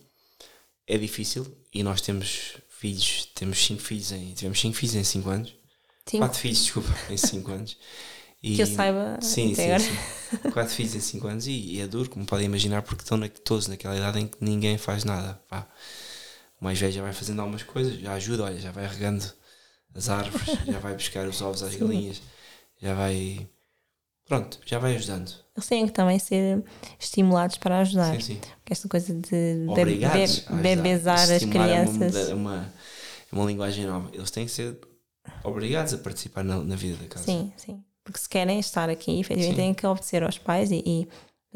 É 0.90 0.98
difícil 0.98 1.46
e 1.74 1.84
nós 1.84 2.00
temos 2.00 2.58
filhos, 2.70 3.30
temos 3.36 3.64
cinco 3.64 3.82
filhos 3.82 4.12
em, 4.14 4.34
tivemos 4.34 4.60
cinco 4.60 4.78
filhos 4.78 4.96
em 4.96 5.04
cinco 5.04 5.30
anos. 5.30 5.54
Cinco. 6.06 6.24
Quatro 6.24 6.40
filhos, 6.40 6.64
desculpa, 6.64 6.96
em 7.12 7.18
cinco 7.18 7.52
anos. 7.52 7.78
E, 8.42 8.56
que 8.56 8.62
eu 8.62 8.68
saiba. 8.68 9.20
Sim, 9.22 9.54
sim, 9.54 9.80
sim. 9.80 10.52
Quatro 10.52 10.74
filhos 10.74 10.96
em 10.96 11.02
cinco 11.02 11.28
anos 11.28 11.46
e, 11.48 11.52
e, 11.52 11.82
é 11.82 11.88
duro, 11.88 12.10
como 12.10 12.26
podem 12.26 12.46
imaginar, 12.46 12.84
porque 12.84 13.04
estão 13.04 13.18
na, 13.18 13.28
todos 13.28 13.68
naquela 13.68 13.98
idade 13.98 14.20
em 14.20 14.28
que 14.28 14.38
ninguém 14.40 14.78
faz 14.78 15.04
nada. 15.04 15.42
Pá. 15.50 15.68
O 16.60 16.64
mais 16.64 16.80
velho 16.80 16.94
já 16.94 17.02
vai 17.02 17.14
fazendo 17.14 17.42
algumas 17.42 17.64
coisas, 17.64 18.00
já 18.00 18.14
ajuda, 18.14 18.46
olha, 18.46 18.60
já 18.60 18.72
vai 18.72 18.88
regando 18.88 19.26
as 19.98 20.10
árvores, 20.10 20.48
já 20.66 20.80
vai 20.80 20.94
buscar 20.94 21.28
os 21.28 21.42
ovos 21.42 21.64
às 21.64 21.74
Sim. 21.74 21.80
galinhas, 21.80 22.22
já 22.82 22.94
vai. 22.94 23.48
Pronto, 24.26 24.60
já 24.66 24.78
vai 24.78 24.96
ajudando. 24.96 25.34
Eles 25.56 25.68
têm 25.68 25.88
que 25.88 25.94
também 25.94 26.20
ser 26.20 26.64
estimulados 27.00 27.58
para 27.58 27.80
ajudar. 27.80 28.14
Sim, 28.16 28.20
sim. 28.20 28.42
Porque 28.60 28.74
esta 28.74 28.88
coisa 28.88 29.14
de 29.14 29.66
Obrigados 29.68 30.40
be 30.40 30.62
bebezar 30.62 31.32
as 31.32 31.44
crianças. 31.44 32.16
É 32.16 32.34
uma, 32.34 32.52
uma, 32.52 32.74
uma 33.32 33.46
linguagem 33.46 33.86
nova. 33.86 34.10
Eles 34.14 34.30
têm 34.30 34.46
que 34.46 34.52
ser 34.52 34.78
obrigados 35.44 35.94
a 35.94 35.98
participar 35.98 36.44
na, 36.44 36.62
na 36.62 36.76
vida 36.76 36.98
da 36.98 37.08
casa. 37.08 37.26
Sim, 37.26 37.52
sim. 37.58 37.84
Porque 38.04 38.20
se 38.20 38.30
querem 38.30 38.60
estar 38.60 38.90
aqui, 38.90 39.20
efetivamente 39.20 39.56
têm 39.56 39.74
que 39.74 39.86
obedecer 39.86 40.24
aos 40.24 40.38
pais 40.38 40.72
e, 40.72 40.84
e 40.86 41.08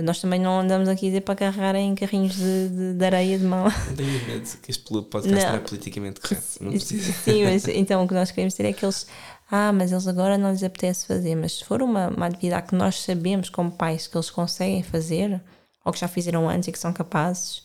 nós 0.01 0.19
também 0.19 0.39
não 0.39 0.59
andamos 0.59 0.87
aqui 0.87 1.07
a 1.07 1.09
dizer 1.09 1.21
para 1.21 1.35
carregar 1.35 1.75
em 1.75 1.93
carrinhos 1.95 2.35
de, 2.35 2.69
de, 2.69 2.93
de 2.93 3.05
areia 3.05 3.37
de 3.37 3.45
mão. 3.45 3.65
Não 3.65 3.95
tenho 3.95 4.25
medo 4.25 4.57
que 4.61 4.71
este 4.71 4.83
podcast 4.83 5.31
não, 5.31 5.55
é 5.55 5.59
politicamente 5.59 6.19
correto. 6.19 6.45
Não 6.59 6.71
precisa. 6.71 7.11
Sim, 7.13 7.43
mas 7.45 7.67
então 7.67 8.03
o 8.03 8.07
que 8.07 8.13
nós 8.13 8.31
queremos 8.31 8.53
dizer 8.53 8.65
é 8.65 8.73
que 8.73 8.85
eles. 8.85 9.07
Ah, 9.49 9.73
mas 9.73 9.91
eles 9.91 10.07
agora 10.07 10.37
não 10.37 10.51
lhes 10.51 10.63
apetece 10.63 11.05
fazer. 11.05 11.35
Mas 11.35 11.57
se 11.57 11.65
for 11.65 11.81
uma, 11.81 12.07
uma 12.07 12.27
atividade 12.27 12.67
que 12.67 12.75
nós 12.75 13.01
sabemos 13.01 13.49
como 13.49 13.71
pais 13.71 14.07
que 14.07 14.15
eles 14.15 14.29
conseguem 14.29 14.81
fazer, 14.81 15.41
ou 15.83 15.91
que 15.91 15.99
já 15.99 16.07
fizeram 16.07 16.49
antes 16.49 16.69
e 16.69 16.71
que 16.71 16.79
são 16.79 16.93
capazes. 16.93 17.63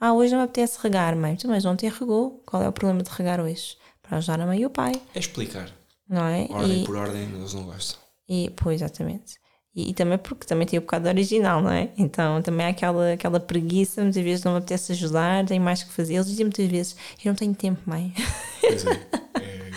Ah, 0.00 0.12
hoje 0.12 0.32
não 0.32 0.38
me 0.38 0.44
apetece 0.44 0.78
regar, 0.82 1.16
mãe. 1.16 1.36
Mas 1.46 1.64
ontem 1.64 1.90
regou. 1.90 2.42
Qual 2.46 2.62
é 2.62 2.68
o 2.68 2.72
problema 2.72 3.02
de 3.02 3.10
regar 3.10 3.40
hoje? 3.40 3.76
Para 4.02 4.18
ajudar 4.18 4.40
a 4.40 4.46
mãe 4.46 4.60
e 4.60 4.66
o 4.66 4.70
pai. 4.70 4.92
É 5.14 5.18
explicar. 5.18 5.70
Não 6.08 6.26
é? 6.26 6.46
Ordem 6.50 6.82
e, 6.82 6.86
por 6.86 6.96
ordem, 6.96 7.22
eles 7.22 7.52
não 7.52 7.64
gostam. 7.64 8.00
E, 8.28 8.50
pois, 8.56 8.80
exatamente. 8.80 9.34
E, 9.78 9.90
e, 9.90 9.94
também 9.94 10.18
porque 10.18 10.44
também 10.44 10.66
tem 10.66 10.76
o 10.76 10.82
bocado 10.82 11.06
original, 11.06 11.62
não 11.62 11.70
é? 11.70 11.88
Então 11.96 12.42
também 12.42 12.66
há 12.66 12.70
aquela, 12.70 13.12
aquela 13.12 13.38
preguiça, 13.38 14.02
muitas 14.02 14.24
vezes 14.24 14.44
não 14.44 14.50
me 14.50 14.58
apetece 14.58 14.90
ajudar, 14.90 15.46
tenho 15.46 15.62
mais 15.62 15.84
que 15.84 15.92
fazer. 15.92 16.14
Eles 16.14 16.26
dizem 16.26 16.46
muitas 16.46 16.66
vezes: 16.66 16.96
Eu 17.24 17.28
não 17.28 17.36
tenho 17.36 17.54
tempo, 17.54 17.80
mãe. 17.86 18.12
Pois 18.60 18.84
é. 18.84 18.90
é, 19.38 19.44
é. 19.44 19.70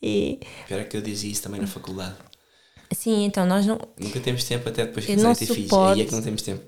E... 0.00 0.40
Pior 0.68 0.80
é 0.80 0.84
que 0.84 0.96
eu 0.96 1.02
dizia 1.02 1.32
isso 1.32 1.42
também 1.42 1.60
na 1.60 1.66
faculdade. 1.66 2.14
Sim, 2.92 3.24
então 3.24 3.44
nós 3.44 3.66
não. 3.66 3.80
Nunca 3.98 4.20
temos 4.20 4.44
tempo 4.44 4.68
até 4.68 4.86
depois 4.86 5.04
que 5.04 5.16
ter 5.16 5.34
filhos. 5.34 5.72
Aí 5.72 6.02
é 6.02 6.04
que 6.04 6.12
não 6.12 6.22
temos 6.22 6.42
tempo. 6.42 6.62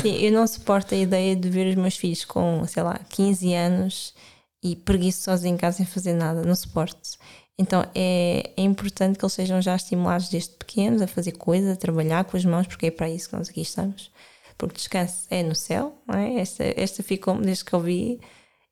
Sim, 0.00 0.16
eu 0.24 0.32
não 0.32 0.46
suporto 0.46 0.94
a 0.94 0.98
ideia 0.98 1.36
de 1.36 1.50
ver 1.50 1.68
os 1.68 1.74
meus 1.74 1.98
filhos 1.98 2.24
com, 2.24 2.66
sei 2.66 2.82
lá, 2.82 2.98
15 3.10 3.52
anos 3.52 4.14
e 4.62 4.74
preguiçosos 4.74 5.44
em 5.44 5.54
casa 5.58 5.76
sem 5.76 5.86
fazer 5.86 6.14
nada. 6.14 6.42
Não 6.42 6.56
suporto. 6.56 7.18
Então 7.58 7.84
é, 7.94 8.52
é 8.56 8.62
importante 8.62 9.18
que 9.18 9.24
eles 9.24 9.32
sejam 9.32 9.62
já 9.62 9.76
estimulados 9.76 10.28
desde 10.28 10.50
pequenos 10.50 11.00
a 11.00 11.06
fazer 11.06 11.32
coisas, 11.32 11.72
a 11.72 11.76
trabalhar 11.76 12.24
com 12.24 12.36
as 12.36 12.44
mãos, 12.44 12.66
porque 12.66 12.86
é 12.86 12.90
para 12.90 13.08
isso 13.08 13.28
que 13.28 13.36
nós 13.36 13.48
aqui 13.48 13.60
estamos. 13.60 14.10
Porque 14.58 14.76
descanso 14.76 15.26
é 15.30 15.42
no 15.42 15.54
céu, 15.54 15.96
não 16.06 16.18
é? 16.18 16.40
Esta, 16.40 16.64
esta 16.76 17.02
ficou 17.02 17.36
desde 17.40 17.64
que 17.64 17.72
eu 17.72 17.80
vi, 17.80 18.20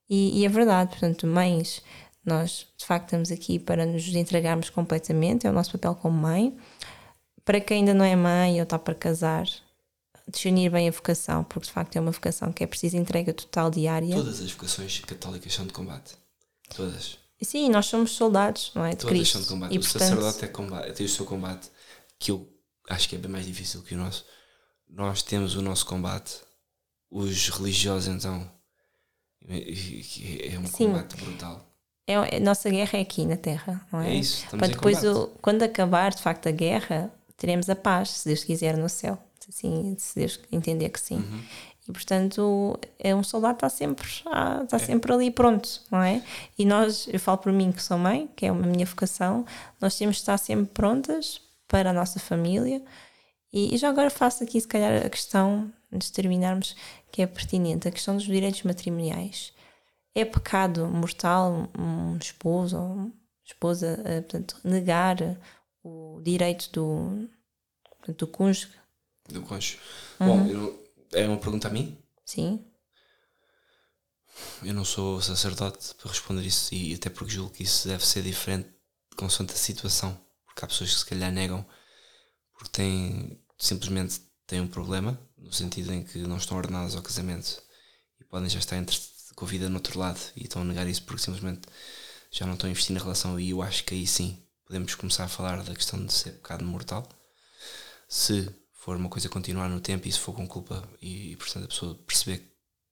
e, 0.09 0.41
e 0.41 0.45
é 0.45 0.49
verdade. 0.49 0.91
Portanto, 0.91 1.27
mães, 1.27 1.83
nós 2.25 2.67
de 2.77 2.85
facto 2.85 3.07
estamos 3.07 3.31
aqui 3.31 3.59
para 3.59 3.87
nos 3.87 4.07
entregarmos 4.09 4.71
completamente, 4.71 5.47
é 5.47 5.51
o 5.51 5.53
nosso 5.53 5.73
papel 5.73 5.95
como 5.95 6.17
mãe. 6.17 6.57
Para 7.45 7.61
quem 7.61 7.79
ainda 7.79 7.95
não 7.95 8.05
é 8.05 8.15
mãe 8.15 8.57
ou 8.57 8.63
está 8.63 8.79
para 8.79 8.95
casar, 8.95 9.47
discernir 10.29 10.71
bem 10.71 10.89
a 10.89 10.93
vocação, 10.93 11.43
porque 11.45 11.67
de 11.67 11.73
facto 11.73 11.97
é 11.97 12.01
uma 12.01 12.13
vocação 12.13 12.53
que 12.53 12.63
é 12.63 12.67
preciso 12.67 12.97
entrega 12.97 13.33
total 13.33 13.71
diária. 13.71 14.15
Todas 14.15 14.41
as 14.41 14.53
vocações 14.53 15.01
católicas 15.01 15.53
são 15.53 15.67
de 15.67 15.73
combate. 15.73 16.15
Todas. 16.75 17.22
Sim, 17.45 17.71
nós 17.71 17.87
somos 17.87 18.13
soldados, 18.13 18.71
não 18.75 18.85
é? 18.85 18.91
De 18.91 18.99
Todas 18.99 19.17
Cristo. 19.17 19.41
de 19.41 19.47
combate. 19.47 19.75
E, 19.75 19.79
o 19.79 19.81
portanto... 19.81 20.01
sacerdote 20.01 20.45
é 20.45 20.49
combate, 20.49 20.93
tem 20.93 21.07
o 21.07 21.09
seu 21.09 21.25
combate, 21.25 21.71
que 22.19 22.31
eu 22.31 22.49
acho 22.89 23.09
que 23.09 23.17
é 23.17 23.19
bem 23.19 23.31
mais 23.31 23.47
difícil 23.47 23.83
que 23.83 23.95
o 23.95 23.99
nosso. 23.99 24.25
Nós 24.89 25.23
temos 25.23 25.57
o 25.57 25.63
nosso 25.63 25.87
combate, 25.87 26.41
os 27.11 27.49
religiosos 27.49 28.09
então 28.09 28.51
é 29.49 30.59
um 30.59 30.67
Sim. 30.67 30.87
combate 30.87 31.17
brutal. 31.17 31.69
É, 32.07 32.37
a 32.37 32.41
nossa 32.41 32.69
guerra 32.69 32.99
é 32.99 33.01
aqui 33.01 33.25
na 33.25 33.37
Terra, 33.37 33.87
não 33.93 34.01
é? 34.01 34.11
É 34.11 34.15
isso, 34.15 34.45
estamos 34.45 34.59
Para 34.59 34.75
depois, 34.75 35.05
o, 35.05 35.29
quando 35.41 35.63
acabar 35.63 36.13
de 36.13 36.21
facto 36.21 36.49
a 36.49 36.53
guerra, 36.53 37.13
teremos 37.37 37.71
a 37.71 37.77
paz, 37.77 38.11
se 38.11 38.29
Deus 38.29 38.45
quiser, 38.45 38.77
no 38.77 38.89
céu. 38.89 39.19
Assim, 39.49 39.97
se 39.99 40.19
Deus 40.19 40.41
entender 40.51 40.89
que 40.89 41.01
sim. 41.01 41.17
Uhum. 41.17 41.43
E 41.89 41.93
portanto, 41.93 42.79
é 42.99 43.15
um 43.15 43.25
soldado 43.25 43.55
está 43.55 43.69
sempre, 43.69 44.07
está 44.07 44.77
é. 44.77 44.79
sempre 44.79 45.13
ali 45.13 45.31
pronto, 45.31 45.81
não 45.91 46.01
é? 46.01 46.23
E 46.57 46.65
nós, 46.65 47.09
eu 47.13 47.19
falo 47.19 47.39
por 47.39 47.53
mim 47.53 47.73
que 47.73 47.83
sou 47.83 47.99
mãe, 47.99 48.31
que 48.37 48.47
é 48.47 48.51
a 48.51 48.55
minha 48.55 48.87
vocação, 48.87 49.45
nós 49.81 49.97
temos 49.99 50.17
de 50.17 50.23
estar 50.23 50.39
sempre 50.39 50.67
prontas 50.73 51.41
para 51.67 51.91
a 51.91 51.93
nossa 51.93 52.21
família. 52.21 52.81
E, 53.53 53.75
e 53.75 53.79
já 53.79 53.89
agora 53.89 54.11
faço 54.11 54.45
aqui, 54.45 54.61
se 54.61 54.69
calhar, 54.69 55.05
a 55.05 55.11
questão, 55.11 55.73
antes 55.93 56.09
de 56.09 56.15
terminarmos, 56.15 56.77
que 57.11 57.21
é 57.21 57.27
pertinente, 57.27 57.89
a 57.89 57.91
questão 57.91 58.15
dos 58.17 58.25
direitos 58.25 58.63
matrimoniais. 58.63 59.53
É 60.15 60.25
pecado 60.25 60.87
mortal 60.87 61.69
um 61.77 62.17
esposo 62.17 62.79
ou 62.79 63.13
esposa 63.45 64.01
eh, 64.05 64.21
portanto, 64.21 64.57
negar 64.63 65.17
o 65.83 66.21
direito 66.23 66.71
do, 66.73 67.29
do 68.17 68.27
cônjuge? 68.27 68.69
Do 69.29 69.43
cônjuge. 69.43 69.81
Uhum. 70.21 70.27
Bom, 70.27 70.47
eu 70.47 70.82
é 71.13 71.27
uma 71.27 71.39
pergunta 71.39 71.69
a 71.69 71.71
mim? 71.71 71.99
Sim. 72.25 72.65
eu 74.63 74.73
não 74.73 74.85
sou 74.85 75.21
sacerdote 75.21 75.95
para 75.97 76.11
responder 76.11 76.43
isso 76.47 76.75
e 76.75 76.95
até 76.95 77.11
porque 77.11 77.33
julgo 77.33 77.53
que 77.53 77.63
isso 77.63 77.89
deve 77.89 78.07
ser 78.07 78.23
diferente 78.23 78.69
consoante 79.17 79.53
a 79.53 79.57
situação. 79.57 80.19
Porque 80.47 80.65
há 80.65 80.69
pessoas 80.69 80.93
que 80.93 80.99
se 81.01 81.07
calhar 81.07 81.33
negam 81.33 81.65
porque 82.55 82.71
têm, 82.71 83.41
simplesmente 83.59 84.21
têm 84.47 84.61
um 84.61 84.69
problema, 84.69 85.19
no 85.37 85.53
sentido 85.53 85.93
em 85.93 86.05
que 86.05 86.19
não 86.19 86.37
estão 86.37 86.57
ordenadas 86.57 86.95
ao 86.95 87.03
casamento 87.03 87.63
e 88.21 88.25
podem 88.25 88.49
já 88.49 88.59
estar 88.59 88.77
entre, 88.77 88.99
com 89.35 89.45
a 89.45 89.49
vida 89.49 89.69
no 89.69 89.77
outro 89.77 89.99
lado 89.99 90.21
e 90.37 90.45
estão 90.45 90.63
a 90.63 90.65
negar 90.65 90.87
isso 90.87 91.03
porque 91.05 91.23
simplesmente 91.23 91.63
já 92.31 92.47
não 92.47 92.55
estão 92.55 92.69
a 92.69 92.71
investir 92.71 92.95
na 92.95 93.01
relação 93.01 93.39
e 93.39 93.51
eu 93.51 93.63
acho 93.63 93.85
que 93.85 93.95
aí 93.95 94.07
sim 94.07 94.43
podemos 94.65 94.95
começar 94.95 95.25
a 95.25 95.29
falar 95.29 95.63
da 95.63 95.75
questão 95.75 96.05
de 96.05 96.13
ser 96.13 96.33
pecado 96.33 96.65
mortal. 96.65 97.07
Se 98.09 98.49
for 98.83 98.97
uma 98.97 99.09
coisa 99.09 99.29
continuar 99.29 99.69
no 99.69 99.81
tempo 99.81 100.09
e 100.09 100.13
se 100.13 100.19
for 100.19 100.35
com 100.35 100.47
culpa 100.47 100.83
e, 101.01 101.33
e 101.33 101.37
portanto 101.37 101.65
a 101.65 101.69
pessoa 101.69 101.95
perceber 102.05 102.39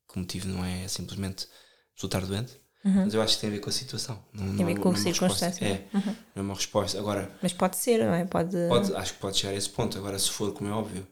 que 0.09 0.16
o 0.16 0.20
motivo 0.20 0.47
não 0.47 0.64
é 0.64 0.86
simplesmente 0.86 1.49
estar 1.97 2.24
doente, 2.24 2.53
uhum. 2.84 3.05
mas 3.05 3.12
eu 3.12 3.20
acho 3.20 3.34
que 3.34 3.41
tem 3.41 3.51
a 3.51 3.53
ver 3.55 3.59
com 3.59 3.68
a 3.68 3.72
situação. 3.72 4.24
Não, 4.32 4.57
tem 4.57 4.64
a 4.64 4.68
ver 4.68 4.78
com 4.78 4.91
a 4.91 4.97
circunstância. 4.97 5.64
É, 5.64 5.88
uhum. 5.93 6.03
não 6.07 6.14
é 6.36 6.41
uma 6.41 6.55
resposta. 6.55 6.99
Agora, 6.99 7.36
mas 7.43 7.53
pode 7.53 7.76
ser, 7.76 7.99
não 7.99 8.14
é? 8.14 8.24
Pode... 8.24 8.57
pode... 8.68 8.95
Acho 8.95 9.14
que 9.14 9.18
pode 9.18 9.36
chegar 9.36 9.53
a 9.53 9.57
esse 9.57 9.68
ponto. 9.68 9.99
Agora, 9.99 10.18
se 10.18 10.30
for, 10.30 10.53
como 10.53 10.70
é 10.70 10.72
óbvio, 10.72 11.07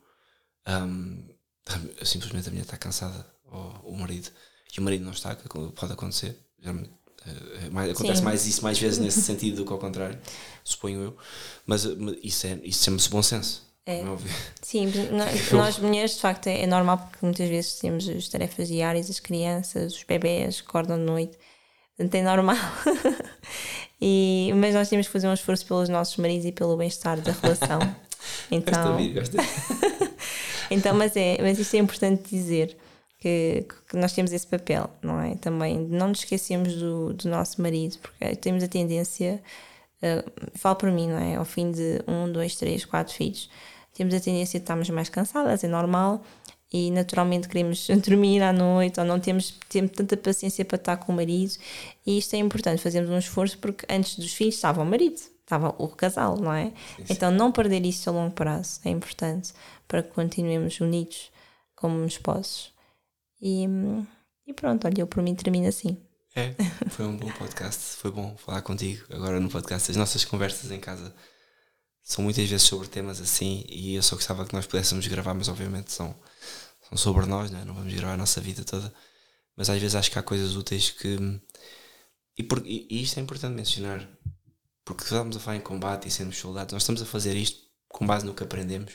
um, 0.67 1.29
simplesmente 2.03 2.49
a 2.49 2.51
mulher 2.51 2.63
está 2.63 2.77
cansada, 2.77 3.27
ou 3.45 3.93
o 3.93 3.99
marido, 3.99 4.31
e 4.75 4.81
o 4.81 4.83
marido 4.83 5.05
não 5.05 5.13
está, 5.13 5.37
pode 5.75 5.93
acontecer. 5.93 6.39
Geralmente, 6.59 6.89
uh, 6.89 7.73
mais, 7.73 7.91
acontece 7.91 8.19
Sim. 8.19 8.25
mais 8.25 8.47
isso 8.47 8.63
mais 8.63 8.79
vezes 8.79 8.99
nesse 8.99 9.21
sentido 9.21 9.57
do 9.57 9.67
que 9.67 9.73
ao 9.73 9.79
contrário, 9.79 10.19
suponho 10.65 11.03
eu. 11.03 11.17
Mas 11.67 11.85
isso, 12.23 12.47
é, 12.47 12.59
isso 12.63 12.85
chama-se 12.85 13.11
bom 13.11 13.23
senso. 13.23 13.68
É. 13.89 14.05
Sim, 14.61 14.93
nós, 15.57 15.79
mulheres 15.79 16.17
de 16.17 16.21
facto 16.21 16.47
é, 16.49 16.61
é, 16.61 16.67
normal 16.67 16.99
porque 16.99 17.25
muitas 17.25 17.49
vezes 17.49 17.79
temos 17.79 18.07
as 18.07 18.29
tarefas 18.29 18.69
diárias, 18.69 19.09
as 19.09 19.19
crianças, 19.19 19.95
os 19.95 20.03
bebés 20.03 20.63
acordam 20.65 20.99
de 20.99 21.05
noite, 21.05 21.39
portanto 21.97 22.15
é 22.15 22.23
normal. 22.23 22.57
e, 23.99 24.53
mas 24.57 24.75
nós 24.75 24.91
temos 24.91 25.07
que 25.07 25.13
fazer 25.13 25.27
um 25.27 25.33
esforço 25.33 25.65
pelos 25.65 25.89
nossos 25.89 26.19
maridos 26.19 26.45
e 26.45 26.53
pelo 26.53 26.77
bem-estar 26.77 27.19
da 27.21 27.33
relação. 27.33 27.79
Então, 28.51 28.99
então 30.71 30.95
mas, 30.95 31.17
é, 31.17 31.39
mas 31.41 31.59
isto 31.59 31.75
é 31.75 31.79
importante 31.79 32.29
dizer 32.29 32.77
que, 33.21 33.65
que, 33.89 33.97
nós 33.97 34.13
temos 34.13 34.33
esse 34.33 34.47
papel, 34.47 34.91
não 35.01 35.21
é? 35.21 35.37
Também 35.37 35.79
não 35.79 36.09
nos 36.09 36.19
esquecemos 36.19 36.75
do, 36.75 37.15
do 37.15 37.29
nosso 37.29 37.63
marido, 37.63 37.97
porque 37.99 38.37
temos 38.37 38.63
a 38.65 38.69
tendência, 38.69 39.41
uh, 40.03 40.51
falo 40.59 40.77
por 40.77 40.91
mim, 40.91 41.09
não 41.09 41.19
é? 41.19 41.37
Ao 41.37 41.45
fim 41.45 41.71
de 41.71 42.03
um, 42.09 42.31
dois, 42.31 42.57
três, 42.57 42.85
quatro 42.85 43.15
filhos 43.15 43.49
temos 43.99 44.15
a 44.15 44.21
tendência 44.21 44.61
de 44.61 44.63
estarmos 44.63 44.89
mais 44.91 45.09
cansadas, 45.09 45.65
é 45.65 45.69
normal, 45.69 46.23
e 46.73 46.89
naturalmente 46.93 47.49
queremos 47.49 47.89
dormir 48.07 48.41
à 48.43 48.53
noite 48.53 49.01
ou 49.01 49.05
não 49.05 49.19
temos, 49.19 49.59
temos 49.69 49.91
tanta 49.91 50.17
paciência 50.17 50.65
para 50.65 50.77
estar 50.77 50.97
com 50.99 51.13
o 51.13 51.17
marido 51.17 51.53
e 52.07 52.19
isto 52.19 52.35
é 52.35 52.39
importante, 52.39 52.81
fazemos 52.81 53.11
um 53.11 53.19
esforço 53.19 53.59
porque 53.59 53.85
antes 53.93 54.17
dos 54.17 54.33
filhos 54.33 54.55
estava 54.55 54.81
o 54.81 54.87
marido, 54.87 55.19
estava 55.43 55.75
o 55.79 55.89
casal, 55.89 56.37
não 56.37 56.53
é? 56.53 56.73
Então 57.11 57.33
não 57.33 57.51
perder 57.51 57.85
isso 57.85 58.09
a 58.09 58.13
longo 58.13 58.33
prazo 58.33 58.81
é 58.85 58.91
importante 58.91 59.53
para 59.89 60.01
que 60.01 60.11
continuemos 60.11 60.79
unidos 60.81 61.33
como 61.75 62.05
esposos. 62.05 62.73
E, 63.41 63.67
e 64.47 64.53
pronto, 64.53 64.87
olha, 64.87 65.01
eu 65.01 65.07
por 65.09 65.23
mim 65.23 65.35
termino 65.35 65.67
assim. 65.67 65.97
É, 66.37 66.55
foi 66.91 67.05
um 67.05 67.17
bom 67.17 67.31
podcast, 67.33 67.97
foi 67.97 68.13
bom 68.13 68.37
falar 68.37 68.63
contigo 68.63 69.05
agora 69.11 69.41
no 69.41 69.49
podcast. 69.49 69.91
As 69.91 69.97
nossas 69.97 70.25
conversas 70.25 70.71
em 70.71 70.79
casa 70.79 71.13
são 72.09 72.25
muitas 72.25 72.49
vezes 72.49 72.67
sobre 72.67 72.89
temas 72.89 73.21
assim 73.21 73.67
e 73.69 73.95
eu 73.95 74.03
só 74.03 74.17
gostava 74.17 74.47
que 74.47 74.55
nós 74.55 74.67
pudéssemos 74.67 75.07
gravar, 75.07 75.35
mas 75.35 75.47
obviamente 75.47 75.93
são, 75.93 76.17
são 76.89 76.97
sobre 76.97 77.27
nós, 77.27 77.51
né? 77.51 77.63
não 77.67 77.75
vamos 77.75 77.93
gravar 77.93 78.15
a 78.15 78.17
nossa 78.17 78.41
vida 78.41 78.65
toda. 78.65 78.91
Mas 79.55 79.69
às 79.69 79.79
vezes 79.79 79.95
acho 79.95 80.11
que 80.11 80.19
há 80.19 80.23
coisas 80.23 80.57
úteis 80.57 80.91
que. 80.91 81.19
E, 82.39 82.43
por, 82.43 82.63
e, 82.65 82.87
e 82.89 83.03
isto 83.03 83.19
é 83.19 83.23
importante 83.23 83.53
mencionar, 83.53 84.09
porque 84.87 85.03
estamos 85.03 85.37
a 85.37 85.41
falar 85.41 85.59
em 85.59 85.61
combate 85.61 86.09
e 86.09 86.11
sermos 86.11 86.39
soldados, 86.39 86.73
nós 86.73 86.83
estamos 86.83 87.03
a 87.03 87.05
fazer 87.05 87.37
isto 87.37 87.61
com 87.89 88.07
base 88.07 88.25
no 88.25 88.33
que 88.33 88.43
aprendemos. 88.43 88.95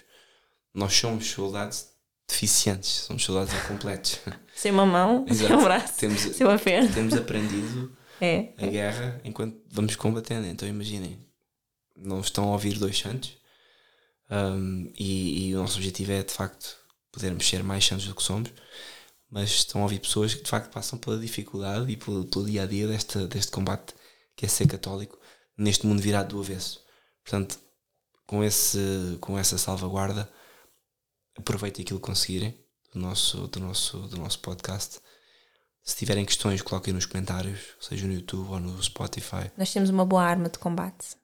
Nós 0.73 0.95
somos 0.95 1.29
soldados 1.29 1.89
deficientes, 2.27 2.89
somos 2.89 3.23
soldados 3.23 3.53
incompletos. 3.53 4.21
Sem 4.55 4.71
uma 4.71 4.87
mão, 4.87 5.23
Exato. 5.29 5.49
sem 5.49 5.57
um 5.57 5.63
braço, 5.63 5.99
temos, 5.99 6.21
sem 6.21 6.47
uma 6.47 6.57
perna. 6.57 6.91
Temos 6.91 7.13
aprendido 7.13 7.95
é. 8.19 8.53
a 8.57 8.65
guerra 8.65 9.21
enquanto 9.23 9.61
vamos 9.69 9.95
combatendo. 9.95 10.47
Então 10.47 10.67
imaginem, 10.67 11.19
não 11.95 12.19
estão 12.19 12.45
a 12.45 12.53
ouvir 12.53 12.77
dois 12.77 12.97
santos. 12.97 13.37
Um, 14.29 14.91
e, 14.97 15.49
e, 15.49 15.55
o 15.55 15.59
nosso 15.59 15.77
objetivo 15.77 16.11
é 16.11 16.23
de 16.23 16.33
facto 16.33 16.77
podermos 17.11 17.47
ser 17.47 17.63
mais 17.63 17.85
santos 17.85 18.05
do 18.05 18.15
que 18.15 18.23
somos, 18.23 18.49
mas 19.29 19.49
estão 19.49 19.81
a 19.81 19.83
ouvir 19.83 19.99
pessoas 19.99 20.33
que 20.33 20.43
de 20.43 20.49
facto 20.49 20.71
passam 20.71 20.97
pela 20.97 21.19
dificuldade 21.19 21.91
e 21.91 21.97
pelo, 21.97 22.25
pelo 22.25 22.45
dia 22.45 22.63
a 22.63 22.65
dia 22.65 22.87
deste, 22.87 23.27
deste 23.27 23.51
combate 23.51 23.93
que 24.35 24.45
é 24.45 24.49
ser 24.49 24.67
católico 24.67 25.19
neste 25.57 25.85
mundo 25.85 26.01
virado 26.01 26.35
do 26.35 26.41
avesso. 26.41 26.83
Portanto, 27.23 27.59
com, 28.25 28.43
esse, 28.43 29.17
com 29.21 29.37
essa 29.37 29.57
salvaguarda, 29.57 30.29
aproveitem 31.37 31.83
aquilo 31.83 31.99
que 31.99 32.05
conseguirem 32.05 32.57
do 32.93 32.99
nosso, 32.99 33.47
do, 33.47 33.59
nosso, 33.59 33.97
do 34.07 34.17
nosso 34.17 34.39
podcast. 34.39 34.99
Se 35.83 35.95
tiverem 35.95 36.25
questões, 36.25 36.61
coloquem 36.61 36.93
nos 36.93 37.05
comentários, 37.05 37.59
seja 37.79 38.07
no 38.07 38.13
YouTube 38.13 38.49
ou 38.49 38.59
no 38.59 38.81
Spotify. 38.81 39.51
Nós 39.57 39.71
temos 39.71 39.89
uma 39.89 40.05
boa 40.05 40.23
arma 40.23 40.49
de 40.49 40.57
combate. 40.57 41.15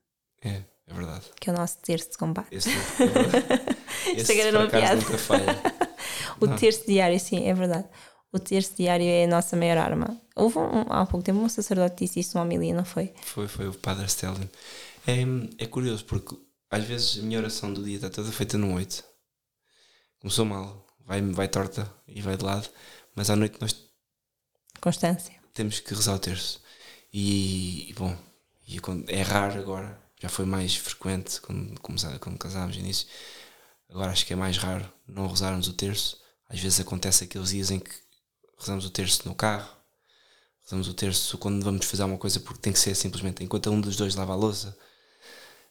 É, 0.41 0.63
é 0.87 0.93
verdade. 0.93 1.25
Que 1.39 1.49
é 1.49 1.53
o 1.53 1.55
nosso 1.55 1.77
terço 1.79 2.11
de 2.11 2.17
combate. 2.17 2.47
Esse, 2.51 2.69
é 2.69 4.11
Esse 4.19 4.39
era 4.39 4.57
uma 4.57 4.69
piada. 4.69 4.95
Nunca 4.95 5.17
falha. 5.17 5.61
o 6.39 6.47
não. 6.47 6.55
terço 6.55 6.85
diário, 6.85 7.19
sim, 7.19 7.47
é 7.47 7.53
verdade. 7.53 7.87
O 8.31 8.39
terço 8.39 8.75
diário 8.75 9.05
é 9.05 9.25
a 9.25 9.27
nossa 9.27 9.55
maior 9.55 9.77
arma. 9.77 10.21
Houve 10.35 10.59
um, 10.59 10.85
há 10.89 11.05
pouco 11.05 11.23
tempo 11.23 11.39
um 11.39 11.49
sacerdote 11.49 12.05
disse 12.05 12.19
isso 12.19 12.37
numa 12.37 12.45
homilia, 12.45 12.73
não 12.73 12.85
foi? 12.85 13.13
Foi, 13.23 13.47
foi 13.47 13.67
o 13.67 13.73
Padre 13.73 14.05
Stelling. 14.07 14.49
É, 15.07 15.63
é 15.63 15.65
curioso 15.65 16.05
porque 16.05 16.35
às 16.69 16.83
vezes 16.83 17.19
a 17.19 17.21
minha 17.23 17.39
oração 17.39 17.73
do 17.73 17.83
dia 17.83 17.95
está 17.95 18.09
toda 18.09 18.31
feita 18.31 18.57
no 18.57 18.67
noite. 18.67 19.03
Começou 20.19 20.45
mal, 20.45 20.85
vai, 21.05 21.21
vai 21.21 21.47
torta 21.47 21.91
e 22.07 22.21
vai 22.21 22.37
de 22.37 22.43
lado, 22.43 22.69
mas 23.15 23.29
à 23.29 23.35
noite 23.35 23.57
nós. 23.59 23.75
Constância. 24.79 25.33
Temos 25.53 25.79
que 25.79 25.93
rezar 25.93 26.15
o 26.15 26.19
terço. 26.19 26.61
E, 27.11 27.93
bom, 27.97 28.15
é 29.07 29.21
raro 29.23 29.59
agora 29.59 29.99
já 30.19 30.29
foi 30.29 30.45
mais 30.45 30.75
frequente 30.75 31.39
quando, 31.41 31.79
quando 31.79 32.37
casámos 32.37 32.75
no 32.75 32.83
início. 32.83 33.07
Agora 33.89 34.11
acho 34.11 34.25
que 34.25 34.33
é 34.33 34.35
mais 34.35 34.57
raro 34.57 34.91
não 35.07 35.27
rezarmos 35.27 35.67
o 35.67 35.73
terço. 35.73 36.19
Às 36.47 36.59
vezes 36.59 36.79
acontece 36.79 37.23
aqueles 37.23 37.49
dias 37.49 37.71
em 37.71 37.79
que 37.79 37.91
rezamos 38.57 38.85
o 38.85 38.89
terço 38.89 39.27
no 39.27 39.33
carro, 39.33 39.75
rezamos 40.63 40.87
o 40.87 40.93
terço 40.93 41.37
quando 41.37 41.63
vamos 41.63 41.85
fazer 41.85 42.03
alguma 42.03 42.19
coisa 42.19 42.39
porque 42.39 42.59
tem 42.59 42.73
que 42.73 42.79
ser 42.79 42.93
simplesmente 42.95 43.43
enquanto 43.43 43.71
um 43.71 43.79
dos 43.79 43.95
dois 43.95 44.15
lava 44.15 44.33
a 44.33 44.35
louça. 44.35 44.77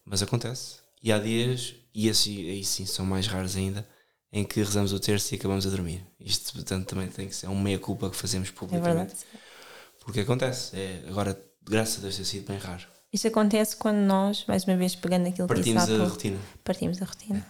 Mas 0.05 0.22
acontece. 0.22 0.78
E 1.03 1.12
há 1.12 1.18
dias, 1.18 1.74
e 1.94 2.09
esses 2.09 2.26
aí 2.26 2.64
sim 2.64 2.86
são 2.86 3.05
mais 3.05 3.26
raros 3.26 3.55
ainda, 3.55 3.86
em 4.32 4.44
que 4.44 4.59
rezamos 4.61 4.92
o 4.92 4.99
terço 4.99 5.32
e 5.34 5.36
acabamos 5.36 5.66
a 5.66 5.70
dormir. 5.70 6.05
Isto, 6.18 6.55
portanto, 6.55 6.86
também 6.86 7.09
tem 7.09 7.28
que 7.28 7.36
ser 7.36 7.46
é 7.46 7.49
um 7.49 7.61
meia-culpa 7.61 8.11
que 8.11 8.16
fazemos 8.16 8.51
publicamente. 8.51 9.14
É 9.14 9.99
porque 10.01 10.20
acontece. 10.20 10.76
É, 10.76 11.05
agora, 11.09 11.40
graças 11.62 11.99
a 11.99 12.01
Deus, 12.01 12.16
tem 12.16 12.24
sido 12.24 12.49
bem 12.49 12.59
raro. 12.59 12.86
Isso 13.11 13.26
acontece 13.26 13.74
quando 13.74 13.96
nós, 13.96 14.44
mais 14.46 14.64
uma 14.64 14.76
vez 14.76 14.94
pegando 14.94 15.28
aquilo 15.28 15.48
partimos 15.48 15.84
que 15.84 15.90
disse 15.90 16.02
a 16.02 16.04
rotina. 16.04 16.38
Partimos 16.62 17.00
a 17.00 17.04
rotina. 17.06 17.46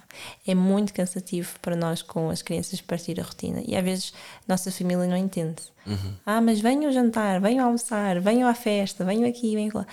É. 0.47 0.53
é 0.53 0.55
muito 0.55 0.95
cansativo 0.95 1.59
para 1.61 1.75
nós 1.75 2.01
com 2.01 2.31
as 2.31 2.43
crianças 2.43 2.81
partir 2.81 3.19
a 3.21 3.25
rotina 3.25 3.61
e 3.67 3.75
às 3.75 3.83
vezes 3.83 4.13
a 4.49 4.53
nossa 4.53 4.71
família 4.71 5.07
não 5.07 5.17
entende. 5.17 5.63
Uhum. 5.85 6.15
Ah, 6.25 6.41
mas 6.41 6.61
venham 6.61 6.93
jantar, 6.93 7.41
venham 7.41 7.67
almoçar, 7.67 8.21
venham 8.21 8.49
à 8.49 8.55
festa, 8.55 9.05
venham 9.05 9.29
aqui, 9.29 9.57
venham 9.57 9.73
lá. 9.75 9.87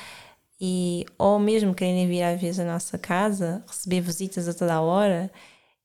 E, 0.61 1.05
ou 1.18 1.39
mesmo 1.39 1.74
querem 1.74 2.07
vir 2.07 2.22
às 2.22 2.39
vezes 2.39 2.59
à 2.59 2.66
nossa 2.66 2.97
casa, 2.99 3.63
receber 3.68 4.01
visitas 4.01 4.47
a 4.47 4.53
toda 4.53 4.76
a 4.76 4.82
hora. 4.82 5.32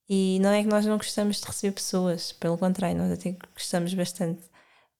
E 0.09 0.39
não 0.41 0.51
é 0.51 0.62
que 0.62 0.68
nós 0.68 0.85
não 0.85 0.97
gostamos 0.99 1.41
de 1.41 1.47
receber 1.47 1.72
pessoas, 1.72 2.33
pelo 2.33 2.59
contrário, 2.59 2.99
nós 2.99 3.12
até 3.12 3.35
gostamos 3.55 3.95
bastante. 3.95 4.43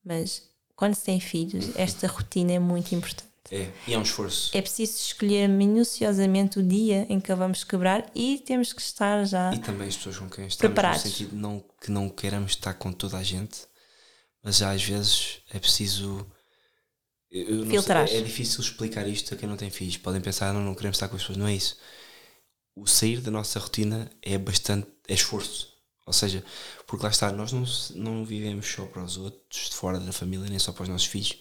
Mas 0.05 0.43
quando 0.75 0.95
se 0.95 1.05
tem 1.05 1.21
filhos, 1.21 1.77
esta 1.77 2.07
rotina 2.07 2.53
é 2.53 2.59
muito 2.59 2.95
importante. 2.95 3.30
É, 3.51 3.71
e 3.87 3.95
é 3.95 3.99
um 3.99 4.03
esforço. 4.03 4.57
É 4.57 4.61
preciso 4.61 4.99
escolher 4.99 5.49
minuciosamente 5.49 6.59
o 6.59 6.63
dia 6.63 7.07
em 7.09 7.21
que 7.21 7.33
a 7.33 7.35
vamos 7.35 7.65
quebrar 7.65 8.11
e 8.15 8.39
temos 8.39 8.73
que 8.73 8.81
estar 8.81 9.25
já. 9.25 9.53
E 9.55 9.59
também 9.59 9.89
as 9.89 9.97
pessoas 9.97 10.19
com 10.19 10.29
quem 10.29 10.47
estamos, 10.47 10.75
preparados. 10.75 11.05
no 11.05 11.11
sentido 11.11 11.37
não, 11.37 11.65
que 11.81 11.91
não 11.91 12.09
queiramos 12.09 12.53
estar 12.53 12.75
com 12.75 12.93
toda 12.93 13.17
a 13.17 13.23
gente, 13.23 13.61
mas 14.43 14.59
já 14.59 14.71
às 14.71 14.83
vezes 14.83 15.39
é 15.53 15.59
preciso. 15.59 16.27
Filtrar. 17.69 18.09
Sei, 18.09 18.19
é, 18.19 18.21
é, 18.21 18.25
difícil 18.25 18.61
explicar 18.61 19.07
isto 19.07 19.33
a 19.35 19.37
quem 19.37 19.49
não 19.49 19.57
tem 19.57 19.71
filhos. 19.71 19.97
Podem 19.97 20.21
pensar, 20.21 20.53
não, 20.53 20.61
não 20.61 20.75
queremos 20.75 20.97
estar 20.97 21.09
com 21.09 21.17
as 21.17 21.23
pessoas. 21.23 21.39
Não 21.39 21.47
é 21.47 21.55
isso. 21.55 21.79
O 22.75 22.87
sair 22.87 23.21
da 23.21 23.31
nossa 23.31 23.59
rotina 23.59 24.11
é 24.21 24.37
bastante. 24.37 24.89
é 25.09 25.15
esforço. 25.15 25.71
Ou 26.07 26.13
seja, 26.13 26.45
porque 26.87 27.05
lá 27.05 27.11
está, 27.11 27.31
nós 27.31 27.53
não, 27.53 27.65
não 27.95 28.25
vivemos 28.25 28.67
só 28.67 28.85
para 28.85 29.05
os 29.05 29.17
outros, 29.17 29.69
de 29.69 29.75
fora 29.77 30.01
da 30.01 30.13
família, 30.13 30.49
nem 30.49 30.59
só 30.59 30.73
para 30.73 30.83
os 30.83 30.89
nossos 30.89 31.07
filhos 31.07 31.39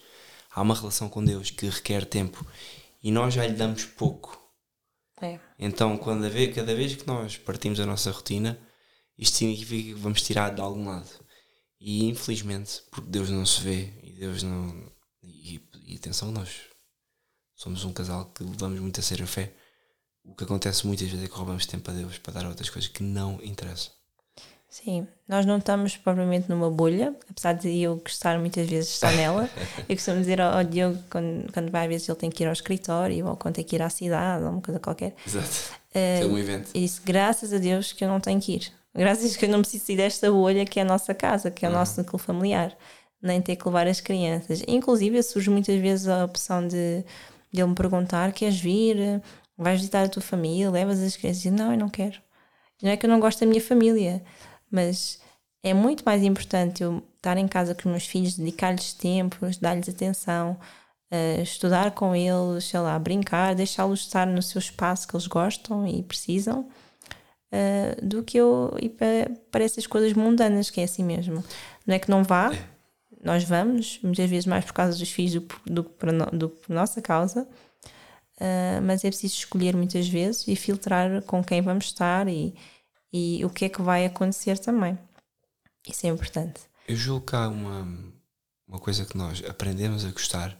há 0.60 0.62
uma 0.62 0.76
relação 0.76 1.07
com 1.07 1.24
Deus 1.24 1.49
que 1.49 1.70
requer 1.70 2.05
tempo 2.05 2.45
e 3.01 3.12
nós 3.12 3.34
já 3.34 3.47
lhe 3.47 3.53
damos 3.53 3.86
pouco. 3.86 4.38
É. 5.22 5.39
Então, 5.57 5.97
quando 5.97 6.26
a 6.26 6.30
vez, 6.30 6.53
cada 6.53 6.76
vez 6.76 6.95
que 6.97 7.07
nós 7.07 7.38
partimos 7.38 7.80
a 7.80 7.86
nossa 7.86 8.12
rotina, 8.12 8.60
isto 9.18 9.38
significa 9.38 9.84
que 9.89 9.93
vamos 9.93 10.22
tirar 10.22 10.53
de 10.53 10.60
algum 10.60 10.89
lado. 10.89 11.10
E 11.80 12.10
infelizmente, 12.10 12.84
porque 12.91 13.10
Deus 13.10 13.30
não 13.30 13.45
se 13.45 13.62
vê 13.62 13.93
e 14.03 14.12
Deus 14.12 14.43
não. 14.43 14.91
E, 15.24 15.62
e 15.86 15.95
atenção, 15.95 16.30
nós 16.30 16.64
somos 17.55 17.86
um 17.86 17.93
casal 17.93 18.26
que 18.34 18.43
levamos 18.43 18.82
muito 18.82 18.99
a 18.99 19.03
sério 19.03 19.24
a 19.24 19.28
fé. 19.28 19.55
O 20.26 20.36
que 20.36 20.43
acontece 20.43 20.86
muitas 20.86 21.07
vezes 21.07 21.24
é 21.24 21.30
que 21.30 21.36
roubamos 21.36 21.66
tempo 21.66 21.89
a 21.89 21.93
Deus 21.93 22.18
para 22.18 22.34
dar 22.34 22.45
outras 22.45 22.70
coisas 22.70 22.91
que 22.91 23.01
não 23.01 23.41
interessam. 23.41 23.93
Sim, 24.70 25.08
nós 25.28 25.48
não 25.48 25.58
estamos 25.58 25.98
propriamente 25.98 26.48
numa 26.48 26.70
bolha, 26.70 27.16
apesar 27.28 27.54
de 27.54 27.82
eu 27.82 27.96
gostar 27.96 28.38
muitas 28.38 28.70
vezes 28.70 28.90
de 28.90 28.94
estar 28.94 29.12
nela. 29.14 29.50
eu 29.90 29.96
costumo 29.96 30.20
dizer 30.20 30.40
ao, 30.40 30.60
ao 30.60 30.64
Diogo, 30.64 31.00
quando, 31.10 31.52
quando 31.52 31.72
vai, 31.72 31.86
às 31.86 31.90
vezes 31.90 32.08
ele 32.08 32.18
tem 32.20 32.30
que 32.30 32.44
ir 32.44 32.48
ao 32.48 32.54
escritório 32.54 33.26
ou 33.26 33.36
quando 33.36 33.56
tem 33.56 33.64
que 33.64 33.76
ir 33.76 33.82
à 33.82 33.90
cidade 33.90 34.44
ou 34.44 34.52
uma 34.52 34.62
coisa 34.62 34.80
qualquer. 34.80 35.16
Exato. 35.26 35.74
é 35.92 36.24
um 36.24 36.38
evento. 36.38 36.70
E 36.76 36.82
disse, 36.82 37.02
graças 37.04 37.52
a 37.52 37.58
Deus 37.58 37.92
que 37.92 38.04
eu 38.04 38.08
não 38.08 38.20
tenho 38.20 38.40
que 38.40 38.58
ir. 38.58 38.72
Graças 38.94 39.24
a 39.24 39.26
Deus 39.26 39.38
que 39.38 39.46
eu 39.46 39.50
não 39.50 39.62
preciso 39.62 39.88
sair 39.88 39.98
desta 39.98 40.32
bolha 40.32 40.64
que 40.66 40.80
é 40.80 40.84
a 40.84 40.86
nossa 40.86 41.16
casa, 41.16 41.50
que 41.50 41.66
é 41.66 41.68
o 41.68 41.72
uhum. 41.72 41.78
nosso 41.80 42.00
núcleo 42.00 42.20
familiar. 42.20 42.78
Nem 43.20 43.42
ter 43.42 43.56
que 43.56 43.66
levar 43.66 43.88
as 43.88 44.00
crianças. 44.00 44.64
Inclusive 44.68 45.22
surge 45.24 45.50
muitas 45.50 45.82
vezes 45.82 46.08
a 46.08 46.24
opção 46.24 46.66
de, 46.66 47.04
de 47.52 47.60
ele 47.60 47.68
me 47.68 47.76
perguntar: 47.76 48.32
queres 48.34 48.60
vir? 48.60 49.22
Vais 49.58 49.80
visitar 49.80 50.06
a 50.06 50.08
tua 50.08 50.22
família? 50.22 50.70
Levas 50.70 51.02
as 51.02 51.18
crianças? 51.18 51.44
E, 51.44 51.52
não, 51.52 51.74
eu 51.74 51.78
não 51.78 51.90
quero. 51.90 52.18
Não 52.82 52.90
é 52.90 52.96
que 52.96 53.06
eu 53.06 53.10
não 53.10 53.20
gosto 53.20 53.42
da 53.42 53.46
minha 53.46 53.60
família 53.60 54.24
mas 54.72 55.20
é 55.64 55.74
muito 55.74 56.04
mais 56.06 56.24
importante 56.24 56.84
eu 56.84 57.04
estar 57.16 57.38
em 57.38 57.48
casa 57.48 57.76
com 57.76 57.82
os 57.82 57.86
meus 57.86 58.06
filhos, 58.06 58.38
dedicar-lhes 58.38 58.94
tempo, 58.94 59.38
dar-lhes 59.60 59.90
atenção, 59.90 60.58
uh, 61.12 61.42
estudar 61.42 61.92
com 61.92 62.16
eles, 62.16 62.66
sei 62.66 62.80
lá, 62.80 62.98
brincar, 62.98 63.56
deixá-los 63.56 64.02
estar 64.02 64.26
no 64.26 64.42
seu 64.42 64.60
espaço 64.60 65.08
que 65.08 65.16
eles 65.16 65.28
gostam 65.28 65.86
e 65.86 66.02
precisam, 66.04 66.70
uh, 67.52 68.06
do 68.06 68.24
que 68.24 68.38
eu 68.38 68.76
ir 68.82 68.90
para, 68.90 69.32
para 69.52 69.64
essas 69.64 69.86
coisas 69.86 70.14
mundanas, 70.14 70.70
que 70.70 70.80
é 70.82 70.86
assim 70.86 71.04
mesmo. 71.04 71.44
Não 71.86 71.96
é 71.96 72.00
que 72.00 72.10
não 72.10 72.24
vá, 72.24 72.52
nós 73.22 73.44
vamos, 73.44 74.00
muitas 74.02 74.30
vezes 74.30 74.46
mais 74.46 74.64
por 74.64 74.74
causa 74.74 74.98
dos 74.98 75.12
filhos 75.12 75.34
do, 75.66 75.84
que 75.84 75.90
por, 75.92 76.12
do, 76.32 76.50
por 76.50 76.74
nossa 76.74 77.02
causa. 77.02 77.48
Uh, 78.38 78.82
mas 78.84 79.04
é 79.04 79.10
preciso 79.10 79.34
escolher 79.34 79.76
muitas 79.76 80.08
vezes 80.08 80.48
e 80.48 80.56
filtrar 80.56 81.22
com 81.24 81.44
quem 81.44 81.62
vamos 81.62 81.86
estar 81.86 82.26
e, 82.30 82.56
e 83.12 83.43
o 83.45 83.49
que 83.49 83.66
é 83.66 83.70
que 83.70 83.82
vai 83.82 84.05
acontecer 84.05 84.57
também. 84.60 84.97
Isso 85.88 86.05
é 86.05 86.10
importante. 86.10 86.62
Eu 86.88 86.95
julgo 86.95 87.26
que 87.26 87.36
há 87.36 87.47
uma, 87.47 87.88
uma 88.68 88.80
coisa 88.80 89.05
que 89.05 89.18
nós 89.18 89.43
aprendemos 89.47 90.05
a 90.05 90.12
gostar 90.12 90.60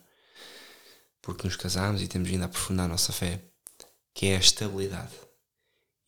porque 1.22 1.46
nos 1.46 1.56
casamos 1.56 2.02
e 2.02 2.08
temos 2.08 2.30
vindo 2.30 2.44
a 2.44 2.46
aprofundar 2.46 2.86
a 2.86 2.90
nossa 2.90 3.12
fé, 3.12 3.42
que 4.14 4.28
é 4.28 4.38
a 4.38 4.40
estabilidade. 4.40 5.14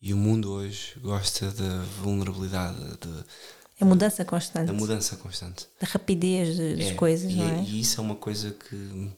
E 0.00 0.12
o 0.12 0.16
mundo 0.16 0.50
hoje 0.50 0.98
gosta 1.00 1.50
da 1.52 1.82
vulnerabilidade, 2.00 2.76
de, 2.98 3.24
a 3.80 3.84
mudança 3.84 4.24
constante. 4.24 4.66
Da 4.66 4.72
mudança 4.72 5.16
constante. 5.16 5.66
Da 5.80 5.86
rapidez 5.88 6.56
das 6.56 6.86
é, 6.86 6.94
coisas, 6.94 7.32
e, 7.32 7.34
não 7.34 7.48
é? 7.48 7.62
E 7.62 7.80
isso 7.80 8.00
é 8.00 8.04
uma 8.04 8.14
coisa 8.14 8.52
que 8.52 9.10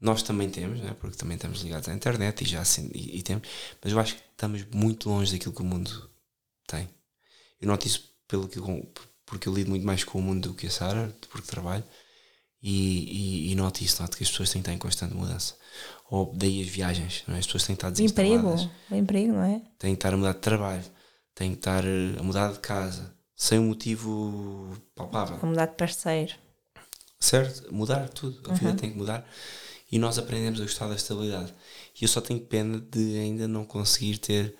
nós 0.00 0.22
também 0.22 0.48
temos, 0.48 0.80
né? 0.80 0.96
porque 0.98 1.16
também 1.16 1.36
estamos 1.36 1.60
ligados 1.60 1.88
à 1.88 1.94
internet 1.94 2.42
e 2.42 2.48
já 2.48 2.60
assim, 2.60 2.90
e, 2.94 3.18
e 3.18 3.22
temos, 3.22 3.46
mas 3.82 3.92
eu 3.92 4.00
acho 4.00 4.16
que 4.16 4.22
estamos 4.30 4.64
muito 4.72 5.10
longe 5.10 5.32
daquilo 5.32 5.54
que 5.54 5.60
o 5.60 5.64
mundo 5.64 6.10
tem. 6.76 6.88
Eu 7.60 7.68
noto 7.68 7.86
isso 7.86 8.12
pelo 8.26 8.48
que, 8.48 8.58
porque 9.26 9.48
eu 9.48 9.54
lido 9.54 9.70
muito 9.70 9.86
mais 9.86 10.04
com 10.04 10.18
o 10.18 10.22
mundo 10.22 10.48
do 10.48 10.54
que 10.54 10.66
a 10.66 10.70
Sara, 10.70 11.14
porque 11.30 11.46
trabalho, 11.46 11.84
e, 12.62 13.48
e, 13.48 13.52
e, 13.52 13.54
noto 13.56 13.82
isso, 13.82 14.00
noto 14.00 14.16
que 14.16 14.22
as 14.22 14.30
pessoas 14.30 14.50
têm 14.50 14.62
que 14.62 14.68
estar 14.68 14.74
em 14.74 14.78
constante 14.78 15.14
mudança. 15.14 15.56
Ou 16.08 16.32
daí 16.34 16.62
as 16.62 16.68
viagens, 16.68 17.24
não 17.26 17.34
é? 17.34 17.38
as 17.38 17.46
pessoas 17.46 17.66
têm 17.66 17.74
que 17.74 17.80
estar 17.80 17.90
desinstaladas. 17.90 18.62
Emprego, 18.62 18.72
o 18.90 18.94
emprego, 18.94 19.32
não 19.32 19.42
é? 19.42 19.62
Têm 19.78 19.94
que 19.94 19.98
estar 19.98 20.14
a 20.14 20.16
mudar 20.16 20.32
de 20.32 20.38
trabalho, 20.38 20.84
têm 21.34 21.50
que 21.50 21.58
estar 21.58 21.84
eh, 21.84 22.18
a 22.18 22.22
mudar 22.22 22.52
de 22.52 22.60
casa, 22.60 23.12
sem 23.34 23.58
um 23.58 23.68
motivo 23.68 24.76
palpável. 24.94 25.38
A 25.42 25.46
mudar 25.46 25.66
de 25.66 25.76
parceiro. 25.76 26.34
Certo? 27.18 27.74
Mudar 27.74 28.08
tudo, 28.10 28.40
a 28.46 28.50
uhum. 28.50 28.56
vida 28.56 28.74
tem 28.74 28.92
que 28.92 28.98
mudar. 28.98 29.28
E 29.90 29.98
nós 29.98 30.18
aprendemos 30.18 30.60
a 30.60 30.64
gostar 30.64 30.86
da 30.86 30.94
estabilidade. 30.94 31.52
E 32.00 32.04
eu 32.04 32.08
só 32.08 32.20
tenho 32.20 32.40
pena 32.40 32.80
de 32.80 33.18
ainda 33.18 33.48
não 33.48 33.64
conseguir 33.64 34.18
ter 34.18 34.56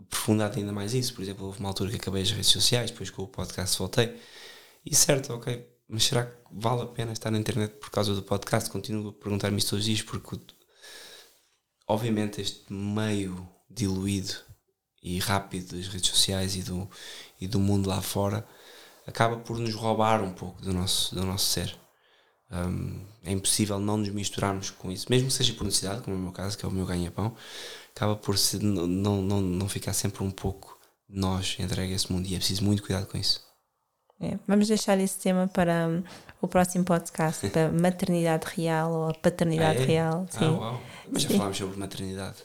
aprofundado 0.00 0.58
ainda 0.58 0.72
mais 0.72 0.94
isso. 0.94 1.14
Por 1.14 1.22
exemplo, 1.22 1.46
houve 1.46 1.60
uma 1.60 1.68
altura 1.68 1.90
que 1.90 1.96
acabei 1.96 2.22
as 2.22 2.30
redes 2.30 2.50
sociais, 2.50 2.90
depois 2.90 3.10
com 3.10 3.22
o 3.22 3.28
podcast 3.28 3.78
voltei. 3.78 4.16
E 4.84 4.94
certo, 4.94 5.32
ok, 5.32 5.66
mas 5.88 6.04
será 6.04 6.26
que 6.26 6.36
vale 6.52 6.82
a 6.82 6.86
pena 6.86 7.12
estar 7.12 7.30
na 7.30 7.38
internet 7.38 7.74
por 7.76 7.90
causa 7.90 8.14
do 8.14 8.22
podcast? 8.22 8.70
Continuo 8.70 9.10
a 9.10 9.12
perguntar-me 9.12 9.58
isso 9.58 9.70
todos 9.70 9.84
os 9.84 9.86
dias, 9.86 10.02
porque 10.02 10.38
obviamente 11.86 12.40
este 12.40 12.72
meio 12.72 13.48
diluído 13.70 14.34
e 15.02 15.18
rápido 15.18 15.76
das 15.76 15.88
redes 15.88 16.10
sociais 16.10 16.56
e 16.56 16.62
do, 16.62 16.88
e 17.40 17.46
do 17.46 17.60
mundo 17.60 17.88
lá 17.88 18.00
fora 18.00 18.46
acaba 19.06 19.36
por 19.36 19.58
nos 19.58 19.74
roubar 19.74 20.22
um 20.22 20.32
pouco 20.32 20.62
do 20.62 20.72
nosso, 20.72 21.14
do 21.14 21.24
nosso 21.24 21.46
ser. 21.46 21.76
Um, 22.50 23.04
é 23.22 23.32
impossível 23.32 23.78
não 23.78 23.96
nos 23.96 24.08
misturarmos 24.10 24.70
com 24.70 24.90
isso, 24.92 25.06
mesmo 25.10 25.28
que 25.28 25.34
seja 25.34 25.52
por 25.54 25.64
necessidade, 25.64 26.02
como 26.02 26.16
é 26.16 26.18
o 26.18 26.22
meu 26.22 26.32
caso, 26.32 26.56
que 26.56 26.64
é 26.64 26.68
o 26.68 26.72
meu 26.72 26.86
ganha-pão 26.86 27.34
acaba 27.94 28.16
por 28.16 28.36
se, 28.36 28.58
não, 28.58 29.22
não, 29.22 29.40
não 29.40 29.68
ficar 29.68 29.92
sempre 29.92 30.22
um 30.22 30.30
pouco 30.30 30.78
nós 31.08 31.56
entregue 31.60 31.92
a 31.92 31.96
esse 31.96 32.12
mundo 32.12 32.26
e 32.26 32.34
é 32.34 32.38
preciso 32.38 32.64
muito 32.64 32.82
cuidado 32.82 33.06
com 33.06 33.16
isso. 33.16 33.42
É, 34.20 34.38
vamos 34.46 34.68
deixar 34.68 34.98
esse 34.98 35.18
tema 35.18 35.48
para 35.48 35.88
um, 35.88 36.02
o 36.40 36.48
próximo 36.48 36.84
podcast, 36.84 37.48
para 37.50 37.70
maternidade 37.70 38.46
real 38.56 38.92
ou 38.92 39.10
a 39.10 39.14
paternidade 39.14 39.80
ah, 39.80 39.82
é? 39.82 39.86
real. 39.86 40.26
Ah, 40.28 40.38
sim. 40.38 40.44
Ah, 40.44 40.50
uau. 40.50 40.82
Mas 41.10 41.22
já 41.22 41.28
falámos 41.30 41.56
sobre 41.56 41.78
maternidade. 41.78 42.36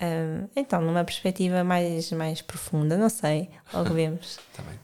Um, 0.00 0.48
então, 0.54 0.80
numa 0.80 1.04
perspectiva 1.04 1.64
mais, 1.64 2.10
mais 2.12 2.40
profunda, 2.40 2.96
não 2.96 3.08
sei, 3.08 3.50
logo 3.72 3.92
vemos. 3.94 4.38
Está 4.50 4.62
bem. 4.62 4.78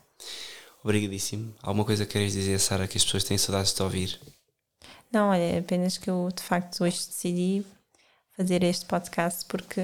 Obrigadíssimo. 0.83 1.55
Alguma 1.63 1.85
coisa 1.85 2.05
queres 2.05 2.33
dizer, 2.33 2.59
Sara, 2.59 2.87
que 2.87 2.99
as 2.99 3.05
pessoas 3.05 3.25
têm 3.25 3.39
saudades 3.39 3.71
de 3.71 3.77
te 3.77 3.83
ouvir? 3.83 4.21
Não, 5.11 5.31
olha, 5.31 5.43
é 5.43 5.59
apenas 5.59 5.97
que 5.97 6.11
eu 6.11 6.29
de 6.35 6.43
facto 6.43 6.83
hoje 6.83 6.97
decidi 7.07 7.65
fazer 8.37 8.63
este 8.63 8.85
podcast 8.87 9.45
porque 9.47 9.81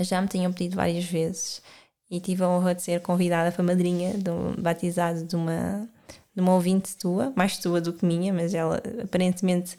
já 0.00 0.20
me 0.20 0.28
tinham 0.28 0.52
pedido 0.52 0.76
várias 0.76 1.04
vezes 1.04 1.62
e 2.10 2.20
tive 2.20 2.44
a 2.44 2.48
honra 2.48 2.74
de 2.74 2.82
ser 2.82 3.00
convidada 3.00 3.50
para 3.50 3.62
madrinha 3.62 4.14
de 4.14 4.30
um 4.30 4.54
batizado 4.56 5.24
de 5.24 5.34
uma, 5.34 5.88
de 6.34 6.40
uma 6.40 6.54
ouvinte 6.54 6.96
tua, 6.96 7.32
mais 7.34 7.58
tua 7.58 7.80
do 7.80 7.92
que 7.92 8.04
minha, 8.04 8.32
mas 8.32 8.54
ela 8.54 8.80
aparentemente 9.02 9.76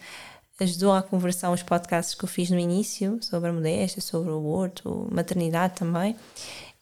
ajudou 0.59 0.91
à 0.93 1.01
conversão 1.01 1.53
os 1.53 1.63
podcasts 1.63 2.15
que 2.15 2.25
eu 2.25 2.27
fiz 2.27 2.49
no 2.49 2.59
início 2.59 3.19
sobre 3.21 3.49
a 3.49 3.53
modéstia, 3.53 4.01
sobre 4.01 4.31
o 4.31 4.38
aborto, 4.38 5.07
maternidade 5.11 5.75
também. 5.75 6.15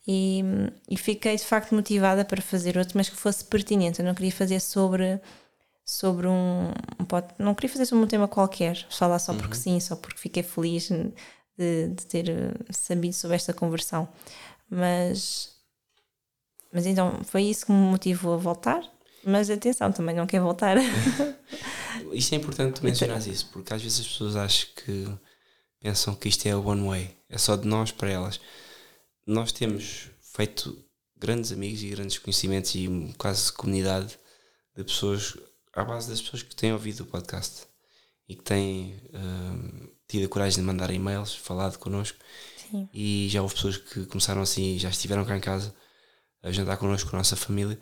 E, 0.08 0.44
e 0.90 0.98
fiquei 0.98 1.36
de 1.36 1.44
facto 1.44 1.74
motivada 1.74 2.24
para 2.24 2.42
fazer 2.42 2.78
outro, 2.78 2.94
mas 2.96 3.10
que 3.10 3.16
fosse 3.16 3.44
pertinente. 3.44 4.00
Eu 4.00 4.06
não 4.06 4.14
queria 4.14 4.32
fazer 4.32 4.60
sobre 4.60 5.20
sobre 5.86 6.28
um, 6.28 6.70
um 7.00 7.06
não 7.38 7.54
queria 7.54 7.70
fazer 7.70 7.86
sobre 7.86 8.04
um 8.04 8.08
tema 8.08 8.28
qualquer, 8.28 8.88
falar 8.90 9.20
só 9.20 9.34
porque 9.34 9.56
uhum. 9.56 9.62
sim, 9.62 9.80
só 9.80 9.96
porque 9.96 10.18
fiquei 10.18 10.42
feliz 10.42 10.90
de, 10.90 11.90
de, 11.90 12.06
ter 12.08 12.28
eh, 12.28 12.54
sabido 12.72 13.14
sobre 13.14 13.36
esta 13.36 13.54
conversão. 13.54 14.10
Mas, 14.68 15.54
mas 16.74 16.88
então 16.88 17.24
foi 17.24 17.44
isso 17.44 17.68
que 17.68 17.72
me 17.72 17.78
motivou 17.78 18.34
a 18.34 18.38
voltar. 18.38 18.84
Mas 19.24 19.50
atenção, 19.50 19.92
também 19.92 20.16
não 20.16 20.28
quer 20.28 20.40
voltar. 20.40 20.78
isto 22.14 22.34
é 22.34 22.36
importante 22.38 22.80
tu 22.80 22.84
mencionares 22.84 23.28
isso, 23.28 23.50
porque 23.52 23.74
às 23.74 23.82
vezes 23.82 24.02
as 24.02 24.08
pessoas 24.08 24.36
acham 24.36 24.70
que 24.76 25.08
pensam 25.80 26.16
que 26.16 26.30
isto 26.30 26.46
é 26.48 26.56
one 26.56 26.88
way, 26.88 27.16
é 27.30 27.38
só 27.38 27.56
de 27.56 27.68
nós 27.68 27.92
para 27.92 28.10
elas. 28.10 28.40
Nós 29.26 29.52
temos 29.52 30.10
feito 30.22 30.78
grandes 31.18 31.52
amigos 31.52 31.82
e 31.82 31.90
grandes 31.90 32.18
conhecimentos 32.18 32.76
e 32.76 33.14
quase 33.18 33.52
comunidade 33.52 34.20
de 34.76 34.84
pessoas 34.84 35.36
à 35.76 35.84
base 35.84 36.10
das 36.10 36.22
pessoas 36.22 36.42
que 36.42 36.56
têm 36.56 36.72
ouvido 36.72 37.02
o 37.02 37.06
podcast 37.06 37.68
e 38.28 38.36
que 38.36 38.44
têm 38.44 38.96
uh, 39.14 39.90
tido 40.08 40.26
a 40.26 40.30
coragem 40.30 40.60
de 40.60 40.66
mandar 40.66 40.90
e-mails, 40.90 41.36
falado 41.36 41.78
connosco. 41.78 42.18
Sim. 42.72 42.90
E 42.94 43.28
já 43.30 43.42
houve 43.42 43.54
pessoas 43.54 43.78
que 43.78 44.06
começaram 44.06 44.42
assim, 44.42 44.80
já 44.80 44.90
estiveram 44.90 45.26
cá 45.26 45.38
em 45.38 45.42
casa 45.42 45.76
a 46.42 46.52
jantar 46.52 46.78
connosco, 46.78 47.10
com 47.10 47.18
a 47.18 47.20
nossa 47.20 47.36
família. 47.36 47.80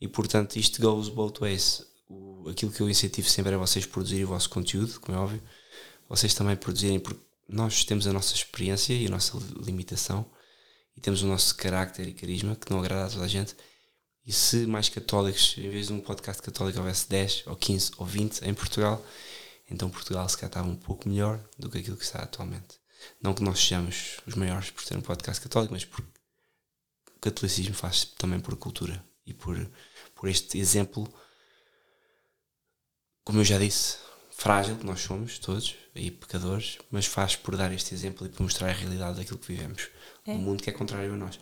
E 0.00 0.06
portanto, 0.06 0.56
isto 0.56 0.80
goes 0.80 1.08
both 1.08 1.40
ways. 1.40 1.84
O, 2.08 2.48
aquilo 2.48 2.70
que 2.70 2.80
eu 2.80 2.88
incentivo 2.88 3.28
sempre 3.28 3.52
é 3.52 3.56
vocês 3.56 3.84
produzirem 3.84 4.24
o 4.24 4.28
vosso 4.28 4.48
conteúdo, 4.48 5.00
como 5.00 5.18
é 5.18 5.20
óbvio. 5.20 5.42
Vocês 6.08 6.34
também 6.34 6.56
produzirem, 6.56 7.00
porque 7.00 7.20
nós 7.48 7.84
temos 7.84 8.06
a 8.06 8.12
nossa 8.12 8.34
experiência 8.34 8.94
e 8.94 9.06
a 9.06 9.10
nossa 9.10 9.36
limitação 9.56 10.24
e 10.96 11.00
temos 11.00 11.22
o 11.22 11.26
nosso 11.26 11.56
carácter 11.56 12.06
e 12.06 12.14
carisma 12.14 12.54
que 12.54 12.70
não 12.70 12.78
agrada 12.78 13.06
a 13.06 13.10
toda 13.10 13.24
a 13.24 13.28
gente 13.28 13.56
e 14.24 14.32
se 14.32 14.66
mais 14.66 14.88
católicos, 14.88 15.54
em 15.58 15.68
vez 15.68 15.88
de 15.88 15.92
um 15.92 16.00
podcast 16.00 16.40
católico, 16.40 16.78
houvesse 16.78 17.08
10 17.08 17.44
ou 17.46 17.56
15 17.56 17.92
ou 17.98 18.06
20 18.06 18.42
em 18.42 18.54
Portugal, 18.54 19.04
então 19.70 19.90
Portugal 19.90 20.28
se 20.28 20.36
calhar 20.36 20.48
estava 20.48 20.68
um 20.68 20.76
pouco 20.76 21.08
melhor 21.08 21.42
do 21.58 21.68
que 21.68 21.78
aquilo 21.78 21.96
que 21.96 22.04
está 22.04 22.20
atualmente. 22.20 22.80
Não 23.20 23.34
que 23.34 23.42
nós 23.42 23.58
sejamos 23.58 24.18
os 24.26 24.34
maiores 24.34 24.70
por 24.70 24.84
ter 24.84 24.96
um 24.96 25.00
podcast 25.00 25.42
católico, 25.42 25.72
mas 25.72 25.84
porque 25.84 26.08
o 27.16 27.20
catolicismo 27.20 27.74
faz 27.74 28.04
também 28.04 28.38
por 28.38 28.54
cultura 28.56 29.04
e 29.26 29.34
por, 29.34 29.68
por 30.14 30.28
este 30.28 30.58
exemplo, 30.58 31.12
como 33.24 33.40
eu 33.40 33.44
já 33.44 33.58
disse, 33.58 33.96
frágil 34.30 34.76
que 34.76 34.86
nós 34.86 35.00
somos 35.00 35.38
todos 35.38 35.76
e 35.94 36.10
pecadores, 36.10 36.78
mas 36.90 37.06
faz 37.06 37.36
por 37.36 37.56
dar 37.56 37.72
este 37.72 37.94
exemplo 37.94 38.26
e 38.26 38.30
por 38.30 38.42
mostrar 38.42 38.68
a 38.70 38.72
realidade 38.72 39.18
daquilo 39.18 39.38
que 39.38 39.52
vivemos. 39.52 39.88
É. 40.26 40.32
Um 40.32 40.38
mundo 40.38 40.62
que 40.62 40.70
é 40.70 40.72
contrário 40.72 41.12
a 41.12 41.16
nós. 41.16 41.38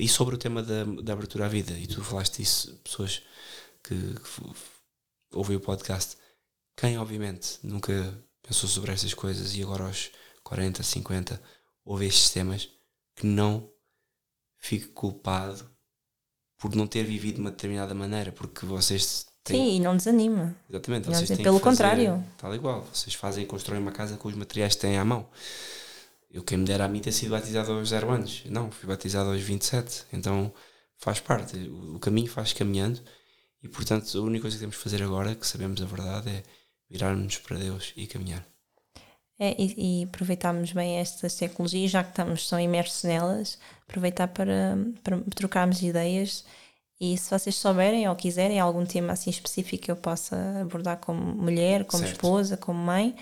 E 0.00 0.08
sobre 0.08 0.34
o 0.34 0.38
tema 0.38 0.62
da, 0.62 0.84
da 0.84 1.12
abertura 1.12 1.44
à 1.44 1.48
vida, 1.48 1.72
e 1.72 1.86
tu 1.86 2.02
falaste 2.02 2.40
isso, 2.40 2.74
pessoas 2.82 3.22
que, 3.82 3.94
que 3.94 4.52
ouvem 5.32 5.56
o 5.56 5.60
podcast, 5.60 6.16
quem, 6.74 6.96
obviamente, 6.98 7.58
nunca 7.62 7.92
pensou 8.42 8.68
sobre 8.68 8.92
estas 8.92 9.12
coisas 9.12 9.54
e 9.54 9.62
agora 9.62 9.84
aos 9.84 10.10
40, 10.42 10.82
50 10.82 11.42
ouve 11.84 12.06
estes 12.06 12.30
temas, 12.30 12.70
que 13.14 13.26
não 13.26 13.70
fique 14.56 14.86
culpado 14.86 15.68
por 16.56 16.74
não 16.74 16.86
ter 16.86 17.04
vivido 17.04 17.36
de 17.36 17.40
uma 17.42 17.50
determinada 17.50 17.94
maneira, 17.94 18.32
porque 18.32 18.64
vocês 18.64 19.26
têm. 19.44 19.56
Sim, 19.56 19.76
e 19.76 19.80
não 19.80 19.96
desanima. 19.96 20.56
Exatamente, 20.68 21.08
Não, 21.10 21.14
vocês 21.14 21.40
pelo 21.40 21.60
contrário. 21.60 22.24
Tal 22.38 22.54
igual, 22.54 22.86
vocês 22.92 23.14
fazem, 23.14 23.44
constroem 23.44 23.82
uma 23.82 23.92
casa 23.92 24.16
com 24.16 24.28
os 24.28 24.34
materiais 24.34 24.74
que 24.74 24.80
têm 24.80 24.98
à 24.98 25.04
mão. 25.04 25.28
Eu, 26.30 26.44
quem 26.44 26.58
me 26.58 26.64
dera 26.64 26.84
a 26.84 26.88
mim 26.88 27.00
ter 27.00 27.12
sido 27.12 27.30
batizado 27.30 27.72
aos 27.72 27.88
0 27.88 28.10
anos. 28.10 28.44
Não, 28.46 28.70
fui 28.70 28.88
batizado 28.88 29.30
aos 29.30 29.40
27. 29.40 30.04
Então 30.12 30.52
faz 30.96 31.18
parte. 31.18 31.56
O 31.56 31.98
caminho 31.98 32.28
faz 32.30 32.52
caminhando 32.52 33.00
e, 33.62 33.68
portanto, 33.68 34.16
a 34.16 34.22
única 34.22 34.42
coisa 34.42 34.56
que 34.56 34.60
temos 34.60 34.76
que 34.76 34.82
fazer 34.82 35.02
agora, 35.02 35.34
que 35.34 35.46
sabemos 35.46 35.82
a 35.82 35.86
verdade, 35.86 36.30
é 36.30 36.42
virarmos 36.88 37.38
para 37.38 37.58
Deus 37.58 37.92
e 37.96 38.06
caminhar. 38.06 38.46
É, 39.38 39.54
e, 39.58 40.02
e 40.02 40.04
aproveitarmos 40.04 40.72
bem 40.72 40.98
estas 40.98 41.34
tecnologias, 41.34 41.90
já 41.90 42.04
que 42.04 42.10
estamos 42.10 42.46
tão 42.48 42.60
imersos 42.60 43.02
nelas, 43.04 43.58
aproveitar 43.88 44.28
para, 44.28 44.76
para 45.02 45.18
trocarmos 45.34 45.80
ideias. 45.82 46.44
E 47.00 47.16
se 47.16 47.30
vocês 47.30 47.56
souberem 47.56 48.06
ou 48.08 48.14
quiserem 48.14 48.60
algum 48.60 48.84
tema 48.84 49.14
assim 49.14 49.30
específico 49.30 49.84
que 49.84 49.90
eu 49.90 49.96
possa 49.96 50.36
abordar 50.60 50.98
como 50.98 51.20
mulher, 51.20 51.86
como 51.86 52.02
Certo. 52.02 52.16
esposa, 52.16 52.56
como 52.58 52.78
mãe, 52.78 53.16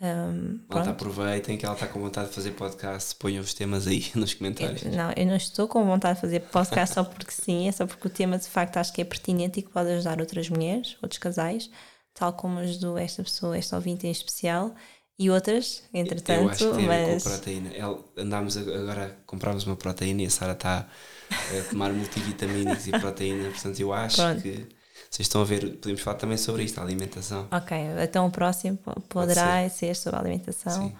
hum, 0.00 0.60
Malta, 0.68 0.90
aproveitem 0.90 1.56
que 1.58 1.64
ela 1.64 1.74
está 1.74 1.86
com 1.86 2.00
vontade 2.00 2.28
de 2.28 2.34
fazer 2.34 2.52
podcast, 2.52 3.14
ponham 3.16 3.42
os 3.42 3.52
temas 3.54 3.86
aí 3.86 4.10
nos 4.16 4.34
comentários. 4.34 4.82
Não, 4.84 5.12
eu 5.16 5.26
não 5.26 5.36
estou 5.36 5.68
com 5.68 5.84
vontade 5.84 6.14
de 6.16 6.20
fazer 6.22 6.40
podcast 6.40 6.94
só 6.94 7.04
porque 7.04 7.30
sim, 7.32 7.68
é 7.68 7.72
só 7.72 7.86
porque 7.86 8.06
o 8.06 8.10
tema 8.10 8.38
de 8.38 8.48
facto 8.48 8.76
acho 8.78 8.92
que 8.92 9.00
é 9.02 9.04
pertinente 9.04 9.60
e 9.60 9.62
que 9.62 9.70
pode 9.70 9.90
ajudar 9.90 10.20
outras 10.20 10.48
mulheres, 10.48 10.96
outros 11.02 11.18
casais, 11.18 11.70
tal 12.14 12.32
como 12.32 12.58
ajudou 12.60 12.96
esta 12.98 13.22
pessoa, 13.22 13.56
esta 13.56 13.76
ouvinte 13.76 14.06
em 14.06 14.10
especial, 14.10 14.74
e 15.18 15.28
outras, 15.30 15.82
Eu 15.92 16.00
entretanto, 16.00 16.48
acho 16.48 16.70
que 16.70 16.76
tem 16.78 16.86
mas 16.86 17.22
com 17.22 17.28
proteína. 17.30 17.70
Andámos 18.16 18.56
a- 18.56 18.60
agora, 18.62 19.18
comprámos 19.26 19.66
uma 19.66 19.76
proteína 19.76 20.22
e 20.22 20.26
a 20.26 20.30
Sara 20.30 20.52
está 20.52 20.88
a 21.30 21.68
tomar 21.68 21.92
multivitamínicos 21.92 22.86
e 22.86 22.90
proteína, 22.92 23.50
portanto 23.50 23.78
eu 23.80 23.92
acho 23.92 24.16
Pronto. 24.16 24.40
que 24.40 24.66
vocês 25.10 25.26
estão 25.26 25.40
a 25.40 25.44
ver, 25.44 25.76
podemos 25.78 26.00
falar 26.00 26.16
também 26.18 26.36
sobre 26.38 26.62
isto, 26.62 26.78
a 26.78 26.82
alimentação. 26.84 27.48
ok, 27.50 27.76
então 28.02 28.26
o 28.26 28.30
próximo 28.30 28.76
po- 28.76 29.00
poderá 29.02 29.68
ser 29.68 29.94
sobre 29.96 30.16
a 30.18 30.20
alimentação. 30.22 30.72
Sim. 30.88 30.94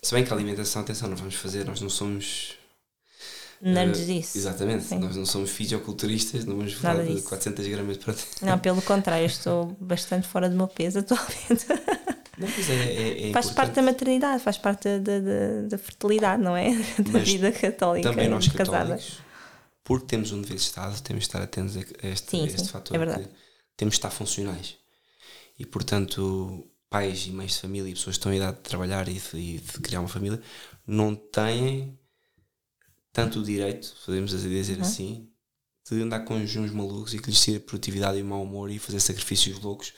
Se 0.00 0.14
bem 0.14 0.24
que 0.24 0.30
a 0.32 0.36
alimentação, 0.36 0.82
atenção, 0.82 1.08
não 1.08 1.16
vamos 1.16 1.34
fazer, 1.34 1.64
nós 1.64 1.80
não 1.80 1.88
somos. 1.90 2.54
Nerds 3.60 4.02
eh, 4.02 4.04
disso. 4.04 4.38
Exatamente, 4.38 4.84
Sim. 4.84 5.00
nós 5.00 5.16
não 5.16 5.26
somos 5.26 5.50
fisioculturistas, 5.50 6.44
não 6.44 6.56
vamos 6.56 6.74
falar 6.74 7.02
de 7.02 7.14
disso. 7.14 7.28
400 7.28 7.66
gramas 7.66 7.98
de 7.98 8.04
proteína. 8.04 8.30
Não, 8.52 8.58
pelo 8.60 8.80
contrário, 8.82 9.26
estou 9.26 9.76
bastante 9.80 10.28
fora 10.28 10.48
do 10.48 10.54
meu 10.56 10.68
peso 10.68 11.00
atualmente. 11.00 11.66
Não, 12.38 12.48
mas 12.56 12.70
é, 12.70 12.74
é, 12.74 13.30
é 13.30 13.32
faz 13.34 13.46
parte 13.46 13.56
da 13.74 13.80
importante. 13.82 13.84
maternidade, 13.84 14.42
faz 14.44 14.56
parte 14.58 14.84
da, 14.84 14.98
da, 14.98 15.18
da- 15.18 15.62
da 15.70 15.78
fertilidade, 15.78 16.40
não 16.40 16.56
é? 16.56 16.70
Da 17.02 17.10
Mas 17.14 17.28
vida 17.28 17.50
católica 17.50 18.08
Também 18.08 18.28
nós 18.28 18.44
de 18.44 18.50
casada. 18.52 18.78
católicos, 18.78 19.18
porque 19.82 20.06
temos 20.06 20.30
um 20.30 20.40
dever 20.40 20.56
de 20.56 20.62
Estado, 20.62 21.00
temos 21.02 21.24
de 21.24 21.28
estar 21.28 21.42
atentos 21.42 21.76
a 21.76 21.80
este, 22.06 22.30
Sim, 22.30 22.42
a 22.42 22.46
este 22.46 22.60
sim, 22.60 22.68
fator. 22.68 22.94
é 22.94 22.98
verdade. 22.98 23.24
que 23.24 23.47
temos 23.78 23.94
de 23.94 23.98
estar 24.00 24.10
funcionais. 24.10 24.76
E, 25.58 25.64
portanto, 25.64 26.66
pais 26.90 27.26
e 27.26 27.30
mães 27.30 27.52
de 27.52 27.60
família 27.60 27.88
e 27.90 27.94
pessoas 27.94 28.16
que 28.16 28.20
estão 28.20 28.32
em 28.32 28.36
idade 28.36 28.58
de 28.58 28.62
trabalhar 28.64 29.08
e 29.08 29.14
de, 29.14 29.36
e 29.38 29.58
de 29.58 29.72
criar 29.80 30.00
uma 30.00 30.08
família 30.08 30.40
não 30.86 31.14
têm 31.14 31.98
tanto 33.12 33.40
o 33.40 33.44
direito, 33.44 33.94
podemos 34.04 34.30
dizer 34.32 34.76
Uhum. 34.76 34.82
assim, 34.82 35.28
de 35.90 36.02
andar 36.02 36.20
com 36.20 36.34
uns 36.34 36.54
malucos 36.70 37.14
e 37.14 37.18
que 37.18 37.30
lhes 37.30 37.40
tire 37.40 37.56
a 37.56 37.60
produtividade 37.60 38.18
e 38.18 38.22
o 38.22 38.24
mau 38.26 38.42
humor 38.42 38.70
e 38.70 38.78
fazer 38.78 39.00
sacrifícios 39.00 39.58
loucos 39.60 39.94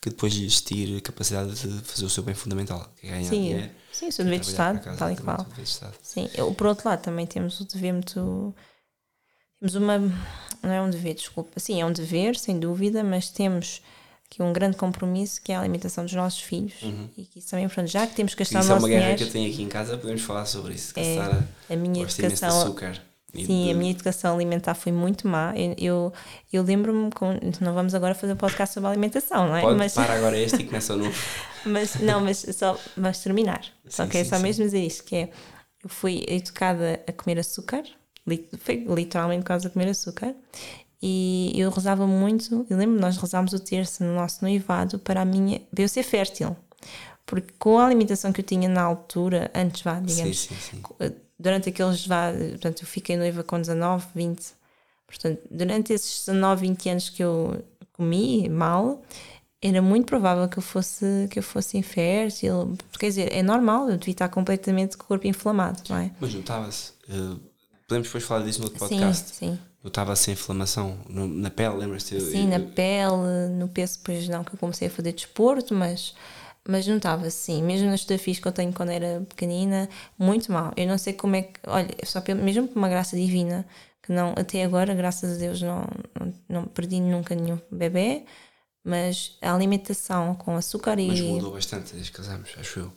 que 0.00 0.10
depois 0.10 0.32
lhes 0.34 0.60
tire 0.60 0.96
a 0.96 1.00
capacidade 1.00 1.54
de 1.54 1.80
fazer 1.84 2.04
o 2.04 2.10
seu 2.10 2.22
bem 2.24 2.34
fundamental, 2.34 2.92
que 3.00 3.06
é 3.06 3.10
ganhar 3.10 3.28
Sim, 3.28 3.42
dinheiro. 3.42 3.70
sim, 3.92 4.08
o 4.08 4.12
seu 4.12 4.24
dever 4.24 4.40
de 4.40 4.46
Estado, 4.46 4.96
tal 4.96 5.12
e 5.12 5.16
qual. 5.16 5.46
Sim, 6.02 6.28
eu, 6.34 6.52
por 6.54 6.66
outro 6.66 6.88
lado 6.88 7.02
também 7.02 7.26
temos 7.26 7.60
o 7.60 7.64
dever 7.64 7.92
muito. 7.92 8.54
Temos 9.62 9.74
uma. 9.76 9.98
Não 10.60 10.72
é 10.72 10.82
um 10.82 10.90
dever, 10.90 11.14
desculpa. 11.14 11.60
Sim, 11.60 11.80
é 11.80 11.86
um 11.86 11.92
dever, 11.92 12.36
sem 12.36 12.58
dúvida, 12.58 13.04
mas 13.04 13.28
temos 13.30 13.80
aqui 14.26 14.42
um 14.42 14.52
grande 14.52 14.76
compromisso 14.76 15.40
que 15.40 15.52
é 15.52 15.56
a 15.56 15.60
alimentação 15.60 16.04
dos 16.04 16.14
nossos 16.14 16.40
filhos. 16.40 16.74
E 17.16 17.24
que 17.24 17.38
isso 17.38 17.50
também, 17.50 17.68
pronto, 17.68 17.86
já 17.88 18.04
que 18.06 18.14
temos 18.14 18.34
que 18.34 18.40
gastar 18.40 18.58
o 18.58 18.62
Isso 18.62 18.70
é 18.70 18.74
nosso 18.74 18.82
uma 18.86 18.88
guerra 18.88 19.00
dinheiro. 19.02 19.18
que 19.18 19.24
eu 19.28 19.32
tenho 19.32 19.52
aqui 19.52 19.62
em 19.62 19.68
casa, 19.68 19.96
podemos 19.96 20.22
falar 20.22 20.46
sobre 20.46 20.74
isso. 20.74 20.92
É, 20.98 21.18
a 21.72 21.76
minha 21.76 22.00
imenso 22.00 22.16
de 22.16 22.26
educação- 22.26 22.60
açúcar. 22.62 23.00
Sim, 23.34 23.64
de- 23.64 23.70
a 23.70 23.74
minha 23.74 23.90
educação 23.92 24.34
alimentar 24.34 24.74
foi 24.74 24.90
muito 24.92 25.26
má. 25.28 25.54
Eu, 25.56 25.74
eu, 25.78 26.12
eu 26.52 26.62
lembro-me, 26.62 27.08
não 27.60 27.72
vamos 27.72 27.94
agora 27.94 28.14
fazer 28.14 28.32
um 28.32 28.36
podcast 28.36 28.74
sobre 28.74 28.90
alimentação, 28.90 29.46
não 29.48 29.56
é? 29.56 29.62
Pode 29.62 29.78
mas, 29.78 29.94
para 29.94 30.12
agora 30.14 30.36
este 30.38 30.60
e 30.60 30.64
começa 30.64 30.92
o 30.94 30.98
novo. 30.98 31.16
mas 31.64 31.94
não, 32.00 32.20
mas 32.20 32.44
só 32.52 32.78
vamos 32.96 33.18
terminar. 33.20 33.62
Só 33.88 34.04
Sim, 34.04 34.10
que 34.10 34.18
é 34.18 34.24
só 34.24 34.36
sim. 34.36 34.42
mesmo 34.42 34.64
dizer 34.64 34.84
isto, 34.84 35.04
que 35.04 35.16
é 35.16 35.30
eu 35.82 35.88
fui 35.88 36.24
educada 36.28 37.00
a 37.08 37.12
comer 37.12 37.38
açúcar, 37.38 37.82
foi 38.58 38.84
literalmente 38.88 39.42
por 39.42 39.48
causa 39.48 39.68
de 39.68 39.72
comer 39.72 39.88
açúcar, 39.88 40.34
e 41.02 41.52
eu 41.56 41.70
rezava 41.70 42.06
muito, 42.06 42.64
eu 42.70 42.76
lembro 42.76 43.00
nós 43.00 43.16
rezámos 43.16 43.52
o 43.52 43.58
terço 43.58 44.04
no 44.04 44.14
nosso 44.14 44.42
noivado 44.42 44.98
para 45.00 45.22
a 45.22 45.24
minha, 45.24 45.60
para 45.74 45.82
eu 45.82 45.88
ser 45.88 46.02
fértil. 46.04 46.56
Porque 47.26 47.52
com 47.58 47.78
a 47.78 47.86
alimentação 47.86 48.32
que 48.32 48.40
eu 48.40 48.44
tinha 48.44 48.68
na 48.68 48.82
altura, 48.82 49.50
antes 49.54 49.82
vá, 49.82 49.96
Sim, 49.98 50.04
digamos, 50.06 50.40
sim, 50.40 50.54
sim. 50.56 50.82
durante 51.38 51.68
aqueles 51.68 52.06
vá, 52.06 52.32
portanto, 52.50 52.82
eu 52.82 52.86
fiquei 52.86 53.16
noiva 53.16 53.42
com 53.42 53.60
19, 53.60 54.06
20. 54.14 54.52
Portanto, 55.06 55.40
durante 55.50 55.92
esses 55.92 56.20
19, 56.26 56.66
20 56.68 56.88
anos 56.90 57.08
que 57.10 57.22
eu 57.22 57.64
comi 57.92 58.48
mal, 58.48 59.02
era 59.60 59.80
muito 59.80 60.06
provável 60.06 60.48
que 60.48 60.58
eu 60.58 60.62
fosse 60.62 61.28
que 61.30 61.38
eu 61.38 61.42
fosse 61.42 61.78
infértil. 61.78 62.76
Quer 62.98 63.06
dizer, 63.08 63.32
é 63.32 63.42
normal, 63.42 63.88
eu 63.88 63.96
devia 63.96 64.12
estar 64.12 64.28
completamente 64.28 64.96
com 64.96 65.04
o 65.04 65.06
corpo 65.06 65.26
inflamado, 65.26 65.80
não 65.88 65.96
é? 65.98 66.10
Mas 66.20 66.34
notava-se. 66.34 66.92
eh, 67.08 67.36
podemos 67.86 68.08
depois 68.08 68.24
falar 68.24 68.44
disso 68.44 68.58
no 68.60 68.66
outro 68.66 68.78
Sim, 68.86 68.98
podcast. 68.98 69.34
sim. 69.34 69.58
Notava-se 69.82 70.30
a 70.30 70.32
inflamação 70.34 70.96
no- 71.08 71.26
na 71.26 71.50
pele, 71.50 71.74
lembras-te? 71.76 72.14
Eu- 72.14 72.20
Sim, 72.20 72.46
na 72.48 72.56
eu- 72.58 72.68
pele, 72.68 73.48
no 73.58 73.68
peso, 73.68 73.98
depois 73.98 74.28
não, 74.28 74.44
que 74.44 74.54
eu 74.54 74.58
comecei 74.58 74.86
a 74.88 74.90
fazer 74.90 75.12
desporto, 75.12 75.74
mas, 75.74 76.14
mas 76.68 76.86
notava 76.86 77.28
sim, 77.30 77.62
mesmo 77.62 77.88
nas 77.90 78.02
fotografias 78.02 78.38
que 78.38 78.46
eu 78.46 78.52
tenho 78.52 78.72
quando 78.72 78.90
era 78.90 79.20
pequenina, 79.28 79.88
muito 80.18 80.52
mal. 80.52 80.72
Eu 80.76 80.86
não 80.86 80.96
sei 80.98 81.12
como 81.14 81.34
é 81.34 81.42
que, 81.42 81.58
olha, 81.66 81.88
só 82.04 82.20
pelo, 82.20 82.40
mesmo 82.42 82.68
por 82.68 82.78
uma 82.78 82.88
graça 82.88 83.16
divina, 83.16 83.66
que 84.02 84.12
não, 84.12 84.32
até 84.36 84.62
agora, 84.62 84.94
graças 84.94 85.36
a 85.36 85.38
Deus, 85.38 85.60
não, 85.60 85.84
não, 86.18 86.34
não 86.48 86.64
perdi 86.66 87.00
nunca 87.00 87.34
nenhum 87.34 87.58
bebê, 87.70 88.24
mas 88.84 89.36
a 89.42 89.52
alimentação 89.54 90.34
com 90.36 90.56
açúcar 90.56 90.98
e. 90.98 91.08
Mas 91.08 91.20
mudou 91.20 91.52
bastante 91.52 91.92
desde 91.92 92.10
que 92.12 92.16
casamos, 92.18 92.50
acho 92.58 92.80
eu. 92.80 92.92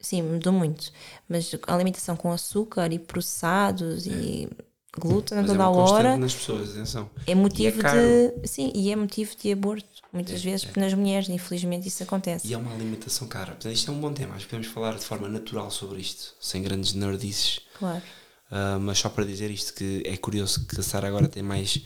Sim, 0.00 0.22
mudou 0.22 0.52
muito. 0.52 0.92
Mas 1.28 1.50
a 1.66 1.74
alimentação 1.74 2.16
com 2.16 2.32
açúcar 2.32 2.92
e 2.92 2.98
processados 2.98 4.06
e 4.06 4.48
glúten 4.96 5.38
a 5.38 5.40
é 5.40 5.44
toda 5.44 5.64
a 5.64 5.70
uma 5.70 5.76
constante 5.76 6.06
hora 6.06 6.16
nas 6.16 6.34
pessoas, 6.34 6.70
atenção. 6.70 7.10
é 7.26 7.34
motivo 7.34 7.80
caro. 7.80 7.98
de. 7.98 8.48
Sim, 8.48 8.72
e 8.74 8.90
é 8.90 8.96
motivo 8.96 9.36
de 9.36 9.52
aborto. 9.52 9.88
Muitas 10.12 10.42
vezes 10.42 10.66
nas 10.76 10.94
mulheres, 10.94 11.28
infelizmente, 11.28 11.88
isso 11.88 12.02
acontece. 12.02 12.48
E 12.48 12.54
é 12.54 12.56
uma 12.56 12.72
alimentação 12.72 13.28
cara. 13.28 13.52
Portanto, 13.52 13.74
isto 13.74 13.90
é 13.90 13.94
um 13.94 14.00
bom 14.00 14.12
tema. 14.12 14.34
Acho 14.34 14.44
que 14.44 14.50
podemos 14.50 14.72
falar 14.72 14.94
de 14.94 15.04
forma 15.04 15.28
natural 15.28 15.70
sobre 15.70 16.00
isto, 16.00 16.34
sem 16.40 16.62
grandes 16.62 16.94
nerdices. 16.94 17.60
Claro. 17.78 18.02
Ah, 18.50 18.78
mas 18.80 18.98
só 18.98 19.08
para 19.08 19.24
dizer 19.24 19.50
isto 19.50 19.74
que 19.74 20.02
é 20.06 20.16
curioso 20.16 20.66
que 20.66 20.80
a 20.80 20.82
Sara 20.82 21.08
agora 21.08 21.28
tem 21.28 21.42
mais 21.42 21.80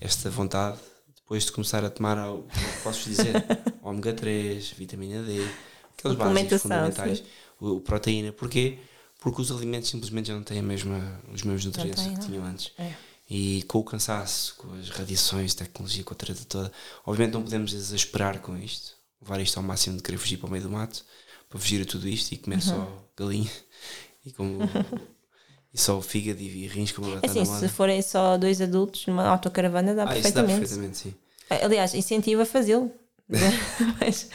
esta 0.00 0.30
vontade 0.30 0.78
depois 1.16 1.44
de 1.44 1.52
começar 1.52 1.84
a 1.84 1.90
tomar 1.90 2.18
posso 2.82 3.08
dizer 3.08 3.32
ômega 3.82 4.12
3, 4.12 4.72
vitamina 4.72 5.22
D, 5.22 5.46
aqueles 5.98 6.16
básicos 6.18 6.62
fundamentais, 6.62 7.18
sim. 7.18 7.24
O, 7.62 7.76
o 7.76 7.80
proteína, 7.80 8.32
porquê? 8.32 8.78
Porque 9.20 9.40
os 9.40 9.50
alimentos 9.52 9.88
simplesmente 9.88 10.28
já 10.28 10.34
não 10.34 10.42
têm 10.42 10.58
a 10.58 10.62
mesma, 10.62 11.20
os 11.32 11.42
mesmos 11.42 11.64
nutrientes 11.64 12.02
que 12.06 12.18
tinham 12.18 12.44
antes. 12.44 12.72
É. 12.78 12.92
E 13.30 13.62
com 13.62 13.78
o 13.78 13.84
cansaço, 13.84 14.56
com 14.56 14.72
as 14.74 14.88
radiações, 14.90 15.54
tecnologia, 15.54 16.04
com 16.04 16.12
a 16.12 16.16
treta 16.16 16.44
toda, 16.44 16.72
obviamente 17.06 17.34
não 17.34 17.42
podemos 17.42 17.72
exasperar 17.72 18.40
com 18.40 18.56
isto, 18.58 18.94
levar 19.22 19.40
isto 19.40 19.56
ao 19.56 19.62
máximo 19.62 19.96
de 19.96 20.02
querer 20.02 20.18
fugir 20.18 20.36
para 20.38 20.48
o 20.48 20.50
meio 20.50 20.64
do 20.64 20.70
mato, 20.70 21.04
para 21.48 21.58
fugir 21.58 21.80
a 21.82 21.84
tudo 21.86 22.08
isto 22.08 22.32
e 22.32 22.36
comer 22.36 22.56
Uhum. 22.56 22.60
só 22.62 23.08
galinha 23.16 23.50
e, 24.26 24.32
como, 24.32 24.58
e 25.72 25.78
só 25.78 25.96
o 25.98 26.02
fígado 26.02 26.40
e 26.40 26.66
rins 26.66 26.92
como 26.92 27.06
agora 27.06 27.20
É 27.24 27.30
assim, 27.30 27.44
se 27.44 27.68
forem 27.68 28.02
só 28.02 28.36
dois 28.36 28.60
adultos 28.60 29.06
numa 29.06 29.26
autocaravana, 29.28 29.94
dá 29.94 30.02
Ah, 30.02 30.18
isso 30.18 30.32
dá 30.34 30.42
perfeitamente. 30.42 30.58
perfeitamente, 30.60 30.98
sim. 30.98 31.14
Aliás, 31.64 31.94
incentiva 31.94 32.42
a 32.42 32.46
fazê-lo. 32.46 32.90
mas 34.00 34.28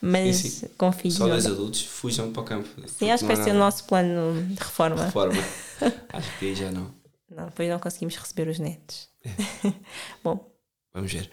mas 0.00 0.36
Sim, 0.36 0.48
sim. 0.48 0.68
com 0.76 0.90
filhos. 0.92 1.16
Só 1.16 1.26
dois 1.28 1.46
adultos 1.46 1.84
fujam 1.84 2.32
para 2.32 2.42
o 2.42 2.44
campo. 2.44 2.68
Sim, 2.88 3.10
acho 3.10 3.26
que 3.26 3.34
vai 3.34 3.42
ser 3.42 3.50
o 3.50 3.58
nosso 3.58 3.84
plano 3.84 4.42
de 4.46 4.54
reforma. 4.62 5.04
Reforma. 5.04 5.42
Acho 6.12 6.38
que 6.38 6.46
aí 6.46 6.54
já 6.54 6.70
não. 6.70 6.94
Não, 7.30 7.46
depois 7.46 7.68
não 7.68 7.78
conseguimos 7.78 8.16
receber 8.16 8.48
os 8.48 8.58
netos. 8.58 9.08
Bom, 10.22 10.50
Vamos 10.92 11.12
ver. 11.12 11.30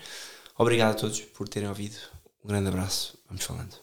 Obrigado 0.57 0.91
a 0.91 0.94
todos 0.95 1.19
por 1.22 1.49
terem 1.49 1.68
ouvido. 1.68 1.98
Um 2.44 2.48
grande 2.48 2.69
abraço. 2.69 3.18
Vamos 3.27 3.44
falando. 3.44 3.76